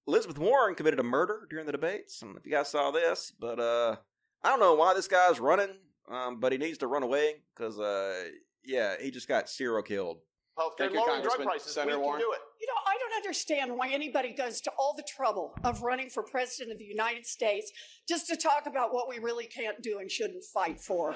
Elizabeth 0.09 0.39
Warren 0.39 0.75
committed 0.75 0.99
a 0.99 1.05
murder 1.05 1.47
during 1.51 1.67
the 1.67 1.73
debates. 1.73 2.21
I 2.23 2.27
don't 2.27 2.35
know 2.35 2.41
if 2.41 2.47
you 2.47 2.53
guys 2.53 2.69
saw 2.69 2.91
this, 2.91 3.33
but 3.39 3.61
uh 3.61 3.97
I 4.43 4.49
don't 4.49 4.61
know 4.61 4.75
why 4.75 4.95
this 4.95 5.09
guy's 5.09 5.39
running, 5.39 5.71
um, 6.11 6.41
but 6.41 6.53
he 6.53 6.59
needs 6.59 6.79
to 6.79 6.87
run 6.87 7.03
away 7.03 7.43
because 7.55 7.79
uh 7.79 8.25
yeah, 8.65 8.95
he 9.01 9.11
just 9.11 9.29
got 9.29 9.49
serial 9.49 9.83
killed. 9.83 10.19
Healthcare 10.59 10.79
Thank 10.79 10.93
you, 10.93 11.01
lowering 11.01 11.23
drug 11.23 11.43
prices. 11.43 11.73
Senator 11.73 11.99
we 11.99 12.05
Warren. 12.05 12.21
can 12.21 12.29
do 12.29 12.33
it. 12.35 12.41
You 12.61 12.67
know, 12.67 12.75
I 12.87 12.97
don't 12.99 13.15
understand 13.17 13.77
why 13.77 13.89
anybody 13.89 14.35
goes 14.35 14.61
to 14.63 14.71
all 14.79 14.93
the 14.95 15.05
trouble 15.09 15.55
of 15.65 15.83
running 15.83 16.11
for 16.11 16.23
president 16.23 16.73
of 16.73 16.79
the 16.79 16.85
United 16.85 17.25
States 17.25 17.73
just 18.07 18.27
to 18.27 18.37
talk 18.37 18.67
about 18.67 18.93
what 18.93 19.09
we 19.09 19.19
really 19.19 19.47
can't 19.47 19.81
do 19.81 19.99
and 19.99 20.11
shouldn't 20.11 20.45
fight 20.45 20.79
for. 20.81 21.11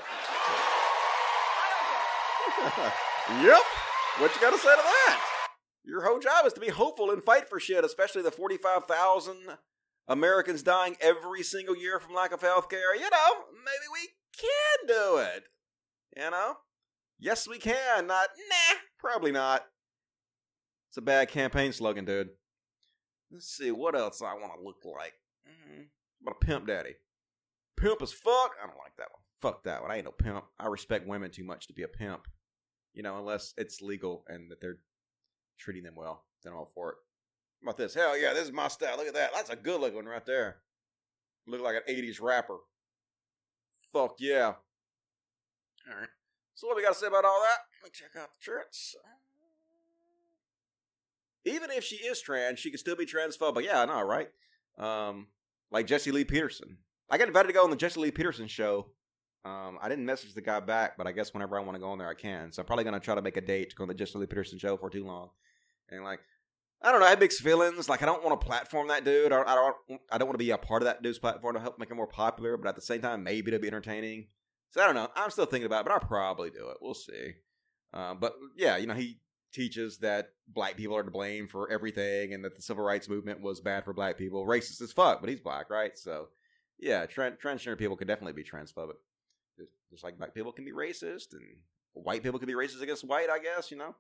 yep. 3.43 3.61
What 4.19 4.35
you 4.35 4.41
got 4.41 4.53
to 4.53 4.59
say 4.59 4.71
to 4.71 4.83
that? 4.83 4.94
Your 5.85 6.05
whole 6.05 6.19
job 6.19 6.47
is 6.47 6.53
to 6.55 6.61
be 6.61 6.69
hopeful 6.69 7.11
and 7.11 7.23
fight 7.23 7.49
for 7.49 7.61
shit, 7.61 7.85
especially 7.85 8.23
the 8.23 8.31
45,000 8.31 9.37
Americans 10.09 10.63
dying 10.63 10.97
every 11.01 11.43
single 11.43 11.77
year 11.77 12.01
from 12.01 12.15
lack 12.15 12.33
of 12.33 12.41
health 12.41 12.69
care. 12.71 12.95
You 12.95 13.11
know, 13.11 13.31
maybe 13.53 13.87
we 13.93 14.09
can 14.37 14.87
do 14.87 15.19
it. 15.19 15.45
You 16.17 16.31
know? 16.31 16.57
Yes, 17.19 17.47
we 17.47 17.59
can. 17.59 18.07
Not, 18.07 18.29
nah, 18.37 18.79
probably 18.99 19.33
not. 19.33 19.67
It's 20.89 20.97
a 20.97 21.03
bad 21.03 21.29
campaign 21.29 21.73
slogan, 21.73 22.05
dude. 22.05 22.31
Let's 23.31 23.49
see, 23.49 23.71
what 23.71 23.97
else 23.97 24.23
I 24.23 24.35
want 24.35 24.53
to 24.57 24.65
look 24.65 24.85
like? 24.85 25.15
Mm, 25.49 25.87
what 26.21 26.37
a 26.41 26.45
pimp 26.45 26.67
daddy. 26.67 26.95
pimp 27.77 28.01
as 28.01 28.13
fuck. 28.13 28.53
I 28.63 28.67
don't 28.67 28.79
like 28.79 28.97
that 28.99 29.09
one. 29.13 29.23
Fuck 29.41 29.65
that 29.65 29.83
one. 29.83 29.91
I 29.91 29.97
ain't 29.97 30.05
no 30.05 30.13
pimp. 30.13 30.45
I 30.59 30.67
respect 30.67 31.07
women 31.07 31.31
too 31.31 31.45
much 31.45 31.67
to 31.67 31.75
be 31.75 31.83
a 31.83 31.89
pimp. 31.89 32.27
You 32.93 33.03
know, 33.03 33.19
unless 33.19 33.55
it's 33.59 33.83
legal 33.83 34.25
and 34.29 34.51
that 34.51 34.61
they're 34.61 34.79
treating 35.59 35.85
them 35.85 35.95
well. 35.97 36.25
Then 36.43 36.53
I'm 36.53 36.59
all 36.59 36.71
for 36.75 36.91
it. 36.91 36.97
How 37.63 37.71
about 37.71 37.79
this? 37.79 37.95
Hell 37.95 38.19
yeah, 38.19 38.35
this 38.35 38.45
is 38.45 38.53
my 38.53 38.69
style. 38.69 38.97
Look 38.97 39.07
at 39.07 39.15
that. 39.15 39.31
That's 39.35 39.51
a 39.51 39.57
good 39.57 39.81
looking 39.81 39.97
one 39.97 40.07
right 40.07 40.25
there. 40.27 40.59
Look 41.47 41.61
like 41.61 41.77
an 41.77 41.95
80s 41.95 42.21
rapper. 42.21 42.59
Fuck 43.93 44.17
yeah. 44.19 44.55
All 45.89 45.99
right. 45.99 46.09
So 46.55 46.67
what 46.67 46.77
we 46.77 46.83
got 46.83 46.95
to 46.95 46.99
say 46.99 47.07
about 47.07 47.25
all 47.25 47.41
that? 47.41 47.59
Let 47.83 47.89
me 47.89 47.91
check 47.93 48.21
out 48.21 48.31
the 48.31 48.41
charts. 48.41 48.97
Even 51.45 51.71
if 51.71 51.85
she 51.85 51.97
is 51.97 52.21
trans, 52.23 52.59
she 52.59 52.71
can 52.71 52.79
still 52.79 52.97
be 52.97 53.07
transphobic. 53.07 53.65
Yeah, 53.65 53.83
I 53.83 53.85
know, 53.85 54.03
right? 54.03 54.29
Um, 54.79 55.29
like 55.71 55.87
Jesse 55.87 56.11
Lee 56.11 56.25
Peterson. 56.25 56.79
I 57.11 57.19
got 57.19 57.29
invited 57.29 57.49
to 57.49 57.55
go 57.55 57.65
on 57.65 57.71
the 57.71 57.77
Jesse 57.77 58.01
Lee 58.01 58.11
Peterson 58.11 58.47
show. 58.47 58.87
Um, 59.45 59.79
I 59.83 59.89
didn't 59.89 60.07
message 60.07 60.33
the 60.35 60.41
guy 60.41 60.61
back, 60.61 60.97
but 60.97 61.07
I 61.07 61.13
guess 61.13 61.35
whenever 61.35 61.59
I 61.59 61.63
want 61.63 61.75
to 61.75 61.81
go 61.81 61.91
on 61.91 61.99
there, 61.99 62.09
I 62.09 62.15
can. 62.15 62.51
So 62.51 62.63
I'm 62.63 62.67
probably 62.67 62.85
gonna 62.85 63.01
try 63.01 63.15
to 63.15 63.23
make 63.23 63.37
a 63.37 63.43
date 63.43 63.71
to 63.71 63.77
go 63.77 63.85
on 63.85 63.89
the 63.89 63.95
Jesse 63.95 64.19
Lee 64.19 64.27
Peterson 64.27 64.59
show 64.59 64.77
for 64.77 64.89
too 64.89 65.05
long. 65.05 65.31
And 65.91 66.03
like, 66.03 66.21
I 66.83 66.91
don't 66.91 67.01
know, 67.01 67.07
I 67.07 67.11
have 67.11 67.21
mixed 67.21 67.43
feelings. 67.43 67.89
Like, 67.89 68.03
I 68.03 68.07
don't 68.07 68.25
want 68.25 68.41
to 68.41 68.47
platform 68.47 68.89
that 68.89 69.05
dude. 69.05 69.33
I, 69.33 69.43
I 69.43 69.55
don't. 69.55 70.01
I 70.11 70.19
don't 70.19 70.29
want 70.29 70.35
to 70.35 70.45
be 70.45 70.51
a 70.51 70.59
part 70.59 70.83
of 70.83 70.87
that 70.87 71.03
dude's 71.03 71.19
platform 71.19 71.55
to 71.55 71.61
help 71.61 71.79
make 71.79 71.91
him 71.91 71.97
more 71.99 72.07
popular. 72.07 72.57
But 72.57 72.69
at 72.69 72.75
the 72.75 72.83
same 72.83 73.03
time, 73.03 73.23
maybe 73.23 73.51
to 73.51 73.59
be 73.59 73.69
entertaining. 73.69 74.29
So 74.71 74.83
I 74.83 74.87
don't 74.87 74.95
know. 74.95 75.09
I'm 75.15 75.31
still 75.31 75.47
thinking 75.47 75.67
about 75.67 75.81
it, 75.81 75.89
but 75.89 75.93
I'll 75.93 76.09
probably 76.09 76.51
do 76.51 76.69
it. 76.69 76.79
We'll 76.81 76.95
see. 76.95 77.35
Um, 77.93 78.19
but 78.19 78.35
yeah, 78.57 78.77
you 78.77 78.87
know, 78.87 78.95
he 78.95 79.21
teaches 79.53 79.99
that 79.99 80.31
black 80.49 80.77
people 80.77 80.97
are 80.97 81.03
to 81.05 81.11
blame 81.11 81.47
for 81.47 81.71
everything 81.71 82.35
and 82.35 82.45
that 82.45 82.57
the 82.57 82.63
civil 82.63 82.85
rights 82.85 83.09
movement 83.09 83.41
was 83.41 83.61
bad 83.61 83.85
for 83.85 83.93
black 83.93 84.19
people. 84.19 84.45
Racist 84.45 84.83
as 84.83 84.91
fuck, 84.93 85.21
but 85.21 85.31
he's 85.31 85.41
black, 85.41 85.71
right? 85.71 85.97
So 85.97 86.29
yeah, 86.79 87.07
tran 87.07 87.39
transgender 87.41 87.79
people 87.79 87.97
could 87.97 88.09
definitely 88.09 88.33
be 88.33 88.43
transphobic. 88.43 88.95
Just, 89.91 90.05
like 90.05 90.19
black 90.19 90.35
people 90.35 90.53
can 90.53 90.65
be 90.65 90.73
racist 90.73 91.33
and 91.33 91.43
white 91.93 92.23
people 92.23 92.39
can 92.39 92.49
be 92.49 92.55
racist 92.55 92.83
against 92.83 93.05
white, 93.05 93.31
I 93.31 93.39
guess, 93.39 93.71
you 93.71 93.77
know? 93.77 93.95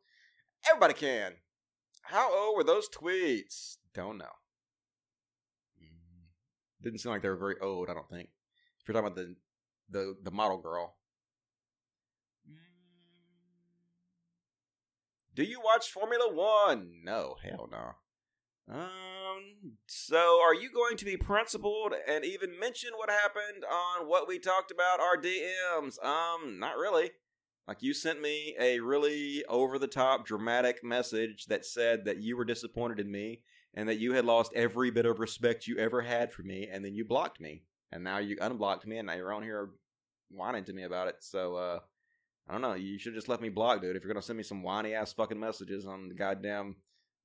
Everybody 0.69 0.95
can. 0.95 1.35
How 2.03 2.35
old 2.35 2.57
were 2.57 2.65
those 2.65 2.89
tweets? 2.89 3.77
Don't 3.95 4.19
know. 4.19 4.25
Mm, 5.81 6.83
didn't 6.83 6.99
seem 6.99 7.13
like 7.13 7.23
they 7.23 7.29
were 7.29 7.37
very 7.37 7.57
old, 7.61 7.89
I 7.89 7.95
don't 7.95 8.09
think. 8.11 8.29
If 8.81 8.89
you're 8.89 8.95
talking 8.95 9.07
about 9.07 9.17
the 9.17 9.37
the 9.89 10.17
the 10.23 10.31
model 10.31 10.59
girl. 10.59 10.97
Mm. 12.51 12.57
Do 15.35 15.45
you 15.45 15.61
watch 15.63 15.91
Formula 15.91 16.33
One? 16.33 17.01
No, 17.05 17.37
hell 17.43 17.69
no. 17.71 17.93
Um, 18.71 19.77
so 19.87 20.41
are 20.43 20.55
you 20.55 20.71
going 20.71 20.97
to 20.97 21.05
be 21.05 21.17
principled 21.17 21.93
and 22.09 22.25
even 22.25 22.59
mention 22.59 22.91
what 22.97 23.11
happened 23.11 23.65
on 23.65 24.09
what 24.09 24.27
we 24.27 24.39
talked 24.39 24.71
about 24.71 25.01
our 25.01 25.17
DMs? 25.17 26.03
Um, 26.05 26.59
not 26.59 26.77
really. 26.77 27.11
Like 27.67 27.83
you 27.83 27.95
sent 27.95 28.21
me 28.21 28.55
a 28.59 28.81
really 28.81 29.45
over 29.47 29.79
the 29.79 29.87
top 29.87 30.27
dramatic 30.27 30.85
message 30.85 31.47
that 31.47 31.65
said 31.65 32.05
that 32.05 32.21
you 32.21 32.37
were 32.37 32.45
disappointed 32.45 33.01
in 33.01 33.11
me 33.11 33.41
and 33.75 33.89
that 33.89 33.99
you 33.99 34.15
had 34.15 34.25
lost 34.25 34.53
every 34.55 34.91
bit 34.91 35.07
of 35.07 35.19
respect 35.19 35.67
you 35.67 35.79
ever 35.79 36.03
had 36.03 36.33
for 36.33 36.43
me 36.43 36.69
and 36.71 36.85
then 36.85 36.95
you 36.95 37.05
blocked 37.05 37.41
me. 37.41 37.63
And 37.91 38.05
now 38.05 38.19
you 38.19 38.37
unblocked 38.41 38.87
me 38.87 38.99
and 38.99 39.07
now 39.07 39.15
you're 39.15 39.33
on 39.33 39.43
here 39.43 39.71
whining 40.31 40.65
to 40.65 40.73
me 40.73 40.83
about 40.83 41.09
it. 41.09 41.17
So 41.21 41.57
uh 41.57 41.79
I 42.47 42.53
don't 42.53 42.61
know. 42.61 42.75
You 42.75 42.99
should 42.99 43.15
just 43.15 43.31
let 43.31 43.41
me 43.41 43.49
block, 43.49 43.81
dude. 43.81 43.97
If 43.97 44.03
you're 44.03 44.13
gonna 44.13 44.23
send 44.23 44.37
me 44.37 44.43
some 44.43 44.63
whiny 44.63 44.93
ass 44.93 45.15
fucking 45.15 45.41
messages 45.41 45.87
on 45.87 46.09
the 46.09 46.15
goddamn, 46.15 46.77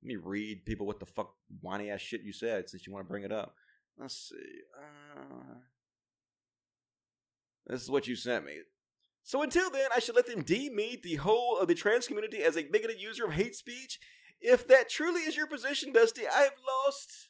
let 0.02 0.06
me 0.06 0.16
read 0.16 0.64
people 0.64 0.86
what 0.86 1.00
the 1.00 1.06
fuck 1.06 1.34
whiny 1.60 1.90
ass 1.90 2.00
shit 2.00 2.22
you 2.22 2.32
said 2.32 2.68
since 2.68 2.86
you 2.86 2.92
want 2.92 3.04
to 3.04 3.10
bring 3.10 3.24
it 3.24 3.32
up. 3.32 3.54
Let's 3.98 4.16
see. 4.16 4.60
Uh, 4.78 5.58
this 7.66 7.82
is 7.82 7.90
what 7.90 8.06
you 8.08 8.16
sent 8.16 8.46
me. 8.46 8.58
So 9.22 9.42
until 9.42 9.70
then, 9.70 9.90
I 9.94 10.00
should 10.00 10.16
let 10.16 10.26
them 10.26 10.42
deem 10.42 10.74
me 10.74 10.98
the 11.00 11.16
whole 11.16 11.58
of 11.58 11.68
the 11.68 11.74
trans 11.74 12.06
community 12.06 12.42
as 12.42 12.56
a 12.56 12.62
bigoted 12.62 13.00
user 13.00 13.26
of 13.26 13.32
hate 13.32 13.54
speech. 13.54 13.98
If 14.40 14.66
that 14.68 14.88
truly 14.88 15.20
is 15.20 15.36
your 15.36 15.46
position, 15.46 15.92
Dusty, 15.92 16.22
I 16.26 16.42
have 16.42 16.56
lost 16.86 17.28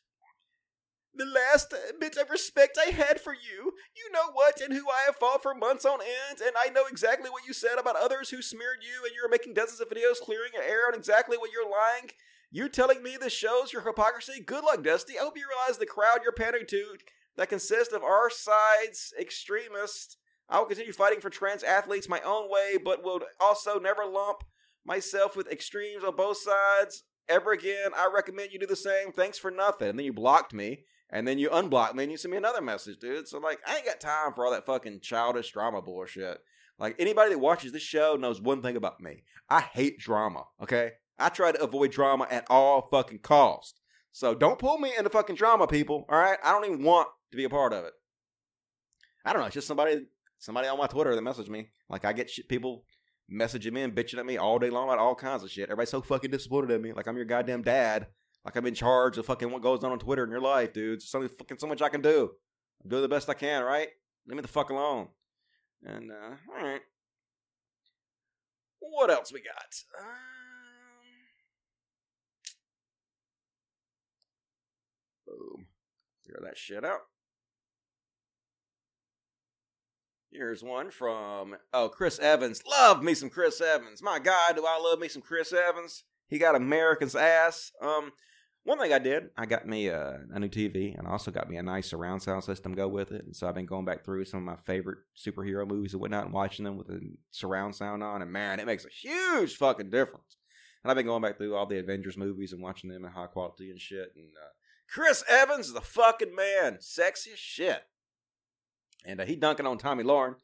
the 1.13 1.27
last 1.27 1.75
bit 1.99 2.17
of 2.17 2.31
respect 2.31 2.79
I 2.81 2.91
had 2.91 3.21
for 3.21 3.33
you. 3.33 3.73
You 3.97 4.13
know 4.13 4.31
what 4.33 4.61
and 4.61 4.73
who 4.73 4.89
I 4.89 5.03
have 5.07 5.17
fought 5.17 5.43
for 5.43 5.55
months 5.55 5.85
on 5.85 6.01
end, 6.01 6.41
and 6.41 6.53
I 6.57 6.71
know 6.71 6.85
exactly 6.89 7.29
what 7.29 7.47
you 7.47 7.53
said 7.53 7.79
about 7.79 7.97
others 7.97 8.31
who 8.31 8.43
smeared 8.43 8.79
you, 8.83 9.05
and 9.05 9.13
you're 9.15 9.29
making 9.29 9.55
dozens 9.55 9.81
of 9.81 9.91
videos 9.91 10.23
clearing 10.23 10.53
your 10.55 10.63
air 10.63 10.87
on 10.87 10.95
exactly 10.95 11.37
what 11.37 11.51
you're 11.53 11.69
lying. 11.69 12.11
You 12.53 12.69
telling 12.69 13.03
me 13.03 13.17
this 13.17 13.33
shows 13.33 13.73
your 13.73 13.83
hypocrisy? 13.83 14.43
Good 14.45 14.65
luck, 14.65 14.83
Dusty. 14.83 15.17
I 15.17 15.23
hope 15.23 15.37
you 15.37 15.47
realize 15.49 15.79
the 15.79 15.87
crowd 15.87 16.21
you're 16.25 16.33
pandering 16.33 16.67
to 16.67 16.97
that 17.37 17.49
consists 17.49 17.95
of 17.95 18.03
our 18.03 18.29
side's 18.29 19.15
extremists. 19.21 20.17
I 20.49 20.59
will 20.59 20.67
continue 20.67 20.93
fighting 20.93 21.21
for 21.21 21.31
trans 21.31 21.63
athletes 21.63 22.09
my 22.09 22.21
own 22.25 22.51
way, 22.51 22.77
but 22.85 23.05
will 23.05 23.21
also 23.39 23.79
never 23.79 24.05
lump 24.05 24.43
myself 24.85 25.37
with 25.37 25.51
extremes 25.51 26.03
on 26.03 26.17
both 26.17 26.39
sides 26.39 27.05
ever 27.29 27.53
again. 27.53 27.93
I 27.97 28.11
recommend 28.13 28.51
you 28.51 28.59
do 28.59 28.67
the 28.67 28.75
same. 28.75 29.13
Thanks 29.13 29.39
for 29.39 29.53
nothing. 29.53 29.91
And 29.91 29.99
then 29.99 30.07
you 30.07 30.13
blocked 30.13 30.53
me 30.53 30.87
and 31.09 31.29
then 31.29 31.39
you 31.39 31.51
unblocked 31.53 31.95
me 31.95 32.03
and 32.03 32.11
you 32.11 32.19
sent 32.19 32.33
me 32.33 32.39
another 32.39 32.61
message, 32.61 32.99
dude. 32.99 33.29
So 33.29 33.39
like, 33.39 33.61
I 33.65 33.77
ain't 33.77 33.87
got 33.87 34.01
time 34.01 34.33
for 34.35 34.45
all 34.45 34.51
that 34.51 34.67
fucking 34.67 35.01
childish 35.03 35.53
drama 35.53 35.83
bullshit. 35.83 36.39
Like 36.81 36.97
anybody 36.99 37.31
that 37.31 37.39
watches 37.39 37.71
this 37.71 37.83
show 37.83 38.17
knows 38.19 38.41
one 38.41 38.61
thing 38.61 38.77
about 38.77 39.01
me. 39.01 39.23
I 39.49 39.61
hate 39.61 40.01
drama. 40.01 40.45
Okay, 40.61 40.93
I 41.21 41.29
try 41.29 41.53
to 41.53 41.63
avoid 41.63 41.93
drama 41.93 42.27
at 42.31 42.47
all 42.49 42.89
fucking 42.91 43.21
cost. 43.21 43.81
So 44.13 44.35
don't 44.35 44.59
pull 44.59 44.79
me 44.79 44.93
into 44.97 45.11
fucking 45.11 45.37
drama, 45.37 45.67
people. 45.67 46.07
All 46.09 46.19
right, 46.19 46.39
I 46.43 46.53
don't 46.53 46.65
even 46.65 46.83
want 46.83 47.09
to 47.31 47.37
be 47.37 47.45
a 47.45 47.51
part 47.51 47.73
of 47.73 47.85
it. 47.85 47.93
I 49.25 49.33
don't 49.33 49.41
know. 49.43 49.47
It's 49.47 49.55
just 49.55 49.69
somebody, 49.69 50.07
somebody 50.39 50.67
on 50.67 50.79
my 50.79 50.87
Twitter 50.87 51.15
that 51.15 51.23
messaged 51.23 51.49
me. 51.49 51.69
Like 51.89 52.05
I 52.05 52.13
get 52.13 52.31
shit, 52.31 52.49
people 52.49 52.85
messaging 53.31 53.73
me 53.73 53.83
and 53.83 53.95
bitching 53.95 54.19
at 54.19 54.27
me 54.27 54.37
all 54.37 54.59
day 54.59 54.71
long 54.71 54.89
about 54.89 54.99
all 54.99 55.15
kinds 55.15 55.45
of 55.45 55.51
shit. 55.51 55.65
Everybody's 55.65 55.91
so 55.91 56.01
fucking 56.01 56.31
disappointed 56.31 56.71
at 56.73 56.81
me. 56.81 56.93
Like 56.93 57.07
I'm 57.07 57.17
your 57.17 57.27
goddamn 57.27 57.63
dad. 57.63 58.09
Like 58.45 58.57
I'm 58.57 58.67
in 58.67 58.75
charge 58.75 59.19
of 59.19 59.27
fucking 59.27 59.51
what 59.51 59.63
goes 59.63 59.85
on 59.85 59.93
on 59.93 59.99
Twitter 59.99 60.25
in 60.25 60.31
your 60.31 60.41
life, 60.41 60.73
dude. 60.73 61.03
Something 61.03 61.29
fucking 61.29 61.59
so 61.59 61.67
much 61.67 61.83
I 61.83 61.91
can 61.91 62.01
do. 62.01 62.31
I'm 62.83 62.91
doing 62.91 63.03
the 63.03 63.09
best 63.09 63.29
I 63.29 63.35
can, 63.35 63.63
right? 63.63 63.89
Leave 64.27 64.37
me 64.37 64.43
the 64.43 64.49
fuck 64.49 64.71
alone. 64.71 65.09
And 65.85 66.11
uh, 66.11 66.37
all 66.55 66.65
right. 66.65 66.81
What 68.81 69.11
else 69.11 69.33
we 69.33 69.43
got? 69.43 69.75
Um, 70.01 70.17
boom. 75.27 75.67
Clear 76.31 76.49
that 76.49 76.59
shit 76.59 76.85
out. 76.85 77.01
Here's 80.31 80.63
one 80.63 80.91
from 80.91 81.57
oh 81.73 81.89
Chris 81.89 82.21
Evans. 82.21 82.63
Love 82.65 83.03
me 83.03 83.15
some 83.15 83.31
Chris 83.31 83.61
Evans. 83.61 84.01
My 84.01 84.21
God, 84.21 84.55
do 84.55 84.65
I 84.65 84.79
love 84.79 85.01
me 85.01 85.09
some 85.09 85.23
Chris 85.23 85.53
Evans? 85.53 86.05
He 86.29 86.39
got 86.39 86.55
America's 86.55 87.17
ass. 87.17 87.73
Um, 87.83 88.13
one 88.63 88.79
thing 88.79 88.93
I 88.93 89.01
did, 89.01 89.31
I 89.37 89.47
got 89.47 89.67
me 89.67 89.89
a, 89.89 90.21
a, 90.33 90.39
new 90.39 90.49
TV 90.49 90.97
and 90.97 91.09
also 91.09 91.33
got 91.33 91.49
me 91.49 91.57
a 91.57 91.63
nice 91.63 91.89
surround 91.89 92.23
sound 92.23 92.45
system 92.45 92.75
go 92.75 92.87
with 92.87 93.11
it. 93.11 93.25
And 93.25 93.35
so 93.35 93.49
I've 93.49 93.55
been 93.55 93.67
going 93.67 93.87
back 93.87 94.05
through 94.05 94.27
some 94.27 94.39
of 94.39 94.45
my 94.45 94.63
favorite 94.65 94.99
superhero 95.17 95.67
movies 95.67 95.95
and 95.95 96.01
whatnot 96.01 96.27
and 96.27 96.35
watching 96.35 96.65
them 96.65 96.77
with 96.77 96.91
a 96.91 97.01
surround 97.33 97.75
sound 97.75 98.05
on. 98.05 98.23
And 98.23 98.31
man, 98.31 98.61
it 98.61 98.67
makes 98.67 98.85
a 98.85 98.89
huge 98.89 99.57
fucking 99.57 99.91
difference. 99.91 100.37
And 100.85 100.91
I've 100.91 100.97
been 100.97 101.07
going 101.07 101.23
back 101.23 101.39
through 101.39 101.57
all 101.57 101.67
the 101.67 101.81
Avengers 101.81 102.17
movies 102.17 102.53
and 102.53 102.63
watching 102.63 102.91
them 102.91 103.05
in 103.05 103.11
high 103.11 103.27
quality 103.27 103.71
and 103.71 103.81
shit. 103.81 104.13
And 104.15 104.29
uh, 104.37 104.51
Chris 104.93 105.23
Evans 105.29 105.69
is 105.69 105.73
the 105.73 105.81
fucking 105.81 106.35
man. 106.35 106.79
Sexy 106.81 107.33
as 107.33 107.39
shit. 107.39 107.83
And 109.05 109.21
uh, 109.21 109.25
he 109.25 109.37
dunking 109.37 109.67
on 109.67 109.79
Tomi 109.79 110.03
Lahren. 110.03 110.35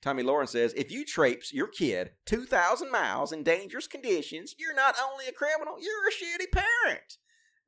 Tomi 0.00 0.22
Lahren 0.22 0.48
says, 0.48 0.72
if 0.74 0.90
you 0.90 1.04
traipse 1.04 1.52
your 1.52 1.66
kid 1.66 2.12
2,000 2.24 2.90
miles 2.90 3.30
in 3.30 3.42
dangerous 3.42 3.86
conditions, 3.86 4.54
you're 4.58 4.74
not 4.74 4.96
only 5.12 5.26
a 5.26 5.32
criminal, 5.32 5.76
you're 5.78 6.08
a 6.08 6.12
shitty 6.12 6.50
parent. 6.50 7.18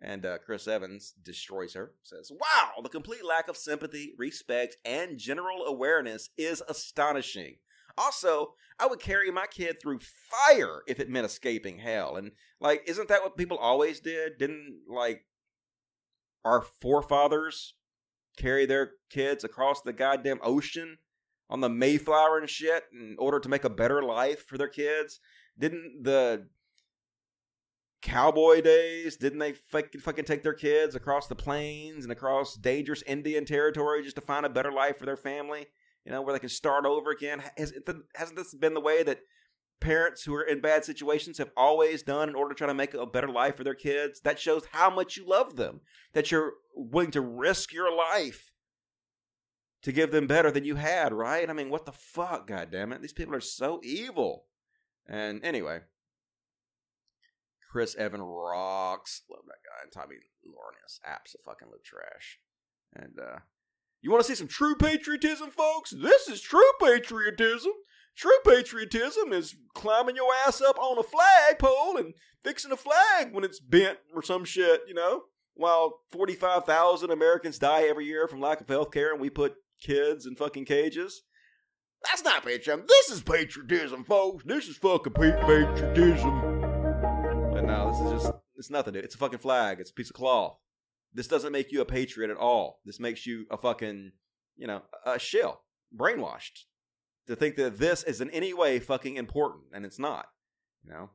And 0.01 0.25
uh, 0.25 0.39
Chris 0.39 0.67
Evans 0.67 1.15
destroys 1.23 1.75
her, 1.75 1.93
says, 2.03 2.33
Wow, 2.33 2.83
the 2.83 2.89
complete 2.89 3.25
lack 3.25 3.49
of 3.49 3.57
sympathy, 3.57 4.15
respect, 4.19 4.77
and 4.85 5.19
general 5.19 5.65
awareness 5.67 6.31
is 6.37 6.63
astonishing. 6.69 7.57
Also, 7.97 8.55
I 8.81 8.87
would 8.87 8.99
carry 8.99 9.31
my 9.31 9.47
kid 9.47 9.77
through 9.81 10.01
fire 10.01 10.81
if 10.89 10.99
it 10.99 11.11
meant 11.11 11.27
escaping 11.27 11.79
hell. 11.79 12.17
And, 12.17 12.33
like, 12.59 12.83
isn't 12.87 13.09
that 13.09 13.23
what 13.23 13.37
people 13.37 13.59
always 13.59 14.01
did? 14.01 14.39
Didn't, 14.39 14.81
like, 14.89 15.25
our 16.45 16.61
forefathers 16.61 17.75
carry 18.37 18.67
their 18.67 18.93
kids 19.11 19.45
across 19.45 19.83
the 19.83 19.93
goddamn 19.93 20.41
ocean 20.43 20.99
on 21.51 21.61
the 21.61 21.69
Mayflower 21.69 22.39
and 22.39 22.49
shit 22.49 22.85
in 22.93 23.17
order 23.19 23.39
to 23.39 23.49
make 23.49 23.65
a 23.65 23.71
better 23.71 24.03
life 24.03 24.47
for 24.47 24.57
their 24.57 24.69
kids? 24.69 25.21
Didn't 25.59 26.03
the 26.03 26.47
cowboy 28.01 28.61
days? 28.61 29.17
Didn't 29.17 29.39
they 29.39 29.53
fucking, 29.53 30.01
fucking 30.01 30.25
take 30.25 30.43
their 30.43 30.55
kids 30.55 30.95
across 30.95 31.29
the 31.29 31.35
plains 31.35 32.05
and 32.05 32.13
across 32.13 32.57
dangerous 32.57 33.03
Indian 33.03 33.45
territory 33.45 34.03
just 34.03 34.17
to 34.17 34.23
find 34.23 34.47
a 34.47 34.51
better 34.51 34.73
life 34.73 34.99
for 34.99 35.07
their 35.07 35.17
family? 35.17 35.67
You 36.05 36.11
know, 36.11 36.23
where 36.23 36.33
they 36.33 36.41
can 36.41 36.49
start 36.49 36.85
over 36.85 37.11
again. 37.11 37.43
Has, 37.57 37.73
hasn't 38.15 38.37
this 38.37 38.55
been 38.55 38.75
the 38.75 38.81
way 38.81 39.03
that 39.05 39.21
parents 39.83 40.23
who 40.25 40.35
are 40.35 40.43
in 40.43 40.61
bad 40.61 40.85
situations 40.85 41.39
have 41.39 41.51
always 41.57 42.03
done 42.03 42.29
in 42.29 42.35
order 42.35 42.55
to 42.55 42.59
try 42.59 42.67
to 42.67 42.75
make 42.75 42.95
a 42.95 43.07
better 43.07 43.29
life 43.29 43.57
for 43.57 43.65
their 43.65 43.75
kids? 43.75 44.21
That 44.21 44.39
shows 44.39 44.65
how 44.73 44.89
much 44.91 45.17
you 45.17 45.27
love 45.27 45.57
them. 45.57 45.81
That 46.15 46.31
you're 46.31 46.55
willing 46.75 47.11
to 47.13 47.21
risk 47.21 47.73
your 47.73 47.95
life 47.95 48.53
to 49.83 49.93
give 49.93 50.13
them 50.13 50.27
better 50.27 50.51
than 50.51 50.65
you 50.65 50.77
had, 50.77 51.13
right? 51.13 51.49
I 51.49 51.53
mean, 51.53 51.71
what 51.71 51.87
the 51.87 51.93
fuck, 51.93 52.47
God 52.47 52.71
damn 52.71 52.93
it! 52.93 53.03
These 53.03 53.13
people 53.13 53.35
are 53.35 53.41
so 53.41 53.81
evil. 53.83 54.45
And 55.07 55.45
anyway, 55.45 55.81
Chris 57.71 57.95
Evan 57.97 58.23
rocks. 58.23 59.23
Love 59.31 59.45
that 59.47 59.65
guy. 59.65 59.83
And 59.83 59.93
Tomi 59.93 60.17
Lahren 60.47 60.87
is 60.87 61.01
absolutely 61.05 61.81
trash. 61.85 62.39
And 62.95 63.19
uh 63.19 63.39
you 64.03 64.11
want 64.11 64.25
to 64.25 64.29
see 64.29 64.35
some 64.35 64.49
true 64.49 64.75
patriotism, 64.75 65.51
folks? 65.51 65.91
This 65.91 66.29
is 66.29 66.41
true 66.41 66.61
patriotism. 66.83 67.73
True 68.17 68.39
patriotism 68.47 69.33
is 69.33 69.57
climbing 69.75 70.17
your 70.17 70.33
ass 70.47 70.61
up 70.61 70.79
on 70.79 70.99
a 70.99 71.03
flagpole 71.03 71.97
and 71.97 72.15
fixing 72.45 72.73
a 72.73 72.77
flag 72.77 73.33
when 73.33 73.45
it's 73.45 73.61
bent 73.61 73.99
or 74.15 74.23
some 74.23 74.45
shit, 74.45 74.83
you 74.87 74.95
know? 74.95 75.23
While 75.55 76.01
45,000 76.13 77.11
Americans 77.11 77.59
die 77.59 77.83
every 77.83 78.07
year 78.07 78.29
from 78.29 78.41
lack 78.41 78.61
of 78.61 78.69
health 78.69 78.91
care 78.91 79.13
and 79.13 79.21
we 79.21 79.31
put 79.31 79.55
kids 79.81 80.27
in 80.27 80.37
fucking 80.37 80.65
cages. 80.65 81.23
That's 82.05 82.25
not 82.25 82.43
patriotism. 82.45 82.85
This 82.89 83.11
is 83.11 83.23
patriotism, 83.23 84.05
folks. 84.05 84.45
This 84.45 84.67
is 84.67 84.77
fucking 84.77 85.13
pa- 85.13 85.47
patriotism. 85.47 86.61
But 87.53 87.65
no, 87.65 87.91
this 87.91 88.01
is 88.01 88.23
just, 88.23 88.35
it's 88.57 88.71
nothing, 88.71 88.95
dude. 88.95 89.05
It's 89.05 89.15
a 89.15 89.19
fucking 89.19 89.39
flag. 89.39 89.79
It's 89.81 89.91
a 89.91 89.95
piece 89.95 90.11
of 90.11 90.17
cloth. 90.17 90.57
This 91.15 91.29
doesn't 91.29 91.53
make 91.53 91.71
you 91.71 91.81
a 91.81 91.85
patriot 91.87 92.31
at 92.31 92.37
all. 92.37 92.81
This 92.85 92.99
makes 92.99 93.27
you 93.27 93.47
a 93.51 93.57
fucking, 93.57 94.13
you 94.57 94.67
know, 94.67 94.83
a 95.07 95.19
shill. 95.19 95.61
Brainwashed. 95.97 96.65
To 97.29 97.37
think 97.37 97.57
that 97.57 97.79
this 97.79 98.03
is 98.03 98.21
in 98.21 98.31
any 98.31 98.53
way 98.53 98.81
fucking 98.81 99.17
important, 99.17 99.65
and 99.73 99.85
it's 99.85 99.99
not. 99.99 100.27
You 100.85 100.93
know? 100.93 101.11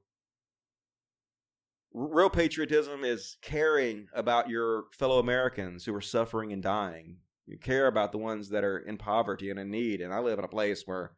Real 1.93 2.29
patriotism 2.29 3.03
is 3.03 3.37
caring 3.41 4.07
about 4.13 4.49
your 4.49 4.85
fellow 4.93 5.19
Americans 5.19 5.85
who 5.85 5.93
are 5.95 6.01
suffering 6.01 6.53
and 6.53 6.63
dying. 6.63 7.17
You 7.45 7.57
care 7.57 7.87
about 7.87 8.11
the 8.11 8.17
ones 8.17 8.49
that 8.49 8.63
are 8.63 8.77
in 8.77 8.97
poverty 8.97 9.49
and 9.49 9.59
in 9.59 9.71
need. 9.71 10.01
And 10.01 10.13
I 10.13 10.19
live 10.19 10.37
in 10.37 10.45
a 10.45 10.49
place 10.49 10.83
where 10.85 11.13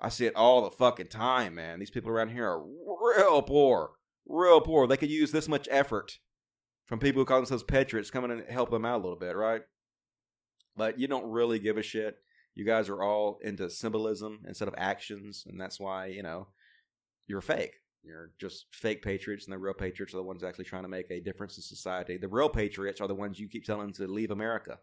I 0.00 0.08
see 0.08 0.26
it 0.26 0.34
all 0.34 0.62
the 0.62 0.70
fucking 0.70 1.08
time, 1.08 1.54
man. 1.54 1.78
These 1.78 1.90
people 1.90 2.10
around 2.10 2.30
here 2.30 2.48
are 2.48 2.62
real 2.62 3.42
poor. 3.42 3.92
Real 4.26 4.60
poor. 4.60 4.86
They 4.86 4.96
could 4.96 5.10
use 5.10 5.30
this 5.30 5.48
much 5.48 5.68
effort 5.70 6.18
from 6.86 6.98
people 6.98 7.20
who 7.20 7.26
call 7.26 7.38
themselves 7.38 7.62
patriots 7.62 8.10
coming 8.10 8.30
and 8.30 8.44
help 8.48 8.70
them 8.70 8.84
out 8.84 9.00
a 9.00 9.02
little 9.04 9.18
bit, 9.18 9.36
right? 9.36 9.62
But 10.76 10.98
you 10.98 11.06
don't 11.06 11.30
really 11.30 11.58
give 11.58 11.76
a 11.78 11.82
shit. 11.82 12.16
You 12.54 12.64
guys 12.64 12.88
are 12.88 13.02
all 13.02 13.38
into 13.42 13.68
symbolism 13.68 14.40
instead 14.46 14.68
of 14.68 14.74
actions, 14.78 15.44
and 15.48 15.60
that's 15.60 15.80
why, 15.80 16.06
you 16.06 16.22
know, 16.22 16.48
you're 17.26 17.40
fake. 17.40 17.74
You're 18.02 18.30
just 18.38 18.66
fake 18.70 19.02
patriots, 19.02 19.46
and 19.46 19.52
the 19.52 19.58
real 19.58 19.74
patriots 19.74 20.14
are 20.14 20.18
the 20.18 20.22
ones 20.22 20.44
actually 20.44 20.66
trying 20.66 20.82
to 20.82 20.88
make 20.88 21.10
a 21.10 21.20
difference 21.20 21.56
in 21.56 21.62
society. 21.62 22.16
The 22.16 22.28
real 22.28 22.48
patriots 22.48 23.00
are 23.00 23.08
the 23.08 23.14
ones 23.14 23.40
you 23.40 23.48
keep 23.48 23.64
telling 23.64 23.92
to 23.94 24.06
leave 24.06 24.30
America. 24.30 24.78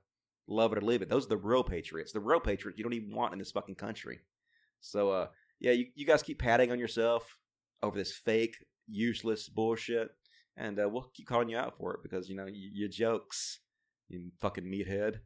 Love 0.48 0.74
it 0.74 0.80
or 0.80 0.82
leave 0.82 1.02
it. 1.02 1.10
Those 1.10 1.26
are 1.26 1.30
the 1.30 1.38
real 1.38 1.64
patriots. 1.64 2.12
The 2.12 2.20
real 2.20 2.40
patriots 2.40 2.78
you 2.78 2.84
don't 2.84 2.94
even 2.94 3.16
want 3.16 3.34
in 3.34 3.40
this 3.40 3.52
fucking 3.52 3.76
country. 3.76 4.20
So, 4.82 5.12
uh, 5.12 5.28
yeah, 5.60 5.72
you, 5.74 5.86
you 5.94 6.06
guys 6.06 6.24
keep 6.24 6.40
patting 6.40 6.72
on 6.72 6.80
yourself 6.80 7.38
over 7.84 7.98
this 7.98 8.12
fake, 8.12 8.58
useless 8.88 9.48
bullshit, 9.48 10.10
and 10.58 10.80
uh, 10.80 10.90
we'll 10.90 11.12
keep 11.14 11.28
calling 11.28 11.50
you 11.50 11.58
out 11.58 11.78
for 11.78 11.94
it 11.94 12.00
because, 12.04 12.28
you 12.28 12.36
know, 12.36 12.48
you, 12.48 12.72
your 12.74 12.90
jokes, 12.90 13.60
you 14.10 14.32
fucking 14.42 14.66
meathead. 14.66 15.20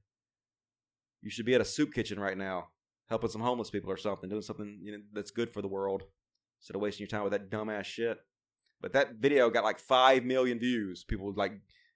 You 1.25 1.31
should 1.31 1.47
be 1.47 1.55
at 1.55 1.61
a 1.61 1.65
soup 1.65 1.91
kitchen 1.91 2.19
right 2.19 2.37
now, 2.37 2.67
helping 3.09 3.31
some 3.31 3.41
homeless 3.41 3.71
people 3.71 3.89
or 3.89 3.97
something, 3.97 4.29
doing 4.29 4.43
something 4.43 4.79
you 4.83 4.91
know, 4.91 4.99
that's 5.11 5.31
good 5.31 5.51
for 5.51 5.63
the 5.63 5.67
world 5.67 6.03
instead 6.61 6.75
of 6.75 6.81
wasting 6.83 7.03
your 7.03 7.07
time 7.09 7.23
with 7.23 7.31
that 7.31 7.49
dumbass 7.49 7.85
shit. 7.85 8.19
But 8.79 8.93
that 8.93 9.15
video 9.15 9.49
got 9.49 9.63
like 9.63 9.79
5 9.79 10.23
million 10.23 10.59
views. 10.59 11.03
People 11.03 11.33
like 11.35 11.53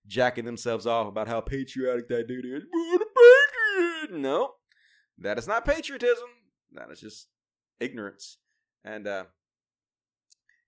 jacking 0.08 0.46
themselves 0.46 0.88
off 0.88 1.08
about 1.08 1.28
how 1.28 1.42
patriotic 1.42 2.08
that 2.08 2.28
dude 2.28 2.44
is. 2.44 2.64
What! 2.72 4.12
No, 4.12 4.54
that 5.20 5.38
is 5.38 5.48
not 5.48 5.64
patriotism. 5.64 6.28
That 6.74 6.90
is 6.92 7.00
just 7.00 7.28
ignorance. 7.80 8.38
And 8.84 9.06
uh, 9.06 9.26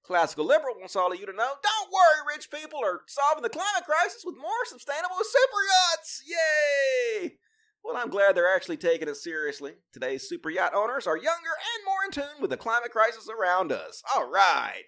classical 0.04 0.46
liberal 0.46 0.76
wants 0.78 0.96
all 0.96 1.12
of 1.12 1.20
you 1.20 1.26
to 1.26 1.34
know 1.34 1.54
don't 1.64 1.92
worry, 1.92 2.36
rich 2.36 2.52
people 2.52 2.80
are 2.84 3.02
solving 3.08 3.42
the 3.42 3.50
climate 3.50 3.86
crisis 3.86 4.22
with 4.24 4.36
more 4.36 4.66
sustainable 4.66 5.16
super 5.24 5.64
yachts. 5.66 6.22
Yay! 6.28 7.38
Well, 7.84 7.98
I'm 7.98 8.10
glad 8.10 8.36
they're 8.36 8.54
actually 8.54 8.78
taking 8.78 9.08
it 9.08 9.16
seriously. 9.16 9.74
Today's 9.92 10.28
super 10.28 10.50
yacht 10.50 10.74
owners 10.76 11.08
are 11.08 11.18
younger 11.18 11.30
and 11.30 11.86
more 11.86 12.06
in 12.06 12.12
tune 12.12 12.42
with 12.42 12.52
the 12.52 12.58
climate 12.58 12.92
crisis 12.92 13.28
around 13.28 13.72
us. 13.72 14.04
All 14.16 14.30
right. 14.30 14.84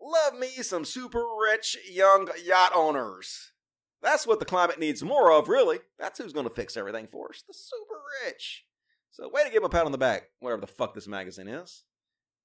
Love 0.00 0.38
me 0.38 0.48
some 0.48 0.84
super 0.84 1.24
rich 1.40 1.76
young 1.90 2.28
yacht 2.44 2.72
owners. 2.74 3.52
That's 4.02 4.26
what 4.26 4.38
the 4.38 4.44
climate 4.44 4.78
needs 4.78 5.02
more 5.02 5.32
of, 5.32 5.48
really. 5.48 5.78
That's 5.98 6.18
who's 6.18 6.34
going 6.34 6.46
to 6.46 6.54
fix 6.54 6.76
everything 6.76 7.06
for 7.06 7.30
us. 7.30 7.42
The 7.48 7.54
super 7.54 8.00
rich. 8.26 8.66
So, 9.10 9.30
way 9.32 9.44
to 9.44 9.50
give 9.50 9.64
a 9.64 9.68
pat 9.68 9.86
on 9.86 9.92
the 9.92 9.98
back, 9.98 10.24
whatever 10.40 10.60
the 10.60 10.66
fuck 10.66 10.94
this 10.94 11.08
magazine 11.08 11.48
is. 11.48 11.84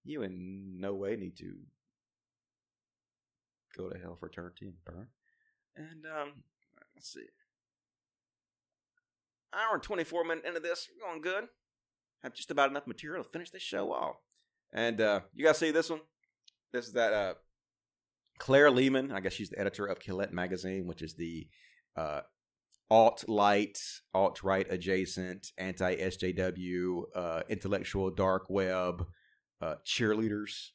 You 0.06 0.22
in 0.22 0.77
no 0.80 0.95
way 0.95 1.18
need 1.18 1.36
to 1.38 1.56
go 3.77 3.90
to 3.90 3.99
hell 3.99 4.15
for 4.18 4.27
eternity 4.27 4.68
and 4.68 4.76
burn. 4.86 5.07
And, 5.76 6.06
um, 6.06 6.44
let's 6.95 7.11
see. 7.11 7.26
Hour 9.54 9.76
and 9.76 9.84
24 9.84 10.24
minutes 10.26 10.48
into 10.48 10.60
this, 10.60 10.88
we're 10.90 11.08
going 11.08 11.22
good. 11.22 11.50
Have 12.24 12.34
just 12.34 12.52
about 12.52 12.70
enough 12.70 12.88
material 12.88 13.24
to 13.24 13.30
finish 13.30 13.50
this 13.50 13.62
show 13.62 13.92
off. 13.92 14.18
And, 14.74 15.02
uh, 15.02 15.22
you 15.34 15.46
guys 15.46 15.58
see 15.58 15.72
this 15.72 15.90
one? 15.90 16.02
This 16.72 16.86
is 16.86 16.94
that, 16.94 17.14
uh, 17.14 17.34
Claire 18.40 18.72
Lehmann, 18.72 19.12
I 19.12 19.20
guess 19.20 19.34
she's 19.34 19.50
the 19.50 19.60
editor 19.60 19.86
of 19.86 20.00
Quillette 20.00 20.32
Magazine, 20.32 20.88
which 20.88 21.02
is 21.02 21.16
the 21.16 21.48
uh, 21.96 22.22
alt 22.90 23.26
light, 23.28 23.78
alt 24.14 24.44
right 24.44 24.66
adjacent, 24.72 25.52
anti 25.58 25.96
SJW, 25.96 27.04
uh, 27.16 27.42
intellectual 27.50 28.10
dark 28.10 28.50
web 28.50 29.06
uh, 29.62 29.76
cheerleaders. 29.86 30.70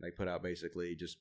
They 0.00 0.10
put 0.10 0.28
out 0.28 0.42
basically 0.42 0.96
just, 0.96 1.18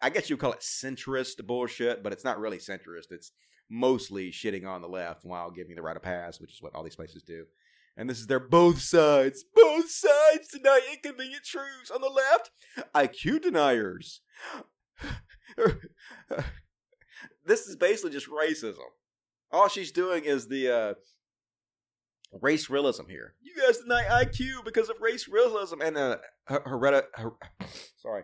I 0.00 0.10
guess 0.10 0.28
you 0.28 0.36
would 0.36 0.40
call 0.40 0.52
it 0.52 0.60
centrist 0.60 1.44
bullshit, 1.46 2.02
but 2.02 2.12
it's 2.12 2.24
not 2.24 2.38
really 2.38 2.58
centrist. 2.58 3.10
It's 3.10 3.32
mostly 3.70 4.30
shitting 4.30 4.66
on 4.66 4.82
the 4.82 4.88
left 4.88 5.24
while 5.24 5.50
giving 5.50 5.76
the 5.76 5.82
right 5.82 5.96
a 5.96 6.00
pass, 6.00 6.40
which 6.40 6.52
is 6.52 6.60
what 6.60 6.74
all 6.74 6.82
these 6.82 6.96
places 6.96 7.22
do. 7.22 7.46
And 7.96 8.08
this 8.08 8.18
is 8.18 8.26
their 8.26 8.40
both 8.40 8.80
sides. 8.80 9.44
Both 9.54 9.90
sides 9.90 10.48
deny 10.52 10.80
inconvenient 10.92 11.44
truths. 11.44 11.90
On 11.94 12.00
the 12.00 12.08
left, 12.08 12.50
IQ 12.94 13.42
deniers. 13.42 14.20
this 17.46 17.66
is 17.66 17.76
basically 17.76 18.10
just 18.10 18.28
racism. 18.28 18.78
All 19.52 19.68
she's 19.68 19.92
doing 19.92 20.24
is 20.24 20.48
the 20.48 20.70
uh, 20.70 20.94
race 22.40 22.70
realism 22.70 23.06
here. 23.08 23.34
You 23.40 23.52
guys 23.60 23.78
deny 23.78 24.04
IQ 24.24 24.64
because 24.64 24.88
of 24.88 24.96
race 25.00 25.28
realism 25.28 25.80
and 25.82 25.96
uh, 25.96 26.18
her, 26.44 26.60
heredit, 26.60 27.04
her, 27.14 27.32
sorry, 27.96 28.22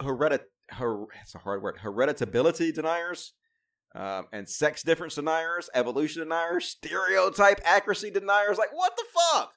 heredit, 0.00 0.40
her, 0.70 1.04
it's 1.22 1.34
a 1.34 1.38
hard 1.38 1.62
word, 1.62 1.78
hereditability 1.82 2.74
deniers. 2.74 3.34
Um, 3.94 4.26
and 4.32 4.48
sex 4.48 4.82
difference 4.82 5.14
deniers, 5.14 5.70
evolution 5.72 6.22
deniers, 6.22 6.64
stereotype 6.64 7.60
accuracy 7.64 8.10
deniers. 8.10 8.58
Like, 8.58 8.72
what 8.72 8.96
the 8.96 9.04
fuck? 9.14 9.52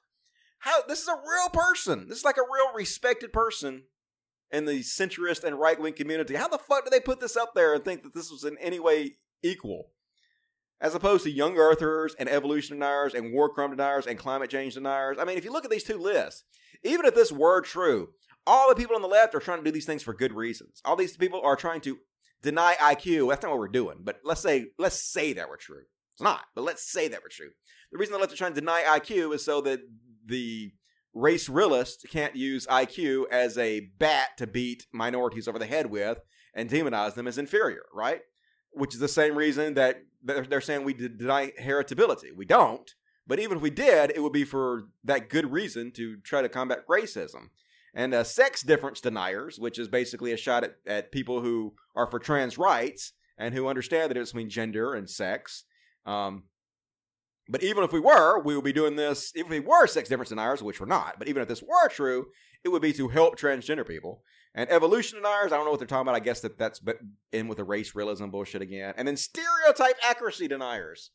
How 0.60 0.82
this 0.86 1.00
is 1.00 1.08
a 1.08 1.12
real 1.12 1.48
person. 1.52 2.06
This 2.08 2.18
is 2.18 2.24
like 2.24 2.36
a 2.36 2.42
real 2.42 2.72
respected 2.74 3.32
person 3.32 3.84
in 4.50 4.64
the 4.64 4.80
centrist 4.80 5.44
and 5.44 5.58
right 5.58 5.80
wing 5.80 5.92
community. 5.92 6.34
How 6.34 6.48
the 6.48 6.58
fuck 6.58 6.84
do 6.84 6.90
they 6.90 7.00
put 7.00 7.20
this 7.20 7.36
up 7.36 7.54
there 7.54 7.74
and 7.74 7.84
think 7.84 8.02
that 8.02 8.14
this 8.14 8.30
was 8.30 8.44
in 8.44 8.56
any 8.58 8.78
way 8.78 9.16
equal? 9.42 9.90
As 10.80 10.94
opposed 10.94 11.24
to 11.24 11.30
young 11.30 11.56
earthers 11.58 12.14
and 12.18 12.28
evolution 12.28 12.76
deniers 12.76 13.14
and 13.14 13.32
war 13.32 13.48
crime 13.48 13.70
deniers 13.70 14.06
and 14.06 14.18
climate 14.18 14.50
change 14.50 14.74
deniers. 14.74 15.16
I 15.18 15.24
mean, 15.24 15.36
if 15.36 15.44
you 15.44 15.52
look 15.52 15.64
at 15.64 15.70
these 15.70 15.82
two 15.82 15.98
lists, 15.98 16.44
even 16.84 17.04
if 17.04 17.14
this 17.16 17.32
were 17.32 17.60
true, 17.60 18.10
all 18.46 18.68
the 18.68 18.76
people 18.76 18.94
on 18.94 19.02
the 19.02 19.08
left 19.08 19.34
are 19.34 19.40
trying 19.40 19.58
to 19.58 19.64
do 19.64 19.72
these 19.72 19.86
things 19.86 20.04
for 20.04 20.14
good 20.14 20.32
reasons. 20.32 20.80
All 20.84 20.94
these 20.94 21.16
people 21.16 21.40
are 21.42 21.56
trying 21.56 21.80
to 21.82 21.98
deny 22.42 22.74
IQ. 22.80 23.28
That's 23.28 23.42
not 23.42 23.50
what 23.50 23.58
we're 23.58 23.68
doing. 23.68 23.98
But 24.02 24.20
let's 24.24 24.40
say 24.40 24.66
let's 24.78 25.00
say 25.00 25.32
that 25.34 25.48
we're 25.48 25.56
true. 25.56 25.82
It's 26.14 26.22
not, 26.22 26.44
but 26.54 26.64
let's 26.64 26.90
say 26.90 27.08
that 27.08 27.20
we're 27.22 27.28
true. 27.28 27.50
The 27.92 27.98
reason 27.98 28.12
the 28.12 28.18
left 28.18 28.32
are 28.32 28.36
trying 28.36 28.54
to 28.54 28.60
deny 28.60 28.82
IQ 28.82 29.34
is 29.34 29.44
so 29.44 29.60
that 29.62 29.80
the 30.26 30.72
race 31.14 31.48
realist 31.48 32.06
can't 32.10 32.36
use 32.36 32.66
IQ 32.66 33.24
as 33.30 33.56
a 33.56 33.80
bat 33.98 34.30
to 34.38 34.46
beat 34.46 34.86
minorities 34.92 35.48
over 35.48 35.58
the 35.58 35.66
head 35.66 35.86
with 35.86 36.18
and 36.54 36.68
demonize 36.68 37.14
them 37.14 37.26
as 37.26 37.38
inferior, 37.38 37.84
right? 37.94 38.20
Which 38.72 38.94
is 38.94 39.00
the 39.00 39.08
same 39.08 39.36
reason 39.36 39.74
that 39.74 40.02
they're, 40.22 40.44
they're 40.44 40.60
saying 40.60 40.84
we 40.84 40.94
deny 40.94 41.52
heritability. 41.60 42.34
We 42.36 42.44
don't. 42.44 42.90
But 43.26 43.38
even 43.38 43.58
if 43.58 43.62
we 43.62 43.70
did, 43.70 44.10
it 44.14 44.22
would 44.22 44.32
be 44.32 44.44
for 44.44 44.88
that 45.04 45.28
good 45.28 45.52
reason 45.52 45.92
to 45.92 46.16
try 46.18 46.42
to 46.42 46.48
combat 46.48 46.86
racism 46.88 47.50
and 47.94 48.14
uh, 48.14 48.24
sex 48.24 48.62
difference 48.62 49.00
deniers, 49.00 49.58
which 49.58 49.78
is 49.78 49.88
basically 49.88 50.32
a 50.32 50.36
shot 50.36 50.64
at, 50.64 50.76
at 50.86 51.12
people 51.12 51.40
who 51.40 51.74
are 51.94 52.10
for 52.10 52.18
trans 52.18 52.58
rights 52.58 53.12
and 53.38 53.54
who 53.54 53.68
understand 53.68 54.10
the 54.10 54.14
difference 54.14 54.32
between 54.32 54.50
gender 54.50 54.94
and 54.94 55.08
sex. 55.08 55.64
Um, 56.06 56.44
but 57.48 57.62
even 57.62 57.82
if 57.82 57.92
we 57.92 58.00
were, 58.00 58.40
we 58.40 58.54
would 58.54 58.64
be 58.64 58.72
doing 58.72 58.96
this. 58.96 59.32
If 59.34 59.48
we 59.48 59.60
were 59.60 59.86
sex 59.86 60.08
difference 60.08 60.28
deniers, 60.28 60.62
which 60.62 60.80
we're 60.80 60.86
not, 60.86 61.18
but 61.18 61.28
even 61.28 61.40
if 61.40 61.48
this 61.48 61.62
were 61.62 61.88
true, 61.88 62.26
it 62.62 62.68
would 62.68 62.82
be 62.82 62.92
to 62.92 63.08
help 63.08 63.38
transgender 63.38 63.86
people. 63.86 64.22
And 64.54 64.70
evolution 64.70 65.18
deniers, 65.18 65.52
I 65.52 65.56
don't 65.56 65.64
know 65.64 65.70
what 65.70 65.78
they're 65.78 65.86
talking 65.86 66.08
about. 66.08 66.16
I 66.16 66.24
guess 66.24 66.40
that 66.40 66.58
that's 66.58 66.80
in 67.32 67.48
with 67.48 67.58
the 67.58 67.64
race 67.64 67.94
realism 67.94 68.28
bullshit 68.28 68.62
again. 68.62 68.94
And 68.96 69.06
then 69.06 69.16
stereotype 69.16 69.96
accuracy 70.02 70.48
deniers. 70.48 71.10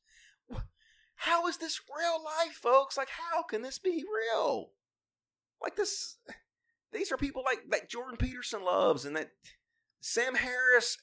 how 1.16 1.48
is 1.48 1.58
this 1.58 1.82
real 1.98 2.24
life, 2.24 2.54
folks? 2.54 2.98
Like, 2.98 3.10
how 3.10 3.44
can 3.44 3.62
this 3.62 3.80
be 3.80 4.04
real? 4.34 4.72
Like 5.62 5.76
this, 5.76 6.18
these 6.94 7.12
are 7.12 7.18
people 7.18 7.44
like 7.46 7.60
that 7.70 7.90
Jordan 7.90 8.18
Peterson 8.18 8.64
loves 8.64 9.06
and 9.06 9.16
that 9.16 9.32
Sam 10.02 10.36
Harris 10.36 10.98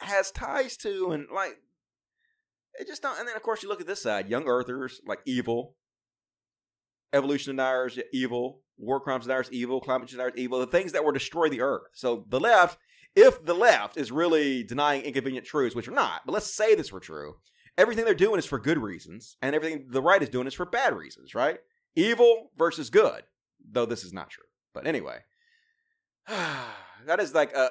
has 0.00 0.30
ties 0.30 0.76
to, 0.78 1.10
and 1.10 1.26
like 1.34 1.56
it 2.78 2.86
just 2.86 3.02
don't. 3.02 3.18
And 3.18 3.28
then 3.28 3.36
of 3.36 3.42
course 3.42 3.62
you 3.62 3.68
look 3.68 3.80
at 3.80 3.86
this 3.86 4.02
side, 4.02 4.28
young 4.28 4.46
Earthers 4.46 5.00
like 5.06 5.20
evil, 5.26 5.76
evolution 7.12 7.56
deniers 7.56 7.98
evil, 8.12 8.62
war 8.76 9.00
crimes 9.00 9.24
deniers 9.24 9.50
evil, 9.50 9.80
climate 9.80 10.08
deniers 10.08 10.34
evil, 10.36 10.60
the 10.60 10.66
things 10.66 10.92
that 10.92 11.04
will 11.04 11.12
destroy 11.12 11.48
the 11.48 11.60
Earth. 11.60 11.88
So 11.94 12.24
the 12.28 12.40
left, 12.40 12.78
if 13.16 13.44
the 13.44 13.54
left 13.54 13.96
is 13.96 14.12
really 14.12 14.62
denying 14.62 15.02
inconvenient 15.02 15.46
truths, 15.46 15.74
which 15.74 15.88
are 15.88 15.92
not, 15.92 16.22
but 16.24 16.32
let's 16.32 16.52
say 16.52 16.74
this 16.74 16.92
were 16.92 17.00
true, 17.00 17.36
everything 17.76 18.04
they're 18.04 18.14
doing 18.14 18.38
is 18.38 18.46
for 18.46 18.58
good 18.58 18.78
reasons, 18.78 19.36
and 19.42 19.54
everything 19.54 19.86
the 19.90 20.02
right 20.02 20.22
is 20.22 20.28
doing 20.28 20.46
is 20.46 20.54
for 20.54 20.66
bad 20.66 20.94
reasons, 20.94 21.34
right? 21.34 21.58
Evil 21.96 22.50
versus 22.56 22.90
good, 22.90 23.24
though 23.70 23.86
this 23.86 24.04
is 24.04 24.12
not 24.12 24.30
true. 24.30 24.44
But 24.74 24.86
anyway, 24.86 25.18
that 26.26 27.20
is 27.20 27.34
like 27.34 27.52
a 27.54 27.70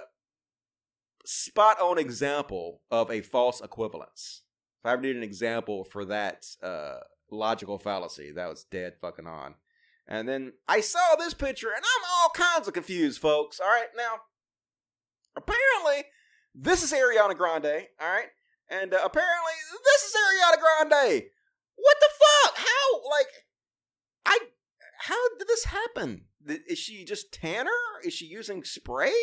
spot 1.25 1.79
on 1.79 1.97
example 1.97 2.81
of 2.89 3.11
a 3.11 3.21
false 3.21 3.61
equivalence. 3.61 4.43
If 4.81 4.89
I 4.89 4.93
ever 4.93 5.01
need 5.01 5.15
an 5.15 5.23
example 5.23 5.83
for 5.83 6.05
that 6.05 6.45
uh, 6.61 6.99
logical 7.31 7.77
fallacy, 7.77 8.31
that 8.31 8.49
was 8.49 8.63
dead 8.63 8.93
fucking 9.01 9.27
on. 9.27 9.55
And 10.07 10.27
then 10.27 10.53
I 10.67 10.79
saw 10.79 11.15
this 11.17 11.33
picture 11.33 11.67
and 11.67 11.83
I'm 11.83 12.09
all 12.21 12.29
kinds 12.29 12.67
of 12.67 12.73
confused, 12.73 13.19
folks. 13.19 13.59
All 13.59 13.67
right, 13.67 13.89
now, 13.95 14.21
apparently, 15.35 16.05
this 16.55 16.81
is 16.81 16.93
Ariana 16.93 17.35
Grande, 17.35 17.87
all 17.99 18.07
right? 18.07 18.29
And 18.69 18.93
uh, 18.93 18.99
apparently, 19.03 19.53
this 19.83 20.03
is 20.03 20.15
Ariana 20.15 20.59
Grande. 20.59 21.23
What 21.75 21.97
the 21.99 22.09
fuck? 22.19 22.57
How? 22.57 23.09
Like, 23.09 23.27
I. 24.25 24.37
How 24.99 25.37
did 25.37 25.47
this 25.47 25.65
happen? 25.65 26.25
Is 26.67 26.79
she 26.79 27.05
just 27.05 27.31
Tanner? 27.31 27.71
Is 28.03 28.13
she 28.13 28.25
using 28.25 28.63
spray? 28.63 29.13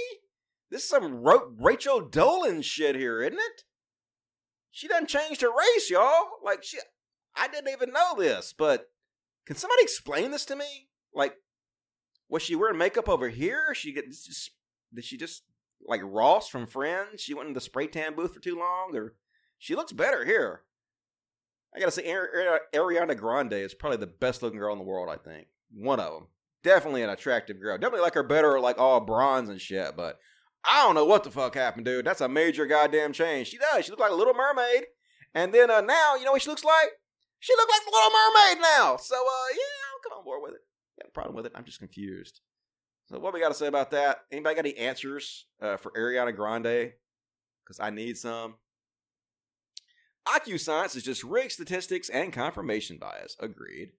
This 0.71 0.83
is 0.83 0.89
some 0.89 1.23
Ro- 1.23 1.55
Rachel 1.59 2.01
Dolan 2.01 2.63
shit 2.63 2.97
here, 2.97 3.23
isn't 3.23 3.39
it? 3.39 3.63
She 4.71 4.89
done 4.89 5.07
changed 5.07 5.41
her 5.41 5.51
race, 5.51 5.91
y'all. 5.91 6.25
Like, 6.45 6.65
she. 6.65 6.79
I 7.37 7.49
didn't 7.49 7.73
even 7.73 7.93
know 7.93 8.15
this, 8.17 8.55
but 8.57 8.87
can 9.47 9.57
somebody 9.57 9.83
explain 9.83 10.31
this 10.31 10.45
to 10.47 10.57
me? 10.57 10.89
Like, 11.15 11.35
was 12.29 12.43
she 12.43 12.57
wearing 12.57 12.79
makeup 12.79 13.09
over 13.09 13.29
here? 13.29 13.75
She 13.75 13.93
get 13.93 14.09
just 14.09 14.51
did 14.93 15.05
she 15.05 15.17
just 15.17 15.43
like 15.87 16.01
Ross 16.03 16.49
from 16.49 16.67
Friends? 16.67 17.21
She 17.21 17.35
went 17.35 17.49
in 17.49 17.55
the 17.55 17.61
spray 17.61 17.87
tan 17.87 18.15
booth 18.15 18.35
for 18.35 18.41
too 18.41 18.59
long, 18.59 18.97
or 18.97 19.15
she 19.59 19.75
looks 19.75 19.93
better 19.93 20.25
here. 20.25 20.63
I 21.75 21.81
gotta 21.81 21.91
say, 21.91 22.05
Ariana 22.05 23.17
Grande 23.17 23.55
is 23.55 23.75
probably 23.75 23.99
the 23.99 24.07
best 24.07 24.43
looking 24.43 24.61
girl 24.61 24.73
in 24.73 24.79
the 24.79 24.85
world. 24.85 25.09
I 25.11 25.17
think 25.17 25.49
one 25.73 26.01
of 26.01 26.13
them. 26.13 26.27
Definitely 26.65 27.03
an 27.03 27.11
attractive 27.11 27.61
girl. 27.61 27.79
Definitely 27.79 28.01
like 28.01 28.15
her 28.15 28.23
better, 28.23 28.59
like 28.59 28.79
all 28.79 29.01
bronze 29.01 29.49
and 29.51 29.61
shit. 29.61 29.97
But 29.97 30.19
I 30.65 30.83
don't 30.83 30.95
know 30.95 31.05
what 31.05 31.23
the 31.23 31.31
fuck 31.31 31.55
happened, 31.55 31.85
dude. 31.85 32.07
That's 32.07 32.23
a 32.23 32.29
major 32.29 32.67
goddamn 32.67 33.13
change. 33.13 33.49
She 33.49 33.59
does. 33.59 33.85
She 33.85 33.91
looks 33.91 34.01
like 34.01 34.11
a 34.11 34.15
little 34.15 34.35
mermaid. 34.35 34.85
And 35.35 35.53
then 35.53 35.71
uh, 35.71 35.83
now, 35.83 36.17
you 36.17 36.25
know 36.25 36.33
what 36.33 36.43
she 36.43 36.49
looks 36.49 36.65
like? 36.65 36.91
She 37.39 37.53
looks 37.55 37.73
like 37.73 37.85
the 37.85 37.93
little 37.93 38.11
mermaid 38.11 38.63
now. 38.63 38.97
So 38.97 39.17
uh, 39.17 39.49
yeah, 39.53 40.03
come 40.03 40.19
on 40.19 40.25
board 40.25 40.43
with 40.43 40.55
it. 40.55 40.61
Got 41.01 41.09
a 41.09 41.13
problem 41.13 41.37
with 41.37 41.47
it. 41.47 41.53
I'm 41.55 41.65
just 41.65 41.81
confused. 41.81 42.41
So 43.07 43.19
what 43.19 43.35
we 43.35 43.41
got 43.41 43.49
to 43.49 43.55
say 43.55 43.67
about 43.67 43.91
that? 43.91 44.21
Anybody 44.33 44.55
got 44.55 44.65
any 44.65 44.77
answers 44.79 45.47
uh, 45.61 45.77
for 45.77 45.93
Ariana 45.93 46.35
Grande? 46.35 46.93
Because 47.63 47.79
I 47.79 47.91
need 47.91 48.17
some. 48.17 48.55
IQ 50.27 50.61
science 50.61 50.97
is 50.97 51.03
just 51.03 51.23
rigged 51.23 51.53
statistics 51.53 52.09
and 52.09 52.33
confirmation 52.33 52.97
bias. 52.99 53.37
Agreed. 53.41 53.91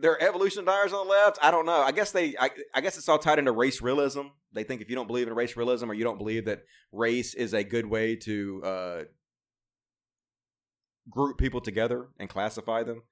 There 0.00 0.12
are 0.12 0.22
evolution 0.22 0.64
deniers 0.64 0.92
on 0.92 1.06
the 1.06 1.12
left. 1.12 1.38
I 1.42 1.50
don't 1.50 1.66
know. 1.66 1.80
I 1.80 1.92
guess 1.92 2.12
they. 2.12 2.36
I, 2.38 2.50
I, 2.74 2.80
guess 2.80 2.96
it's 2.96 3.08
all 3.08 3.18
tied 3.18 3.38
into 3.38 3.52
race 3.52 3.80
realism. 3.82 4.22
They 4.52 4.64
think 4.64 4.80
if 4.80 4.88
you 4.88 4.96
don't 4.96 5.06
believe 5.06 5.28
in 5.28 5.34
race 5.34 5.56
realism 5.56 5.90
or 5.90 5.94
you 5.94 6.04
don't 6.04 6.18
believe 6.18 6.46
that 6.46 6.64
race 6.92 7.34
is 7.34 7.54
a 7.54 7.64
good 7.64 7.86
way 7.86 8.16
to 8.16 8.62
uh, 8.64 9.02
group 11.10 11.38
people 11.38 11.60
together 11.60 12.08
and 12.18 12.28
classify 12.28 12.82
them, 12.82 13.02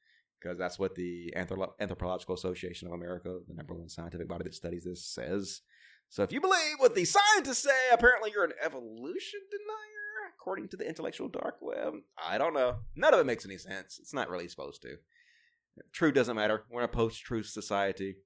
because 0.40 0.58
that's 0.58 0.78
what 0.78 0.94
the 0.94 1.34
Anthropological 1.36 2.34
Association 2.34 2.88
of 2.88 2.94
America, 2.94 3.38
the 3.48 3.54
number 3.54 3.74
one 3.74 3.88
scientific 3.88 4.28
body 4.28 4.44
that 4.44 4.54
studies 4.54 4.84
this, 4.84 5.04
says. 5.04 5.62
So 6.08 6.22
if 6.22 6.32
you 6.32 6.40
believe 6.40 6.76
what 6.78 6.94
the 6.94 7.04
scientists 7.04 7.64
say, 7.64 7.90
apparently 7.92 8.30
you're 8.32 8.44
an 8.44 8.52
evolution 8.64 9.40
denier, 9.50 10.32
according 10.38 10.68
to 10.68 10.76
the 10.76 10.88
intellectual 10.88 11.28
dark 11.28 11.56
web. 11.60 11.94
I 12.16 12.38
don't 12.38 12.54
know. 12.54 12.76
None 12.94 13.12
of 13.12 13.20
it 13.20 13.26
makes 13.26 13.44
any 13.44 13.58
sense. 13.58 13.98
It's 14.00 14.14
not 14.14 14.30
really 14.30 14.48
supposed 14.48 14.82
to. 14.82 14.96
True 15.92 16.12
doesn't 16.12 16.36
matter. 16.36 16.64
We're 16.70 16.80
in 16.80 16.86
a 16.86 16.88
post-truth 16.88 17.46
society. 17.46 18.16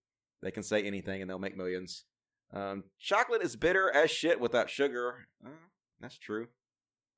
They 0.43 0.51
can 0.51 0.63
say 0.63 0.83
anything 0.83 1.21
and 1.21 1.31
they'll 1.31 1.39
make 1.39 1.57
millions. 1.57 2.05
Um, 2.53 2.85
chocolate 2.99 3.43
is 3.43 3.57
bitter 3.57 3.91
as 3.95 4.11
shit 4.11 4.41
without 4.41 4.71
sugar. 4.71 5.27
Uh, 5.45 5.51
that's 6.01 6.19
true. 6.19 6.49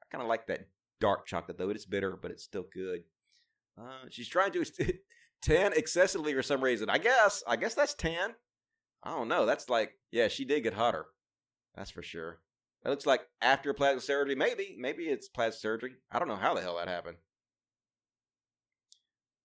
I 0.02 0.06
kind 0.10 0.22
of 0.22 0.28
like 0.28 0.46
that 0.48 0.68
dark 1.00 1.26
chocolate 1.26 1.58
though. 1.58 1.70
It 1.70 1.76
is 1.76 1.86
bitter, 1.86 2.18
but 2.20 2.30
it's 2.30 2.44
still 2.44 2.66
good. 2.72 3.04
Uh, 3.80 4.06
she's 4.10 4.28
trying 4.28 4.52
to 4.52 4.64
tan 5.42 5.72
excessively 5.74 6.34
for 6.34 6.42
some 6.42 6.62
reason. 6.62 6.90
I 6.90 6.98
guess. 6.98 7.42
I 7.46 7.56
guess 7.56 7.74
that's 7.74 7.94
tan. 7.94 8.34
I 9.02 9.10
don't 9.10 9.28
know. 9.28 9.46
That's 9.46 9.68
like, 9.68 9.92
yeah, 10.10 10.28
she 10.28 10.44
did 10.44 10.62
get 10.62 10.74
hotter. 10.74 11.06
That's 11.74 11.90
for 11.90 12.02
sure. 12.02 12.40
That 12.82 12.90
looks 12.90 13.06
like 13.06 13.22
after 13.40 13.72
plastic 13.72 14.02
surgery. 14.02 14.34
Maybe, 14.34 14.76
maybe 14.78 15.04
it's 15.04 15.28
plastic 15.28 15.60
surgery. 15.60 15.94
I 16.10 16.18
don't 16.18 16.28
know 16.28 16.36
how 16.36 16.54
the 16.54 16.60
hell 16.60 16.76
that 16.76 16.88
happened. 16.88 17.16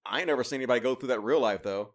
I 0.10 0.20
ain't 0.20 0.28
never 0.28 0.44
seen 0.44 0.58
anybody 0.58 0.80
go 0.80 0.96
through 0.96 1.10
that 1.10 1.24
real 1.24 1.40
life 1.40 1.64
though. 1.64 1.94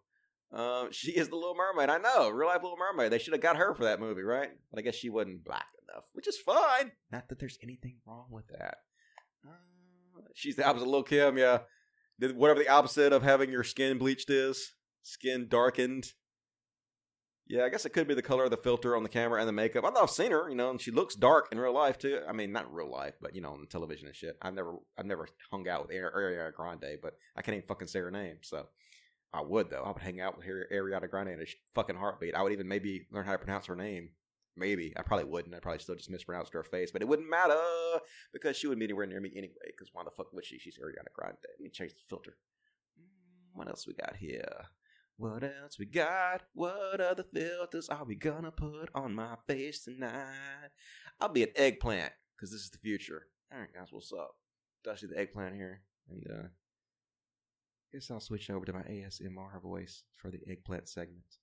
Uh, 0.53 0.85
she 0.91 1.11
is 1.11 1.29
the 1.29 1.35
Little 1.35 1.55
Mermaid. 1.55 1.89
I 1.89 1.97
know, 1.97 2.29
real 2.29 2.47
life 2.47 2.61
Little 2.61 2.77
Mermaid. 2.77 3.11
They 3.11 3.17
should 3.17 3.33
have 3.33 3.41
got 3.41 3.57
her 3.57 3.73
for 3.73 3.85
that 3.85 3.99
movie, 3.99 4.21
right? 4.21 4.49
But 4.69 4.79
I 4.79 4.81
guess 4.83 4.95
she 4.95 5.09
wasn't 5.09 5.43
black 5.43 5.65
enough, 5.89 6.05
which 6.13 6.27
is 6.27 6.37
fine. 6.37 6.91
Not 7.11 7.29
that 7.29 7.39
there's 7.39 7.57
anything 7.63 7.97
wrong 8.05 8.27
with 8.29 8.47
that. 8.49 8.77
Uh, 9.47 10.21
she's 10.35 10.55
the 10.55 10.65
opposite 10.65 10.85
of 10.85 10.91
Lil 10.91 11.03
Kim, 11.03 11.37
yeah. 11.37 11.59
Whatever 12.19 12.59
the 12.59 12.69
opposite 12.69 13.13
of 13.13 13.23
having 13.23 13.51
your 13.51 13.63
skin 13.63 13.97
bleached 13.97 14.29
is, 14.29 14.73
skin 15.01 15.47
darkened. 15.49 16.13
Yeah, 17.45 17.65
I 17.65 17.69
guess 17.69 17.85
it 17.85 17.91
could 17.91 18.07
be 18.07 18.13
the 18.13 18.21
color 18.21 18.45
of 18.45 18.51
the 18.51 18.57
filter 18.57 18.95
on 18.95 19.03
the 19.03 19.09
camera 19.09 19.39
and 19.39 19.47
the 19.47 19.53
makeup. 19.53 19.83
I 19.83 19.89
know 19.89 20.01
I've 20.01 20.09
seen 20.09 20.31
her, 20.31 20.49
you 20.49 20.55
know, 20.55 20.69
and 20.69 20.79
she 20.79 20.91
looks 20.91 21.13
dark 21.13 21.49
in 21.51 21.59
real 21.59 21.73
life 21.73 21.97
too. 21.97 22.21
I 22.27 22.31
mean, 22.31 22.53
not 22.53 22.73
real 22.73 22.89
life, 22.89 23.15
but 23.21 23.35
you 23.35 23.41
know, 23.41 23.51
on 23.51 23.67
television 23.67 24.07
and 24.07 24.15
shit. 24.15 24.37
I've 24.41 24.53
never, 24.53 24.75
I've 24.97 25.05
never 25.05 25.27
hung 25.51 25.67
out 25.67 25.87
with 25.87 25.95
Ariana 25.95 26.53
Grande, 26.53 26.99
but 27.01 27.17
I 27.35 27.41
can't 27.41 27.55
even 27.57 27.67
fucking 27.67 27.89
say 27.89 27.99
her 27.99 28.11
name. 28.11 28.37
So 28.41 28.67
I 29.33 29.41
would 29.41 29.69
though. 29.69 29.83
I 29.83 29.91
would 29.91 30.01
hang 30.01 30.21
out 30.21 30.37
with 30.37 30.45
Ariana 30.47 31.09
Grande 31.09 31.29
in 31.29 31.41
a 31.41 31.45
fucking 31.75 31.97
heartbeat. 31.97 32.33
I 32.33 32.41
would 32.41 32.53
even 32.53 32.67
maybe 32.67 33.07
learn 33.11 33.25
how 33.25 33.33
to 33.33 33.37
pronounce 33.37 33.65
her 33.65 33.75
name. 33.75 34.11
Maybe 34.55 34.93
I 34.95 35.01
probably 35.01 35.25
wouldn't. 35.25 35.53
I 35.53 35.59
probably 35.59 35.79
still 35.79 35.95
just 35.95 36.11
mispronounced 36.11 36.53
her 36.53 36.63
face, 36.63 36.91
but 36.91 37.01
it 37.01 37.07
wouldn't 37.07 37.29
matter 37.29 37.59
because 38.31 38.55
she 38.55 38.67
wouldn't 38.67 38.81
be 38.81 38.85
anywhere 38.85 39.07
near 39.07 39.19
me 39.19 39.31
anyway. 39.35 39.65
Because 39.65 39.89
why 39.91 40.03
the 40.03 40.11
fuck 40.11 40.31
would 40.31 40.45
she? 40.45 40.59
She's 40.59 40.77
Ariana 40.77 41.11
Grande. 41.11 41.37
Let 41.43 41.59
me 41.59 41.69
change 41.69 41.91
the 41.91 42.01
filter. 42.07 42.37
What 43.53 43.67
else 43.67 43.85
we 43.85 43.93
got 43.95 44.15
here? 44.15 44.47
What 45.23 45.41
else 45.41 45.79
we 45.79 45.85
got? 45.85 46.41
What 46.53 46.99
other 46.99 47.23
filters 47.23 47.87
are 47.87 48.03
we 48.03 48.13
gonna 48.13 48.51
put 48.51 48.89
on 48.93 49.15
my 49.15 49.37
face 49.47 49.85
tonight? 49.85 50.67
I'll 51.17 51.29
be 51.29 51.43
an 51.43 51.53
eggplant 51.55 52.11
because 52.35 52.51
this 52.51 52.59
is 52.59 52.71
the 52.71 52.77
future. 52.79 53.27
All 53.49 53.61
right, 53.61 53.73
guys, 53.73 53.87
what's 53.91 54.11
up? 54.11 54.35
Dusty 54.83 55.07
the 55.07 55.17
eggplant 55.17 55.55
here, 55.55 55.83
and 56.09 56.25
uh, 56.29 56.47
guess 57.93 58.11
I'll 58.11 58.19
switch 58.19 58.49
over 58.49 58.65
to 58.65 58.73
my 58.73 58.81
ASMR 58.81 59.61
voice 59.61 60.03
for 60.21 60.29
the 60.29 60.41
eggplant 60.45 60.89
segment. 60.89 61.37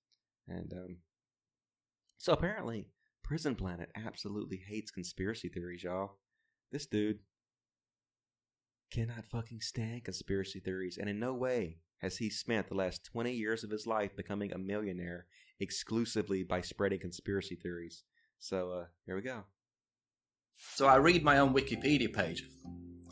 And 0.46 0.70
um, 0.74 0.96
so 2.18 2.34
apparently, 2.34 2.88
Prison 3.24 3.54
Planet 3.54 3.88
absolutely 3.96 4.60
hates 4.68 4.90
conspiracy 4.90 5.48
theories, 5.48 5.84
y'all. 5.84 6.18
This 6.70 6.84
dude 6.84 7.20
cannot 8.92 9.24
fucking 9.32 9.62
stand 9.62 10.04
conspiracy 10.04 10.60
theories, 10.60 10.98
and 10.98 11.08
in 11.08 11.18
no 11.18 11.32
way 11.32 11.78
has 12.00 12.16
he 12.16 12.30
spent 12.30 12.68
the 12.68 12.74
last 12.74 13.04
20 13.04 13.32
years 13.32 13.64
of 13.64 13.70
his 13.70 13.86
life 13.86 14.16
becoming 14.16 14.52
a 14.52 14.58
millionaire 14.58 15.26
exclusively 15.58 16.42
by 16.42 16.60
spreading 16.60 16.98
conspiracy 16.98 17.56
theories. 17.56 18.04
So, 18.38 18.72
uh, 18.72 18.84
here 19.06 19.16
we 19.16 19.22
go. 19.22 19.44
So 20.74 20.86
I 20.86 20.96
read 20.96 21.24
my 21.24 21.38
own 21.38 21.54
Wikipedia 21.54 22.12
page, 22.12 22.44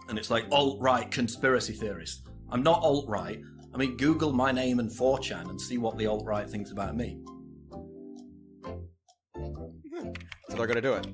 and 0.09 0.19
it's 0.19 0.31
like 0.31 0.45
alt 0.51 0.81
right 0.81 1.11
conspiracy 1.11 1.73
theorist. 1.73 2.27
I'm 2.51 2.63
not 2.63 2.83
alt 2.83 3.09
right. 3.09 3.41
I 3.75 3.77
mean, 3.77 3.97
Google 3.97 4.33
my 4.33 4.53
name 4.53 4.79
and 4.79 4.91
4chan 4.91 5.49
and 5.49 5.61
see 5.61 5.79
what 5.79 5.99
the 5.99 6.07
alt 6.07 6.25
right 6.27 6.49
thinks 6.49 6.71
about 6.71 6.97
me. 6.97 7.21
So 10.49 10.57
they're 10.57 10.67
going 10.67 10.77
to 10.77 10.81
do 10.81 10.95
it. 10.95 11.07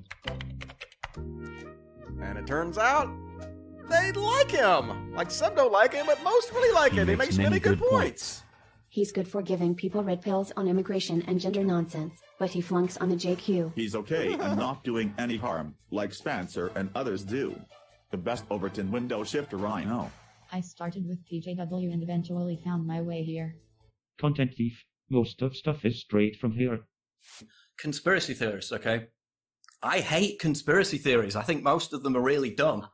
And 2.22 2.38
it 2.38 2.46
turns 2.46 2.78
out 2.78 3.08
they 3.88 4.12
like 4.12 4.50
him. 4.50 5.12
Like 5.14 5.30
some 5.30 5.54
don't 5.54 5.72
like 5.72 5.92
him, 5.92 6.06
but 6.06 6.22
most 6.22 6.52
really 6.52 6.72
like 6.74 6.92
him. 6.92 7.08
He 7.08 7.16
makes 7.16 7.38
many 7.38 7.58
good 7.58 7.78
points. 7.78 8.42
He's 8.88 9.10
good 9.10 9.26
for 9.26 9.42
giving 9.42 9.74
people 9.74 10.04
red 10.04 10.22
pills 10.22 10.52
on 10.56 10.68
immigration 10.68 11.24
and 11.26 11.40
gender 11.40 11.64
nonsense, 11.64 12.14
but 12.38 12.50
he 12.50 12.60
flunks 12.60 12.96
on 12.98 13.08
the 13.08 13.16
JQ. 13.16 13.72
He's 13.74 13.96
okay 13.96 14.34
and 14.34 14.56
not 14.56 14.84
doing 14.84 15.12
any 15.18 15.36
harm, 15.36 15.74
like 15.90 16.14
Spencer 16.14 16.70
and 16.76 16.88
others 16.94 17.24
do. 17.24 17.58
The 18.12 18.16
best 18.16 18.44
Overton 18.50 18.92
window 18.92 19.24
shifter 19.24 19.66
I 19.66 19.82
know. 19.82 20.12
I 20.52 20.60
started 20.60 21.08
with 21.08 21.18
TJW 21.26 21.92
and 21.92 22.04
eventually 22.04 22.60
found 22.64 22.86
my 22.86 23.00
way 23.00 23.24
here. 23.24 23.56
Content 24.20 24.54
thief. 24.56 24.84
Most 25.10 25.42
of 25.42 25.56
stuff 25.56 25.84
is 25.84 26.00
straight 26.00 26.36
from 26.36 26.52
here. 26.52 26.82
Conspiracy 27.76 28.34
theorists, 28.34 28.70
okay? 28.70 29.08
I 29.82 29.98
hate 29.98 30.38
conspiracy 30.38 30.98
theories. 30.98 31.34
I 31.34 31.42
think 31.42 31.64
most 31.64 31.92
of 31.92 32.04
them 32.04 32.16
are 32.16 32.22
really 32.22 32.50
dumb. 32.54 32.86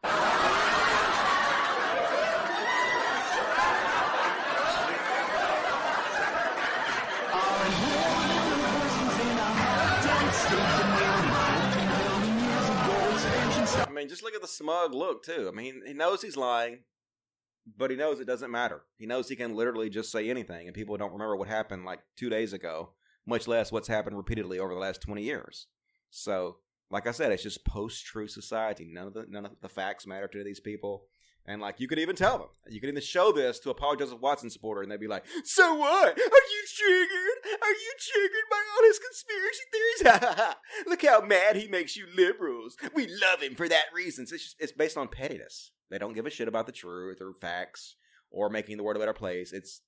Look 14.31 14.37
at 14.37 14.43
the 14.43 14.49
smug 14.49 14.95
look 14.95 15.25
too. 15.25 15.51
I 15.53 15.57
mean, 15.57 15.83
he 15.87 15.93
knows 15.93 16.23
he's 16.23 16.37
lying, 16.37 16.81
but 17.77 17.91
he 17.91 17.97
knows 17.97 18.21
it 18.21 18.27
doesn't 18.27 18.51
matter. 18.51 18.83
He 18.97 19.07
knows 19.07 19.29
he 19.29 19.37
can 19.37 19.55
literally 19.55 19.91
just 19.91 20.13
say 20.13 20.31
anything, 20.31 20.67
and 20.67 20.75
people 20.75 20.97
don't 20.97 21.13
remember 21.13 21.37
what 21.37 21.49
happened 21.49 21.85
like 21.85 22.01
two 22.17 22.31
days 22.31 22.53
ago, 22.53 22.91
much 23.27 23.49
less 23.49 23.73
what's 23.73 23.89
happened 23.89 24.17
repeatedly 24.17 24.59
over 24.59 24.73
the 24.73 24.81
last 24.81 25.03
twenty 25.03 25.23
years. 25.23 25.67
So, 26.11 26.59
like 26.91 27.07
I 27.07 27.13
said, 27.13 27.33
it's 27.33 27.43
just 27.43 27.65
post-truth 27.65 28.31
society. 28.31 28.89
None 28.93 29.09
of 29.09 29.15
the 29.15 29.27
none 29.29 29.47
of 29.47 29.53
the 29.61 29.69
facts 29.69 30.07
matter 30.07 30.29
to 30.29 30.45
these 30.45 30.61
people. 30.61 31.07
And 31.47 31.61
like 31.61 31.81
you 31.81 31.89
could 31.89 31.99
even 31.99 32.17
tell 32.17 32.39
them, 32.39 32.49
you 32.69 32.81
could 32.81 32.91
even 32.91 33.03
show 33.03 33.33
this 33.33 33.59
to 33.61 33.71
a 33.71 33.75
Paul 33.75 33.97
Joseph 33.97 34.21
Watson 34.21 34.51
supporter, 34.51 34.83
and 34.83 34.91
they'd 34.91 35.01
be 35.01 35.09
like, 35.09 35.25
"So 35.45 35.75
what? 35.75 36.09
Are 36.09 36.17
you 36.17 36.65
triggered? 36.77 37.61
Are 37.63 37.73
you 37.73 37.93
triggered 37.99 38.49
by 38.51 38.63
all 38.77 38.85
his 38.85 38.99
conspiracy 38.99 39.63
theories? 39.73 40.55
Look 40.87 41.05
how 41.05 41.23
mad 41.23 41.57
he 41.57 41.69
makes 41.69 41.97
you 41.97 42.07
liberals. 42.15 42.77
We 42.95 43.07
love 43.07 43.43
him 43.43 43.55
for 43.55 43.69
that 43.69 43.87
reason." 43.95 44.27
So 44.27 44.35
it's 44.35 44.45
just, 44.45 44.57
it's 44.61 44.73
based 44.73 44.97
on 44.97 45.09
pettiness. 45.09 45.73
They 45.91 45.99
don't 45.99 46.15
give 46.15 46.27
a 46.27 46.31
shit 46.31 46.49
about 46.49 46.67
the 46.67 46.73
truth 46.73 47.21
or 47.21 47.33
facts 47.35 47.97
or 48.31 48.49
making 48.49 48.77
the 48.77 48.83
world 48.83 48.97
a 48.97 49.01
better 49.01 49.13
place. 49.13 49.53
It's 49.53 49.83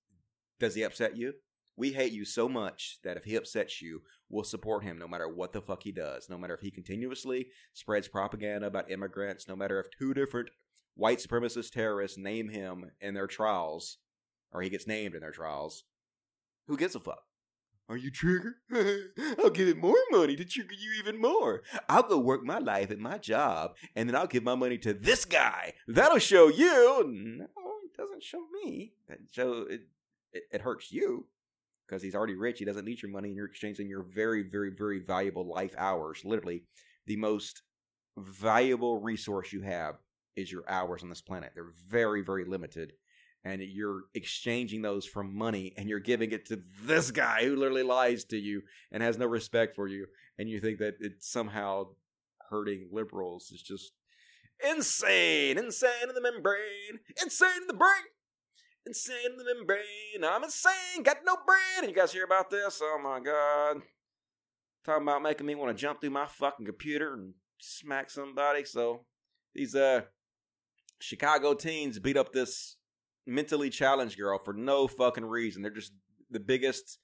does 0.59 0.75
he 0.75 0.83
upset 0.83 1.17
you? 1.17 1.35
We 1.77 1.93
hate 1.93 2.13
you 2.13 2.25
so 2.25 2.49
much 2.49 2.99
that 3.03 3.17
if 3.17 3.25
he 3.25 3.37
upsets 3.37 3.81
you, 3.81 4.03
we'll 4.29 4.45
support 4.45 4.85
him 4.85 4.99
no 4.99 5.09
matter 5.09 5.29
what 5.29 5.53
the 5.53 5.63
fuck 5.63 5.83
he 5.83 5.93
does. 5.93 6.29
No 6.29 6.37
matter 6.37 6.55
if 6.55 6.61
he 6.61 6.71
continuously 6.71 7.49
spreads 7.73 8.09
propaganda 8.09 8.67
about 8.67 8.91
immigrants, 8.91 9.49
no 9.49 9.57
matter 9.57 9.81
if 9.81 9.87
two 9.91 10.13
different 10.13 10.51
white 10.95 11.19
supremacist 11.19 11.71
terrorists 11.71 12.19
name 12.19 12.49
him 12.49 12.91
in 13.01 13.15
their 13.15 13.27
trials, 13.27 13.99
or 14.53 14.63
he 14.63 14.71
gets 14.71 14.87
named 14.87 15.15
in 15.15 15.21
their 15.21 15.33
trials. 15.33 15.85
Who 16.69 16.77
gives 16.77 16.95
a 16.95 17.01
fuck? 17.01 17.23
Are 17.89 17.97
you 17.97 18.11
triggered? 18.11 18.55
I'll 19.39 19.51
give 19.51 19.69
it 19.69 19.77
more 19.77 19.99
money 20.11 20.37
to 20.37 20.45
trigger 20.45 20.75
you 20.75 20.93
even 20.99 21.21
more. 21.21 21.63
I'll 21.89 22.05
go 22.05 22.19
work 22.19 22.45
my 22.45 22.59
life 22.59 22.91
at 22.91 22.99
my 22.99 23.19
job, 23.19 23.73
and 23.95 24.09
then 24.09 24.17
I'll 24.17 24.27
give 24.27 24.45
my 24.45 24.55
money 24.55 24.79
to 24.79 24.95
this 24.95 25.25
guy. 25.25 25.75
That'll 25.89 26.19
show 26.19 26.49
you. 26.49 27.05
No, 27.07 27.45
it 27.85 27.97
doesn't 27.97 28.23
show 28.23 28.47
me. 28.65 28.93
That 29.09 29.19
show 29.31 29.67
it. 29.69 29.83
It, 30.33 30.45
it 30.51 30.61
hurts 30.63 30.91
you 30.91 31.27
because 31.87 32.03
he's 32.03 32.15
already 32.15 32.35
rich. 32.37 32.59
He 32.59 32.65
doesn't 32.65 32.87
need 32.87 33.03
your 33.03 33.11
money, 33.11 33.29
and 33.29 33.37
you're 33.37 33.47
exchanging 33.47 33.89
your 33.89 34.05
very, 34.05 34.43
very, 34.43 34.71
very 34.71 35.01
valuable 35.01 35.47
life 35.47 35.75
hours. 35.77 36.23
Literally, 36.25 36.63
the 37.07 37.17
most 37.17 37.63
valuable 38.17 39.01
resource 39.03 39.53
you 39.53 39.63
have 39.63 39.97
is 40.37 40.51
your 40.51 40.65
hours 40.69 41.03
on 41.03 41.09
this 41.09 41.21
planet. 41.21 41.53
They're 41.55 41.73
very, 41.89 42.23
very 42.23 42.45
limited. 42.45 42.93
And 43.45 43.61
you're 43.61 44.03
exchanging 44.15 44.83
those 44.83 45.05
for 45.05 45.25
money 45.25 45.75
and 45.77 45.89
you're 45.89 45.99
giving 45.99 46.31
it 46.31 46.47
to 46.47 46.63
this 46.85 47.11
guy 47.11 47.45
who 47.45 47.57
literally 47.57 47.83
lies 47.83 48.25
to 48.27 48.37
you 48.37 48.63
and 48.93 49.03
has 49.03 49.19
no 49.19 49.27
respect 49.27 49.75
for 49.75 49.89
you. 49.89 50.07
And 50.39 50.49
you 50.49 50.61
think 50.61 50.79
that 50.79 50.95
it's 51.01 51.29
somehow 51.29 51.87
hurting 52.51 52.91
liberals 52.93 53.51
is 53.51 53.61
just 53.61 53.93
insane. 54.65 55.59
Insane 55.59 56.09
in 56.09 56.15
the 56.15 56.21
membrane. 56.21 57.01
Insane 57.21 57.63
in 57.63 57.67
the 57.67 57.75
brain. 57.75 57.91
Insane 58.87 59.33
in 59.33 59.37
the 59.37 59.55
membrane. 59.55 60.25
I'm 60.25 60.45
insane. 60.45 61.03
Got 61.03 61.19
no 61.25 61.37
brain. 61.47 61.89
You 61.89 61.97
guys 61.97 62.13
hear 62.13 62.25
about 62.25 62.51
this? 62.51 62.81
Oh 62.83 63.01
my 63.03 63.21
God. 63.21 63.83
Talking 64.85 65.03
about 65.03 65.23
making 65.23 65.47
me 65.47 65.55
want 65.55 65.77
to 65.77 65.81
jump 65.81 66.01
through 66.01 66.11
my 66.11 66.27
fucking 66.27 66.67
computer 66.67 67.15
and 67.15 67.35
smack 67.59 68.11
somebody. 68.11 68.65
So 68.65 69.05
these 69.55 69.75
uh 69.75 70.03
Chicago 71.03 71.53
teens 71.55 71.99
beat 71.99 72.17
up 72.17 72.33
this 72.33 72.77
mentally 73.27 73.71
challenged 73.71 74.17
girl 74.17 74.39
for 74.39 74.53
no 74.53 74.87
fucking 74.87 75.25
reason. 75.25 75.63
They're 75.63 75.71
just 75.71 75.93
the 76.31 76.41
biggest 76.41 76.99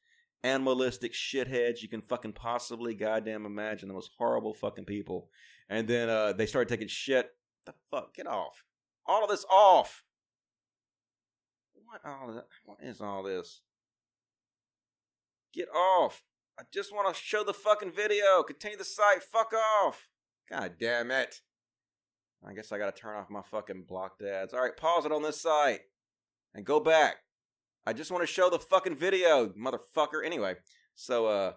animalistic 0.45 1.13
shitheads 1.13 1.83
you 1.83 1.89
can 1.89 2.03
fucking 2.03 2.33
possibly 2.33 2.95
goddamn 2.95 3.45
imagine. 3.45 3.89
The 3.89 3.95
most 3.95 4.13
horrible 4.17 4.55
fucking 4.55 4.85
people. 4.85 5.31
And 5.69 5.89
then 5.89 6.09
uh 6.09 6.33
they 6.33 6.47
started 6.47 6.69
taking 6.69 6.89
shit. 6.89 7.31
The 7.67 7.75
fuck? 7.91 8.15
Get 8.15 8.27
off. 8.27 8.65
All 9.05 9.25
of 9.25 9.31
this 9.31 9.45
off. 9.51 10.05
What 11.85 12.01
all 12.05 12.33
that? 12.33 12.47
What 12.65 12.79
is 12.81 13.01
all 13.01 13.25
this? 13.25 13.63
Get 15.53 15.69
off. 15.75 16.23
I 16.59 16.63
just 16.73 16.95
want 16.95 17.13
to 17.15 17.21
show 17.21 17.43
the 17.43 17.55
fucking 17.55 17.93
video. 17.93 18.43
Continue 18.43 18.79
the 18.79 18.85
site. 18.85 19.23
Fuck 19.23 19.53
off. 19.83 20.09
God 20.49 20.75
damn 20.79 21.11
it. 21.11 21.41
I 22.47 22.53
guess 22.55 22.73
I 22.73 22.79
gotta 22.79 22.93
turn 22.93 23.17
off 23.17 23.31
my 23.31 23.43
fucking 23.43 23.85
blocked 23.89 24.23
ads. 24.23 24.55
Alright, 24.55 24.77
pause 24.77 25.05
it 25.05 25.13
on 25.13 25.23
this 25.23 25.41
site. 25.41 25.81
And 26.55 26.65
go 26.65 26.81
back. 26.81 27.17
I 27.87 27.93
just 27.93 28.11
want 28.11 28.23
to 28.23 28.33
show 28.33 28.51
the 28.51 28.59
fucking 28.59 28.97
video, 28.97 29.49
motherfucker. 29.49 30.25
Anyway, 30.25 30.57
so 30.95 31.27
uh 31.27 31.53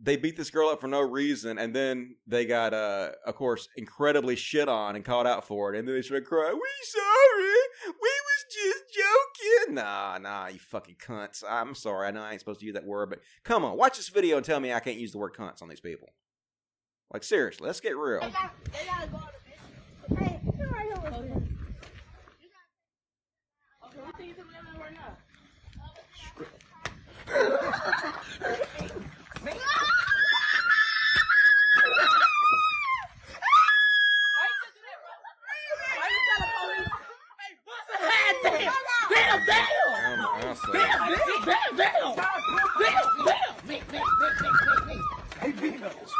they 0.00 0.16
beat 0.16 0.36
this 0.36 0.50
girl 0.50 0.68
up 0.70 0.80
for 0.80 0.88
no 0.88 1.00
reason, 1.00 1.56
and 1.56 1.74
then 1.74 2.16
they 2.26 2.46
got 2.46 2.74
uh 2.74 3.12
of 3.26 3.34
course 3.34 3.68
incredibly 3.76 4.36
shit 4.36 4.68
on 4.68 4.96
and 4.96 5.04
called 5.04 5.26
out 5.26 5.46
for 5.46 5.72
it, 5.72 5.78
and 5.78 5.86
then 5.86 5.94
they 5.94 6.02
started 6.02 6.26
crying, 6.26 6.54
We 6.54 6.70
sorry. 6.84 7.54
We 7.86 7.92
was 7.92 8.44
just 8.52 8.84
joking. 8.94 9.74
Nah, 9.74 10.18
nah, 10.18 10.46
you 10.48 10.58
fucking 10.58 10.96
cunts. 10.96 11.42
I'm 11.48 11.74
sorry, 11.74 12.08
I 12.08 12.10
know 12.10 12.22
I 12.22 12.32
ain't 12.32 12.40
supposed 12.40 12.60
to 12.60 12.66
use 12.66 12.74
that 12.74 12.86
word, 12.86 13.10
but 13.10 13.20
come 13.44 13.64
on, 13.64 13.76
watch 13.76 13.96
this 13.96 14.08
video 14.08 14.36
and 14.36 14.44
tell 14.44 14.60
me 14.60 14.72
I 14.72 14.80
can't 14.80 14.98
use 14.98 15.12
the 15.12 15.18
word 15.18 15.34
cunts 15.34 15.62
on 15.62 15.68
these 15.68 15.80
people. 15.80 16.08
Like 17.12 17.22
seriously, 17.22 17.66
let's 17.66 17.80
get 17.80 17.96
real. 17.96 18.20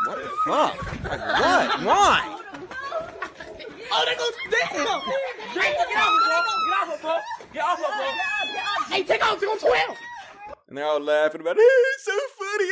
What 0.05 0.19
the 0.19 0.29
fuck? 0.45 1.03
Like 1.05 1.81
what? 1.81 1.83
Why? 1.83 2.44
Oh, 3.97 4.05
they 4.07 4.17
go 4.19 4.27
damn! 4.51 5.01
Hey, 5.55 5.71
get 5.71 5.87
off, 6.03 6.19
bro! 6.19 6.35
Get 6.67 6.83
off, 6.83 7.01
bro! 7.01 7.17
Get 7.53 7.63
off, 7.63 7.79
bro! 7.79 8.95
Hey, 8.95 9.03
take 9.05 9.25
off, 9.25 9.39
take 9.39 9.49
off, 9.49 9.61
twelve! 9.61 9.97
And 10.67 10.77
they're 10.77 10.85
all 10.85 10.99
laughing 10.99 11.41
about 11.41 11.57
it. 11.57 11.61
It's 11.61 12.05
so 12.05 12.19
funny. 12.37 12.67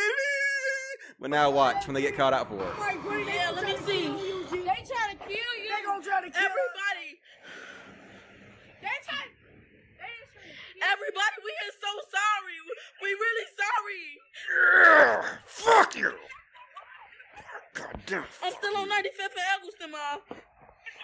But 1.20 1.30
now 1.30 1.50
watch 1.50 1.86
when 1.86 1.94
they 1.94 2.02
get 2.02 2.16
caught 2.16 2.32
out 2.32 2.48
for 2.48 2.58
it. 2.58 2.74
Yeah, 3.28 3.52
let 3.54 3.64
me 3.64 3.76
see. 3.86 4.08
They 4.50 4.82
trying 4.82 5.14
to 5.14 5.22
kill 5.22 5.52
you. 5.62 5.70
They 5.70 5.86
gonna 5.86 6.02
try 6.02 6.20
to 6.26 6.30
kill 6.30 6.42
everybody. 6.42 7.20
They 8.82 8.98
trying. 9.06 9.30
Everybody, 10.82 11.36
we 11.46 11.52
are 11.62 11.74
so 11.78 11.92
sorry. 12.10 12.58
We 13.00 13.08
really 13.14 13.46
sorry. 13.54 14.18
Yeah, 14.50 15.22
Fuck 15.46 15.94
you. 15.94 16.12
God 17.74 18.02
damn. 18.06 18.24
I'm 18.42 18.52
still 18.52 18.76
on 18.76 18.88
95th 18.90 19.38
and 19.38 19.48
Eggleston, 19.60 19.90
Mom. 19.92 20.18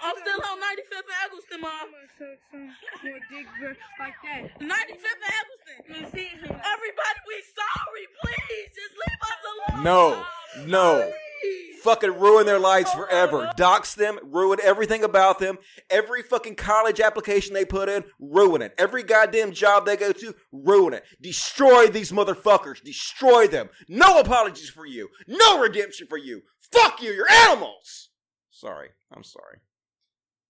I'm 0.02 0.16
still 0.16 0.40
on 0.40 0.58
95th 0.58 1.08
and 1.08 1.20
Eggleston, 1.24 1.60
Mom. 1.60 1.88
like 3.98 4.14
that. 4.24 4.60
95th 4.60 5.22
and 5.24 5.34
Eggleston. 5.38 6.44
Everybody, 6.44 7.18
we 7.26 7.42
sorry. 7.54 8.04
Please, 8.22 8.68
just 8.74 8.94
leave 8.94 9.20
us 9.22 9.40
alone. 9.74 9.84
No, 9.84 10.24
no. 10.66 11.12
Fucking 11.82 12.18
ruin 12.18 12.46
their 12.46 12.58
lives 12.58 12.92
forever. 12.92 13.50
Dox 13.56 13.94
them, 13.94 14.18
ruin 14.24 14.58
everything 14.62 15.04
about 15.04 15.38
them. 15.38 15.58
Every 15.88 16.22
fucking 16.22 16.56
college 16.56 17.00
application 17.00 17.54
they 17.54 17.64
put 17.64 17.88
in, 17.88 18.04
ruin 18.18 18.62
it. 18.62 18.74
Every 18.76 19.02
goddamn 19.04 19.52
job 19.52 19.86
they 19.86 19.96
go 19.96 20.12
to, 20.12 20.34
ruin 20.50 20.94
it. 20.94 21.04
Destroy 21.20 21.86
these 21.86 22.10
motherfuckers. 22.10 22.82
Destroy 22.82 23.46
them. 23.46 23.68
No 23.88 24.18
apologies 24.18 24.68
for 24.68 24.86
you. 24.86 25.08
No 25.28 25.60
redemption 25.60 26.08
for 26.08 26.18
you. 26.18 26.42
Fuck 26.72 27.00
you. 27.00 27.12
You're 27.12 27.30
animals. 27.30 28.10
Sorry. 28.50 28.88
I'm 29.14 29.22
sorry. 29.22 29.60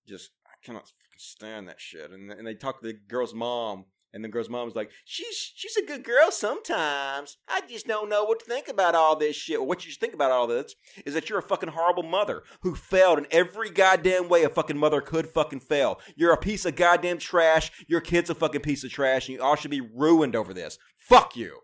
Just, 0.08 0.30
I 0.46 0.64
cannot 0.64 0.90
stand 1.16 1.68
that 1.68 1.80
shit. 1.80 2.10
And, 2.10 2.32
and 2.32 2.46
they 2.46 2.54
talk 2.54 2.80
to 2.80 2.86
the 2.86 2.94
girl's 2.94 3.34
mom 3.34 3.84
And 4.14 4.24
the 4.24 4.28
girl's 4.28 4.48
mom 4.48 4.64
was 4.64 4.74
like, 4.74 4.90
"She's 5.04 5.52
she's 5.54 5.76
a 5.76 5.84
good 5.84 6.02
girl 6.02 6.30
sometimes. 6.30 7.36
I 7.46 7.60
just 7.68 7.86
don't 7.86 8.08
know 8.08 8.24
what 8.24 8.40
to 8.40 8.46
think 8.46 8.66
about 8.66 8.94
all 8.94 9.16
this 9.16 9.36
shit. 9.36 9.62
What 9.62 9.84
you 9.84 9.90
should 9.90 10.00
think 10.00 10.14
about 10.14 10.30
all 10.30 10.46
this 10.46 10.74
is 11.04 11.12
that 11.12 11.28
you're 11.28 11.38
a 11.40 11.42
fucking 11.42 11.70
horrible 11.70 12.02
mother 12.04 12.42
who 12.62 12.74
failed 12.74 13.18
in 13.18 13.26
every 13.30 13.68
goddamn 13.68 14.30
way 14.30 14.44
a 14.44 14.48
fucking 14.48 14.78
mother 14.78 15.02
could 15.02 15.26
fucking 15.28 15.60
fail. 15.60 16.00
You're 16.16 16.32
a 16.32 16.38
piece 16.38 16.64
of 16.64 16.74
goddamn 16.74 17.18
trash. 17.18 17.70
Your 17.86 18.00
kid's 18.00 18.30
a 18.30 18.34
fucking 18.34 18.62
piece 18.62 18.82
of 18.82 18.90
trash, 18.90 19.28
and 19.28 19.36
you 19.36 19.42
all 19.42 19.56
should 19.56 19.70
be 19.70 19.82
ruined 19.82 20.34
over 20.34 20.54
this. 20.54 20.78
Fuck 20.96 21.36
you." 21.36 21.58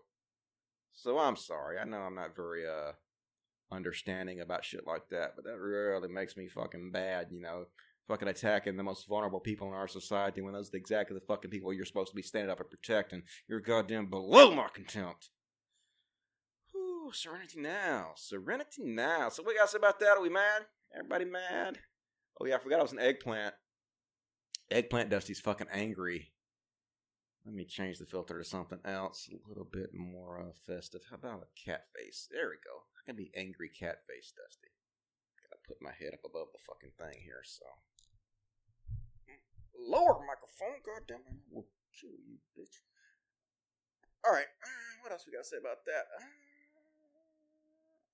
So 0.93 1.17
I'm 1.17 1.35
sorry. 1.37 1.79
I 1.79 1.83
know 1.85 1.97
I'm 1.97 2.15
not 2.15 2.35
very 2.35 2.67
uh 2.67 2.91
understanding 3.71 4.39
about 4.39 4.63
shit 4.65 4.85
like 4.85 5.09
that, 5.09 5.31
but 5.35 5.45
that 5.45 5.57
really 5.57 6.09
makes 6.09 6.37
me 6.37 6.47
fucking 6.47 6.91
bad. 6.91 7.29
You 7.31 7.41
know, 7.41 7.65
fucking 8.07 8.27
attacking 8.27 8.77
the 8.77 8.83
most 8.83 9.07
vulnerable 9.07 9.39
people 9.39 9.67
in 9.67 9.73
our 9.73 9.87
society 9.87 10.41
when 10.41 10.53
those 10.53 10.73
are 10.73 10.77
exactly 10.77 11.15
the 11.15 11.25
fucking 11.25 11.51
people 11.51 11.73
you're 11.73 11.85
supposed 11.85 12.11
to 12.11 12.15
be 12.15 12.21
standing 12.21 12.51
up 12.51 12.59
and 12.59 12.69
protecting. 12.69 13.23
You're 13.47 13.59
goddamn 13.59 14.09
below 14.09 14.53
my 14.53 14.67
contempt. 14.73 15.29
Whew, 16.71 17.11
serenity 17.13 17.59
now. 17.59 18.11
Serenity 18.15 18.83
now. 18.83 19.29
So 19.29 19.43
what 19.43 19.55
you 19.55 19.61
to 19.61 19.67
say 19.67 19.77
about 19.77 19.99
that? 19.99 20.17
Are 20.17 20.21
we 20.21 20.29
mad? 20.29 20.65
Everybody 20.95 21.25
mad? 21.25 21.79
Oh 22.39 22.45
yeah, 22.45 22.55
I 22.55 22.59
forgot 22.59 22.79
I 22.79 22.83
was 22.83 22.91
an 22.91 22.99
eggplant. 22.99 23.53
Eggplant 24.69 25.09
Dusty's 25.09 25.39
fucking 25.39 25.67
angry. 25.71 26.33
Let 27.45 27.53
me 27.53 27.65
change 27.65 27.99
the 27.99 28.09
filter 28.09 28.39
to 28.39 28.43
something 28.43 28.79
else, 28.83 29.29
a 29.29 29.37
little 29.47 29.69
bit 29.71 29.93
more 29.93 30.41
uh, 30.41 30.53
festive. 30.65 31.01
How 31.09 31.17
about 31.17 31.45
a 31.45 31.53
cat 31.53 31.85
face? 31.93 32.27
There 32.31 32.49
we 32.49 32.57
go. 32.65 32.89
I 32.97 33.05
can 33.05 33.15
be 33.15 33.29
angry 33.37 33.69
cat 33.69 34.01
face, 34.09 34.33
Dusty. 34.33 34.73
Gotta 35.45 35.61
put 35.67 35.77
my 35.77 35.93
head 35.93 36.17
up 36.17 36.25
above 36.25 36.49
the 36.51 36.65
fucking 36.65 36.97
thing 36.97 37.21
here, 37.21 37.45
so. 37.45 37.65
Lower 39.79 40.19
microphone, 40.25 40.81
goddamn 40.85 41.23
it! 41.27 41.33
I 41.33 41.55
will 41.55 41.67
kill 41.99 42.11
you, 42.11 42.37
bitch. 42.57 42.81
All 44.25 44.33
right, 44.33 44.45
what 45.01 45.11
else 45.11 45.25
we 45.27 45.33
gotta 45.33 45.45
say 45.45 45.57
about 45.57 45.85
that? 45.85 46.05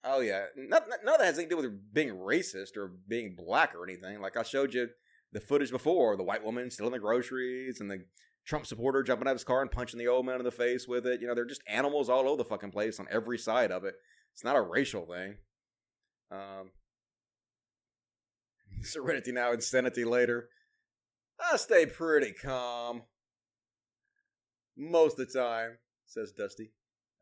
Oh 0.04 0.20
yeah, 0.20 0.46
none, 0.56 0.82
none 1.04 1.14
of 1.14 1.20
that 1.20 1.26
has 1.26 1.38
anything 1.38 1.58
to 1.58 1.62
do 1.64 1.70
with 1.70 1.94
being 1.94 2.10
racist 2.10 2.76
or 2.76 2.92
being 3.08 3.36
black 3.36 3.76
or 3.76 3.84
anything. 3.84 4.20
Like 4.20 4.36
I 4.36 4.44
showed 4.44 4.74
you 4.74 4.90
the 5.32 5.40
footage 5.40 5.72
before, 5.72 6.18
the 6.18 6.24
white 6.24 6.44
woman 6.44 6.72
stealing 6.72 6.92
the 6.92 7.00
groceries 7.00 7.80
and 7.80 7.90
the 7.90 8.04
Trump 8.46 8.66
supporter 8.66 9.04
jumping 9.04 9.28
out 9.28 9.32
of 9.32 9.38
his 9.38 9.44
car 9.44 9.62
and 9.62 9.72
punching 9.72 10.00
the 10.00 10.08
old 10.08 10.26
man 10.26 10.38
in 10.38 10.44
the 10.44 10.52
face 10.52 10.88
with 10.88 11.06
it. 11.06 11.22
You 11.22 11.28
know, 11.28 11.36
they're 11.36 11.46
just 11.46 11.62
animals 11.68 12.10
all 12.10 12.28
over 12.28 12.38
the 12.38 12.46
fucking 12.46 12.72
place 12.72 13.00
on 13.00 13.08
every 13.12 13.38
side 13.38 13.72
of 13.72 13.84
it. 13.84 13.94
It's 14.34 14.44
not 14.44 14.56
a 14.56 14.62
racial 14.62 15.06
thing. 15.06 15.36
Um, 16.32 16.72
serenity 18.82 19.32
now, 19.32 19.52
insanity 19.52 20.04
later. 20.04 20.50
I 21.42 21.58
stay 21.58 21.86
pretty 21.86 22.34
calm. 22.34 23.04
Most 24.78 25.20
of 25.20 25.28
the 25.28 25.40
time, 25.40 25.78
says 26.06 26.32
Dusty. 26.32 26.72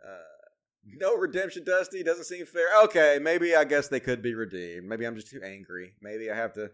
Uh, 0.05 0.39
no 0.85 1.15
redemption, 1.17 1.63
Dusty. 1.63 2.03
Doesn't 2.03 2.25
seem 2.25 2.45
fair. 2.45 2.67
Okay, 2.85 3.19
maybe 3.21 3.55
I 3.55 3.63
guess 3.63 3.87
they 3.87 3.99
could 3.99 4.21
be 4.21 4.33
redeemed. 4.33 4.87
Maybe 4.87 5.05
I'm 5.05 5.15
just 5.15 5.29
too 5.29 5.41
angry. 5.43 5.93
Maybe 6.01 6.29
I 6.29 6.35
have 6.35 6.53
to 6.53 6.71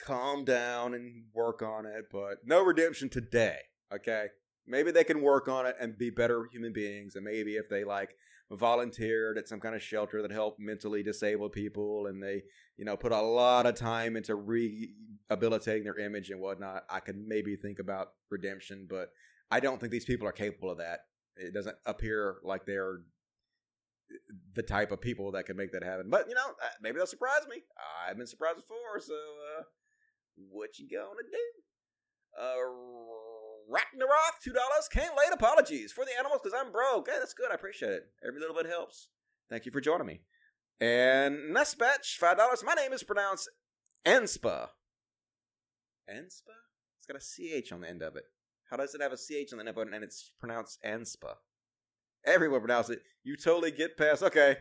calm 0.00 0.44
down 0.44 0.94
and 0.94 1.24
work 1.34 1.62
on 1.62 1.86
it, 1.86 2.06
but 2.10 2.38
no 2.44 2.62
redemption 2.62 3.08
today. 3.08 3.58
Okay? 3.94 4.26
Maybe 4.66 4.90
they 4.90 5.04
can 5.04 5.22
work 5.22 5.48
on 5.48 5.66
it 5.66 5.76
and 5.80 5.98
be 5.98 6.10
better 6.10 6.46
human 6.52 6.72
beings. 6.72 7.16
And 7.16 7.24
maybe 7.24 7.56
if 7.56 7.68
they 7.68 7.84
like 7.84 8.10
volunteered 8.50 9.36
at 9.36 9.48
some 9.48 9.60
kind 9.60 9.74
of 9.74 9.82
shelter 9.82 10.22
that 10.22 10.30
helped 10.30 10.58
mentally 10.58 11.02
disabled 11.02 11.52
people 11.52 12.06
and 12.06 12.22
they, 12.22 12.42
you 12.76 12.84
know, 12.84 12.96
put 12.96 13.12
a 13.12 13.20
lot 13.20 13.66
of 13.66 13.74
time 13.74 14.16
into 14.16 14.34
rehabilitating 14.34 15.84
their 15.84 15.98
image 15.98 16.30
and 16.30 16.40
whatnot, 16.40 16.84
I 16.88 17.00
could 17.00 17.16
maybe 17.16 17.56
think 17.56 17.78
about 17.78 18.12
redemption. 18.30 18.86
But 18.88 19.10
I 19.50 19.60
don't 19.60 19.78
think 19.78 19.92
these 19.92 20.06
people 20.06 20.26
are 20.26 20.32
capable 20.32 20.70
of 20.70 20.78
that. 20.78 21.00
It 21.36 21.52
doesn't 21.52 21.76
appear 21.86 22.38
like 22.42 22.64
they're 22.64 23.00
the 24.54 24.62
type 24.62 24.90
of 24.90 25.00
people 25.00 25.32
that 25.32 25.46
can 25.46 25.56
make 25.56 25.72
that 25.72 25.84
happen. 25.84 26.08
But, 26.08 26.28
you 26.28 26.34
know, 26.34 26.48
uh, 26.48 26.68
maybe 26.80 26.96
they'll 26.96 27.06
surprise 27.06 27.46
me. 27.48 27.62
I've 28.08 28.16
been 28.16 28.26
surprised 28.26 28.56
before, 28.56 29.00
so 29.00 29.14
uh, 29.14 29.62
what 30.50 30.78
you 30.78 30.88
gonna 30.88 31.22
do? 31.30 32.40
Uh, 32.40 33.37
Two 34.42 34.52
dollars. 34.52 34.88
Came 34.90 35.10
late. 35.16 35.32
Apologies 35.32 35.92
for 35.92 36.04
the 36.04 36.12
animals 36.18 36.40
because 36.42 36.58
I'm 36.58 36.72
broke. 36.72 37.08
Hey, 37.08 37.16
that's 37.18 37.34
good. 37.34 37.50
I 37.50 37.54
appreciate 37.54 37.92
it. 37.92 38.06
Every 38.26 38.40
little 38.40 38.54
bit 38.54 38.66
helps. 38.66 39.08
Thank 39.50 39.66
you 39.66 39.72
for 39.72 39.80
joining 39.80 40.06
me. 40.06 40.20
And 40.80 41.52
Nespatch, 41.52 42.18
five 42.18 42.36
dollars. 42.36 42.62
My 42.64 42.74
name 42.74 42.92
is 42.92 43.02
pronounced 43.02 43.48
Enspa. 44.06 44.68
Enspa? 46.08 46.54
It's 46.98 47.06
got 47.06 47.16
a 47.16 47.62
ch 47.62 47.72
on 47.72 47.80
the 47.80 47.88
end 47.88 48.02
of 48.02 48.16
it. 48.16 48.24
How 48.70 48.76
does 48.76 48.94
it 48.94 49.02
have 49.02 49.12
a 49.12 49.16
ch 49.16 49.52
on 49.52 49.58
the 49.58 49.66
end 49.66 49.68
of 49.68 49.78
it 49.78 49.92
and 49.92 50.04
it's 50.04 50.32
pronounced 50.38 50.78
Enspa? 50.86 51.34
Everyone 52.24 52.60
pronounces 52.60 52.96
it. 52.96 53.02
You 53.24 53.36
totally 53.36 53.70
get 53.70 53.96
past. 53.96 54.22
Okay, 54.22 54.58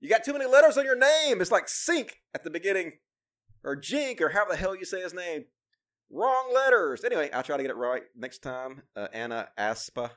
you 0.00 0.08
got 0.08 0.24
too 0.24 0.32
many 0.32 0.46
letters 0.46 0.78
on 0.78 0.84
your 0.84 0.98
name. 0.98 1.40
It's 1.40 1.50
like 1.50 1.66
Cenk 1.66 2.10
at 2.34 2.44
the 2.44 2.50
beginning, 2.50 2.92
or 3.64 3.76
jink, 3.76 4.20
or 4.20 4.30
how 4.30 4.44
the 4.44 4.56
hell 4.56 4.76
you 4.76 4.84
say 4.84 5.00
his 5.00 5.14
name. 5.14 5.44
Wrong 6.10 6.52
letters. 6.52 7.04
Anyway, 7.04 7.30
I'll 7.32 7.42
try 7.42 7.56
to 7.56 7.62
get 7.62 7.70
it 7.70 7.76
right 7.76 8.02
next 8.16 8.42
time. 8.42 8.82
Uh, 8.96 9.06
Anna 9.12 9.48
Aspa. 9.56 10.10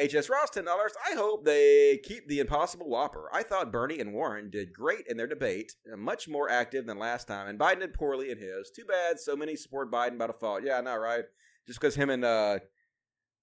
HS 0.00 0.28
Ross, 0.28 0.50
$10. 0.50 0.66
I 0.66 1.14
hope 1.14 1.44
they 1.44 2.00
keep 2.02 2.26
the 2.26 2.40
impossible 2.40 2.88
whopper. 2.88 3.28
I 3.32 3.44
thought 3.44 3.70
Bernie 3.70 4.00
and 4.00 4.12
Warren 4.12 4.50
did 4.50 4.72
great 4.72 5.06
in 5.08 5.16
their 5.16 5.28
debate, 5.28 5.72
uh, 5.92 5.96
much 5.96 6.26
more 6.26 6.50
active 6.50 6.84
than 6.84 6.98
last 6.98 7.28
time, 7.28 7.46
and 7.46 7.58
Biden 7.58 7.80
did 7.80 7.94
poorly 7.94 8.30
in 8.30 8.38
his. 8.38 8.72
Too 8.74 8.84
bad 8.84 9.20
so 9.20 9.36
many 9.36 9.54
support 9.54 9.92
Biden 9.92 10.18
by 10.18 10.26
default. 10.26 10.64
Yeah, 10.64 10.78
I 10.78 10.80
know, 10.80 10.96
right? 10.96 11.24
Just 11.68 11.80
because 11.80 11.94
him 11.94 12.10
and 12.10 12.24
uh, 12.24 12.58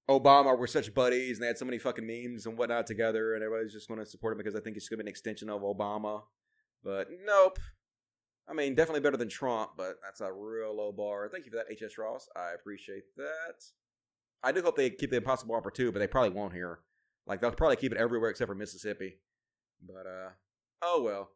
Obama 0.10 0.58
were 0.58 0.68
such 0.68 0.94
buddies 0.94 1.38
and 1.38 1.44
they 1.44 1.48
had 1.48 1.58
so 1.58 1.66
many 1.66 1.78
fucking 1.78 2.06
memes 2.06 2.46
and 2.46 2.58
whatnot 2.58 2.86
together, 2.86 3.34
and 3.34 3.44
everybody's 3.44 3.74
just 3.74 3.88
going 3.88 4.02
to 4.02 4.06
support 4.06 4.34
him 4.34 4.40
because 4.40 4.56
I 4.56 4.60
think 4.60 4.76
he's 4.76 4.90
going 4.90 4.98
to 4.98 5.06
be 5.06 5.08
an 5.08 5.12
extension 5.12 5.50
of 5.50 5.62
Obama. 5.62 6.24
But 6.84 7.08
nope. 7.26 7.60
I 8.52 8.54
mean, 8.54 8.76
definitely 8.76 9.00
better 9.00 9.16
than 9.16 9.30
Trump, 9.30 9.72
but 9.78 9.96
that's 10.04 10.20
a 10.20 10.32
real 10.32 10.76
low 10.76 10.92
bar. 10.92 11.30
Thank 11.32 11.46
you 11.46 11.52
for 11.52 11.58
that, 11.58 11.74
HS 11.74 11.98
Ross. 11.98 12.28
I 12.36 12.52
appreciate 12.54 13.04
that. 13.16 13.64
I 14.44 14.52
do 14.52 14.62
hope 14.62 14.76
they 14.76 14.90
keep 14.90 15.10
the 15.10 15.18
impossible 15.18 15.54
whopper 15.54 15.72
too, 15.72 15.92
but 15.94 16.00
they 16.00 16.08
probably 16.08 16.32
won't 16.32 16.54
here. 16.54 16.80
Like 17.26 17.40
they'll 17.40 17.52
probably 17.52 17.78
keep 17.78 17.94
it 17.94 17.98
everywhere 17.98 18.30
except 18.30 18.50
for 18.50 18.56
Mississippi. 18.56 19.20
But 19.82 20.06
uh 20.06 20.30
oh 20.82 21.02
well. 21.02 21.30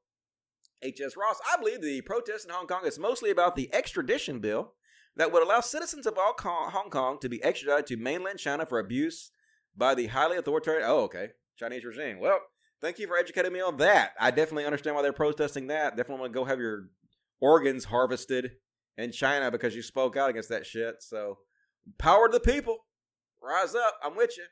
HS 0.83 1.15
Ross, 1.15 1.39
I 1.51 1.57
believe 1.57 1.81
the 1.81 2.01
protest 2.01 2.45
in 2.45 2.53
Hong 2.53 2.67
Kong 2.67 2.85
is 2.85 2.99
mostly 2.99 3.31
about 3.31 3.55
the 3.55 3.73
extradition 3.73 4.39
bill 4.39 4.73
that 5.15 5.31
would 5.31 5.41
allow 5.41 5.61
citizens 5.61 6.05
of 6.05 6.17
all 6.17 6.35
Hong 6.37 6.89
Kong 6.89 7.17
to 7.21 7.29
be 7.29 7.41
extradited 7.43 7.87
to 7.87 7.97
mainland 7.97 8.39
China 8.39 8.65
for 8.65 8.77
abuse 8.77 9.31
by 9.75 9.95
the 9.95 10.07
highly 10.07 10.35
authoritarian 10.35 10.83
oh 10.85 11.03
okay 11.03 11.29
Chinese 11.57 11.85
regime. 11.85 12.19
Well, 12.19 12.39
thank 12.81 12.99
you 12.99 13.07
for 13.07 13.17
educating 13.17 13.53
me 13.53 13.61
on 13.61 13.77
that. 13.77 14.11
I 14.19 14.31
definitely 14.31 14.65
understand 14.65 14.97
why 14.97 15.01
they're 15.01 15.13
protesting 15.13 15.67
that. 15.67 15.95
Definitely 15.95 16.19
want 16.19 16.33
to 16.33 16.39
go 16.39 16.43
have 16.43 16.59
your 16.59 16.89
organs 17.45 17.85
harvested 17.85 18.53
in 18.97 19.11
China 19.11 19.51
because 19.51 19.75
you 19.75 19.83
spoke 19.83 20.17
out 20.17 20.31
against 20.31 20.49
that 20.49 20.65
shit. 20.65 20.95
So, 21.01 21.37
power 21.99 22.27
to 22.27 22.33
the 22.33 22.39
people. 22.39 22.77
Rise 23.41 23.75
up. 23.75 23.99
I'm 24.03 24.15
with 24.15 24.31
you. 24.37 24.45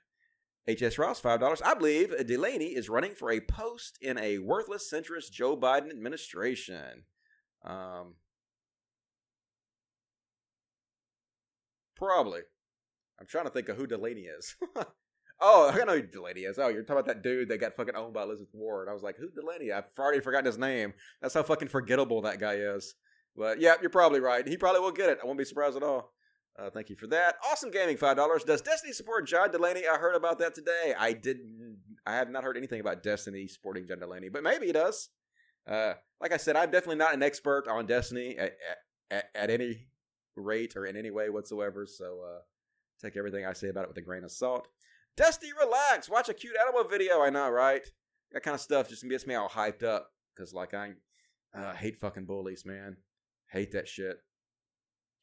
HS 0.75 0.99
Ross, 0.99 1.19
$5. 1.19 1.61
I 1.65 1.73
believe 1.73 2.13
Delaney 2.27 2.67
is 2.67 2.87
running 2.87 3.15
for 3.15 3.31
a 3.31 3.41
post 3.41 3.97
in 3.99 4.17
a 4.19 4.37
worthless 4.37 4.89
centrist 4.93 5.31
Joe 5.31 5.57
Biden 5.57 5.89
administration. 5.89 7.03
Um, 7.65 8.15
probably. 11.97 12.41
I'm 13.19 13.25
trying 13.27 13.45
to 13.45 13.51
think 13.51 13.69
of 13.69 13.77
who 13.77 13.87
Delaney 13.87 14.21
is. 14.21 14.55
oh, 15.43 15.69
I 15.71 15.83
know 15.85 15.95
who 15.95 16.01
Delaney 16.01 16.41
is. 16.41 16.57
Oh, 16.57 16.69
you're 16.69 16.83
talking 16.83 17.01
about 17.01 17.07
that 17.07 17.21
dude 17.21 17.49
that 17.49 17.59
got 17.59 17.75
fucking 17.75 17.95
owned 17.95 18.13
by 18.13 18.23
Elizabeth 18.23 18.53
Warren. 18.53 18.89
I 18.89 18.93
was 18.93 19.03
like, 19.03 19.17
who's 19.17 19.33
Delaney? 19.33 19.71
I've 19.71 19.83
already 19.99 20.21
forgotten 20.21 20.45
his 20.45 20.57
name. 20.57 20.93
That's 21.21 21.33
how 21.33 21.43
fucking 21.43 21.67
forgettable 21.67 22.21
that 22.21 22.39
guy 22.39 22.55
is. 22.55 22.95
But 23.35 23.59
yeah, 23.59 23.75
you're 23.81 23.89
probably 23.89 24.19
right. 24.19 24.47
He 24.47 24.57
probably 24.57 24.81
will 24.81 24.91
get 24.91 25.09
it. 25.09 25.19
I 25.21 25.25
won't 25.25 25.37
be 25.37 25.45
surprised 25.45 25.77
at 25.77 25.83
all. 25.83 26.13
Uh, 26.57 26.69
thank 26.69 26.89
you 26.89 26.95
for 26.95 27.07
that. 27.07 27.35
Awesome 27.49 27.71
gaming, 27.71 27.97
five 27.97 28.15
dollars. 28.15 28.43
Does 28.43 28.61
Destiny 28.61 28.93
support 28.93 29.27
John 29.27 29.51
Delaney? 29.51 29.83
I 29.91 29.97
heard 29.97 30.15
about 30.15 30.37
that 30.39 30.53
today. 30.53 30.93
I 30.97 31.13
didn't. 31.13 31.79
I 32.05 32.15
have 32.15 32.29
not 32.29 32.43
heard 32.43 32.57
anything 32.57 32.79
about 32.79 33.01
Destiny 33.01 33.47
supporting 33.47 33.87
John 33.87 33.99
Delaney, 33.99 34.29
but 34.29 34.43
maybe 34.43 34.67
it 34.67 34.73
does. 34.73 35.09
Uh, 35.67 35.93
like 36.21 36.31
I 36.31 36.37
said, 36.37 36.55
I'm 36.55 36.69
definitely 36.69 36.97
not 36.97 37.15
an 37.15 37.23
expert 37.23 37.67
on 37.67 37.87
Destiny 37.87 38.37
at, 38.37 38.55
at, 39.09 39.29
at 39.33 39.49
any 39.49 39.87
rate 40.35 40.75
or 40.75 40.85
in 40.85 40.95
any 40.95 41.09
way 41.09 41.29
whatsoever. 41.29 41.87
So 41.87 42.19
uh, 42.23 42.41
take 43.01 43.17
everything 43.17 43.45
I 43.45 43.53
say 43.53 43.69
about 43.69 43.85
it 43.85 43.87
with 43.87 43.97
a 43.97 44.01
grain 44.01 44.23
of 44.23 44.31
salt. 44.31 44.67
Dusty, 45.15 45.47
relax. 45.59 46.09
Watch 46.09 46.29
a 46.29 46.33
cute 46.33 46.55
animal 46.59 46.83
video. 46.83 47.21
I 47.21 47.29
know, 47.29 47.49
right? 47.49 47.85
That 48.31 48.43
kind 48.43 48.55
of 48.55 48.61
stuff 48.61 48.89
just 48.89 49.07
gets 49.07 49.27
me 49.27 49.35
all 49.35 49.49
hyped 49.49 49.83
up 49.83 50.09
because, 50.35 50.53
like, 50.53 50.73
I 50.73 50.93
uh, 51.55 51.73
hate 51.73 51.99
fucking 51.99 52.25
bullies, 52.25 52.65
man. 52.65 52.97
Hate 53.51 53.71
that 53.73 53.87
shit. 53.87 54.17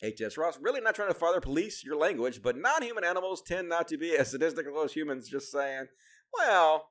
HS 0.03 0.39
Ross, 0.39 0.59
really 0.61 0.81
not 0.81 0.95
trying 0.95 1.09
to 1.09 1.19
further 1.19 1.41
police 1.41 1.85
your 1.85 1.97
language, 1.97 2.41
but 2.43 2.57
non 2.57 2.83
human 2.83 3.05
animals 3.05 3.43
tend 3.43 3.69
not 3.69 3.89
to 3.89 3.99
be 3.99 4.17
as 4.17 4.31
sadistic 4.31 4.67
as 4.67 4.93
humans, 4.93 5.29
just 5.29 5.53
saying. 5.53 5.87
Well, 6.33 6.89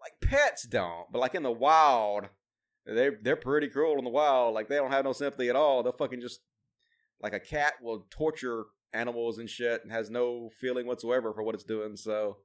like 0.00 0.12
pets 0.22 0.66
don't, 0.66 1.06
but 1.12 1.18
like 1.18 1.34
in 1.34 1.42
the 1.42 1.52
wild, 1.52 2.28
they 2.86 3.10
they're 3.22 3.36
pretty 3.36 3.68
cruel 3.68 3.98
in 3.98 4.04
the 4.04 4.10
wild. 4.10 4.54
Like 4.54 4.68
they 4.68 4.76
don't 4.76 4.92
have 4.92 5.04
no 5.04 5.12
sympathy 5.12 5.50
at 5.50 5.56
all. 5.56 5.82
They'll 5.82 5.92
fucking 5.92 6.20
just 6.20 6.40
like 7.20 7.34
a 7.34 7.40
cat 7.40 7.74
will 7.82 8.06
torture 8.10 8.66
animals 8.92 9.38
and 9.38 9.48
shit 9.48 9.82
and 9.82 9.92
has 9.92 10.10
no 10.10 10.50
feeling 10.60 10.86
whatsoever 10.86 11.32
for 11.32 11.42
what 11.42 11.54
it's 11.54 11.64
doing. 11.64 11.96
So, 11.96 12.38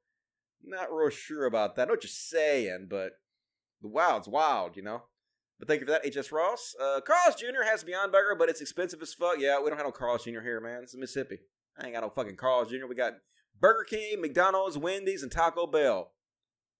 not 0.64 0.94
real 0.94 1.10
sure 1.10 1.45
about 1.45 1.76
that. 1.76 1.88
Know 1.88 1.94
what 1.94 2.03
you're 2.03 2.10
saying, 2.10 2.88
but 2.90 3.14
the 3.82 3.88
wild's 3.90 4.28
wild, 4.28 4.76
you 4.78 4.84
know? 4.84 5.03
But 5.60 5.68
thank 5.68 5.82
you 5.82 5.88
for 5.88 5.94
that, 5.94 6.06
HS 6.06 6.32
Ross. 6.32 6.76
Uh, 6.82 6.99
Carl's 7.02 7.36
Jr. 7.36 7.64
has 7.70 7.84
Beyond 7.84 8.11
Burger, 8.11 8.36
but 8.38 8.49
it's 8.49 8.61
expensive 8.61 9.02
as 9.02 9.14
fuck. 9.14 9.38
Yeah, 9.40 9.61
we 9.61 9.70
don't 9.70 9.78
have 9.78 9.88
no 9.88 9.91
Carl's 9.91 10.24
Jr. 10.24 10.41
here, 10.41 10.60
man. 10.60 10.84
It's 10.84 10.95
Mississippi. 10.95 11.40
I 11.78 11.86
ain't 11.86 11.94
got 11.94 12.02
no 12.02 12.10
fucking 12.10 12.36
Carl's 12.36 12.70
Jr. 12.70 12.88
We 12.88 12.95
got 12.95 13.14
Burger 13.60 13.86
King, 13.90 14.22
McDonald's, 14.22 14.78
Wendy's, 14.78 15.24
and 15.24 15.32
Taco 15.32 15.68
Bell. 15.68 16.11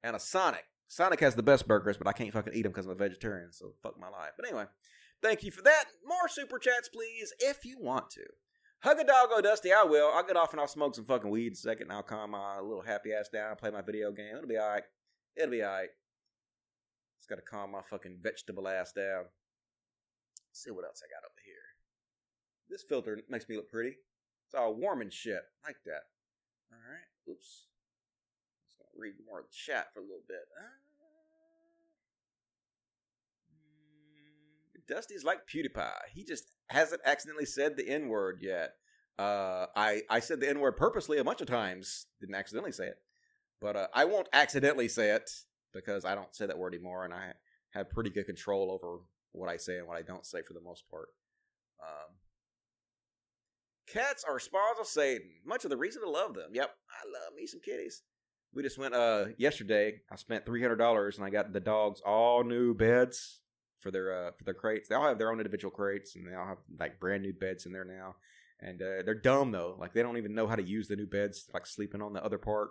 And 0.03 0.15
a 0.15 0.19
Sonic. 0.19 0.65
Sonic 0.88 1.22
has 1.22 1.35
the 1.35 1.44
best 1.44 1.68
burgers, 1.68 1.98
but 1.98 2.07
I 2.07 2.11
can't 2.11 2.34
fucking 2.34 2.53
eat 2.53 2.64
them 2.64 2.72
because 2.72 2.85
I'm 2.85 2.91
a 2.91 2.95
vegetarian, 2.95 3.52
so 3.52 3.73
fuck 3.81 3.99
my 3.99 4.10
life. 4.10 4.31
But 4.38 4.48
anyway, 4.48 4.65
thank 5.22 5.44
you 5.44 5.52
for 5.52 5.61
that. 5.61 5.85
More 6.06 6.27
super 6.27 6.60
chats, 6.60 6.90
please, 6.90 7.34
if 7.40 7.65
you 7.65 7.77
want 7.80 8.10
to. 8.11 8.26
Hug 8.84 8.99
a 8.99 9.05
doggo, 9.05 9.39
Dusty. 9.39 9.72
I 9.72 9.84
will. 9.84 10.11
I'll 10.14 10.27
get 10.27 10.35
off 10.35 10.51
and 10.51 10.60
I'll 10.60 10.68
smoke 10.68 10.93
some 10.93 11.05
fucking 11.05 11.30
weed 11.30 11.47
in 11.47 11.53
a 11.53 11.55
second. 11.55 11.84
And 11.84 11.93
I'll 11.93 12.03
calm 12.03 12.31
my 12.31 12.60
little 12.60 12.81
happy 12.81 13.14
ass 13.14 13.30
down, 13.30 13.55
play 13.55 13.72
my 13.72 13.81
video 13.81 14.11
game. 14.11 14.35
It'll 14.35 14.45
be 14.45 14.57
all 14.57 14.68
right. 14.68 14.84
It'll 15.38 15.51
be 15.51 15.64
all 15.64 15.72
right. 15.72 15.88
Just 17.18 17.30
got 17.30 17.38
to 17.38 17.41
calm 17.41 17.72
my 17.72 17.81
fucking 17.89 18.18
vegetable 18.22 18.68
ass 18.68 18.91
down. 18.91 19.23
Let's 20.49 20.61
see 20.61 20.72
what 20.72 20.84
else 20.84 21.01
I 21.01 21.07
got 21.07 21.23
over 21.23 21.39
here. 21.45 21.55
This 22.69 22.84
filter 22.84 23.22
makes 23.30 23.47
me 23.47 23.55
look 23.55 23.72
pretty. 23.72 23.95
It's 24.47 24.53
all 24.53 24.76
warm 24.76 24.99
and 24.99 25.14
shit. 25.14 25.43
Like 25.65 25.77
that. 25.85 26.03
All 26.69 26.80
right. 26.91 27.31
Oops. 27.31 27.68
Just 28.68 28.80
gonna 28.80 29.01
read 29.01 29.14
more 29.26 29.39
of 29.39 29.45
the 29.45 29.55
chat 29.55 29.93
for 29.93 30.01
a 30.01 30.03
little 30.03 30.26
bit. 30.27 30.43
Uh, 30.60 30.68
Dusty's 34.89 35.23
like 35.23 35.47
PewDiePie. 35.47 36.11
He 36.14 36.26
just 36.26 36.52
hasn't 36.74 37.02
accidentally 37.06 37.45
said 37.45 37.78
the 37.78 37.88
N 37.88 38.10
word 38.10 38.40
yet. 38.41 38.74
Uh, 39.20 39.68
I 39.76 40.02
I 40.10 40.20
said 40.20 40.40
the 40.40 40.50
N 40.50 40.60
word 40.60 40.76
purposely 40.76 41.20
a 41.20 41.24
bunch 41.24 41.40
of 41.40 41.48
times. 41.48 42.08
Didn't 42.20 42.36
accidentally 42.36 42.72
say 42.72 42.88
it, 42.88 42.98
but 43.62 43.76
uh, 43.76 43.88
I 43.94 44.06
won't 44.06 44.28
accidentally 44.34 44.88
say 44.88 45.12
it 45.12 45.30
because 45.72 46.04
I 46.04 46.16
don't 46.16 46.36
say 46.36 46.48
that 46.48 46.58
word 46.58 46.74
anymore, 46.74 47.06
and 47.06 47.14
I 47.14 47.34
have 47.72 47.90
pretty 47.90 48.10
good 48.10 48.26
control 48.26 48.72
over 48.72 49.02
what 49.32 49.50
I 49.50 49.58
say 49.58 49.78
and 49.78 49.88
what 49.88 49.98
I 49.98 50.02
don't 50.02 50.26
say 50.26 50.41
for 50.41 50.54
the 50.54 50.62
most 50.62 50.84
part. 50.90 51.10
Um, 51.82 52.16
cats 53.88 54.24
are 54.28 54.40
spawns 54.40 54.80
of 54.80 54.88
Satan. 54.88 55.30
Much 55.45 55.64
of 55.64 55.70
the 55.70 55.78
reason 55.78 56.02
to 56.02 56.10
love 56.10 56.34
them. 56.34 56.50
Yep, 56.54 56.70
I 56.90 57.08
love 57.08 57.36
me 57.36 57.45
some 57.45 57.62
kitties. 57.62 58.02
We 58.54 58.64
just 58.64 58.78
went 58.78 58.95
uh 58.95 59.26
yesterday. 59.38 60.02
I 60.12 60.16
spent 60.16 60.45
three 60.45 60.62
hundred 60.62 60.78
dollars 60.78 61.18
and 61.18 61.26
I 61.26 61.30
got 61.30 61.54
the 61.54 61.60
dogs 61.60 62.02
all 62.06 62.44
new 62.44 62.74
beds 62.74 63.40
for 63.84 63.91
their 63.91 64.27
uh 64.27 64.31
for 64.31 64.43
their 64.45 64.53
crates. 64.53 64.88
They 64.88 64.95
all 64.95 65.07
have 65.07 65.19
their 65.19 65.31
own 65.31 65.39
individual 65.39 65.72
crates 65.72 66.15
and 66.15 66.27
they 66.27 66.34
all 66.34 66.47
have 66.47 66.57
like 66.80 66.99
brand 66.99 67.22
new 67.22 67.34
beds 67.34 67.65
in 67.65 67.73
there 67.73 67.85
now. 67.85 68.15
And 68.61 68.81
uh, 68.81 69.03
they're 69.05 69.14
dumb 69.14 69.51
though. 69.51 69.76
Like 69.80 69.93
they 69.93 70.01
don't 70.01 70.18
even 70.18 70.34
know 70.34 70.47
how 70.47 70.55
to 70.55 70.64
use 70.64 70.88
the 70.88 70.95
new 70.95 71.05
beds. 71.05 71.49
Like 71.53 71.68
sleeping 71.68 72.01
on 72.01 72.14
the 72.14 72.23
other 72.23 72.38
part, 72.38 72.69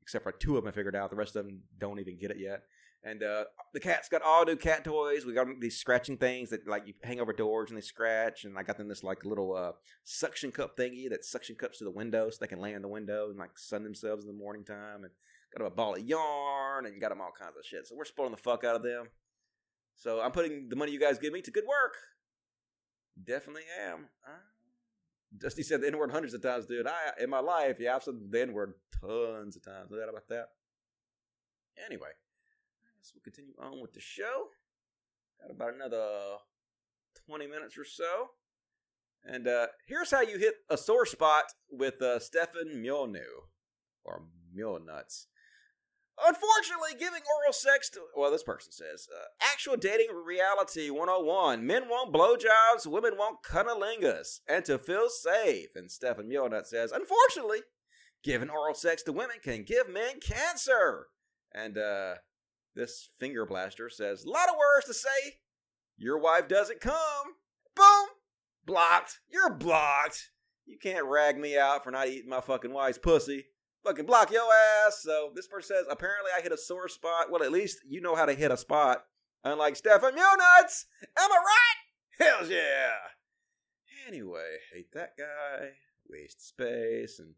except 0.00 0.22
for 0.22 0.32
two 0.32 0.56
of 0.56 0.64
them 0.64 0.70
I 0.70 0.74
figured 0.74 0.96
out. 0.96 1.10
The 1.10 1.16
rest 1.16 1.36
of 1.36 1.44
them 1.44 1.62
don't 1.78 1.98
even 1.98 2.16
get 2.18 2.30
it 2.30 2.38
yet. 2.38 2.62
And 3.04 3.24
uh, 3.24 3.46
the 3.74 3.80
cat's 3.80 4.08
got 4.08 4.22
all 4.22 4.44
new 4.44 4.54
cat 4.54 4.84
toys. 4.84 5.26
We 5.26 5.34
got 5.34 5.48
these 5.58 5.76
scratching 5.76 6.18
things 6.18 6.50
that 6.50 6.68
like 6.68 6.86
you 6.86 6.94
hang 7.02 7.20
over 7.20 7.32
doors 7.32 7.70
and 7.70 7.76
they 7.76 7.82
scratch. 7.82 8.44
And 8.44 8.56
I 8.56 8.62
got 8.62 8.78
them 8.78 8.86
this 8.86 9.02
like 9.02 9.24
little 9.24 9.56
uh, 9.56 9.72
suction 10.04 10.52
cup 10.52 10.76
thingy 10.76 11.10
that 11.10 11.24
suction 11.24 11.56
cups 11.56 11.78
to 11.78 11.84
the 11.84 11.90
window 11.90 12.30
so 12.30 12.36
they 12.40 12.46
can 12.46 12.60
lay 12.60 12.74
in 12.74 12.82
the 12.82 12.88
window 12.88 13.28
and 13.28 13.38
like 13.38 13.58
sun 13.58 13.82
themselves 13.82 14.24
in 14.24 14.28
the 14.30 14.38
morning 14.38 14.62
time. 14.64 15.02
And 15.02 15.10
got 15.52 15.64
them 15.64 15.72
a 15.72 15.74
ball 15.74 15.94
of 15.94 16.02
yarn 16.02 16.86
and 16.86 17.00
got 17.00 17.10
them 17.10 17.20
all 17.20 17.32
kinds 17.38 17.56
of 17.58 17.64
shit. 17.64 17.86
So 17.86 17.94
we're 17.96 18.04
spoiling 18.04 18.32
the 18.32 18.38
fuck 18.38 18.64
out 18.64 18.76
of 18.76 18.82
them. 18.82 19.08
So 20.02 20.20
I'm 20.20 20.32
putting 20.32 20.68
the 20.68 20.74
money 20.74 20.90
you 20.90 20.98
guys 20.98 21.20
give 21.20 21.32
me 21.32 21.42
to 21.42 21.52
good 21.52 21.62
work. 21.62 21.94
Definitely 23.24 23.62
am. 23.86 24.08
Dusty 25.38 25.62
said 25.62 25.80
the 25.80 25.86
N 25.86 25.96
word 25.96 26.10
hundreds 26.10 26.34
of 26.34 26.42
times, 26.42 26.66
dude. 26.66 26.88
I 26.88 27.22
in 27.22 27.30
my 27.30 27.38
life, 27.38 27.76
yeah, 27.78 27.94
I've 27.94 28.02
said 28.02 28.14
the 28.28 28.40
N 28.40 28.52
word 28.52 28.74
tons 29.00 29.54
of 29.54 29.64
times. 29.64 29.92
No 29.92 29.98
doubt 29.98 30.08
about 30.08 30.26
that. 30.28 30.46
Anyway, 31.86 32.08
I 32.08 32.90
guess 32.98 33.12
we'll 33.14 33.22
continue 33.22 33.54
on 33.60 33.80
with 33.80 33.92
the 33.92 34.00
show. 34.00 34.48
Got 35.40 35.52
about 35.52 35.74
another 35.74 36.08
20 37.28 37.46
minutes 37.46 37.78
or 37.78 37.84
so. 37.84 38.30
And 39.24 39.46
uh, 39.46 39.68
here's 39.86 40.10
how 40.10 40.22
you 40.22 40.36
hit 40.36 40.54
a 40.68 40.76
sore 40.76 41.06
spot 41.06 41.44
with 41.70 42.02
uh, 42.02 42.18
Stefan 42.18 42.82
Molyneux, 42.82 43.46
or 44.04 44.24
Mjolnuts. 44.52 45.26
Unfortunately, 46.18 46.92
giving 46.98 47.22
oral 47.40 47.52
sex 47.52 47.88
to, 47.90 48.00
well, 48.16 48.30
this 48.30 48.42
person 48.42 48.70
says, 48.70 49.08
uh, 49.12 49.24
actual 49.40 49.76
dating 49.76 50.08
reality 50.24 50.90
101. 50.90 51.66
Men 51.66 51.88
want 51.88 52.12
blowjobs, 52.12 52.86
women 52.86 53.16
want 53.16 53.42
cunnilingus, 53.42 54.40
and 54.46 54.64
to 54.66 54.78
feel 54.78 55.08
safe. 55.08 55.68
And 55.74 55.90
Stefan 55.90 56.28
Mjolnut 56.28 56.66
says, 56.66 56.92
unfortunately, 56.92 57.60
giving 58.22 58.50
oral 58.50 58.74
sex 58.74 59.02
to 59.04 59.12
women 59.12 59.36
can 59.42 59.64
give 59.64 59.88
men 59.88 60.20
cancer. 60.20 61.06
And 61.54 61.78
uh, 61.78 62.16
this 62.74 63.10
finger 63.18 63.46
blaster 63.46 63.88
says, 63.88 64.24
a 64.24 64.30
lot 64.30 64.48
of 64.48 64.56
words 64.56 64.86
to 64.86 64.94
say. 64.94 65.38
Your 65.96 66.18
wife 66.18 66.46
doesn't 66.46 66.80
come. 66.80 67.36
Boom! 67.74 68.08
Blocked. 68.64 69.20
You're 69.30 69.54
blocked. 69.54 70.30
You 70.66 70.78
can't 70.80 71.06
rag 71.06 71.38
me 71.38 71.58
out 71.58 71.84
for 71.84 71.90
not 71.90 72.08
eating 72.08 72.30
my 72.30 72.40
fucking 72.40 72.72
wife's 72.72 72.98
pussy 72.98 73.46
fucking 73.84 74.06
block 74.06 74.30
your 74.30 74.48
ass. 74.86 75.00
So 75.02 75.30
this 75.34 75.46
person 75.46 75.76
says, 75.76 75.86
apparently 75.90 76.30
I 76.36 76.42
hit 76.42 76.52
a 76.52 76.58
sore 76.58 76.88
spot. 76.88 77.30
Well, 77.30 77.42
at 77.42 77.52
least 77.52 77.80
you 77.88 78.00
know 78.00 78.14
how 78.14 78.26
to 78.26 78.34
hit 78.34 78.50
a 78.50 78.56
spot. 78.56 79.04
Unlike 79.44 79.76
Stefan 79.76 80.14
Nuts. 80.14 80.86
Am 81.18 81.30
I 81.30 81.36
right? 81.36 82.26
Hells 82.26 82.50
yeah. 82.50 82.94
Anyway, 84.06 84.58
hate 84.72 84.92
that 84.94 85.12
guy. 85.18 85.70
Waste 86.08 86.46
space. 86.46 87.18
And 87.18 87.34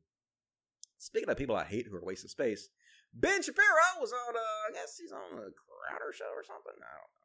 speaking 0.99 1.29
of 1.29 1.37
people 1.37 1.57
I 1.57 1.65
hate 1.65 1.87
who 1.89 1.97
are 1.97 2.05
wasting 2.05 2.29
space, 2.29 2.69
Ben 3.15 3.43
Shapiro 3.43 4.01
was 4.01 4.13
on, 4.13 4.37
uh, 4.37 4.69
I 4.69 4.73
guess 4.73 4.99
he's 5.01 5.13
on 5.13 5.37
the 5.37 5.53
Crowder 5.53 6.13
show 6.13 6.33
or 6.35 6.43
something. 6.43 6.75
I 6.77 6.95
don't 6.99 7.15
know. 7.15 7.25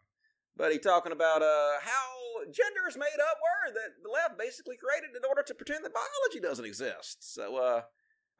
But 0.55 0.71
he 0.71 0.79
talking 0.79 1.11
about 1.11 1.41
uh, 1.41 1.79
how 1.81 2.43
gender 2.51 2.87
is 2.87 2.97
made 2.97 3.19
up 3.19 3.37
word 3.39 3.75
that 3.75 4.03
the 4.03 4.09
left 4.09 4.37
basically 4.37 4.75
created 4.75 5.15
in 5.15 5.23
order 5.27 5.41
to 5.41 5.55
pretend 5.55 5.85
that 5.85 5.93
biology 5.93 6.39
doesn't 6.41 6.65
exist. 6.65 7.33
So, 7.33 7.55
uh, 7.55 7.81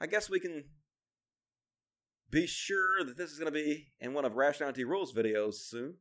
I 0.01 0.07
guess 0.07 0.29
we 0.29 0.39
can 0.39 0.63
be 2.31 2.47
sure 2.47 3.03
that 3.03 3.17
this 3.17 3.31
is 3.31 3.39
going 3.39 3.51
to 3.51 3.57
be 3.57 3.87
in 3.99 4.13
one 4.13 4.25
of 4.25 4.35
Rationality 4.35 4.83
Rules 4.83 5.13
videos 5.13 5.55
soon. 5.55 5.95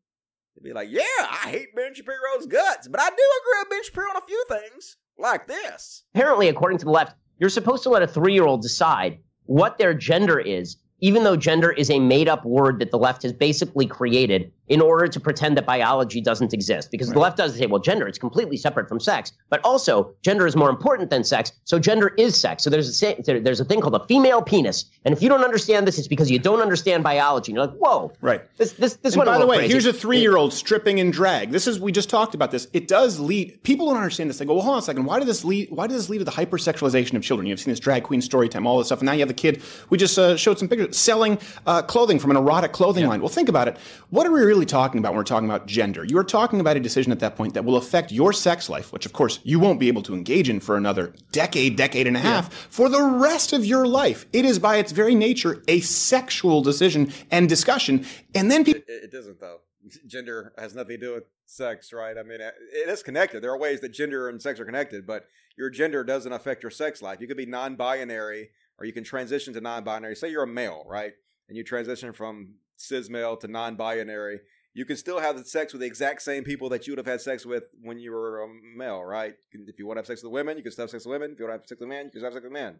They'd 0.54 0.68
be 0.68 0.72
like, 0.72 0.88
yeah, 0.90 1.02
I 1.20 1.48
hate 1.50 1.74
Ben 1.74 1.94
Shapiro's 1.94 2.46
guts, 2.46 2.88
but 2.88 3.00
I 3.00 3.08
do 3.08 3.14
agree 3.14 3.60
with 3.60 3.70
Ben 3.70 3.84
Shapiro 3.84 4.10
on 4.10 4.16
a 4.22 4.26
few 4.26 4.44
things, 4.48 4.96
like 5.18 5.46
this. 5.46 6.04
Apparently, 6.14 6.48
according 6.48 6.78
to 6.78 6.84
the 6.84 6.90
left, 6.90 7.16
you're 7.38 7.50
supposed 7.50 7.82
to 7.84 7.90
let 7.90 8.02
a 8.02 8.06
three 8.06 8.34
year 8.34 8.46
old 8.46 8.62
decide 8.62 9.18
what 9.46 9.78
their 9.78 9.94
gender 9.94 10.38
is, 10.38 10.76
even 11.00 11.24
though 11.24 11.36
gender 11.36 11.70
is 11.70 11.90
a 11.90 11.98
made 11.98 12.28
up 12.28 12.44
word 12.44 12.78
that 12.80 12.90
the 12.90 12.98
left 12.98 13.22
has 13.22 13.32
basically 13.32 13.86
created 13.86 14.52
in 14.68 14.80
order 14.80 15.08
to 15.08 15.18
pretend 15.18 15.56
that 15.56 15.64
biology 15.66 16.20
doesn't 16.20 16.52
exist. 16.52 16.90
Because 16.90 17.08
right. 17.08 17.14
the 17.14 17.20
left 17.20 17.36
does 17.36 17.56
say, 17.56 17.66
well, 17.66 17.80
gender 17.80 18.06
is 18.06 18.18
completely 18.18 18.56
separate 18.56 18.88
from 18.88 19.00
sex, 19.00 19.32
but 19.48 19.60
also 19.64 20.12
gender 20.22 20.46
is 20.46 20.56
more 20.56 20.68
important 20.68 21.10
than 21.10 21.24
sex, 21.24 21.52
so 21.64 21.78
gender 21.78 22.08
is 22.18 22.38
sex. 22.38 22.62
So 22.62 22.70
there's 22.70 23.02
a 23.02 23.14
there's 23.22 23.60
a 23.60 23.64
thing 23.64 23.80
called 23.80 23.94
a 23.94 24.06
female 24.06 24.42
penis, 24.42 24.84
and 25.04 25.14
if 25.14 25.22
you 25.22 25.28
don't 25.28 25.44
understand 25.44 25.86
this, 25.86 25.98
it's 25.98 26.08
because 26.08 26.30
you 26.30 26.38
don't 26.38 26.60
understand 26.60 27.02
biology. 27.02 27.52
And 27.52 27.56
you're 27.56 27.66
like, 27.66 27.76
whoa, 27.76 28.12
right? 28.20 28.42
This 28.56 28.72
this 28.72 28.96
this 28.96 29.14
and 29.14 29.20
one. 29.20 29.26
By 29.26 29.38
the 29.38 29.46
way, 29.46 29.58
crazy. 29.58 29.72
here's 29.72 29.86
a 29.86 29.92
three 29.92 30.20
year 30.20 30.36
old 30.36 30.52
stripping 30.52 30.98
in 30.98 31.10
drag. 31.10 31.50
This 31.50 31.66
is 31.66 31.80
we 31.80 31.92
just 31.92 32.10
talked 32.10 32.34
about 32.34 32.50
this. 32.50 32.68
It 32.72 32.88
does 32.88 33.18
lead 33.18 33.62
people 33.62 33.86
don't 33.86 33.96
understand 33.96 34.30
this. 34.30 34.38
They 34.38 34.44
go, 34.44 34.54
well, 34.54 34.62
hold 34.62 34.74
on 34.74 34.78
a 34.80 34.82
second. 34.82 35.04
Why 35.04 35.18
did 35.18 35.28
this 35.28 35.44
lead? 35.44 35.70
Why 35.70 35.86
did 35.86 35.96
this 35.96 36.08
lead 36.08 36.18
to 36.18 36.24
the 36.24 36.30
hypersexualization 36.30 37.14
of 37.14 37.22
children? 37.22 37.46
You've 37.46 37.60
seen 37.60 37.72
this 37.72 37.80
drag 37.80 38.04
queen 38.04 38.20
story 38.20 38.48
time, 38.48 38.66
all 38.66 38.78
this 38.78 38.88
stuff, 38.88 39.00
and 39.00 39.06
now 39.06 39.12
you 39.12 39.20
have 39.20 39.28
the 39.28 39.34
kid. 39.34 39.62
We 39.90 39.98
just 39.98 40.18
uh, 40.18 40.36
showed 40.36 40.58
some 40.58 40.68
pictures 40.68 40.87
selling 40.94 41.38
uh, 41.66 41.82
clothing 41.82 42.18
from 42.18 42.30
an 42.30 42.36
erotic 42.36 42.72
clothing 42.72 43.04
yeah. 43.04 43.10
line. 43.10 43.20
Well, 43.20 43.28
think 43.28 43.48
about 43.48 43.68
it. 43.68 43.76
What 44.10 44.26
are 44.26 44.30
we 44.30 44.40
really 44.40 44.66
talking 44.66 44.98
about 44.98 45.12
when 45.12 45.18
we're 45.18 45.24
talking 45.24 45.38
talking 45.38 45.48
about 45.48 45.66
gender. 45.66 46.04
You 46.04 46.18
are 46.18 46.24
talking 46.24 46.60
about 46.60 46.76
a 46.76 46.80
decision 46.80 47.12
at 47.12 47.20
that 47.20 47.36
point 47.36 47.54
that 47.54 47.64
will 47.64 47.76
affect 47.76 48.10
your 48.10 48.32
sex 48.32 48.68
life, 48.68 48.92
which 48.92 49.06
of 49.06 49.12
course 49.12 49.38
you 49.44 49.60
won't 49.60 49.78
be 49.78 49.88
able 49.88 50.02
to 50.02 50.14
engage 50.14 50.48
in 50.48 50.60
for 50.60 50.76
another 50.76 51.14
decade, 51.32 51.76
decade 51.76 52.06
and 52.06 52.16
a 52.16 52.20
half, 52.20 52.48
yeah. 52.50 52.58
for 52.70 52.88
the 52.88 53.02
rest 53.02 53.52
of 53.52 53.64
your 53.64 53.86
life. 53.86 54.26
It 54.32 54.44
is 54.44 54.58
by 54.58 54.76
its 54.76 54.92
very 54.92 55.14
nature 55.14 55.62
a 55.68 55.80
sexual 55.80 56.60
decision 56.60 57.12
and 57.30 57.48
discussion. 57.48 58.04
And 58.34 58.50
then 58.50 58.64
people. 58.64 58.82
It, 58.88 59.04
it 59.04 59.12
doesn't, 59.12 59.40
though. 59.40 59.58
Gender 60.06 60.52
has 60.58 60.74
nothing 60.74 60.98
to 61.00 61.06
do 61.06 61.14
with 61.14 61.24
sex, 61.46 61.92
right? 61.92 62.18
I 62.18 62.22
mean, 62.22 62.40
it 62.40 62.88
is 62.88 63.02
connected. 63.02 63.42
There 63.42 63.52
are 63.52 63.58
ways 63.58 63.80
that 63.80 63.90
gender 63.90 64.28
and 64.28 64.42
sex 64.42 64.58
are 64.60 64.64
connected, 64.64 65.06
but 65.06 65.26
your 65.56 65.70
gender 65.70 66.04
doesn't 66.04 66.32
affect 66.32 66.62
your 66.62 66.70
sex 66.70 67.00
life. 67.00 67.20
You 67.20 67.28
could 67.28 67.36
be 67.36 67.46
non 67.46 67.76
binary 67.76 68.50
or 68.78 68.86
you 68.86 68.92
can 68.92 69.04
transition 69.04 69.52
to 69.54 69.60
non 69.60 69.84
binary. 69.84 70.16
Say 70.16 70.30
you're 70.30 70.44
a 70.44 70.46
male, 70.46 70.84
right? 70.86 71.12
And 71.48 71.56
you 71.56 71.64
transition 71.64 72.12
from 72.12 72.54
cis 72.76 73.08
male 73.08 73.36
to 73.38 73.48
non 73.48 73.76
binary 73.76 74.40
you 74.78 74.84
can 74.84 74.96
still 74.96 75.18
have 75.18 75.44
sex 75.44 75.72
with 75.72 75.80
the 75.80 75.86
exact 75.88 76.22
same 76.22 76.44
people 76.44 76.68
that 76.68 76.86
you 76.86 76.92
would 76.92 76.98
have 76.98 77.06
had 77.06 77.20
sex 77.20 77.44
with 77.44 77.64
when 77.82 77.98
you 77.98 78.12
were 78.12 78.44
a 78.44 78.48
male, 78.76 79.02
right? 79.02 79.34
If 79.50 79.76
you 79.76 79.88
want 79.88 79.96
to 79.96 80.02
have 80.02 80.06
sex 80.06 80.22
with 80.22 80.32
women, 80.32 80.56
you 80.56 80.62
can 80.62 80.70
still 80.70 80.84
have 80.84 80.90
sex 80.90 81.04
with 81.04 81.10
women. 81.10 81.32
If 81.32 81.40
you 81.40 81.46
want 81.46 81.56
to 81.56 81.62
have 81.62 81.68
sex 81.68 81.80
with 81.80 81.88
men, 81.88 82.04
you 82.04 82.10
can 82.12 82.22
have 82.22 82.32
sex 82.32 82.44
with 82.44 82.52
men. 82.52 82.78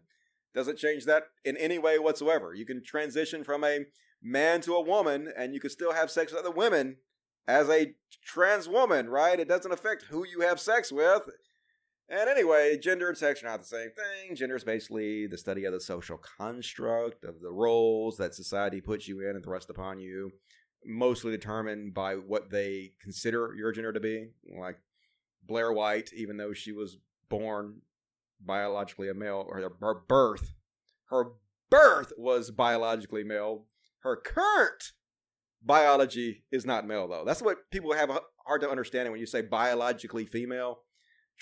Doesn't 0.55 0.77
change 0.77 1.03
that 1.05 1.23
in 1.43 1.57
any 1.57 1.77
way 1.77 1.99
whatsoever. 1.99 2.53
You 2.53 2.65
can 2.65 2.81
transition 2.85 3.43
from 3.43 3.65
a 3.65 3.79
man 4.23 4.61
to 4.61 4.75
a 4.75 4.81
woman, 4.81 5.29
and 5.35 5.53
you 5.53 5.59
can 5.59 5.69
still 5.69 5.91
have 5.91 6.09
sex 6.09 6.31
with 6.31 6.39
other 6.39 6.55
women 6.55 6.99
as 7.49 7.69
a 7.69 7.95
trans 8.23 8.69
woman, 8.69 9.09
right? 9.09 9.37
It 9.37 9.49
doesn't 9.49 9.73
affect 9.73 10.05
who 10.09 10.25
you 10.25 10.39
have 10.39 10.61
sex 10.61 10.93
with. 10.93 11.23
And 12.09 12.27
anyway, 12.27 12.77
gender 12.77 13.09
and 13.09 13.17
sex 13.17 13.43
are 13.43 13.47
not 13.47 13.59
the 13.59 13.67
same 13.67 13.89
thing. 13.91 14.35
Gender 14.35 14.55
is 14.55 14.63
basically 14.63 15.27
the 15.27 15.37
study 15.37 15.65
of 15.65 15.73
the 15.73 15.79
social 15.79 16.17
construct 16.17 17.23
of 17.23 17.39
the 17.39 17.51
roles 17.51 18.17
that 18.17 18.33
society 18.33 18.81
puts 18.81 19.07
you 19.07 19.21
in 19.21 19.35
and 19.35 19.43
thrust 19.43 19.69
upon 19.69 19.99
you, 19.99 20.31
mostly 20.83 21.31
determined 21.31 21.93
by 21.93 22.15
what 22.15 22.49
they 22.49 22.93
consider 22.99 23.53
your 23.55 23.71
gender 23.71 23.93
to 23.93 23.99
be. 23.99 24.29
Like 24.59 24.77
Blair 25.45 25.71
White, 25.71 26.09
even 26.15 26.37
though 26.37 26.53
she 26.53 26.71
was 26.71 26.97
born 27.29 27.81
biologically 28.43 29.09
a 29.09 29.13
male, 29.13 29.45
or 29.47 29.71
her- 29.79 30.03
birth, 30.07 30.53
her 31.09 31.33
birth 31.69 32.11
was 32.17 32.49
biologically 32.49 33.23
male. 33.23 33.65
Her 33.99 34.15
current 34.15 34.93
biology 35.63 36.43
is 36.51 36.65
not 36.65 36.87
male, 36.87 37.07
though. 37.07 37.23
That's 37.23 37.41
what 37.41 37.69
people 37.69 37.93
have 37.93 38.09
hard 38.47 38.61
to 38.61 38.69
understand 38.69 39.11
when 39.11 39.19
you 39.19 39.27
say 39.27 39.41
biologically 39.41 40.25
female 40.25 40.79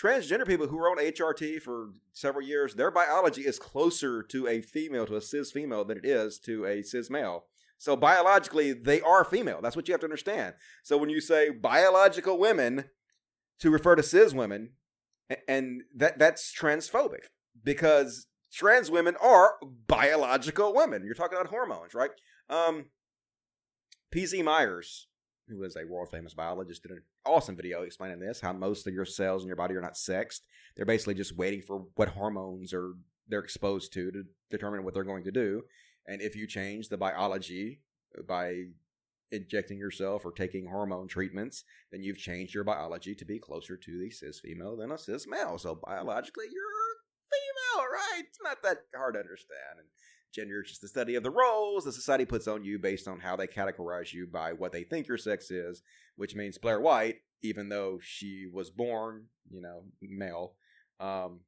transgender 0.02 0.46
people 0.46 0.68
who 0.68 0.78
are 0.80 0.92
on 0.92 0.98
HRT 0.98 1.62
for 1.62 1.92
several 2.14 2.46
years, 2.46 2.76
their 2.76 2.92
biology 2.92 3.42
is 3.42 3.60
closer 3.60 4.22
to 4.24 4.48
a 4.48 4.62
female, 4.62 5.06
to 5.08 5.16
a 5.16 5.22
cis 5.22 5.52
female, 5.52 5.84
than 5.84 5.98
it 5.98 6.06
is 6.06 6.40
to 6.40 6.66
a 6.66 6.84
cis 6.84 7.10
male. 7.10 7.46
So 7.78 7.96
biologically, 7.96 8.74
they 8.74 9.02
are 9.02 9.24
female. 9.24 9.60
That's 9.62 9.76
what 9.76 9.88
you 9.88 9.94
have 9.94 10.02
to 10.02 10.08
understand. 10.08 10.56
So 10.84 10.98
when 10.98 11.10
you 11.10 11.22
say 11.22 11.50
biological 11.50 12.38
women 12.38 12.86
to 13.60 13.70
refer 13.70 13.96
to 13.96 14.04
cis 14.04 14.34
women, 14.34 14.72
and 15.48 15.82
that 15.96 16.18
that's 16.20 16.54
transphobic 16.54 17.26
because 17.64 18.28
trans 18.52 18.90
women 18.90 19.16
are 19.22 19.56
biological 19.88 20.74
women. 20.74 21.04
You're 21.04 21.14
talking 21.14 21.38
about 21.38 21.50
hormones, 21.50 21.94
right? 21.94 22.12
Um, 22.50 22.86
PZ 24.14 24.44
Myers, 24.44 25.08
who 25.50 25.64
is 25.64 25.76
a 25.76 25.86
world 25.86 26.10
famous 26.10 26.34
biologist, 26.34 26.84
did 26.84 26.92
an 26.92 27.02
awesome 27.28 27.56
video 27.56 27.84
explaining 27.84 28.20
this 28.20 28.42
how 28.42 28.54
most 28.54 28.88
of 28.88 28.94
your 28.94 29.06
cells 29.06 29.44
in 29.44 29.48
your 29.48 29.56
body 29.56 29.76
are 29.76 29.82
not 29.82 29.98
sexed. 29.98 30.46
They're 30.76 30.86
basically 30.86 31.16
just 31.16 31.38
waiting 31.38 31.62
for 31.62 31.86
what 31.96 32.10
hormones 32.10 32.74
are 32.74 32.94
they're 33.28 33.40
exposed 33.40 33.94
to 33.94 34.12
to 34.12 34.24
determine 34.50 34.84
what 34.84 34.94
they're 34.94 35.04
going 35.04 35.26
to 35.26 35.32
do. 35.32 35.64
And 36.08 36.22
if 36.22 36.36
you 36.36 36.48
change 36.48 36.88
the 36.88 36.98
biology 36.98 37.82
by 38.28 38.68
injecting 39.32 39.78
yourself 39.78 40.26
or 40.26 40.32
taking 40.32 40.66
hormone 40.66 41.08
treatments, 41.08 41.64
then 41.92 42.02
you've 42.02 42.18
changed 42.18 42.54
your 42.54 42.64
biology 42.64 43.14
to 43.16 43.26
be 43.26 43.40
closer 43.40 43.76
to 43.76 44.00
the 44.00 44.10
cis 44.10 44.40
female 44.40 44.78
than 44.78 44.92
a 44.92 44.98
cis 44.98 45.28
male. 45.28 45.58
So 45.58 45.76
biologically, 45.76 46.46
you're 46.52 46.78
female, 47.30 47.86
right? 47.92 48.24
It's 48.26 48.40
not 48.42 48.64
that 48.64 48.84
hard 48.96 49.16
to 49.16 49.20
understand. 49.20 49.80
And 49.80 49.88
gender 50.34 50.62
is 50.62 50.70
just 50.70 50.82
the 50.82 50.88
study 50.88 51.16
of 51.16 51.24
the 51.24 51.30
roles 51.30 51.86
the 51.86 51.92
society 51.92 52.26
puts 52.26 52.48
on 52.48 52.64
you 52.64 52.80
based 52.80 53.08
on 53.08 53.20
how 53.20 53.36
they 53.36 53.48
categorize 53.48 54.14
you 54.14 54.28
by 54.28 54.54
what 54.54 54.72
they 54.72 54.84
think 54.84 55.08
your 55.08 55.18
sex 55.18 55.52
is, 55.52 55.82
which 56.16 56.36
means 56.36 56.58
Blair 56.58 56.80
White, 56.80 57.18
even 57.42 57.70
though 57.70 58.00
she 58.02 58.48
was 58.52 58.70
born, 58.70 59.26
you 59.50 59.62
know, 59.62 59.84
male, 60.02 60.54
um, 61.00 61.42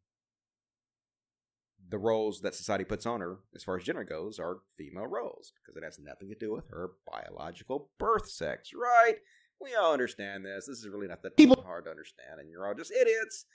the 1.89 1.97
roles 1.97 2.41
that 2.41 2.55
society 2.55 2.83
puts 2.83 3.05
on 3.05 3.19
her, 3.19 3.39
as 3.55 3.63
far 3.63 3.77
as 3.77 3.83
gender 3.83 4.03
goes, 4.03 4.39
are 4.39 4.59
female 4.77 5.07
roles 5.07 5.53
because 5.55 5.75
it 5.75 5.83
has 5.83 5.97
nothing 5.99 6.29
to 6.29 6.35
do 6.35 6.53
with 6.53 6.67
her 6.69 6.91
biological 7.11 7.89
birth 7.97 8.29
sex, 8.29 8.71
right? 8.73 9.15
We 9.59 9.75
all 9.75 9.91
understand 9.91 10.45
this. 10.45 10.67
This 10.67 10.79
is 10.79 10.87
really 10.87 11.07
not 11.07 11.23
that 11.23 11.35
people 11.35 11.61
hard 11.65 11.85
to 11.85 11.91
understand, 11.91 12.39
and 12.39 12.49
you're 12.49 12.67
all 12.67 12.75
just 12.75 12.91
idiots 12.91 13.45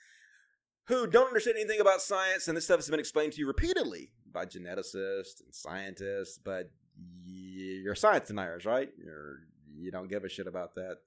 who 0.87 1.07
don't 1.07 1.29
understand 1.29 1.57
anything 1.57 1.81
about 1.81 2.03
science, 2.03 2.49
and 2.49 2.57
this 2.57 2.65
stuff 2.65 2.79
has 2.79 2.91
been 2.91 3.01
explained 3.01 3.33
to 3.33 3.39
you 3.39 3.47
repeatedly 3.47 4.11
by 4.33 4.45
geneticists 4.45 5.41
and 5.43 5.53
scientists, 5.53 6.39
but 6.39 6.71
you're 7.25 7.95
science 7.95 8.29
deniers, 8.29 8.65
right? 8.65 8.91
You're 9.03 9.41
you 9.77 9.91
don't 9.91 10.09
give 10.09 10.25
a 10.25 10.29
shit 10.29 10.47
about 10.47 10.75
that, 10.77 10.99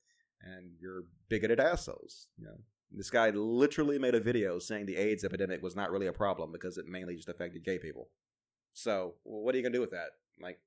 and 0.42 0.72
you're 0.80 1.04
bigoted 1.30 1.60
assholes. 1.60 2.28
You 2.38 2.46
know, 2.46 2.58
this 2.92 3.10
guy 3.10 3.30
literally 3.30 4.00
made 4.00 4.16
a 4.16 4.20
video 4.20 4.60
saying 4.60 4.86
the 4.86 4.98
AIDS 4.98 5.24
epidemic 5.24 5.62
was 5.62 5.76
not 5.76 5.92
really 5.92 6.08
a 6.08 6.14
problem 6.14 6.52
because 6.52 6.78
it 6.78 6.88
mainly 6.88 7.16
just 7.16 7.30
affected 7.30 7.64
gay 7.64 7.78
people. 7.78 8.10
So, 8.74 9.16
well, 9.24 9.42
what 9.42 9.54
are 9.54 9.58
you 9.58 9.64
gonna 9.64 9.74
do 9.74 9.82
with 9.82 9.92
that? 9.92 10.10
Like, 10.42 10.60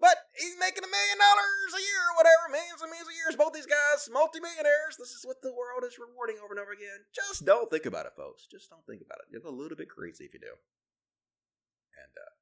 but 0.00 0.16
he's 0.36 0.56
making 0.60 0.84
a 0.84 0.90
million 0.90 1.18
dollars 1.18 1.72
a 1.72 1.82
year, 1.82 2.02
or 2.12 2.14
whatever, 2.20 2.44
millions 2.52 2.80
and 2.82 2.90
millions 2.92 3.08
of 3.08 3.16
years. 3.16 3.34
Both 3.36 3.56
these 3.56 3.68
guys, 3.68 4.08
multimillionaires. 4.12 5.00
This 5.00 5.16
is 5.16 5.24
what 5.24 5.40
the 5.40 5.52
world 5.52 5.84
is 5.88 5.96
rewarding 5.96 6.36
over 6.42 6.52
and 6.52 6.60
over 6.60 6.76
again. 6.76 7.08
Just 7.14 7.48
don't 7.48 7.70
think 7.72 7.88
about 7.88 8.06
it, 8.06 8.16
folks. 8.16 8.44
Just 8.44 8.68
don't 8.68 8.84
think 8.84 9.00
about 9.00 9.24
it. 9.24 9.32
You're 9.32 9.44
a 9.44 9.52
little 9.52 9.76
bit 9.76 9.88
crazy 9.88 10.28
if 10.28 10.34
you 10.36 10.40
do. 10.40 10.54
And 11.96 12.12
uh, 12.12 12.32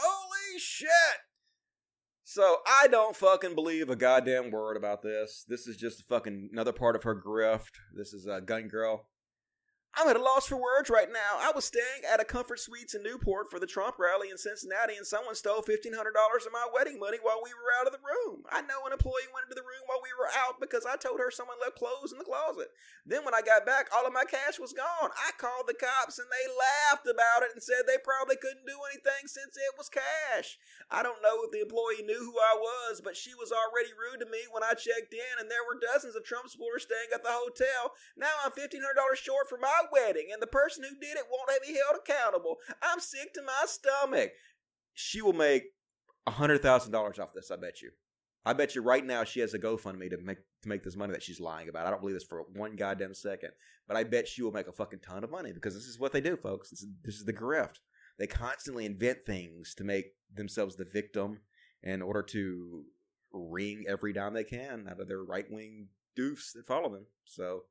holy 0.00 0.58
shit! 0.58 1.20
So 2.24 2.58
I 2.66 2.88
don't 2.88 3.14
fucking 3.14 3.54
believe 3.54 3.88
a 3.88 3.94
goddamn 3.94 4.50
word 4.50 4.76
about 4.76 5.02
this. 5.02 5.44
This 5.46 5.68
is 5.68 5.76
just 5.76 6.08
fucking 6.08 6.50
another 6.52 6.72
part 6.72 6.96
of 6.96 7.04
her 7.04 7.14
grift. 7.14 7.78
This 7.94 8.12
is 8.12 8.26
a 8.26 8.40
gun 8.40 8.68
girl. 8.68 9.06
I'm 9.96 10.12
at 10.12 10.20
a 10.20 10.22
loss 10.22 10.44
for 10.44 10.60
words 10.60 10.92
right 10.92 11.08
now. 11.08 11.40
I 11.40 11.56
was 11.56 11.64
staying 11.64 12.04
at 12.04 12.20
a 12.20 12.28
Comfort 12.28 12.60
Suites 12.60 12.92
in 12.92 13.00
Newport 13.00 13.48
for 13.48 13.56
the 13.56 13.64
Trump 13.64 13.96
rally 13.96 14.28
in 14.28 14.36
Cincinnati, 14.36 14.92
and 15.00 15.08
someone 15.08 15.32
stole 15.32 15.64
$1,500 15.64 15.88
of 15.88 16.52
my 16.52 16.68
wedding 16.68 17.00
money 17.00 17.16
while 17.24 17.40
we 17.40 17.56
were 17.56 17.72
out 17.80 17.88
of 17.88 17.96
the 17.96 18.04
room. 18.04 18.44
I 18.52 18.60
know 18.60 18.84
an 18.84 18.92
employee 18.92 19.32
went 19.32 19.48
into 19.48 19.56
the 19.56 19.64
room 19.64 19.88
while 19.88 20.04
we 20.04 20.12
were 20.12 20.28
out 20.36 20.60
because 20.60 20.84
I 20.84 21.00
told 21.00 21.16
her 21.16 21.32
someone 21.32 21.56
left 21.64 21.80
clothes 21.80 22.12
in 22.12 22.20
the 22.20 22.28
closet. 22.28 22.68
Then 23.08 23.24
when 23.24 23.32
I 23.32 23.40
got 23.40 23.64
back, 23.64 23.88
all 23.88 24.04
of 24.04 24.12
my 24.12 24.28
cash 24.28 24.60
was 24.60 24.76
gone. 24.76 25.16
I 25.16 25.32
called 25.40 25.64
the 25.64 25.80
cops, 25.80 26.20
and 26.20 26.28
they 26.28 26.44
laughed 26.44 27.08
about 27.08 27.48
it 27.48 27.56
and 27.56 27.64
said 27.64 27.88
they 27.88 27.96
probably 28.04 28.36
couldn't 28.36 28.68
do 28.68 28.76
anything 28.92 29.24
since 29.24 29.56
it 29.56 29.80
was 29.80 29.88
cash. 29.88 30.60
I 30.92 31.00
don't 31.00 31.24
know 31.24 31.40
if 31.48 31.56
the 31.56 31.64
employee 31.64 32.04
knew 32.04 32.20
who 32.20 32.36
I 32.36 32.52
was, 32.52 33.00
but 33.00 33.16
she 33.16 33.32
was 33.32 33.48
already 33.48 33.96
rude 33.96 34.20
to 34.20 34.28
me 34.28 34.44
when 34.52 34.60
I 34.60 34.76
checked 34.76 35.16
in, 35.16 35.40
and 35.40 35.48
there 35.48 35.64
were 35.64 35.80
dozens 35.80 36.20
of 36.20 36.28
Trump 36.28 36.52
supporters 36.52 36.84
staying 36.84 37.16
at 37.16 37.24
the 37.24 37.32
hotel. 37.32 37.96
Now 38.12 38.44
I'm 38.44 38.52
$1,500 38.52 38.76
short 39.16 39.48
for 39.48 39.56
my 39.56 39.85
wedding, 39.92 40.28
and 40.32 40.40
the 40.40 40.46
person 40.46 40.84
who 40.84 40.94
did 41.00 41.16
it 41.16 41.24
won't 41.30 41.50
be 41.66 41.74
held 41.74 42.00
accountable. 42.00 42.56
I'm 42.82 43.00
sick 43.00 43.32
to 43.34 43.42
my 43.42 43.64
stomach. 43.66 44.30
She 44.94 45.20
will 45.22 45.32
make 45.32 45.64
a 46.26 46.32
$100,000 46.32 47.18
off 47.18 47.34
this, 47.34 47.50
I 47.50 47.56
bet 47.56 47.82
you. 47.82 47.90
I 48.44 48.52
bet 48.52 48.76
you 48.76 48.82
right 48.82 49.04
now 49.04 49.24
she 49.24 49.40
has 49.40 49.54
a 49.54 49.58
GoFundMe 49.58 50.08
to 50.10 50.18
make 50.18 50.38
to 50.62 50.68
make 50.68 50.84
this 50.84 50.96
money 50.96 51.12
that 51.12 51.22
she's 51.22 51.40
lying 51.40 51.68
about. 51.68 51.86
I 51.86 51.90
don't 51.90 52.00
believe 52.00 52.14
this 52.14 52.24
for 52.24 52.44
one 52.54 52.76
goddamn 52.76 53.12
second, 53.12 53.50
but 53.88 53.96
I 53.96 54.04
bet 54.04 54.28
she 54.28 54.42
will 54.42 54.52
make 54.52 54.68
a 54.68 54.72
fucking 54.72 55.00
ton 55.00 55.24
of 55.24 55.30
money 55.32 55.52
because 55.52 55.74
this 55.74 55.86
is 55.86 55.98
what 55.98 56.12
they 56.12 56.20
do, 56.20 56.36
folks. 56.36 56.70
This 56.70 56.82
is, 56.82 56.88
this 57.02 57.14
is 57.16 57.24
the 57.24 57.32
grift. 57.32 57.80
They 58.18 58.28
constantly 58.28 58.86
invent 58.86 59.26
things 59.26 59.74
to 59.74 59.84
make 59.84 60.12
themselves 60.32 60.76
the 60.76 60.84
victim 60.84 61.40
in 61.82 62.02
order 62.02 62.22
to 62.22 62.84
wring 63.32 63.84
every 63.88 64.12
dime 64.12 64.34
they 64.34 64.44
can 64.44 64.86
out 64.88 65.00
of 65.00 65.08
their 65.08 65.24
right 65.24 65.50
wing 65.50 65.88
doofs 66.18 66.52
that 66.54 66.66
follow 66.66 66.88
them. 66.88 67.06
So 67.24 67.64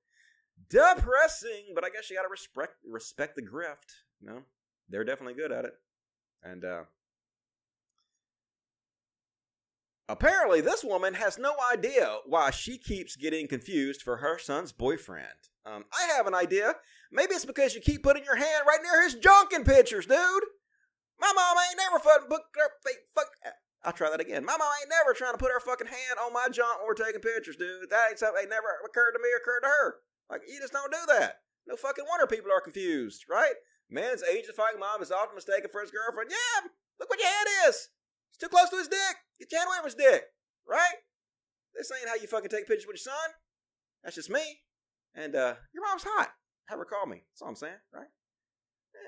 depressing, 0.69 1.73
but 1.73 1.83
I 1.83 1.89
guess 1.89 2.09
you 2.09 2.15
gotta 2.15 2.29
respect 2.29 2.75
respect 2.89 3.35
the 3.35 3.41
grift. 3.41 4.03
You 4.21 4.27
know, 4.27 4.41
they're 4.89 5.03
definitely 5.03 5.35
good 5.35 5.51
at 5.51 5.65
it, 5.65 5.73
and 6.43 6.63
uh, 6.65 6.83
apparently 10.07 10.61
this 10.61 10.83
woman 10.83 11.13
has 11.15 11.37
no 11.37 11.55
idea 11.71 12.17
why 12.25 12.51
she 12.51 12.77
keeps 12.77 13.15
getting 13.15 13.47
confused 13.47 14.01
for 14.01 14.17
her 14.17 14.37
son's 14.37 14.71
boyfriend. 14.71 15.49
Um, 15.65 15.85
I 15.91 16.13
have 16.15 16.27
an 16.27 16.35
idea. 16.35 16.73
Maybe 17.11 17.33
it's 17.33 17.45
because 17.45 17.73
you 17.73 17.81
keep 17.81 18.03
putting 18.03 18.23
your 18.23 18.35
hand 18.35 18.63
right 18.67 18.79
near 18.83 19.03
his 19.03 19.15
junkin 19.15 19.63
pictures, 19.63 20.05
dude. 20.05 20.43
My 21.19 21.31
mom 21.33 21.57
ain't 21.69 21.77
never 21.77 21.99
fucking 21.99 22.27
put 22.27 22.41
her 22.55 22.69
fuck. 23.15 23.27
I'll 23.83 23.93
try 23.93 24.09
that 24.09 24.19
again. 24.19 24.43
My 24.43 24.57
mom 24.57 24.67
ain't 24.81 24.89
never 24.89 25.13
trying 25.13 25.33
to 25.33 25.37
put 25.37 25.51
her 25.51 25.59
fucking 25.59 25.87
hand 25.87 26.17
on 26.23 26.33
my 26.33 26.47
junk 26.51 26.79
when 26.79 26.87
we're 26.87 27.05
taking 27.05 27.21
pictures, 27.21 27.55
dude. 27.55 27.89
That 27.89 28.09
ain't 28.09 28.19
something 28.19 28.41
that 28.41 28.49
never 28.49 28.67
occurred 28.83 29.13
to 29.13 29.19
me 29.19 29.29
or 29.29 29.37
occurred 29.37 29.61
to 29.61 29.69
her. 29.69 29.95
Like, 30.29 30.41
you 30.47 30.59
just 30.59 30.73
don't 30.73 30.91
do 30.91 31.03
that. 31.17 31.41
No 31.67 31.75
fucking 31.75 32.05
wonder 32.07 32.27
people 32.27 32.51
are 32.51 32.61
confused, 32.61 33.25
right? 33.29 33.53
Man's 33.89 34.23
age 34.23 34.45
defying 34.47 34.79
mom 34.79 35.01
is 35.01 35.11
often 35.11 35.35
mistaken 35.35 35.69
for 35.71 35.81
his 35.81 35.91
girlfriend. 35.91 36.31
Yeah, 36.31 36.69
look 36.99 37.09
what 37.09 37.19
your 37.19 37.29
hand 37.29 37.69
is. 37.69 37.89
It's 38.29 38.41
too 38.41 38.49
close 38.49 38.69
to 38.69 38.77
his 38.77 38.87
dick. 38.87 39.15
Get 39.39 39.51
your 39.51 39.61
hand 39.61 39.69
away 39.69 39.77
from 39.77 39.91
his 39.93 39.95
dick, 39.95 40.23
right? 40.67 40.97
This 41.75 41.91
ain't 41.91 42.09
how 42.09 42.15
you 42.15 42.27
fucking 42.27 42.49
take 42.49 42.67
pictures 42.67 42.87
with 42.87 42.97
your 42.97 43.11
son. 43.11 43.29
That's 44.03 44.15
just 44.15 44.29
me. 44.29 44.41
And 45.13 45.35
uh, 45.35 45.55
your 45.73 45.83
mom's 45.83 46.03
hot. 46.03 46.29
Have 46.67 46.79
her 46.79 46.85
call 46.85 47.05
me. 47.05 47.23
That's 47.31 47.41
all 47.41 47.49
I'm 47.49 47.55
saying, 47.55 47.81
right? 47.93 48.09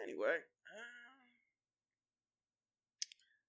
Anyway. 0.03 0.37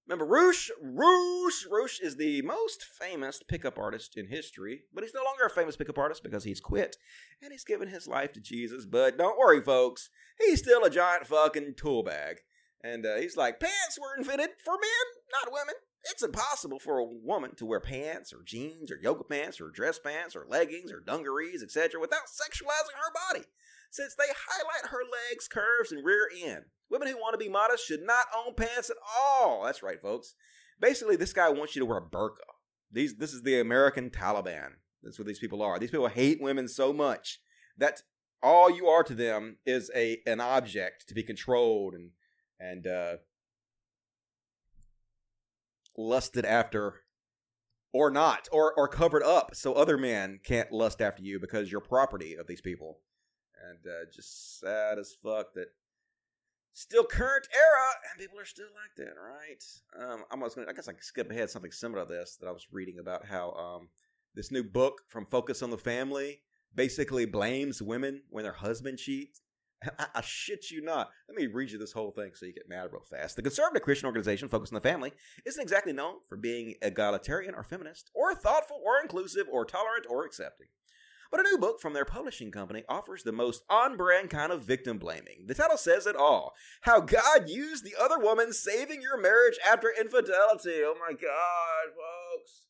Remember 0.09 0.25
Roosh? 0.25 0.71
Roosh! 0.81 1.67
Roosh 1.71 2.01
is 2.01 2.17
the 2.17 2.41
most 2.41 2.83
famous 2.83 3.43
pickup 3.47 3.79
artist 3.79 4.17
in 4.17 4.29
history, 4.29 4.85
but 4.95 5.05
he's 5.05 5.13
no 5.13 5.23
longer 5.23 5.45
a 5.45 5.51
famous 5.51 5.77
pickup 5.77 5.99
artist 5.99 6.23
because 6.23 6.45
he's 6.45 6.61
quit 6.61 6.97
and 7.43 7.53
he's 7.53 7.65
given 7.65 7.89
his 7.89 8.09
life 8.09 8.33
to 8.33 8.41
Jesus. 8.41 8.87
But 8.87 9.19
don't 9.19 9.39
worry, 9.39 9.61
folks, 9.61 10.09
he's 10.39 10.61
still 10.61 10.83
a 10.83 10.91
giant 10.91 11.27
fucking 11.27 11.75
tool 11.77 12.03
bag. 12.03 12.39
And 12.83 13.05
uh, 13.05 13.17
he's 13.17 13.37
like, 13.37 13.61
pants 13.61 13.99
were 14.01 14.17
invented 14.17 14.49
for 14.65 14.73
men, 14.73 15.23
not 15.31 15.53
women. 15.53 15.75
It's 16.11 16.23
impossible 16.23 16.79
for 16.79 16.97
a 16.97 17.05
woman 17.05 17.55
to 17.57 17.67
wear 17.67 17.81
pants 17.81 18.33
or 18.33 18.43
jeans 18.47 18.91
or 18.91 18.97
yoga 19.03 19.25
pants 19.25 19.61
or 19.61 19.69
dress 19.69 19.99
pants 19.99 20.35
or 20.35 20.47
leggings 20.49 20.91
or 20.91 21.01
dungarees, 21.01 21.63
etc., 21.63 22.01
without 22.01 22.29
sexualizing 22.29 22.97
her 22.97 23.13
body, 23.29 23.45
since 23.91 24.15
they 24.15 24.33
highlight 24.49 24.91
her 24.91 25.03
legs, 25.03 25.49
curves, 25.49 25.93
and 25.93 26.03
rear 26.03 26.29
end. 26.43 26.65
Women 26.90 27.09
who 27.09 27.16
want 27.16 27.35
to 27.35 27.39
be 27.39 27.51
modest 27.51 27.86
should 27.86 28.02
not 28.02 28.27
own 28.36 28.55
pants 28.55 28.90
at 28.90 28.97
all. 29.06 29.65
That's 29.65 29.82
right, 29.82 30.01
folks. 30.01 30.35
Basically, 30.81 31.16
this 31.16 31.32
guy 31.32 31.48
wants 31.51 31.74
you 31.77 31.81
to 31.81 31.86
wear 31.86 31.98
a 31.98 32.02
burqa. 32.02 32.36
These, 32.90 33.16
this 33.16 33.35
is 33.35 33.43
the 33.43 33.60
American 33.60 34.10
Taliban. 34.10 34.70
That's 35.02 35.19
what 35.19 35.28
these 35.28 35.39
people 35.39 35.62
are. 35.62 35.78
These 35.78 35.90
people 35.90 36.09
hate 36.09 36.40
women 36.40 36.69
so 36.69 36.93
much 36.93 37.40
that 37.77 38.02
all 38.43 38.70
you 38.70 38.86
are 38.86 39.02
to 39.02 39.15
them 39.15 39.59
is 39.66 39.90
a 39.94 40.19
an 40.27 40.40
object 40.40 41.09
to 41.09 41.15
be 41.15 41.23
controlled 41.23 41.94
and 41.94 42.10
and 42.60 42.86
uh, 42.86 43.16
lusted 45.97 46.44
after 46.44 47.01
or 47.93 48.10
not 48.10 48.48
or 48.52 48.73
or 48.74 48.89
covered 48.89 49.23
up 49.23 49.55
so 49.55 49.73
other 49.73 49.97
men 49.97 50.40
can't 50.44 50.73
lust 50.73 51.01
after 51.01 51.23
you 51.23 51.40
because 51.40 51.70
you're 51.70 51.81
property 51.81 52.35
of 52.35 52.47
these 52.47 52.60
people 52.60 53.01
and 53.69 53.78
uh, 53.86 54.05
just 54.15 54.60
sad 54.60 54.98
as 54.98 55.16
fuck 55.23 55.52
that 55.55 55.69
still 56.79 57.03
current 57.03 57.49
era 57.53 57.89
and 58.09 58.21
people 58.21 58.39
are 58.39 58.45
still 58.45 58.67
like 58.67 58.95
that 58.97 59.15
right 59.21 59.65
um 60.01 60.23
i'm 60.31 60.39
gonna 60.39 60.69
i 60.69 60.73
guess 60.73 60.87
i 60.87 60.93
can 60.93 61.03
skip 61.03 61.29
ahead 61.29 61.51
something 61.51 61.73
similar 61.73 62.05
to 62.05 62.09
this 62.09 62.37
that 62.37 62.47
i 62.47 62.53
was 62.53 62.69
reading 62.71 63.01
about 63.01 63.27
how 63.27 63.51
um 63.53 63.89
this 64.37 64.53
new 64.53 64.63
book 64.63 65.03
from 65.09 65.27
focus 65.27 65.61
on 65.61 65.71
the 65.71 65.77
family 65.77 66.41
basically 66.73 67.27
blames 67.27 67.83
women 67.83 68.23
when 68.31 68.45
their 68.45 68.53
husband 68.53 68.97
cheats 68.97 69.41
I, 69.99 70.07
I 70.17 70.21
shit 70.23 70.73
you 70.73 70.83
not. 70.83 71.11
Let 71.29 71.37
me 71.37 71.47
read 71.47 71.71
you 71.71 71.79
this 71.79 71.93
whole 71.93 72.11
thing 72.11 72.33
so 72.35 72.47
you 72.47 72.53
get 72.53 72.69
mad 72.69 72.89
real 72.91 73.05
fast. 73.09 73.37
The 73.37 73.43
conservative 73.43 73.83
Christian 73.83 74.07
organization 74.07 74.49
Focus 74.49 74.73
on 74.73 74.75
the 74.75 74.81
Family 74.81 75.13
isn't 75.47 75.63
exactly 75.63 75.93
known 75.93 76.15
for 76.29 76.37
being 76.37 76.75
egalitarian 76.83 77.55
or 77.55 77.63
feminist, 77.63 78.11
or 78.13 78.35
thoughtful 78.35 78.81
or 78.85 79.01
inclusive 79.01 79.47
or 79.49 79.65
tolerant 79.65 80.05
or 80.11 80.25
accepting. 80.25 80.67
But 81.31 81.41
a 81.41 81.43
new 81.43 81.59
book 81.59 81.81
from 81.81 81.93
their 81.93 82.07
publishing 82.07 82.51
company 82.51 82.85
offers 82.89 83.23
the 83.23 83.33
most 83.33 83.63
on 83.69 83.97
brand 83.97 84.31
kind 84.31 84.51
of 84.51 84.63
victim 84.63 84.99
blaming. 84.99 85.45
The 85.47 85.55
title 85.55 85.77
says 85.77 86.07
it 86.07 86.17
all 86.17 86.55
How 86.83 87.01
God 87.01 87.49
used 87.49 87.85
the 87.85 87.95
other 88.01 88.19
woman 88.19 88.53
saving 88.53 89.03
your 89.03 89.21
marriage 89.21 89.59
after 89.67 89.93
infidelity. 89.99 90.81
Oh 90.83 90.97
my 90.99 91.13
God, 91.13 91.93
folks. 91.95 92.67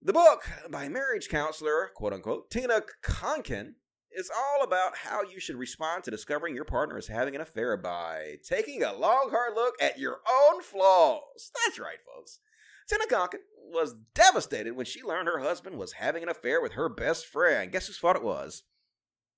The 0.00 0.12
book 0.12 0.48
by 0.70 0.88
marriage 0.88 1.28
counselor, 1.28 1.90
quote 1.94 2.12
unquote, 2.12 2.50
Tina 2.50 2.82
Konkin, 3.02 3.74
is 4.16 4.30
all 4.34 4.64
about 4.64 4.96
how 4.96 5.22
you 5.22 5.38
should 5.38 5.56
respond 5.56 6.04
to 6.04 6.10
discovering 6.10 6.54
your 6.54 6.64
partner 6.64 6.96
is 6.96 7.08
having 7.08 7.34
an 7.34 7.40
affair 7.42 7.76
by 7.76 8.36
taking 8.48 8.82
a 8.82 8.94
long, 8.94 9.28
hard 9.30 9.54
look 9.54 9.74
at 9.80 9.98
your 9.98 10.20
own 10.30 10.62
flaws. 10.62 11.50
That's 11.66 11.78
right, 11.78 11.98
folks. 12.14 12.38
Tina 12.88 13.04
Konkin 13.06 13.40
was 13.72 13.94
devastated 14.14 14.76
when 14.76 14.86
she 14.86 15.02
learned 15.02 15.28
her 15.28 15.40
husband 15.40 15.76
was 15.76 15.92
having 15.92 16.22
an 16.22 16.28
affair 16.28 16.60
with 16.60 16.72
her 16.72 16.88
best 16.88 17.26
friend. 17.26 17.72
Guess 17.72 17.88
whose 17.88 17.98
fault 17.98 18.16
it 18.16 18.22
was? 18.22 18.62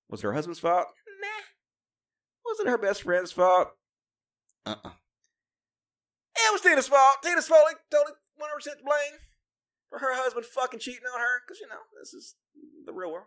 Was 0.08 0.20
it 0.20 0.24
her 0.24 0.34
husband's 0.34 0.60
fault? 0.60 0.86
Nah. 1.20 1.44
Was 2.44 2.60
it 2.60 2.68
her 2.68 2.78
best 2.78 3.02
friend's 3.02 3.32
fault? 3.32 3.68
Uh 4.66 4.76
uh 4.84 4.90
It 6.36 6.52
was 6.52 6.60
Tina's 6.60 6.88
fault. 6.88 7.16
Tina's 7.22 7.48
fault. 7.48 7.64
Totally 7.90 8.14
100% 8.40 8.64
to 8.78 8.84
blame 8.84 9.20
for 9.90 9.98
her 9.98 10.14
husband 10.14 10.46
fucking 10.46 10.80
cheating 10.80 11.08
on 11.12 11.20
her. 11.20 11.42
Because, 11.46 11.60
you 11.60 11.68
know, 11.68 11.80
this 11.98 12.12
is 12.12 12.36
the 12.84 12.92
real 12.92 13.12
world. 13.12 13.26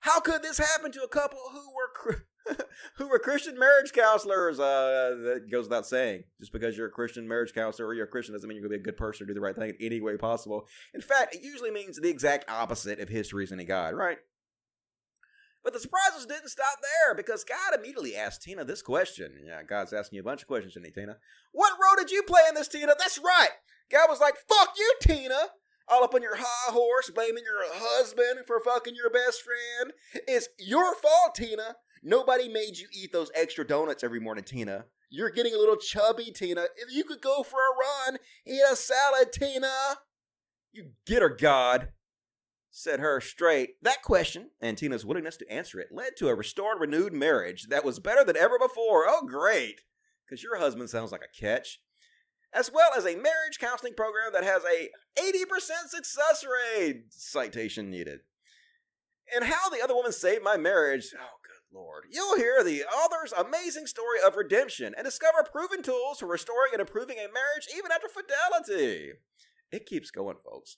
How 0.00 0.20
could 0.20 0.42
this 0.42 0.58
happen 0.58 0.90
to 0.92 1.02
a 1.02 1.08
couple 1.08 1.38
who 1.52 1.74
were 1.74 2.16
who 2.96 3.08
were 3.08 3.18
Christian 3.18 3.58
marriage 3.58 3.92
counselors? 3.92 4.58
Uh, 4.58 5.16
that 5.24 5.50
goes 5.50 5.66
without 5.66 5.86
saying. 5.86 6.24
Just 6.40 6.52
because 6.52 6.76
you're 6.76 6.88
a 6.88 6.90
Christian 6.90 7.26
marriage 7.28 7.52
counselor 7.52 7.88
or 7.88 7.94
you're 7.94 8.06
a 8.06 8.08
Christian 8.08 8.34
doesn't 8.34 8.48
mean 8.48 8.56
you're 8.56 8.68
going 8.68 8.78
to 8.78 8.82
be 8.82 8.88
a 8.88 8.92
good 8.92 8.98
person 8.98 9.24
or 9.24 9.28
do 9.28 9.34
the 9.34 9.40
right 9.40 9.56
thing 9.56 9.70
in 9.70 9.86
any 9.86 10.00
way 10.00 10.16
possible. 10.16 10.66
In 10.94 11.00
fact, 11.00 11.34
it 11.34 11.42
usually 11.42 11.70
means 11.70 11.98
the 12.00 12.08
exact 12.08 12.50
opposite 12.50 12.98
if 12.98 13.04
of 13.04 13.08
history's 13.08 13.52
any 13.52 13.64
God, 13.64 13.94
right? 13.94 14.18
But 15.64 15.72
the 15.72 15.80
surprises 15.80 16.26
didn't 16.26 16.48
stop 16.48 16.78
there 16.82 17.14
because 17.14 17.44
God 17.44 17.78
immediately 17.78 18.16
asked 18.16 18.42
Tina 18.42 18.64
this 18.64 18.82
question. 18.82 19.32
Yeah, 19.46 19.62
God's 19.62 19.92
asking 19.92 20.16
you 20.16 20.22
a 20.22 20.24
bunch 20.24 20.42
of 20.42 20.48
questions, 20.48 20.72
isn't 20.72 20.84
he, 20.84 20.90
Tina? 20.90 21.18
What 21.52 21.74
role 21.80 21.96
did 21.96 22.10
you 22.10 22.24
play 22.24 22.42
in 22.48 22.56
this, 22.56 22.66
Tina? 22.66 22.94
That's 22.98 23.18
right. 23.18 23.50
God 23.90 24.08
was 24.08 24.20
like, 24.20 24.34
fuck 24.48 24.74
you, 24.76 24.94
Tina 25.00 25.50
all 25.88 26.04
up 26.04 26.14
on 26.14 26.22
your 26.22 26.36
high 26.36 26.72
horse, 26.72 27.10
blaming 27.10 27.44
your 27.44 27.62
husband 27.74 28.46
for 28.46 28.60
fucking 28.60 28.94
your 28.94 29.10
best 29.10 29.42
friend. 29.42 29.92
It's 30.26 30.48
your 30.58 30.94
fault, 30.94 31.34
Tina. 31.34 31.76
Nobody 32.02 32.48
made 32.48 32.78
you 32.78 32.88
eat 32.92 33.12
those 33.12 33.30
extra 33.34 33.66
donuts 33.66 34.02
every 34.02 34.20
morning, 34.20 34.44
Tina. 34.44 34.86
You're 35.10 35.30
getting 35.30 35.54
a 35.54 35.58
little 35.58 35.76
chubby, 35.76 36.32
Tina. 36.32 36.66
If 36.76 36.92
you 36.92 37.04
could 37.04 37.20
go 37.20 37.42
for 37.42 37.58
a 37.58 38.10
run, 38.10 38.18
eat 38.46 38.62
a 38.70 38.74
salad, 38.74 39.32
Tina. 39.32 39.72
You 40.72 40.92
get 41.06 41.22
her, 41.22 41.28
God. 41.28 41.88
Said 42.70 43.00
her 43.00 43.20
straight. 43.20 43.82
That 43.82 44.02
question, 44.02 44.50
and 44.60 44.78
Tina's 44.78 45.04
willingness 45.04 45.36
to 45.36 45.52
answer 45.52 45.78
it, 45.78 45.88
led 45.92 46.16
to 46.16 46.28
a 46.28 46.34
restored, 46.34 46.80
renewed 46.80 47.12
marriage 47.12 47.68
that 47.68 47.84
was 47.84 47.98
better 47.98 48.24
than 48.24 48.36
ever 48.36 48.58
before. 48.58 49.04
Oh, 49.06 49.26
great. 49.26 49.82
Because 50.24 50.42
your 50.42 50.58
husband 50.58 50.88
sounds 50.88 51.12
like 51.12 51.20
a 51.20 51.40
catch 51.40 51.80
as 52.52 52.70
well 52.72 52.90
as 52.96 53.04
a 53.04 53.16
marriage 53.16 53.58
counseling 53.58 53.94
program 53.94 54.32
that 54.32 54.44
has 54.44 54.62
a 54.64 54.88
80% 55.18 55.88
success 55.88 56.44
rate. 56.44 57.04
Citation 57.10 57.90
needed. 57.90 58.20
And 59.34 59.44
how 59.44 59.70
the 59.70 59.82
other 59.82 59.94
woman 59.94 60.12
saved 60.12 60.42
my 60.42 60.56
marriage. 60.56 61.14
Oh, 61.18 61.38
lord. 61.72 62.04
You'll 62.10 62.36
hear 62.36 62.62
the 62.62 62.84
author's 62.84 63.32
amazing 63.32 63.86
story 63.86 64.18
of 64.24 64.36
redemption 64.36 64.94
and 64.96 65.04
discover 65.04 65.46
proven 65.50 65.82
tools 65.82 66.18
for 66.18 66.26
restoring 66.26 66.72
and 66.72 66.80
improving 66.80 67.16
a 67.18 67.32
marriage 67.32 67.68
even 67.76 67.90
after 67.90 68.08
fidelity. 68.08 69.12
It 69.70 69.86
keeps 69.86 70.10
going, 70.10 70.36
folks. 70.44 70.76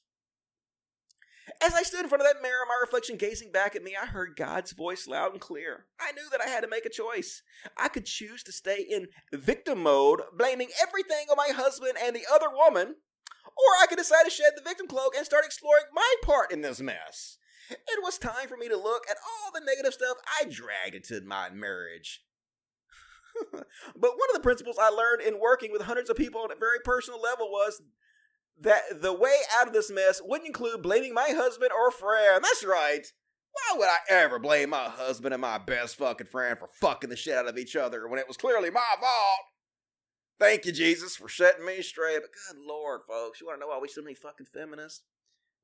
As 1.63 1.75
I 1.75 1.83
stood 1.83 2.01
in 2.01 2.09
front 2.09 2.23
of 2.23 2.29
that 2.29 2.43
mirror, 2.43 2.65
my 2.67 2.79
reflection 2.81 3.17
gazing 3.17 3.53
back 3.53 3.77
at 3.77 3.83
me, 3.83 3.95
I 4.01 4.07
heard 4.07 4.37
God's 4.37 4.73
voice 4.73 5.07
loud 5.07 5.33
and 5.33 5.41
clear. 5.41 5.87
I 6.01 6.13
knew 6.13 6.29
that 6.31 6.41
I 6.41 6.49
had 6.49 6.63
to 6.63 6.69
make 6.69 6.87
a 6.87 6.91
choice. 6.91 7.43
I 7.77 7.89
could 7.89 8.07
choose 8.07 8.43
to 8.45 8.53
stay 8.53 8.81
in 8.81 9.09
victim 9.33 9.83
mode, 9.83 10.23
blaming 10.37 10.69
everything 10.81 11.27
on 11.31 11.37
my 11.37 11.55
husband 11.55 11.95
and 12.03 12.17
the 12.17 12.27
other 12.33 12.49
woman, 12.49 12.95
or 13.45 13.83
I 13.83 13.87
could 13.89 13.99
decide 13.99 14.25
to 14.25 14.31
shed 14.31 14.53
the 14.57 14.63
victim 14.63 14.87
cloak 14.87 15.15
and 15.17 15.27
start 15.27 15.45
exploring 15.45 15.85
my 15.93 16.15
part 16.23 16.51
in 16.51 16.63
this 16.63 16.81
mess. 16.81 17.37
It 17.71 18.03
was 18.03 18.19
time 18.19 18.49
for 18.49 18.57
me 18.57 18.69
to 18.69 18.77
look 18.77 19.05
at 19.11 19.17
all 19.17 19.53
the 19.53 19.65
negative 19.65 19.95
stuff 19.95 20.17
I 20.41 20.45
dragged 20.45 20.95
into 20.95 21.21
my 21.27 21.51
marriage. 21.51 22.23
but 23.53 23.63
one 23.95 24.29
of 24.31 24.35
the 24.35 24.41
principles 24.41 24.77
I 24.81 24.91
learned 24.91 25.23
in 25.23 25.41
working 25.41 25.73
with 25.73 25.83
hundreds 25.83 26.11
of 26.11 26.17
people 26.17 26.43
on 26.43 26.53
a 26.53 26.57
very 26.57 26.79
personal 26.85 27.21
level 27.21 27.51
was 27.51 27.83
that 28.61 28.83
the 29.01 29.13
way 29.13 29.37
out 29.59 29.67
of 29.67 29.73
this 29.73 29.91
mess 29.91 30.21
wouldn't 30.25 30.47
include 30.47 30.83
blaming 30.83 31.15
my 31.15 31.31
husband 31.31 31.71
or 31.73 31.91
friend. 31.91 32.45
That's 32.45 32.65
right. 32.65 33.07
Why 33.53 33.79
would 33.79 33.89
I 33.89 33.99
ever 34.11 34.39
blame 34.39 34.71
my 34.71 34.89
husband 34.89 35.33
and 35.33 35.41
my 35.41 35.59
best 35.59 35.97
fucking 35.97 36.27
friend 36.27 36.59
for 36.59 36.69
fucking 36.81 37.11
the 37.11 37.17
shit 37.17 37.37
out 37.37 37.49
of 37.49 37.59
each 37.59 37.77
other 37.77 38.09
when 38.09 38.19
it 38.19 38.29
was 38.29 38.37
clearly 38.37 38.71
my 38.71 38.81
fault? 39.01 39.41
Thank 40.41 40.67
you, 40.67 40.73
Jesus, 40.73 41.17
for 41.17 41.29
setting 41.29 41.65
me 41.65 41.81
straight. 41.83 42.21
But 42.21 42.31
good 42.33 42.61
lord, 42.67 43.03
folks, 43.07 43.41
you 43.41 43.47
want 43.47 43.59
to 43.59 43.61
know 43.61 43.69
why 43.69 43.79
we 43.81 43.89
so 43.89 44.03
many 44.03 44.15
fucking 44.15 44.47
feminists? 44.53 45.03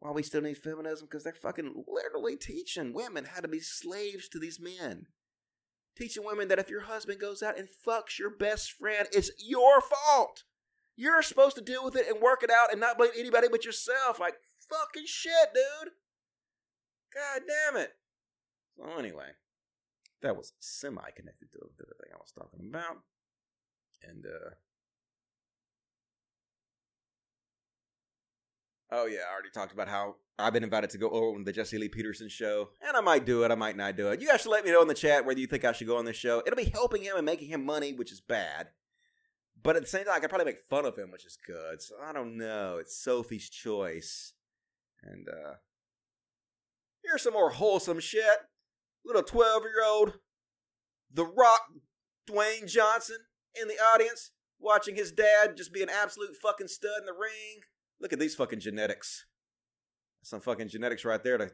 Why 0.01 0.13
we 0.13 0.23
still 0.23 0.41
need 0.41 0.57
feminism? 0.57 1.07
Because 1.07 1.25
they're 1.25 1.35
fucking 1.35 1.85
literally 1.87 2.37
teaching 2.37 2.95
women 2.95 3.27
how 3.27 3.41
to 3.41 3.49
be 3.49 3.61
slaves 3.61 4.29
to 4.31 4.39
these 4.39 4.59
men. 4.59 5.07
Teaching 5.97 6.25
women 6.25 6.49
that 6.49 6.59
if 6.59 6.71
your 6.71 6.83
husband 6.83 7.21
goes 7.21 7.43
out 7.43 7.59
and 7.59 7.69
fucks 7.69 8.19
your 8.19 8.31
best 8.31 8.73
friend, 8.73 9.07
it's 9.13 9.31
your 9.39 9.83
fault. 9.83 10.45
You're 10.97 11.23
supposed 11.23 11.57
to 11.57 11.63
deal 11.63 11.85
with 11.85 11.97
it 11.97 12.09
and 12.09 12.21
work 12.21 12.43
it 12.43 12.51
out 12.51 12.73
and 12.73 12.81
not 12.81 12.97
blame 12.97 13.11
anybody 13.19 13.49
but 13.51 13.67
yourself. 13.67 14.19
Like, 14.19 14.35
fucking 14.71 15.07
shit, 15.07 15.53
dude. 15.55 15.93
God 17.15 17.43
damn 17.47 17.83
it. 17.83 17.93
So, 18.77 18.99
anyway, 18.99 19.33
that 20.23 20.37
was 20.37 20.55
semi 20.61 21.11
connected 21.15 21.53
to 21.53 21.59
the 21.77 21.85
thing 21.85 22.13
I 22.15 22.19
was 22.19 22.33
talking 22.33 22.67
about. 22.69 22.99
And, 24.03 24.25
uh, 24.25 24.51
Oh 28.93 29.07
yeah, 29.07 29.21
I 29.29 29.33
already 29.33 29.51
talked 29.55 29.73
about 29.73 29.89
how 29.89 30.17
I've 30.39 30.53
been 30.53 30.65
invited 30.65 30.91
to 30.91 30.99
go 30.99 31.09
on 31.09 31.45
the 31.45 31.53
Jesse 31.53 31.79
Lee 31.79 31.89
Peterson 31.89 32.29
show, 32.29 32.71
and 32.87 32.97
I 32.97 33.01
might 33.01 33.25
do 33.25 33.45
it, 33.45 33.51
I 33.51 33.55
might 33.55 33.77
not 33.77 33.97
do 33.97 34.09
it. 34.09 34.21
You 34.21 34.29
guys 34.29 34.41
should 34.41 34.51
let 34.51 34.65
me 34.65 34.73
know 34.73 34.83
in 34.83 34.89
the 34.89 34.95
chat 34.95 35.25
whether 35.25 35.39
you 35.39 35.47
think 35.47 35.65
I 35.65 35.73
should 35.73 35.87
go 35.87 35.97
on 35.97 36.05
this 36.05 36.17
show. 36.17 36.43
It'll 36.45 36.57
be 36.57 36.71
helping 36.71 37.03
him 37.03 37.17
and 37.17 37.25
making 37.25 37.49
him 37.49 37.65
money, 37.65 37.93
which 37.93 38.11
is 38.11 38.21
bad. 38.21 38.69
But 39.63 39.77
at 39.77 39.83
the 39.83 39.89
same 39.89 40.05
time, 40.05 40.15
I 40.15 40.21
could 40.21 40.31
probably 40.31 40.47
make 40.47 40.69
fun 40.71 40.87
of 40.87 40.97
him, 40.97 41.11
which 41.11 41.27
is 41.27 41.39
good. 41.47 41.83
So 41.83 41.97
I 42.03 42.13
don't 42.13 42.37
know. 42.37 42.79
It's 42.81 42.97
Sophie's 42.97 43.51
choice. 43.51 44.33
And 45.03 45.29
uh 45.29 45.55
here's 47.05 47.23
some 47.23 47.35
more 47.35 47.51
wholesome 47.51 48.01
shit. 48.01 48.39
Little 49.05 49.23
12 49.23 49.63
year 49.63 49.85
old 49.87 50.15
The 51.13 51.25
Rock 51.25 51.61
Dwayne 52.29 52.67
Johnson 52.67 53.19
in 53.61 53.69
the 53.69 53.75
audience 53.75 54.31
watching 54.59 54.95
his 54.95 55.13
dad 55.13 55.57
just 55.57 55.73
be 55.73 55.83
an 55.83 55.89
absolute 55.91 56.37
fucking 56.41 56.69
stud 56.69 57.01
in 57.01 57.07
the 57.07 57.13
ring. 57.13 57.63
Look 58.01 58.13
at 58.13 58.19
these 58.19 58.35
fucking 58.35 58.61
genetics. 58.61 59.27
Some 60.23 60.41
fucking 60.41 60.69
genetics 60.69 61.05
right 61.05 61.23
there 61.23 61.39
to 61.39 61.51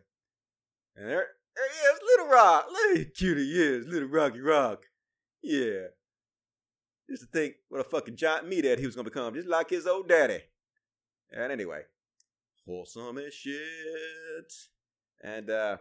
and 0.96 1.08
there 1.08 1.26
there 1.54 1.68
he 1.72 1.78
is, 1.86 2.00
Little 2.10 2.32
Rock. 2.32 2.66
Look 2.70 2.98
how 2.98 3.04
cute 3.14 3.38
he 3.38 3.52
is, 3.52 3.86
Little 3.86 4.08
Rocky 4.08 4.40
Rock. 4.40 4.84
Yeah. 5.42 5.88
Just 7.08 7.22
to 7.22 7.28
think 7.28 7.54
what 7.68 7.80
a 7.80 7.84
fucking 7.84 8.16
giant 8.16 8.50
meathead 8.50 8.78
he 8.78 8.86
was 8.86 8.96
gonna 8.96 9.04
become, 9.04 9.34
just 9.34 9.48
like 9.48 9.70
his 9.70 9.86
old 9.86 10.08
daddy. 10.08 10.40
And 11.30 11.52
anyway, 11.52 11.82
wholesome 12.66 13.18
as 13.18 13.34
shit. 13.34 14.52
And 15.22 15.50
uh 15.50 15.76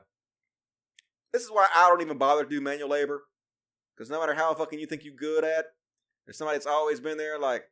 this 1.34 1.44
is 1.44 1.52
why 1.52 1.68
I 1.76 1.90
don't 1.90 2.02
even 2.02 2.18
bother 2.18 2.44
to 2.44 2.50
do 2.50 2.62
manual 2.62 2.90
labor. 2.90 3.24
Because 3.96 4.10
no 4.10 4.20
matter 4.20 4.34
how 4.34 4.54
fucking 4.54 4.80
you 4.80 4.86
think 4.86 5.04
you're 5.04 5.14
good 5.14 5.44
at, 5.44 5.66
there's 6.26 6.38
somebody 6.38 6.58
that's 6.58 6.66
always 6.66 7.00
been 7.00 7.18
there 7.18 7.40
like 7.40 7.66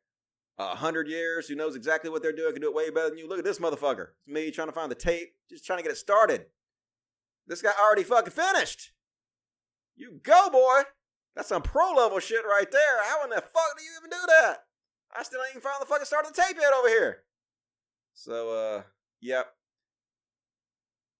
a 0.57 0.75
hundred 0.75 1.07
years 1.07 1.47
who 1.47 1.55
knows 1.55 1.75
exactly 1.75 2.09
what 2.09 2.21
they're 2.21 2.31
doing, 2.31 2.53
can 2.53 2.61
do 2.61 2.69
it 2.69 2.75
way 2.75 2.89
better 2.89 3.09
than 3.09 3.17
you. 3.17 3.27
Look 3.27 3.39
at 3.39 3.45
this 3.45 3.59
motherfucker. 3.59 4.09
It's 4.25 4.27
me 4.27 4.51
trying 4.51 4.67
to 4.67 4.73
find 4.73 4.91
the 4.91 4.95
tape, 4.95 5.33
just 5.49 5.65
trying 5.65 5.79
to 5.79 5.83
get 5.83 5.91
it 5.91 5.97
started. 5.97 6.45
This 7.47 7.61
guy 7.61 7.71
already 7.81 8.03
fucking 8.03 8.31
finished. 8.31 8.91
You 9.95 10.19
go, 10.23 10.49
boy. 10.51 10.83
That's 11.35 11.49
some 11.49 11.63
pro 11.63 11.93
level 11.93 12.19
shit 12.19 12.45
right 12.45 12.69
there. 12.71 13.03
How 13.03 13.23
in 13.23 13.29
the 13.31 13.37
fuck 13.37 13.77
do 13.77 13.83
you 13.83 13.91
even 13.99 14.09
do 14.11 14.25
that? 14.27 14.65
I 15.15 15.23
still 15.23 15.39
ain't 15.41 15.51
even 15.51 15.61
found 15.61 15.81
the 15.81 15.85
fucking 15.85 16.05
start 16.05 16.25
of 16.25 16.33
the 16.33 16.41
tape 16.41 16.57
yet 16.59 16.73
over 16.73 16.87
here. 16.87 17.23
So, 18.13 18.55
uh, 18.55 18.81
yep. 19.21 19.47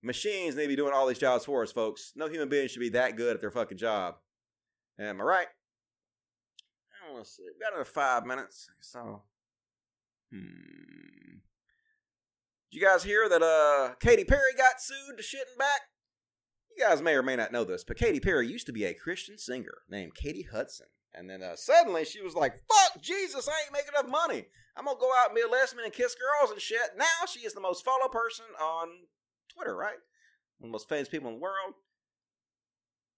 Machines 0.04 0.56
need 0.56 0.64
to 0.64 0.68
be 0.68 0.76
doing 0.76 0.94
all 0.94 1.08
these 1.08 1.18
jobs 1.18 1.46
for 1.46 1.64
us, 1.64 1.72
folks. 1.72 2.12
No 2.16 2.28
human 2.28 2.50
being 2.50 2.68
should 2.68 2.80
be 2.80 2.90
that 2.90 3.16
good 3.16 3.36
at 3.36 3.42
their 3.42 3.52
fucking 3.52 3.78
job. 3.78 4.16
Am 5.00 5.22
I 5.22 5.24
right? 5.24 5.48
Let's 7.16 7.36
see. 7.36 7.44
We 7.44 7.60
got 7.60 7.74
another 7.74 7.86
five 7.86 8.26
minutes. 8.26 8.70
So, 8.82 9.22
hmm. 10.32 11.38
Did 12.72 12.80
you 12.80 12.82
guys 12.82 13.04
hear 13.04 13.30
that 13.30 13.42
uh 13.42 13.96
Katy 14.00 14.26
Perry 14.26 14.54
got 14.58 14.82
sued 14.82 15.18
to 15.18 15.24
shitting 15.24 15.58
back? 15.58 15.82
You 16.76 16.84
guys 16.84 17.02
may 17.02 17.14
or 17.14 17.22
may 17.22 17.36
not 17.36 17.52
know 17.52 17.64
this, 17.64 17.84
but 17.84 17.98
Katy 17.98 18.20
Perry 18.20 18.48
used 18.48 18.66
to 18.66 18.74
be 18.74 18.86
a 18.86 18.96
Christian 18.96 19.38
singer 19.38 19.84
named 19.88 20.16
Katy 20.16 20.48
Hudson. 20.52 20.88
And 21.14 21.30
then 21.30 21.44
uh, 21.44 21.56
suddenly 21.56 22.06
she 22.06 22.22
was 22.22 22.34
like, 22.34 22.56
fuck 22.56 23.02
Jesus, 23.02 23.48
I 23.48 23.52
ain't 23.64 23.74
making 23.74 23.92
enough 23.94 24.10
money. 24.10 24.48
I'm 24.76 24.86
going 24.86 24.98
to 24.98 25.02
go 25.02 25.12
out 25.16 25.28
and 25.28 25.36
be 25.36 25.42
a 25.42 25.48
lesbian 25.48 25.86
and 25.86 25.94
kiss 25.94 26.16
girls 26.16 26.50
and 26.52 26.60
shit. 26.60 26.98
Now 26.98 27.28
she 27.32 27.42
is 27.42 27.54
the 27.54 27.62
most 27.62 27.86
followed 27.86 28.12
person 28.12 28.46
on 28.60 28.88
Twitter, 29.56 29.76
right? 29.76 30.02
One 30.58 30.68
of 30.68 30.70
the 30.70 30.72
most 30.72 30.90
famous 30.90 31.10
people 31.10 31.30
in 31.30 31.36
the 31.36 31.42
world. 31.42 31.76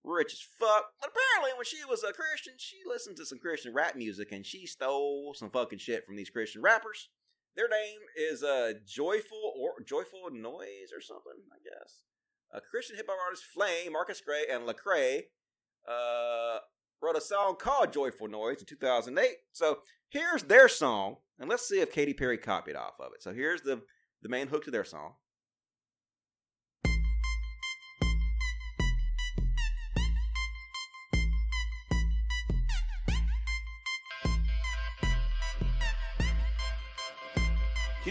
Rich 0.05 0.33
as 0.33 0.41
fuck. 0.59 0.85
But 1.01 1.09
apparently, 1.09 1.57
when 1.57 1.65
she 1.65 1.83
was 1.89 2.03
a 2.03 2.13
Christian, 2.13 2.53
she 2.57 2.77
listened 2.87 3.17
to 3.17 3.25
some 3.25 3.39
Christian 3.39 3.73
rap 3.73 3.95
music 3.95 4.31
and 4.31 4.45
she 4.45 4.65
stole 4.67 5.33
some 5.35 5.49
fucking 5.49 5.79
shit 5.79 6.05
from 6.05 6.15
these 6.15 6.29
Christian 6.29 6.61
rappers. 6.61 7.09
Their 7.55 7.69
name 7.69 7.99
is 8.15 8.43
uh, 8.43 8.73
Joyful 8.85 9.53
or 9.57 9.81
Joyful 9.83 10.29
Noise 10.31 10.91
or 10.93 11.01
something, 11.01 11.41
I 11.51 11.57
guess. 11.63 12.03
A 12.53 12.61
Christian 12.61 12.97
hip 12.97 13.07
hop 13.09 13.17
artist, 13.25 13.45
Flame, 13.45 13.93
Marcus 13.93 14.21
Gray, 14.21 14.43
and 14.51 14.67
Lecrae 14.67 15.23
uh, 15.89 16.59
wrote 17.01 17.17
a 17.17 17.21
song 17.21 17.55
called 17.57 17.93
Joyful 17.93 18.27
Noise 18.27 18.59
in 18.59 18.65
2008. 18.65 19.29
So 19.53 19.79
here's 20.09 20.43
their 20.43 20.67
song, 20.67 21.17
and 21.39 21.49
let's 21.49 21.67
see 21.67 21.79
if 21.79 21.91
Katy 21.91 22.13
Perry 22.13 22.37
copied 22.37 22.75
off 22.75 22.99
of 22.99 23.11
it. 23.15 23.23
So 23.23 23.33
here's 23.33 23.61
the, 23.61 23.81
the 24.21 24.29
main 24.29 24.47
hook 24.47 24.65
to 24.65 24.71
their 24.71 24.85
song. 24.85 25.13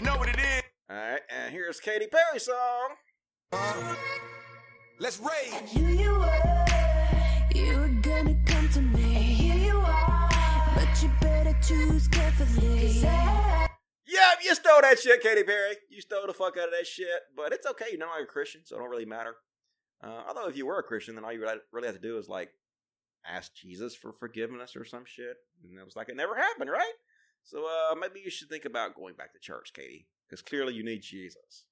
Know 0.05 0.17
what 0.17 0.29
it 0.29 0.37
is. 0.39 0.63
All 0.89 0.95
right, 0.95 1.21
and 1.29 1.51
here's 1.51 1.79
Katy 1.79 2.07
Perry's 2.07 2.45
song. 2.45 3.95
Let's 4.99 5.19
rage. 5.19 5.73
Knew 5.75 5.87
you 5.87 6.11
were, 6.11 6.65
you 7.53 7.77
were 7.77 8.01
gonna 8.01 8.35
come 8.45 8.69
to 8.69 8.81
me. 8.81 9.03
And 9.03 9.23
here 9.23 9.55
you 9.71 9.77
are, 9.77 10.29
but 10.75 11.01
you 11.03 11.09
better 11.19 11.55
choose 11.61 12.07
carefully. 12.07 13.01
'Cause 13.01 13.03
I- 13.05 13.67
Yep, 14.07 14.43
you 14.43 14.55
stole 14.55 14.81
that 14.81 14.99
shit, 14.99 15.21
Katy 15.21 15.43
Perry. 15.43 15.75
You 15.89 15.99
stole 16.01 16.27
the 16.27 16.33
fuck 16.33 16.55
out 16.57 16.67
of 16.67 16.71
that 16.71 16.87
shit. 16.87 17.23
But 17.35 17.51
it's 17.51 17.65
okay. 17.65 17.87
You 17.91 17.97
know 17.97 18.09
I'm 18.11 18.23
a 18.23 18.27
Christian, 18.27 18.61
so 18.63 18.75
it 18.75 18.79
don't 18.79 18.89
really 18.89 19.05
matter. 19.05 19.35
Uh, 20.01 20.23
although 20.27 20.47
if 20.47 20.55
you 20.55 20.65
were 20.67 20.77
a 20.79 20.83
Christian, 20.83 21.15
then 21.15 21.25
all 21.25 21.33
you 21.33 21.39
would 21.41 21.61
really 21.71 21.87
have 21.87 21.95
to 21.95 22.01
do 22.01 22.17
is 22.17 22.29
like 22.29 22.51
ask 23.25 23.53
Jesus 23.55 23.95
for 23.95 24.13
forgiveness 24.13 24.75
or 24.75 24.85
some 24.85 25.03
shit. 25.05 25.35
And 25.63 25.77
it 25.79 25.83
was 25.83 25.95
like 25.95 26.09
it 26.09 26.15
never 26.15 26.35
happened, 26.35 26.69
right? 26.69 26.93
So 27.45 27.69
uh, 27.69 27.93
maybe 27.95 28.21
you 28.25 28.31
should 28.31 28.49
think 28.49 28.65
about 28.65 28.95
going 28.95 29.13
back 29.13 29.33
to 29.33 29.39
church, 29.39 29.71
Katy, 29.73 30.07
because 30.27 30.41
clearly 30.41 30.73
you 30.73 30.83
need 30.83 31.01
Jesus. 31.01 31.69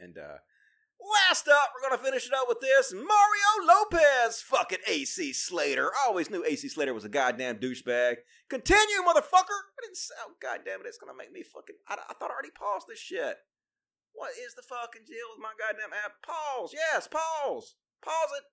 And 0.00 0.16
uh, 0.16 0.40
last 1.28 1.46
up, 1.48 1.70
we're 1.76 1.86
gonna 1.86 2.02
finish 2.02 2.26
it 2.26 2.32
up 2.32 2.48
with 2.48 2.60
this 2.60 2.92
Mario 2.92 3.52
Lopez, 3.68 4.40
fucking 4.40 4.80
AC 4.88 5.34
Slater. 5.34 5.92
I 5.92 6.08
always 6.08 6.30
knew 6.30 6.42
AC 6.44 6.66
Slater 6.68 6.94
was 6.94 7.04
a 7.04 7.10
goddamn 7.12 7.58
douchebag. 7.58 8.24
Continue, 8.48 9.04
motherfucker. 9.06 9.60
I 9.76 9.84
didn't 9.84 10.00
say, 10.00 10.14
oh, 10.24 10.32
goddamn 10.40 10.80
it, 10.80 10.88
it's 10.88 10.98
gonna 10.98 11.16
make 11.16 11.30
me 11.30 11.42
fucking. 11.42 11.76
I, 11.86 12.00
I 12.08 12.14
thought 12.14 12.30
I 12.30 12.34
already 12.34 12.56
paused 12.56 12.86
this 12.88 12.98
shit. 12.98 13.36
What 14.14 14.32
is 14.32 14.54
the 14.56 14.64
fucking 14.64 15.04
deal 15.04 15.28
with 15.36 15.44
my 15.44 15.52
goddamn 15.60 15.92
app? 15.92 16.24
Pause. 16.24 16.72
Yes, 16.72 17.06
pause. 17.06 17.76
Pause 18.00 18.32
it. 18.40 18.44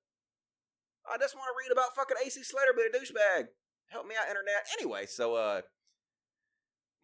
I 1.07 1.17
just 1.17 1.39
want 1.39 1.47
to 1.47 1.55
read 1.55 1.71
about 1.71 1.95
fucking 1.95 2.17
AC 2.19 2.43
Slater 2.43 2.75
being 2.75 2.91
a 2.91 2.97
douchebag. 2.97 3.47
Help 3.88 4.07
me 4.07 4.15
out, 4.19 4.27
internet. 4.27 4.67
Anyway, 4.79 5.05
so 5.05 5.35
uh, 5.35 5.61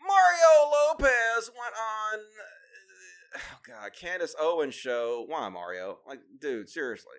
Mario 0.02 0.72
Lopez 0.72 1.50
went 1.50 1.76
on. 1.76 2.20
uh, 2.20 2.44
Oh 3.36 3.60
God, 3.68 3.92
Candace 4.00 4.36
Owens 4.40 4.74
show. 4.74 5.24
Why 5.28 5.48
Mario? 5.50 6.00
Like, 6.08 6.20
dude, 6.42 6.70
seriously. 6.70 7.18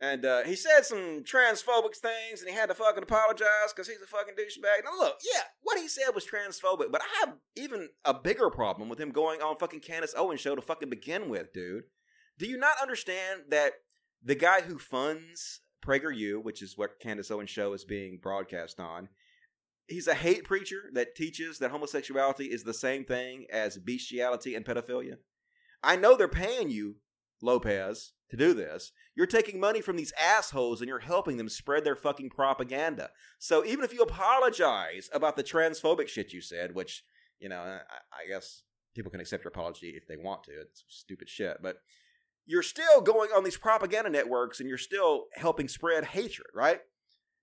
And 0.00 0.24
uh, 0.24 0.42
he 0.42 0.56
said 0.56 0.80
some 0.84 1.22
transphobic 1.22 1.94
things, 1.96 2.40
and 2.40 2.50
he 2.50 2.56
had 2.56 2.68
to 2.68 2.74
fucking 2.74 3.04
apologize 3.04 3.70
because 3.70 3.86
he's 3.86 4.02
a 4.02 4.06
fucking 4.06 4.34
douchebag. 4.34 4.84
Now 4.84 4.98
look, 4.98 5.18
yeah, 5.32 5.42
what 5.62 5.78
he 5.78 5.86
said 5.86 6.10
was 6.12 6.26
transphobic, 6.26 6.90
but 6.90 7.00
I 7.02 7.24
have 7.26 7.36
even 7.56 7.88
a 8.04 8.12
bigger 8.12 8.50
problem 8.50 8.88
with 8.88 8.98
him 9.00 9.12
going 9.12 9.40
on 9.40 9.56
fucking 9.56 9.80
Candace 9.80 10.14
Owens 10.16 10.40
show 10.40 10.56
to 10.56 10.60
fucking 10.60 10.90
begin 10.90 11.28
with, 11.28 11.52
dude. 11.52 11.84
Do 12.36 12.46
you 12.46 12.56
not 12.58 12.82
understand 12.82 13.42
that 13.50 13.74
the 14.24 14.34
guy 14.34 14.62
who 14.62 14.76
funds 14.78 15.60
PragerU, 15.86 16.42
which 16.42 16.62
is 16.62 16.76
what 16.76 16.98
Candace 17.00 17.30
Owens 17.30 17.50
show 17.50 17.72
is 17.72 17.84
being 17.84 18.18
broadcast 18.20 18.80
on, 18.80 19.08
he's 19.86 20.06
a 20.06 20.14
hate 20.14 20.44
preacher 20.44 20.84
that 20.92 21.14
teaches 21.14 21.58
that 21.58 21.70
homosexuality 21.70 22.46
is 22.46 22.64
the 22.64 22.74
same 22.74 23.04
thing 23.04 23.46
as 23.52 23.78
bestiality 23.78 24.54
and 24.54 24.64
pedophilia. 24.64 25.16
I 25.82 25.96
know 25.96 26.16
they're 26.16 26.28
paying 26.28 26.70
you, 26.70 26.96
Lopez, 27.42 28.12
to 28.30 28.36
do 28.36 28.54
this. 28.54 28.92
You're 29.14 29.26
taking 29.26 29.60
money 29.60 29.80
from 29.80 29.96
these 29.96 30.12
assholes 30.20 30.80
and 30.80 30.88
you're 30.88 31.00
helping 31.00 31.36
them 31.36 31.48
spread 31.48 31.84
their 31.84 31.96
fucking 31.96 32.30
propaganda. 32.30 33.10
So 33.38 33.64
even 33.64 33.84
if 33.84 33.92
you 33.92 34.00
apologize 34.00 35.10
about 35.12 35.36
the 35.36 35.44
transphobic 35.44 36.08
shit 36.08 36.32
you 36.32 36.40
said, 36.40 36.74
which, 36.74 37.04
you 37.38 37.48
know, 37.48 37.60
I, 37.60 38.28
guess 38.28 38.62
people 38.94 39.10
can 39.10 39.20
accept 39.20 39.44
your 39.44 39.50
apology 39.50 39.92
if 39.96 40.06
they 40.08 40.16
want 40.16 40.44
to. 40.44 40.52
It's 40.52 40.84
stupid 40.88 41.28
shit. 41.28 41.58
But 41.62 41.76
you're 42.46 42.62
still 42.62 43.00
going 43.00 43.30
on 43.36 43.44
these 43.44 43.58
propaganda 43.58 44.10
networks 44.10 44.60
and 44.60 44.68
you're 44.68 44.78
still 44.78 45.26
helping 45.34 45.68
spread 45.68 46.04
hatred, 46.04 46.48
right? 46.54 46.80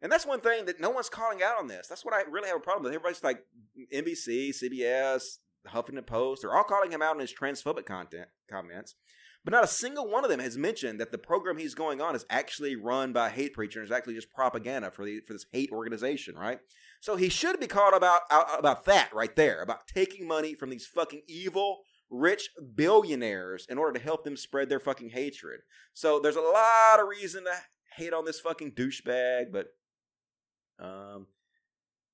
And 0.01 0.11
that's 0.11 0.26
one 0.26 0.39
thing 0.39 0.65
that 0.65 0.80
no 0.80 0.89
one's 0.89 1.09
calling 1.09 1.43
out 1.43 1.59
on 1.59 1.67
this. 1.67 1.88
That's 1.88 2.05
what 2.05 2.13
I 2.13 2.21
really 2.30 2.47
have 2.47 2.57
a 2.57 2.61
problem 2.61 2.84
with. 2.84 2.93
Everybody's 2.93 3.23
like 3.23 3.43
NBC, 3.93 4.51
CBS, 4.51 5.23
Huffington 5.67 6.05
Post, 6.05 6.41
they're 6.41 6.55
all 6.55 6.63
calling 6.63 6.91
him 6.91 7.01
out 7.01 7.15
on 7.15 7.19
his 7.19 7.34
transphobic 7.34 7.85
content 7.85 8.27
comments. 8.49 8.95
But 9.45 9.53
not 9.53 9.63
a 9.63 9.67
single 9.67 10.09
one 10.09 10.26
of 10.26 10.30
them 10.30 10.41
has 10.41 10.57
mentioned 10.57 10.99
that 10.99 11.11
the 11.11 11.17
program 11.17 11.57
he's 11.57 11.73
going 11.73 12.01
on 12.01 12.13
is 12.13 12.26
actually 12.30 12.76
run 12.76 13.13
by 13.13 13.30
hate 13.30 13.53
preacher 13.53 13.80
and 13.80 13.88
is 13.88 13.91
actually 13.91 14.15
just 14.15 14.31
propaganda 14.31 14.91
for 14.91 15.05
the 15.05 15.21
for 15.26 15.34
this 15.34 15.45
hate 15.51 15.71
organization, 15.71 16.35
right? 16.35 16.59
So 16.99 17.15
he 17.15 17.30
should 17.30 17.59
be 17.59 17.67
called 17.67 17.93
about 17.93 18.21
out- 18.30 18.59
about 18.59 18.84
that 18.85 19.13
right 19.13 19.34
there, 19.35 19.61
about 19.61 19.88
taking 19.88 20.27
money 20.27 20.55
from 20.55 20.69
these 20.69 20.85
fucking 20.85 21.21
evil 21.27 21.80
rich 22.09 22.49
billionaires 22.76 23.65
in 23.69 23.77
order 23.77 23.97
to 23.97 24.03
help 24.03 24.26
them 24.26 24.35
spread 24.35 24.67
their 24.67 24.80
fucking 24.80 25.11
hatred. 25.11 25.61
So 25.93 26.19
there's 26.19 26.35
a 26.35 26.41
lot 26.41 26.99
of 26.99 27.07
reason 27.07 27.45
to 27.45 27.53
hate 27.95 28.13
on 28.13 28.26
this 28.26 28.41
fucking 28.41 28.73
douchebag, 28.73 29.51
but 29.53 29.67
um, 30.81 31.27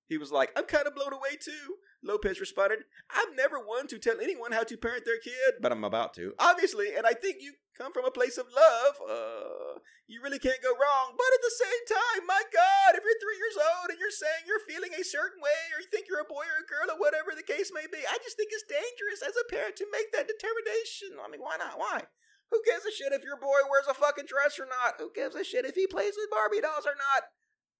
he 0.08 0.18
was 0.18 0.32
like, 0.32 0.52
I'm 0.56 0.66
kind 0.66 0.88
of 0.88 0.96
blown 0.96 1.14
away 1.14 1.38
too. 1.42 1.78
Lopez 2.06 2.40
responded, 2.40 2.86
I'm 3.10 3.36
never 3.36 3.58
one 3.58 3.88
to 3.90 3.98
tell 3.98 4.22
anyone 4.22 4.54
how 4.54 4.62
to 4.64 4.78
parent 4.78 5.06
their 5.06 5.18
kid, 5.18 5.58
but 5.62 5.72
I'm 5.72 5.84
about 5.84 6.14
to. 6.22 6.38
Obviously, 6.38 6.94
and 6.94 7.06
I 7.06 7.18
think 7.18 7.42
you 7.42 7.58
come 7.74 7.92
from 7.92 8.06
a 8.06 8.14
place 8.14 8.38
of 8.38 8.46
love. 8.54 8.94
Uh, 9.02 9.82
you 10.06 10.22
really 10.22 10.38
can't 10.38 10.62
go 10.62 10.70
wrong. 10.70 11.18
But 11.18 11.34
at 11.34 11.42
the 11.42 11.58
same 11.58 11.84
time, 11.90 12.22
my 12.30 12.44
God, 12.54 12.94
if 12.94 13.02
you're 13.02 13.22
three 13.26 13.40
years 13.42 13.58
old 13.58 13.90
and 13.90 13.98
you're 13.98 14.14
saying 14.14 14.46
you're 14.46 14.70
feeling 14.70 14.94
a 14.94 15.02
certain 15.02 15.42
way 15.42 15.62
or 15.74 15.82
you 15.82 15.90
think 15.90 16.06
you're 16.06 16.22
a 16.22 16.30
boy 16.30 16.46
or 16.46 16.62
a 16.62 16.70
girl 16.70 16.94
or 16.94 17.02
whatever 17.02 17.34
the 17.34 17.46
case 17.46 17.74
may 17.74 17.90
be, 17.90 18.06
I 18.06 18.22
just 18.22 18.38
think 18.38 18.54
it's 18.54 18.70
dangerous 18.70 19.26
as 19.26 19.34
a 19.34 19.50
parent 19.50 19.74
to 19.82 19.90
make 19.90 20.14
that 20.14 20.30
determination. 20.30 21.18
I 21.18 21.28
mean, 21.28 21.42
why 21.42 21.58
not? 21.58 21.82
Why? 21.82 22.06
Who 22.54 22.62
gives 22.62 22.86
a 22.86 22.94
shit 22.94 23.18
if 23.18 23.26
your 23.26 23.42
boy 23.42 23.66
wears 23.66 23.90
a 23.90 23.98
fucking 23.98 24.30
dress 24.30 24.62
or 24.62 24.70
not? 24.70 25.02
Who 25.02 25.10
gives 25.10 25.34
a 25.34 25.42
shit 25.42 25.66
if 25.66 25.74
he 25.74 25.90
plays 25.90 26.14
with 26.14 26.30
Barbie 26.30 26.62
dolls 26.62 26.86
or 26.86 26.94
not? 26.94 27.26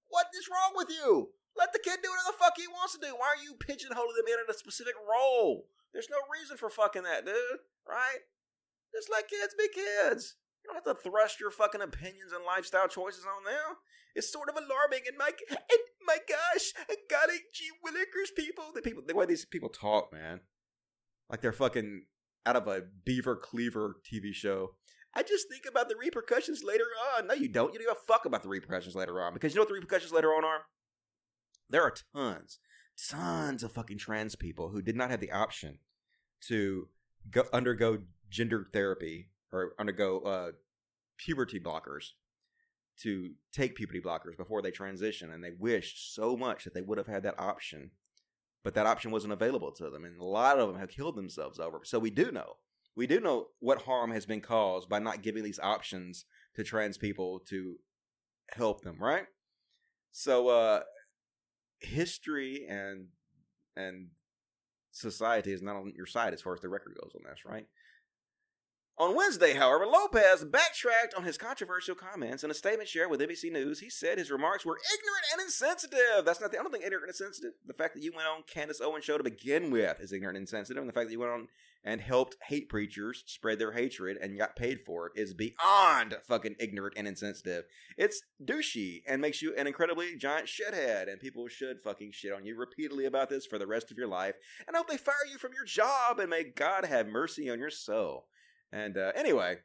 What 0.08 0.26
is 0.34 0.48
wrong 0.50 0.72
with 0.74 0.90
you? 0.90 1.30
Let 1.56 1.72
the 1.72 1.80
kid 1.80 1.98
do 2.02 2.10
whatever 2.10 2.36
the 2.36 2.38
fuck 2.38 2.54
he 2.56 2.68
wants 2.68 2.94
to 2.94 3.00
do. 3.00 3.16
Why 3.16 3.32
are 3.32 3.42
you 3.42 3.56
pigeonholing 3.56 4.16
them 4.16 4.28
in 4.28 4.50
a 4.50 4.54
specific 4.54 4.94
role? 5.00 5.68
There's 5.92 6.10
no 6.10 6.20
reason 6.28 6.56
for 6.56 6.68
fucking 6.68 7.04
that, 7.04 7.24
dude. 7.24 7.64
Right? 7.88 8.28
Just 8.94 9.10
let 9.10 9.28
kids 9.28 9.54
be 9.56 9.68
kids. 9.72 10.36
You 10.62 10.72
don't 10.72 10.84
have 10.84 10.96
to 10.96 11.02
thrust 11.02 11.40
your 11.40 11.50
fucking 11.50 11.80
opinions 11.80 12.32
and 12.34 12.44
lifestyle 12.44 12.88
choices 12.88 13.24
on 13.24 13.44
them. 13.44 13.76
It's 14.14 14.32
sort 14.32 14.48
of 14.48 14.56
alarming. 14.56 15.06
And 15.06 15.16
my 15.16 15.30
and 15.50 15.84
my 16.06 16.18
gosh, 16.28 16.72
golly 17.10 17.38
gee 17.52 17.70
willikers, 17.84 18.34
people. 18.36 18.64
The 18.74 18.82
people, 18.82 19.02
the 19.06 19.14
way 19.14 19.26
these 19.26 19.44
people 19.44 19.68
talk, 19.68 20.12
man, 20.12 20.40
like 21.30 21.40
they're 21.40 21.52
fucking 21.52 22.06
out 22.44 22.56
of 22.56 22.66
a 22.68 22.82
Beaver 23.04 23.36
Cleaver 23.36 23.96
TV 24.04 24.32
show. 24.32 24.74
I 25.16 25.22
just 25.22 25.48
think 25.48 25.64
about 25.66 25.88
the 25.88 25.96
repercussions 25.96 26.62
later 26.62 26.84
on. 27.16 27.26
No, 27.26 27.32
you 27.32 27.48
don't. 27.48 27.72
You 27.72 27.78
don't 27.78 27.88
give 27.88 27.96
a 27.96 28.12
fuck 28.12 28.26
about 28.26 28.42
the 28.42 28.50
repercussions 28.50 28.94
later 28.94 29.22
on 29.22 29.32
because 29.32 29.52
you 29.52 29.56
know 29.56 29.62
what 29.62 29.68
the 29.68 29.74
repercussions 29.74 30.12
later 30.12 30.28
on 30.28 30.44
are. 30.44 30.66
There 31.70 31.82
are 31.82 31.94
tons, 32.14 32.58
tons 33.10 33.62
of 33.62 33.72
fucking 33.72 33.98
trans 33.98 34.36
people 34.36 34.68
who 34.68 34.82
did 34.82 34.94
not 34.94 35.10
have 35.10 35.20
the 35.20 35.32
option 35.32 35.78
to 36.48 36.88
go 37.30 37.44
undergo 37.52 38.02
gender 38.28 38.68
therapy 38.72 39.30
or 39.50 39.72
undergo 39.78 40.20
uh, 40.20 40.50
puberty 41.16 41.58
blockers 41.58 42.10
to 43.02 43.32
take 43.52 43.74
puberty 43.74 44.00
blockers 44.00 44.36
before 44.36 44.60
they 44.60 44.70
transition, 44.70 45.32
and 45.32 45.42
they 45.42 45.52
wished 45.58 46.14
so 46.14 46.36
much 46.36 46.64
that 46.64 46.74
they 46.74 46.82
would 46.82 46.98
have 46.98 47.06
had 47.06 47.22
that 47.22 47.38
option, 47.40 47.90
but 48.62 48.74
that 48.74 48.86
option 48.86 49.10
wasn't 49.10 49.32
available 49.32 49.72
to 49.72 49.90
them, 49.90 50.04
and 50.04 50.20
a 50.20 50.24
lot 50.24 50.58
of 50.58 50.68
them 50.68 50.78
have 50.78 50.88
killed 50.90 51.16
themselves 51.16 51.58
over. 51.58 51.78
it. 51.78 51.86
So 51.86 51.98
we 51.98 52.10
do 52.10 52.30
know, 52.30 52.56
we 52.96 53.06
do 53.06 53.20
know 53.20 53.48
what 53.60 53.82
harm 53.82 54.10
has 54.10 54.26
been 54.26 54.40
caused 54.40 54.88
by 54.88 54.98
not 54.98 55.22
giving 55.22 55.44
these 55.44 55.60
options 55.60 56.24
to 56.54 56.64
trans 56.64 56.96
people 56.96 57.40
to 57.48 57.76
help 58.50 58.82
them, 58.82 58.96
right? 59.00 59.26
So 60.12 60.48
uh 60.48 60.80
history 61.80 62.66
and 62.68 63.08
and 63.76 64.08
society 64.92 65.52
is 65.52 65.62
not 65.62 65.76
on 65.76 65.92
your 65.94 66.06
side 66.06 66.32
as 66.32 66.40
far 66.40 66.54
as 66.54 66.60
the 66.60 66.68
record 66.68 66.96
goes 67.00 67.12
on 67.14 67.22
this, 67.28 67.44
right? 67.44 67.66
On 68.98 69.14
Wednesday, 69.14 69.52
however, 69.52 69.86
Lopez 69.86 70.42
backtracked 70.42 71.12
on 71.14 71.24
his 71.24 71.36
controversial 71.36 71.94
comments 71.94 72.42
in 72.42 72.50
a 72.50 72.54
statement 72.54 72.88
shared 72.88 73.10
with 73.10 73.20
NBC 73.20 73.52
News. 73.52 73.80
He 73.80 73.90
said 73.90 74.16
his 74.16 74.30
remarks 74.30 74.64
were 74.64 74.78
ignorant 74.78 75.24
and 75.34 75.42
insensitive. 75.42 76.24
That's 76.24 76.40
not 76.40 76.50
the 76.50 76.58
I 76.58 76.62
don't 76.62 76.72
think 76.72 76.82
ignorant 76.82 77.04
and 77.04 77.10
insensitive. 77.10 77.52
The 77.66 77.74
fact 77.74 77.92
that 77.92 78.02
you 78.02 78.12
went 78.16 78.26
on 78.26 78.44
Candace 78.46 78.80
Owens 78.80 79.04
show 79.04 79.18
to 79.18 79.22
begin 79.22 79.70
with 79.70 80.00
is 80.00 80.14
ignorant 80.14 80.38
and 80.38 80.44
insensitive, 80.44 80.80
and 80.80 80.88
the 80.88 80.94
fact 80.94 81.08
that 81.08 81.12
you 81.12 81.20
went 81.20 81.32
on 81.32 81.48
and 81.84 82.00
helped 82.00 82.38
hate 82.48 82.70
preachers 82.70 83.22
spread 83.26 83.58
their 83.58 83.72
hatred 83.72 84.16
and 84.16 84.38
got 84.38 84.56
paid 84.56 84.80
for 84.80 85.08
it 85.08 85.20
is 85.20 85.34
beyond 85.34 86.16
fucking 86.26 86.56
ignorant 86.58 86.94
and 86.96 87.06
insensitive. 87.06 87.64
It's 87.98 88.22
douchey 88.42 89.02
and 89.06 89.20
makes 89.20 89.42
you 89.42 89.54
an 89.56 89.66
incredibly 89.66 90.16
giant 90.16 90.46
shithead, 90.46 91.12
and 91.12 91.20
people 91.20 91.48
should 91.48 91.82
fucking 91.84 92.12
shit 92.12 92.32
on 92.32 92.46
you 92.46 92.56
repeatedly 92.56 93.04
about 93.04 93.28
this 93.28 93.44
for 93.44 93.58
the 93.58 93.66
rest 93.66 93.90
of 93.90 93.98
your 93.98 94.08
life. 94.08 94.36
And 94.66 94.74
I 94.74 94.78
hope 94.78 94.88
they 94.88 94.96
fire 94.96 95.14
you 95.30 95.36
from 95.36 95.52
your 95.52 95.66
job, 95.66 96.18
and 96.18 96.30
may 96.30 96.44
God 96.44 96.86
have 96.86 97.08
mercy 97.08 97.50
on 97.50 97.58
your 97.58 97.68
soul. 97.68 98.24
And 98.76 98.98
uh, 98.98 99.12
anyway, 99.16 99.56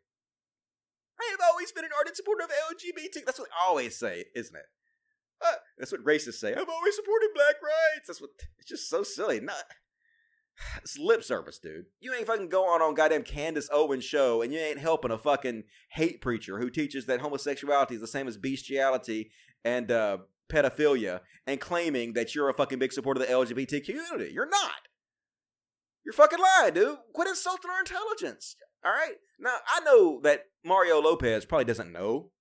I 1.20 1.28
have 1.32 1.40
always 1.52 1.72
been 1.74 1.84
an 1.84 1.92
ardent 1.98 2.16
supporter 2.16 2.46
of 2.46 2.50
LGBT. 2.50 3.26
That's 3.26 3.40
what 3.40 3.50
I 3.62 3.68
always 3.68 3.98
say, 3.98 4.26
isn't 4.34 4.56
it? 4.56 4.66
Uh, 5.46 5.56
that's 5.78 5.92
what 5.92 6.06
racists 6.06 6.36
say. 6.36 6.54
I've 6.54 6.70
always 6.70 6.96
supported 6.96 7.30
black 7.36 7.56
rights. 7.62 8.08
That's 8.08 8.22
what. 8.22 8.30
It's 8.60 8.70
just 8.70 8.90
so 8.90 9.04
silly. 9.04 9.42
Not. 9.42 9.64
It's 10.78 10.98
lip 10.98 11.24
service, 11.24 11.60
dude. 11.60 11.86
You 12.00 12.14
ain't 12.14 12.28
fucking 12.28 12.50
going 12.50 12.82
on 12.82 12.94
goddamn 12.94 13.24
Candace 13.24 13.70
Owens 13.72 14.04
show, 14.04 14.42
and 14.42 14.54
you 14.54 14.60
ain't 14.60 14.80
helping 14.80 15.12
a 15.12 15.18
fucking 15.18 15.64
hate 15.90 16.22
preacher 16.22 16.60
who 16.60 16.70
teaches 16.70 17.06
that 17.08 17.22
homosexuality 17.22 17.96
is 17.96 18.02
the 18.02 18.08
same 18.08 18.28
as 18.28 18.38
bestiality 18.38 19.32
and 19.66 19.92
uh, 19.92 20.20
pedophilia, 20.50 21.22
and 21.48 21.60
claiming 21.60 22.14
that 22.14 22.36
you're 22.36 22.50
a 22.50 22.54
fucking 22.54 22.80
big 22.80 22.94
supporter 22.94 23.22
of 23.22 23.28
the 23.28 23.34
LGBT 23.34 23.84
community. 23.84 24.32
You're 24.34 24.50
not. 24.50 24.88
You're 26.06 26.14
fucking 26.14 26.40
lying, 26.40 26.74
dude. 26.76 26.98
Quit 27.14 27.28
insulting 27.28 27.72
our 27.72 27.80
intelligence. 27.80 28.56
All 28.84 28.92
right. 28.92 29.16
Now 29.40 29.56
I 29.68 29.80
know 29.82 30.20
that 30.22 30.46
Mario 30.64 31.00
Lopez 31.00 31.46
probably 31.46 31.66
doesn't 31.66 31.92
know 31.92 32.32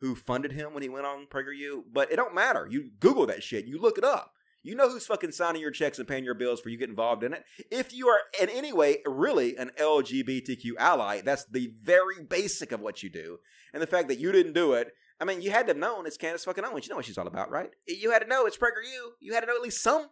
who 0.00 0.14
funded 0.14 0.52
him 0.52 0.74
when 0.74 0.82
he 0.82 0.88
went 0.88 1.06
on 1.06 1.26
PragerU, 1.26 1.82
but 1.92 2.12
it 2.12 2.16
don't 2.16 2.34
matter. 2.34 2.66
You 2.70 2.90
Google 3.00 3.26
that 3.26 3.42
shit. 3.42 3.66
You 3.66 3.80
look 3.80 3.98
it 3.98 4.04
up. 4.04 4.32
You 4.62 4.74
know 4.74 4.90
who's 4.90 5.06
fucking 5.06 5.32
signing 5.32 5.62
your 5.62 5.70
checks 5.70 5.98
and 5.98 6.06
paying 6.06 6.24
your 6.24 6.34
bills 6.34 6.60
for 6.60 6.68
you 6.68 6.76
get 6.76 6.90
involved 6.90 7.22
in 7.22 7.32
it. 7.32 7.44
If 7.70 7.92
you 7.92 8.08
are 8.08 8.20
in 8.40 8.48
any 8.50 8.72
way 8.72 8.98
really 9.06 9.56
an 9.56 9.70
LGBTQ 9.78 10.72
ally, 10.78 11.20
that's 11.20 11.44
the 11.46 11.72
very 11.82 12.22
basic 12.22 12.72
of 12.72 12.80
what 12.80 13.02
you 13.02 13.08
do. 13.08 13.38
And 13.72 13.82
the 13.82 13.86
fact 13.86 14.08
that 14.08 14.18
you 14.18 14.32
didn't 14.32 14.52
do 14.52 14.72
it, 14.72 14.92
I 15.20 15.24
mean, 15.24 15.42
you 15.42 15.50
had 15.50 15.66
to 15.66 15.70
have 15.70 15.76
known 15.78 16.06
it's 16.06 16.16
Candace 16.16 16.44
fucking 16.44 16.64
Owens. 16.64 16.86
You 16.86 16.90
know 16.90 16.96
what 16.96 17.04
she's 17.04 17.18
all 17.18 17.26
about, 17.26 17.50
right? 17.50 17.70
You 17.86 18.10
had 18.10 18.20
to 18.20 18.28
know 18.28 18.46
it's 18.46 18.58
PragerU. 18.58 19.12
You 19.20 19.34
had 19.34 19.40
to 19.40 19.46
know 19.46 19.56
at 19.56 19.62
least 19.62 19.82
some 19.82 20.08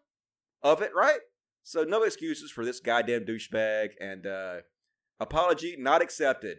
of 0.63 0.81
it, 0.81 0.93
right? 0.95 1.21
So 1.63 1.83
no 1.85 2.05
excuses 2.05 2.51
for 2.51 2.65
this 2.65 2.81
goddamn 2.81 3.25
douchebag 3.25 3.91
and 4.01 4.27
uh 4.27 4.57
apology 5.21 5.77
not 5.79 6.03
accepted. 6.03 6.59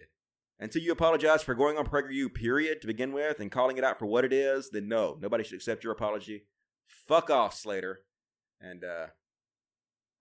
Until 0.60 0.82
you 0.82 0.92
apologize 0.92 1.44
for 1.44 1.54
going 1.54 1.78
on 1.78 1.86
PragerU, 1.86 2.34
period, 2.34 2.82
to 2.82 2.88
begin 2.88 3.14
with, 3.14 3.40
and 3.40 3.52
calling 3.52 3.78
it 3.78 3.84
out 3.84 4.00
for 4.00 4.08
what 4.08 4.26
it 4.26 4.34
is, 4.34 4.72
then 4.72 4.88
no, 4.88 5.16
nobody 5.22 5.44
should 5.44 5.54
accept 5.54 5.84
your 5.84 5.94
apology. 5.94 6.46
Fuck 6.88 7.30
off, 7.30 7.54
Slater. 7.54 8.02
And 8.60 8.84
uh 8.84 9.08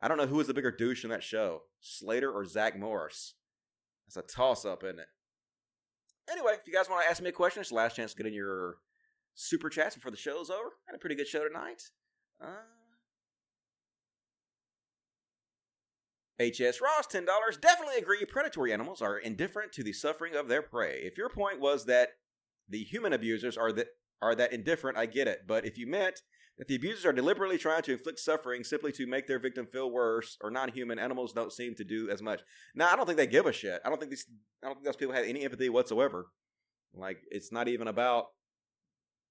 I 0.00 0.08
don't 0.08 0.18
know 0.18 0.26
who 0.26 0.36
was 0.36 0.46
the 0.46 0.54
bigger 0.54 0.70
douche 0.70 1.04
in 1.04 1.10
that 1.10 1.22
show, 1.22 1.62
Slater 1.80 2.30
or 2.30 2.44
Zach 2.44 2.78
Morris. 2.78 3.34
That's 4.06 4.16
a 4.16 4.34
toss 4.34 4.64
up, 4.64 4.84
isn't 4.84 5.00
it? 5.00 5.08
Anyway, 6.30 6.52
if 6.52 6.66
you 6.66 6.72
guys 6.72 6.90
want 6.90 7.02
to 7.04 7.10
ask 7.10 7.22
me 7.22 7.30
a 7.30 7.32
question, 7.32 7.60
it's 7.60 7.70
the 7.70 7.76
last 7.76 7.96
chance 7.96 8.12
to 8.12 8.16
get 8.16 8.26
in 8.26 8.34
your 8.34 8.76
super 9.34 9.70
chats 9.70 9.94
before 9.94 10.10
the 10.10 10.16
show's 10.16 10.50
over. 10.50 10.70
Had 10.86 10.94
a 10.94 10.98
pretty 10.98 11.14
good 11.14 11.28
show 11.28 11.46
tonight. 11.46 11.82
Uh, 12.42 12.46
HS 16.38 16.80
Ross, 16.82 17.06
$10. 17.10 17.26
Definitely 17.60 17.96
agree 17.96 18.24
predatory 18.24 18.72
animals 18.72 19.00
are 19.00 19.18
indifferent 19.18 19.72
to 19.72 19.82
the 19.82 19.92
suffering 19.92 20.34
of 20.34 20.48
their 20.48 20.62
prey. 20.62 21.00
If 21.02 21.16
your 21.16 21.30
point 21.30 21.60
was 21.60 21.86
that 21.86 22.10
the 22.68 22.84
human 22.84 23.12
abusers 23.12 23.56
are 23.56 23.72
that 23.72 23.88
are 24.20 24.34
that 24.34 24.52
indifferent, 24.52 24.98
I 24.98 25.06
get 25.06 25.28
it. 25.28 25.42
But 25.46 25.64
if 25.64 25.78
you 25.78 25.86
meant 25.86 26.20
that 26.58 26.68
the 26.68 26.76
abusers 26.76 27.04
are 27.04 27.12
deliberately 27.12 27.58
trying 27.58 27.82
to 27.82 27.92
inflict 27.92 28.18
suffering 28.18 28.64
simply 28.64 28.92
to 28.92 29.06
make 29.06 29.26
their 29.26 29.38
victim 29.38 29.66
feel 29.66 29.90
worse, 29.90 30.38
or 30.40 30.50
non-human 30.50 30.98
animals 30.98 31.32
don't 31.32 31.52
seem 31.52 31.74
to 31.74 31.84
do 31.84 32.08
as 32.10 32.22
much. 32.22 32.40
Now, 32.74 32.88
I 32.90 32.96
don't 32.96 33.04
think 33.06 33.18
they 33.18 33.26
give 33.26 33.46
a 33.46 33.52
shit. 33.52 33.80
I 33.84 33.88
don't 33.88 33.98
think 33.98 34.10
these 34.10 34.26
I 34.62 34.66
don't 34.66 34.76
think 34.76 34.86
those 34.86 34.96
people 34.96 35.14
have 35.14 35.24
any 35.24 35.44
empathy 35.44 35.68
whatsoever. 35.68 36.26
Like 36.94 37.18
it's 37.30 37.52
not 37.52 37.68
even 37.68 37.88
about 37.88 38.26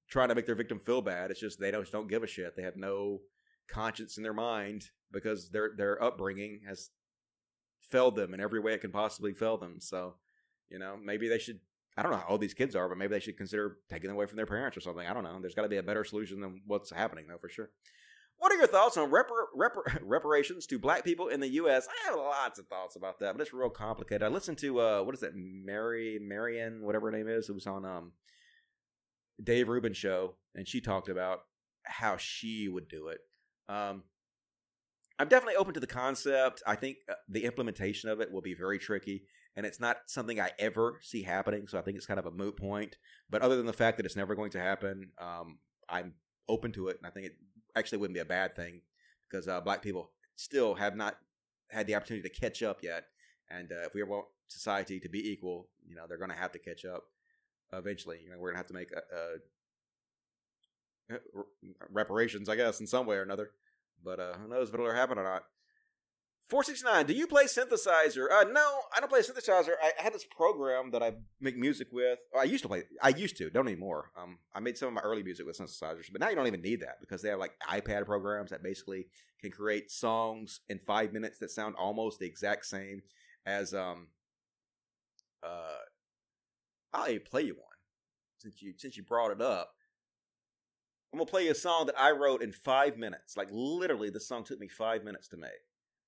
trying 0.10 0.30
to 0.30 0.36
make 0.36 0.46
their 0.46 0.56
victim 0.56 0.80
feel 0.80 1.02
bad. 1.02 1.32
It's 1.32 1.40
just 1.40 1.60
they 1.60 1.72
don't, 1.72 1.82
just 1.82 1.94
don't 1.94 2.10
give 2.10 2.24
a 2.24 2.28
shit. 2.28 2.56
They 2.56 2.64
have 2.64 2.78
no 2.78 3.22
conscience 3.68 4.18
in 4.18 4.24
their 4.24 4.34
mind 4.34 4.86
because 5.12 5.50
their 5.50 5.72
their 5.76 6.02
upbringing 6.02 6.62
has 6.68 6.90
failed 7.82 8.16
them 8.16 8.34
in 8.34 8.40
every 8.40 8.60
way 8.60 8.74
it 8.74 8.82
can 8.82 8.92
possibly 8.92 9.34
fail 9.34 9.58
them. 9.58 9.80
So, 9.80 10.16
you 10.70 10.80
know, 10.80 10.98
maybe 11.02 11.28
they 11.28 11.40
should. 11.40 11.60
I 11.98 12.04
don't 12.04 12.12
know 12.12 12.18
how 12.18 12.28
old 12.30 12.42
these 12.42 12.54
kids 12.54 12.76
are, 12.76 12.90
but 12.90 12.98
maybe 12.98 13.12
they 13.12 13.22
should 13.22 13.38
consider 13.38 13.78
taking 13.90 14.10
them 14.10 14.18
away 14.18 14.26
from 14.26 14.36
their 14.36 14.46
parents 14.46 14.76
or 14.76 14.82
something. 14.82 15.08
I 15.08 15.14
don't 15.14 15.24
know. 15.24 15.40
There's 15.40 15.56
got 15.56 15.62
to 15.62 15.70
be 15.70 15.78
a 15.78 15.84
better 15.84 16.04
solution 16.04 16.42
than 16.42 16.62
what's 16.68 16.92
happening, 16.92 17.26
though, 17.30 17.38
for 17.38 17.48
sure. 17.48 17.70
What 18.38 18.52
are 18.52 18.58
your 18.58 18.68
thoughts 18.68 18.98
on 18.98 19.10
repar- 19.12 19.48
repar- 19.58 20.00
reparations 20.02 20.66
to 20.68 20.78
black 20.78 21.06
people 21.06 21.30
in 21.30 21.40
the 21.40 21.48
U.S.? 21.48 21.88
I 21.88 22.10
have 22.10 22.20
lots 22.20 22.60
of 22.60 22.68
thoughts 22.68 22.98
about 22.98 23.20
that, 23.20 23.34
but 23.34 23.42
it's 23.42 23.54
real 23.54 23.70
complicated. 23.70 24.24
I 24.24 24.28
listened 24.28 24.58
to 24.58 24.82
uh, 24.82 25.04
what 25.04 25.16
is 25.16 25.22
that, 25.22 25.36
Mary 25.36 26.20
Marion, 26.22 26.82
whatever 26.84 27.10
her 27.10 27.18
name 27.18 27.30
is. 27.30 27.48
It 27.48 27.56
was 27.56 27.66
on 27.66 27.86
um, 27.86 28.12
Dave 29.42 29.70
Rubin's 29.70 29.98
show, 29.98 30.36
and 30.54 30.68
she 30.68 30.82
talked 30.82 31.08
about 31.08 31.40
how 31.84 32.18
she 32.18 32.68
would 32.68 32.90
do 32.90 33.08
it. 33.08 33.20
Um, 33.70 34.04
I'm 35.18 35.30
definitely 35.30 35.56
open 35.56 35.74
to 35.74 35.80
the 35.80 35.88
concept. 35.88 36.62
I 36.68 36.76
think 36.76 36.98
uh, 37.10 37.14
the 37.30 37.46
implementation 37.46 38.10
of 38.10 38.20
it 38.20 38.32
will 38.32 38.42
be 38.42 38.54
very 38.54 38.78
tricky, 38.78 39.24
and 39.56 39.66
it's 39.66 39.80
not 39.80 39.98
something 40.08 40.40
I 40.40 40.52
ever 40.60 41.00
see 41.02 41.24
happening. 41.24 41.68
So 41.68 41.78
I 41.78 41.82
think 41.82 41.98
it's 41.98 42.06
kind 42.06 42.20
of 42.20 42.26
a 42.26 42.32
moot 42.32 42.58
point. 42.58 42.98
But 43.30 43.42
other 43.42 43.56
than 43.56 43.66
the 43.66 43.74
fact 43.74 43.98
that 43.98 44.06
it's 44.06 44.18
never 44.18 44.36
going 44.36 44.52
to 44.52 44.60
happen, 44.60 45.12
um, 45.18 45.60
I'm 45.90 46.16
open 46.50 46.72
to 46.74 46.90
it, 46.90 46.98
and 46.98 47.08
I 47.08 47.12
think 47.12 47.28
it 47.28 47.38
actually 47.76 48.00
wouldn't 48.00 48.16
be 48.16 48.22
a 48.22 48.26
bad 48.26 48.56
thing 48.56 48.82
because 49.30 49.48
uh, 49.48 49.62
black 49.62 49.82
people 49.82 50.12
still 50.36 50.76
have 50.76 50.96
not 50.96 51.16
had 51.72 51.88
the 51.88 51.96
opportunity 51.96 52.28
to 52.28 52.40
catch 52.40 52.62
up 52.62 52.84
yet. 52.84 53.06
And 53.50 53.72
uh, 53.72 53.86
if 53.86 53.94
we 53.94 54.04
want 54.04 54.26
society 54.48 55.00
to 55.00 55.10
be 55.10 55.32
equal, 55.32 55.70
you 55.88 55.96
know, 55.96 56.04
they're 56.08 56.18
going 56.18 56.32
to 56.32 56.38
have 56.38 56.52
to 56.54 56.60
catch 56.60 56.86
up 56.86 57.04
eventually. 57.74 58.20
You 58.24 58.32
know, 58.32 58.38
we're 58.38 58.52
going 58.52 58.56
to 58.56 58.60
have 58.60 58.68
to 58.68 58.74
make 58.74 58.92
a, 58.92 59.02
a 61.14 61.18
reparations, 61.92 62.50
I 62.50 62.56
guess, 62.56 62.80
in 62.80 62.88
some 62.88 63.06
way 63.06 63.18
or 63.18 63.24
another. 63.24 63.52
But 64.06 64.20
uh, 64.20 64.34
who 64.36 64.48
knows 64.48 64.70
if 64.70 64.76
it'll 64.76 64.86
ever 64.86 64.96
happen 64.96 65.18
or 65.18 65.24
not. 65.24 65.44
469, 66.50 67.08
do 67.08 67.14
you 67.14 67.26
play 67.26 67.46
synthesizer? 67.46 68.28
Uh, 68.32 68.44
no, 68.44 68.82
I 68.96 69.00
don't 69.00 69.10
play 69.10 69.22
synthesizer. 69.22 69.72
I, 69.82 69.94
I 70.00 70.04
had 70.04 70.14
this 70.14 70.26
program 70.26 70.92
that 70.92 71.02
I 71.02 71.14
make 71.42 71.58
music 71.58 71.88
with. 71.92 72.20
Oh, 72.36 72.40
I 72.40 72.44
used 72.44 72.62
to 72.62 72.68
play. 72.68 72.84
I 73.02 73.10
used 73.10 73.36
to, 73.38 73.50
don't 73.50 73.68
anymore. 73.68 74.12
Um, 74.16 74.38
I 74.54 74.60
made 74.60 74.78
some 74.78 74.90
of 74.90 74.94
my 74.94 75.02
early 75.02 75.24
music 75.24 75.48
with 75.48 75.58
synthesizers, 75.58 76.12
but 76.12 76.22
now 76.22 76.30
you 76.30 76.36
don't 76.36 76.46
even 76.46 76.62
need 76.62 76.82
that 76.82 77.00
because 77.02 77.24
they 77.24 77.30
have 77.30 77.40
like 77.40 77.54
iPad 77.68 78.06
programs 78.06 78.52
that 78.52 78.62
basically 78.62 79.08
can 79.42 79.50
create 79.50 79.90
songs 79.90 80.60
in 80.70 80.80
five 80.86 81.14
minutes 81.14 81.40
that 81.40 81.50
sound 81.50 81.76
almost 81.80 82.20
the 82.20 82.28
exact 82.28 82.68
same 82.68 83.02
as 83.48 83.74
um. 83.74 84.10
Uh, 85.44 85.82
I'll 86.94 87.10
even 87.10 87.24
play 87.30 87.42
you 87.42 87.56
one 87.56 87.66
since 88.38 88.62
you 88.62 88.74
since 88.78 88.96
you 88.98 89.04
brought 89.04 89.32
it 89.32 89.42
up. 89.42 89.75
I'm 91.16 91.20
gonna 91.20 91.32
play 91.32 91.46
you 91.46 91.52
a 91.52 91.56
song 91.56 91.86
that 91.86 91.98
I 91.98 92.12
wrote 92.12 92.44
in 92.44 92.52
five 92.52 92.98
minutes. 92.98 93.38
Like 93.38 93.48
literally, 93.50 94.10
this 94.10 94.28
song 94.28 94.44
took 94.44 94.60
me 94.60 94.68
five 94.68 95.06
minutes 95.06 95.30
to 95.30 95.38
make, 95.38 95.50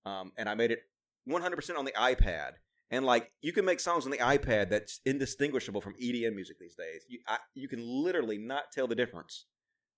um, 0.06 0.34
and 0.38 0.50
I 0.50 0.54
made 0.54 0.70
it 0.70 0.82
100% 1.30 1.78
on 1.78 1.86
the 1.86 1.94
iPad. 1.94 2.56
And 2.92 3.06
like, 3.06 3.32
you 3.42 3.54
can 3.54 3.64
make 3.64 3.80
songs 3.80 4.04
on 4.04 4.12
the 4.12 4.18
iPad 4.18 4.70
that's 4.70 5.00
indistinguishable 5.06 5.80
from 5.80 5.94
EDM 5.94 6.36
music 6.36 6.60
these 6.60 6.76
days. 6.76 7.06
You 7.08 7.20
I, 7.26 7.38
you 7.54 7.70
can 7.70 7.80
literally 7.82 8.38
not 8.38 8.74
tell 8.74 8.86
the 8.86 8.96
difference 8.96 9.46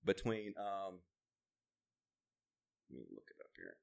between. 0.06 0.54
Um, 0.60 1.00
let 2.92 3.00
me 3.00 3.06
look 3.12 3.26
it 3.32 3.42
up 3.42 3.50
here. 3.58 3.78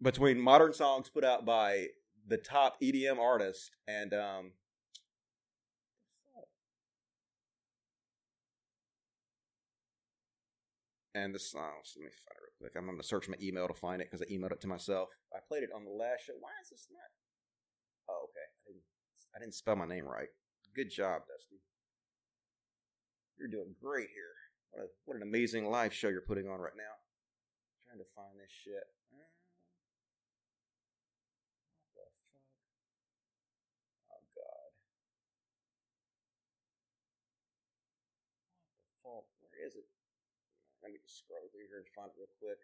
Between 0.00 0.40
modern 0.40 0.72
songs 0.72 1.08
put 1.08 1.24
out 1.24 1.44
by 1.44 1.88
the 2.28 2.36
top 2.36 2.80
EDM 2.80 3.18
artist 3.18 3.72
and 3.88 4.14
um, 4.14 4.52
And 11.14 11.34
this 11.34 11.52
oh, 11.54 11.60
song, 11.60 11.76
let 12.00 12.08
me 12.08 12.12
find 12.24 12.40
it 12.40 12.40
real 12.40 12.56
quick. 12.58 12.72
I'm 12.72 12.86
going 12.88 12.96
to 12.96 13.04
search 13.04 13.28
my 13.28 13.36
email 13.36 13.68
to 13.68 13.74
find 13.76 14.00
it 14.00 14.08
because 14.10 14.24
I 14.24 14.32
emailed 14.32 14.52
it 14.56 14.62
to 14.62 14.68
myself. 14.68 15.08
I 15.34 15.44
played 15.46 15.62
it 15.62 15.68
on 15.76 15.84
the 15.84 15.92
last 15.92 16.24
show. 16.24 16.32
Why 16.40 16.56
is 16.64 16.70
this 16.72 16.88
not? 16.88 17.10
Oh, 18.08 18.32
okay. 18.32 18.48
I 18.48 18.72
didn't, 18.72 18.86
I 19.36 19.38
didn't 19.40 19.54
spell 19.54 19.76
my 19.76 19.84
name 19.86 20.08
right. 20.08 20.32
Good 20.74 20.88
job, 20.88 21.28
Dusty. 21.28 21.60
You're 23.36 23.52
doing 23.52 23.76
great 23.76 24.08
here. 24.08 24.32
What, 24.72 24.84
a, 24.84 24.86
what 25.04 25.16
an 25.20 25.22
amazing 25.22 25.68
live 25.68 25.92
show 25.92 26.08
you're 26.08 26.24
putting 26.24 26.48
on 26.48 26.60
right 26.60 26.72
now. 26.76 26.96
trying 27.84 28.00
to 28.00 28.08
find 28.16 28.32
this 28.40 28.48
shit. 28.48 28.88
Uh, 29.12 29.28
What 31.92 32.08
the 32.08 32.24
fuck? 32.32 32.48
Oh 34.16 34.24
god. 34.32 34.72
What 38.72 38.80
the 38.80 38.96
fuck? 39.04 39.28
Where 39.44 39.60
is 39.60 39.76
it? 39.76 39.84
Let 40.82 40.92
me 40.92 41.01
scroll 41.12 41.52
through 41.52 41.68
here 41.68 41.84
and 41.84 41.88
find 41.92 42.08
it 42.08 42.16
real 42.16 42.32
quick. 42.40 42.60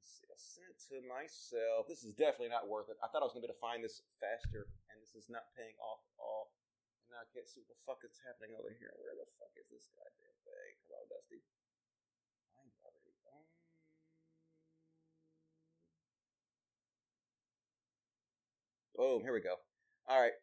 Let's 0.00 0.08
see. 0.16 0.28
I 0.32 0.38
sent 0.40 0.72
it 0.72 0.80
to 0.88 1.04
myself. 1.04 1.84
This 1.84 2.00
is 2.00 2.16
definitely 2.16 2.48
not 2.48 2.66
worth 2.66 2.88
it. 2.88 2.96
I 3.04 3.12
thought 3.12 3.20
I 3.20 3.28
was 3.28 3.36
gonna 3.36 3.44
be 3.44 3.52
able 3.52 3.60
to 3.60 3.64
find 3.64 3.84
this 3.84 4.00
faster, 4.16 4.72
and 4.88 4.96
this 4.98 5.12
is 5.12 5.28
not 5.28 5.52
paying 5.52 5.76
off 5.76 6.00
at 6.08 6.16
all. 6.16 6.56
And 7.04 7.12
now 7.12 7.20
I 7.20 7.28
can't 7.28 7.44
see 7.44 7.60
what 7.60 7.68
the 7.68 7.80
fuck 7.84 8.00
is 8.08 8.16
happening 8.24 8.56
over 8.56 8.72
here. 8.72 8.96
Where 8.96 9.12
the 9.12 9.28
fuck 9.36 9.52
is 9.60 9.68
this 9.68 9.92
goddamn 9.92 10.38
thing? 10.48 10.72
Hello, 10.88 11.04
Dusty. 11.12 11.44
Find 12.56 12.72
it 12.72 12.80
already. 12.80 13.12
Um, 13.28 13.44
Boom, 18.96 19.20
here 19.20 19.36
we 19.36 19.44
go. 19.44 19.60
All 20.08 20.20
right. 20.20 20.36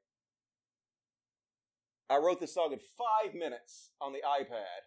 I 2.11 2.17
wrote 2.17 2.43
this 2.43 2.53
song 2.53 2.73
in 2.73 2.79
five 2.99 3.33
minutes 3.33 3.91
on 4.03 4.11
the 4.11 4.19
iPad. 4.19 4.83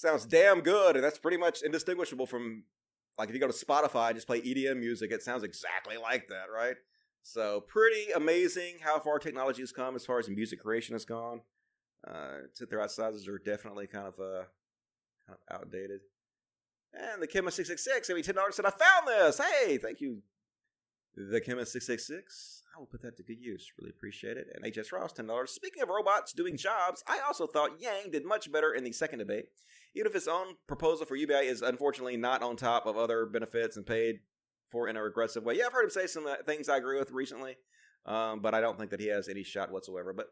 Sounds 0.00 0.24
damn 0.24 0.60
good, 0.60 0.96
and 0.96 1.04
that's 1.04 1.18
pretty 1.18 1.36
much 1.36 1.62
indistinguishable 1.62 2.26
from 2.26 2.64
like 3.18 3.28
if 3.28 3.34
you 3.34 3.40
go 3.40 3.48
to 3.48 3.52
Spotify 3.52 4.08
and 4.08 4.16
just 4.16 4.26
play 4.26 4.40
EDM 4.40 4.78
music, 4.78 5.10
it 5.10 5.22
sounds 5.22 5.42
exactly 5.42 5.96
like 5.96 6.28
that, 6.28 6.46
right? 6.54 6.76
So 7.22 7.60
pretty 7.60 8.12
amazing 8.14 8.76
how 8.80 9.00
far 9.00 9.18
technology 9.18 9.60
has 9.60 9.72
come 9.72 9.96
as 9.96 10.06
far 10.06 10.18
as 10.18 10.28
music 10.28 10.60
creation 10.60 10.94
has 10.94 11.04
gone. 11.04 11.40
Uh, 12.06 12.46
synthesizer 12.58 12.90
sizes 12.90 13.28
are 13.28 13.38
definitely 13.38 13.88
kind 13.88 14.06
of 14.06 14.14
uh, 14.14 14.44
kind 15.26 15.38
of 15.50 15.60
outdated. 15.60 16.00
And 16.94 17.20
the 17.20 17.26
Chemist 17.26 17.56
six 17.56 17.68
six 17.68 17.84
six, 17.84 18.08
every 18.08 18.22
ten 18.22 18.36
dollars 18.36 18.54
said 18.54 18.64
I 18.64 18.70
found 18.70 19.08
this. 19.08 19.38
Hey, 19.38 19.78
thank 19.78 20.00
you, 20.00 20.22
the 21.16 21.40
Chemist 21.40 21.72
six 21.72 21.86
six 21.86 22.06
six. 22.06 22.62
I 22.74 22.78
will 22.78 22.86
put 22.86 23.02
that 23.02 23.16
to 23.16 23.24
good 23.24 23.40
use. 23.40 23.72
Really 23.78 23.90
appreciate 23.90 24.36
it. 24.36 24.46
And 24.54 24.72
HS 24.72 24.92
Ross 24.92 25.12
ten 25.12 25.26
dollars. 25.26 25.50
Speaking 25.50 25.82
of 25.82 25.88
robots 25.88 26.32
doing 26.32 26.56
jobs, 26.56 27.02
I 27.08 27.18
also 27.26 27.46
thought 27.46 27.80
Yang 27.80 28.12
did 28.12 28.24
much 28.24 28.50
better 28.52 28.72
in 28.72 28.84
the 28.84 28.92
second 28.92 29.18
debate. 29.18 29.46
Even 29.94 30.06
if 30.06 30.14
his 30.14 30.28
own 30.28 30.56
proposal 30.66 31.06
for 31.06 31.16
UBI 31.16 31.46
is 31.46 31.62
unfortunately 31.62 32.16
not 32.16 32.42
on 32.42 32.56
top 32.56 32.86
of 32.86 32.96
other 32.96 33.26
benefits 33.26 33.76
and 33.76 33.86
paid 33.86 34.20
for 34.70 34.88
in 34.88 34.96
a 34.96 35.02
regressive 35.02 35.44
way. 35.44 35.54
Yeah, 35.56 35.66
I've 35.66 35.72
heard 35.72 35.84
him 35.84 35.90
say 35.90 36.06
some 36.06 36.26
uh, 36.26 36.36
things 36.44 36.68
I 36.68 36.76
agree 36.76 36.98
with 36.98 37.10
recently, 37.10 37.56
um, 38.06 38.40
but 38.40 38.54
I 38.54 38.60
don't 38.60 38.78
think 38.78 38.90
that 38.90 39.00
he 39.00 39.08
has 39.08 39.28
any 39.28 39.42
shot 39.42 39.72
whatsoever. 39.72 40.12
But 40.12 40.26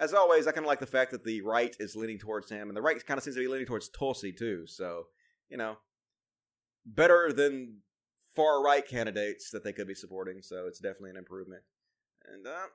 as 0.00 0.14
always, 0.14 0.46
I 0.46 0.52
kind 0.52 0.64
of 0.64 0.68
like 0.68 0.80
the 0.80 0.86
fact 0.86 1.10
that 1.12 1.24
the 1.24 1.42
right 1.42 1.74
is 1.78 1.96
leaning 1.96 2.18
towards 2.18 2.50
him, 2.50 2.68
and 2.68 2.76
the 2.76 2.82
right 2.82 3.04
kind 3.04 3.18
of 3.18 3.24
seems 3.24 3.36
to 3.36 3.42
be 3.42 3.48
leaning 3.48 3.66
towards 3.66 3.88
Tulsi 3.88 4.32
too. 4.32 4.66
So, 4.66 5.04
you 5.48 5.56
know, 5.56 5.76
better 6.84 7.32
than 7.32 7.78
far 8.34 8.62
right 8.62 8.86
candidates 8.86 9.50
that 9.50 9.64
they 9.64 9.72
could 9.72 9.88
be 9.88 9.94
supporting. 9.94 10.42
So 10.42 10.66
it's 10.68 10.78
definitely 10.78 11.10
an 11.10 11.16
improvement. 11.16 11.62
And 12.32 12.46
uh, 12.46 12.68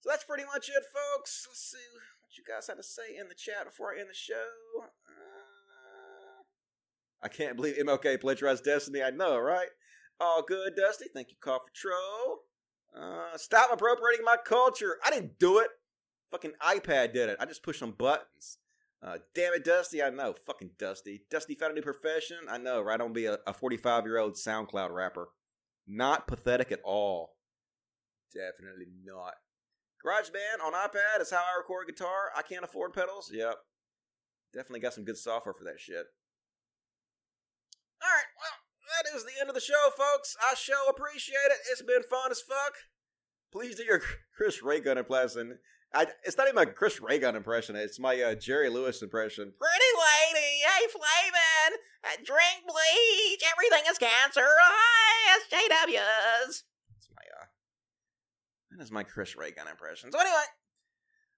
so 0.00 0.10
that's 0.10 0.24
pretty 0.24 0.44
much 0.44 0.68
it, 0.68 0.84
folks. 0.84 1.46
Let's 1.48 1.70
see 1.70 1.78
what 2.22 2.36
you 2.38 2.44
guys 2.46 2.68
had 2.68 2.76
to 2.76 2.82
say 2.82 3.18
in 3.18 3.28
the 3.28 3.34
chat 3.34 3.66
before 3.66 3.92
I 3.92 4.00
end 4.00 4.08
the 4.08 4.14
show. 4.14 4.46
Uh, 4.80 5.31
I 7.22 7.28
can't 7.28 7.56
believe 7.56 7.76
MLK 7.76 8.20
plagiarized 8.20 8.64
Destiny. 8.64 9.02
I 9.02 9.10
know, 9.10 9.38
right? 9.38 9.68
All 10.20 10.42
good, 10.42 10.74
Dusty. 10.76 11.06
Thank 11.12 11.30
you, 11.30 11.36
Coffee 11.40 11.70
Troll. 11.74 12.40
Uh, 12.96 13.36
stop 13.36 13.70
appropriating 13.72 14.24
my 14.24 14.36
culture. 14.44 14.96
I 15.04 15.10
didn't 15.10 15.38
do 15.38 15.58
it. 15.58 15.68
Fucking 16.30 16.52
iPad 16.62 17.12
did 17.12 17.28
it. 17.28 17.36
I 17.40 17.46
just 17.46 17.62
pushed 17.62 17.80
some 17.80 17.92
buttons. 17.92 18.58
Uh, 19.02 19.18
damn 19.34 19.52
it, 19.54 19.64
Dusty. 19.64 20.02
I 20.02 20.10
know. 20.10 20.34
Fucking 20.46 20.70
Dusty. 20.78 21.22
Dusty 21.30 21.54
found 21.54 21.72
a 21.72 21.74
new 21.74 21.82
profession. 21.82 22.38
I 22.48 22.58
know, 22.58 22.80
right? 22.80 23.00
I'm 23.00 23.12
be 23.12 23.26
a 23.26 23.38
45 23.52 24.04
year 24.04 24.18
old 24.18 24.34
SoundCloud 24.34 24.90
rapper. 24.90 25.28
Not 25.86 26.26
pathetic 26.26 26.70
at 26.70 26.80
all. 26.84 27.36
Definitely 28.32 28.86
not. 29.04 29.34
GarageBand 30.04 30.64
on 30.64 30.72
iPad 30.72 31.20
is 31.20 31.30
how 31.30 31.38
I 31.38 31.58
record 31.58 31.86
guitar. 31.86 32.30
I 32.36 32.42
can't 32.42 32.64
afford 32.64 32.92
pedals. 32.92 33.30
Yep. 33.32 33.56
Definitely 34.54 34.80
got 34.80 34.94
some 34.94 35.04
good 35.04 35.16
software 35.16 35.54
for 35.54 35.64
that 35.64 35.80
shit. 35.80 36.06
Alright, 38.02 38.32
well, 38.36 38.58
that 38.98 39.14
is 39.16 39.24
the 39.24 39.40
end 39.40 39.48
of 39.48 39.54
the 39.54 39.60
show, 39.60 39.90
folks. 39.96 40.36
I 40.42 40.54
sure 40.54 40.90
appreciate 40.90 41.50
it. 41.50 41.58
It's 41.70 41.82
been 41.82 42.02
fun 42.02 42.30
as 42.30 42.40
fuck. 42.40 42.74
Please 43.52 43.76
do 43.76 43.84
your 43.84 44.00
Chris 44.36 44.62
Ray 44.62 44.80
Gun 44.80 44.98
impression. 44.98 45.58
I, 45.94 46.06
it's 46.24 46.38
not 46.38 46.48
even 46.48 46.56
my 46.56 46.64
Chris 46.64 47.00
Ray 47.00 47.18
Gun 47.18 47.36
impression. 47.36 47.76
It's 47.76 48.00
my 48.00 48.20
uh, 48.20 48.34
Jerry 48.34 48.70
Lewis 48.70 49.02
impression. 49.02 49.52
Pretty 49.58 49.92
lady, 50.34 50.64
hey 50.64 50.88
Flavin, 50.88 51.78
uh, 52.04 52.16
drink 52.24 52.64
bleach, 52.66 53.44
everything 53.52 53.84
is 53.90 53.98
cancer. 53.98 54.40
Hi, 54.40 55.38
SJWs. 55.50 56.62
That 58.72 58.82
is 58.82 58.90
my 58.90 59.02
Chris 59.02 59.36
Ray 59.36 59.50
Gun 59.50 59.68
impression. 59.68 60.10
So 60.10 60.18
anyway, 60.18 60.48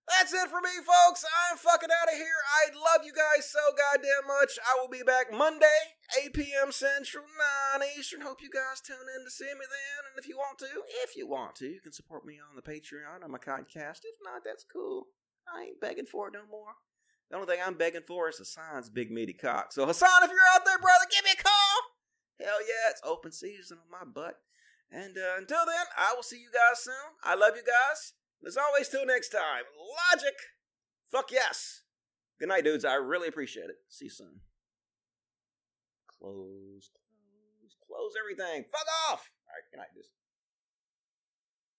that's 0.09 0.33
it 0.33 0.49
for 0.49 0.61
me, 0.61 0.75
folks. 0.85 1.25
I'm 1.25 1.57
fucking 1.57 1.89
out 1.89 2.13
of 2.13 2.19
here. 2.19 2.41
I 2.61 2.75
love 2.77 3.05
you 3.05 3.13
guys 3.13 3.49
so 3.49 3.61
goddamn 3.73 4.29
much. 4.29 4.59
I 4.61 4.77
will 4.81 4.89
be 4.89 5.03
back 5.03 5.33
Monday, 5.33 5.97
8 6.25 6.33
p.m. 6.35 6.73
Central, 6.73 7.25
9 7.79 7.89
Eastern. 7.99 8.21
Hope 8.21 8.43
you 8.43 8.51
guys 8.51 8.81
tune 8.85 9.09
in 9.17 9.25
to 9.25 9.31
see 9.31 9.49
me 9.49 9.65
then. 9.65 10.01
And 10.13 10.17
if 10.21 10.29
you 10.29 10.37
want 10.37 10.59
to, 10.61 10.69
if 11.05 11.17
you 11.17 11.27
want 11.27 11.57
to, 11.57 11.67
you 11.67 11.81
can 11.81 11.93
support 11.93 12.27
me 12.27 12.37
on 12.39 12.57
the 12.57 12.63
Patreon 12.63 13.25
on 13.25 13.31
my 13.31 13.39
podcast. 13.39 14.05
If 14.05 14.21
not, 14.23 14.45
that's 14.45 14.65
cool. 14.65 15.09
I 15.49 15.73
ain't 15.73 15.81
begging 15.81 16.07
for 16.07 16.29
it 16.29 16.35
no 16.35 16.45
more. 16.51 16.77
The 17.31 17.37
only 17.37 17.49
thing 17.49 17.61
I'm 17.65 17.75
begging 17.75 18.05
for 18.07 18.29
is 18.29 18.39
Hasan's 18.39 18.91
big 18.91 19.11
meaty 19.11 19.33
cock. 19.33 19.73
So 19.73 19.87
Hasan, 19.87 20.23
if 20.23 20.31
you're 20.31 20.53
out 20.55 20.65
there, 20.65 20.79
brother, 20.79 21.07
give 21.11 21.25
me 21.25 21.31
a 21.33 21.43
call. 21.43 21.77
Hell 22.41 22.61
yeah, 22.61 22.91
it's 22.91 23.01
open 23.05 23.33
season 23.33 23.79
on 23.79 23.91
my 23.91 24.05
butt. 24.05 24.37
And 24.91 25.17
uh, 25.17 25.39
until 25.39 25.65
then, 25.67 25.87
I 25.97 26.13
will 26.15 26.23
see 26.23 26.39
you 26.39 26.51
guys 26.53 26.85
soon. 26.85 27.17
I 27.25 27.35
love 27.35 27.57
you 27.57 27.63
guys. 27.65 28.13
As 28.47 28.57
always, 28.57 28.89
till 28.89 29.07
next 29.07 29.31
time, 29.31 29.65
logic. 30.13 30.35
Fuck 31.11 31.31
yes. 31.31 31.83
Good 32.39 32.49
night, 32.49 32.65
dudes. 32.65 32.85
I 32.85 32.95
really 32.95 33.29
appreciate 33.29 33.71
it. 33.71 33.77
See 33.89 34.07
you 34.07 34.11
soon. 34.11 34.41
Close, 36.07 36.91
close, 36.91 37.77
close 37.87 38.13
everything. 38.19 38.65
Fuck 38.71 39.13
off. 39.13 39.31
All 39.47 39.55
right, 39.55 39.65
good 39.71 39.79
night, 39.79 39.95
dudes. 39.95 40.14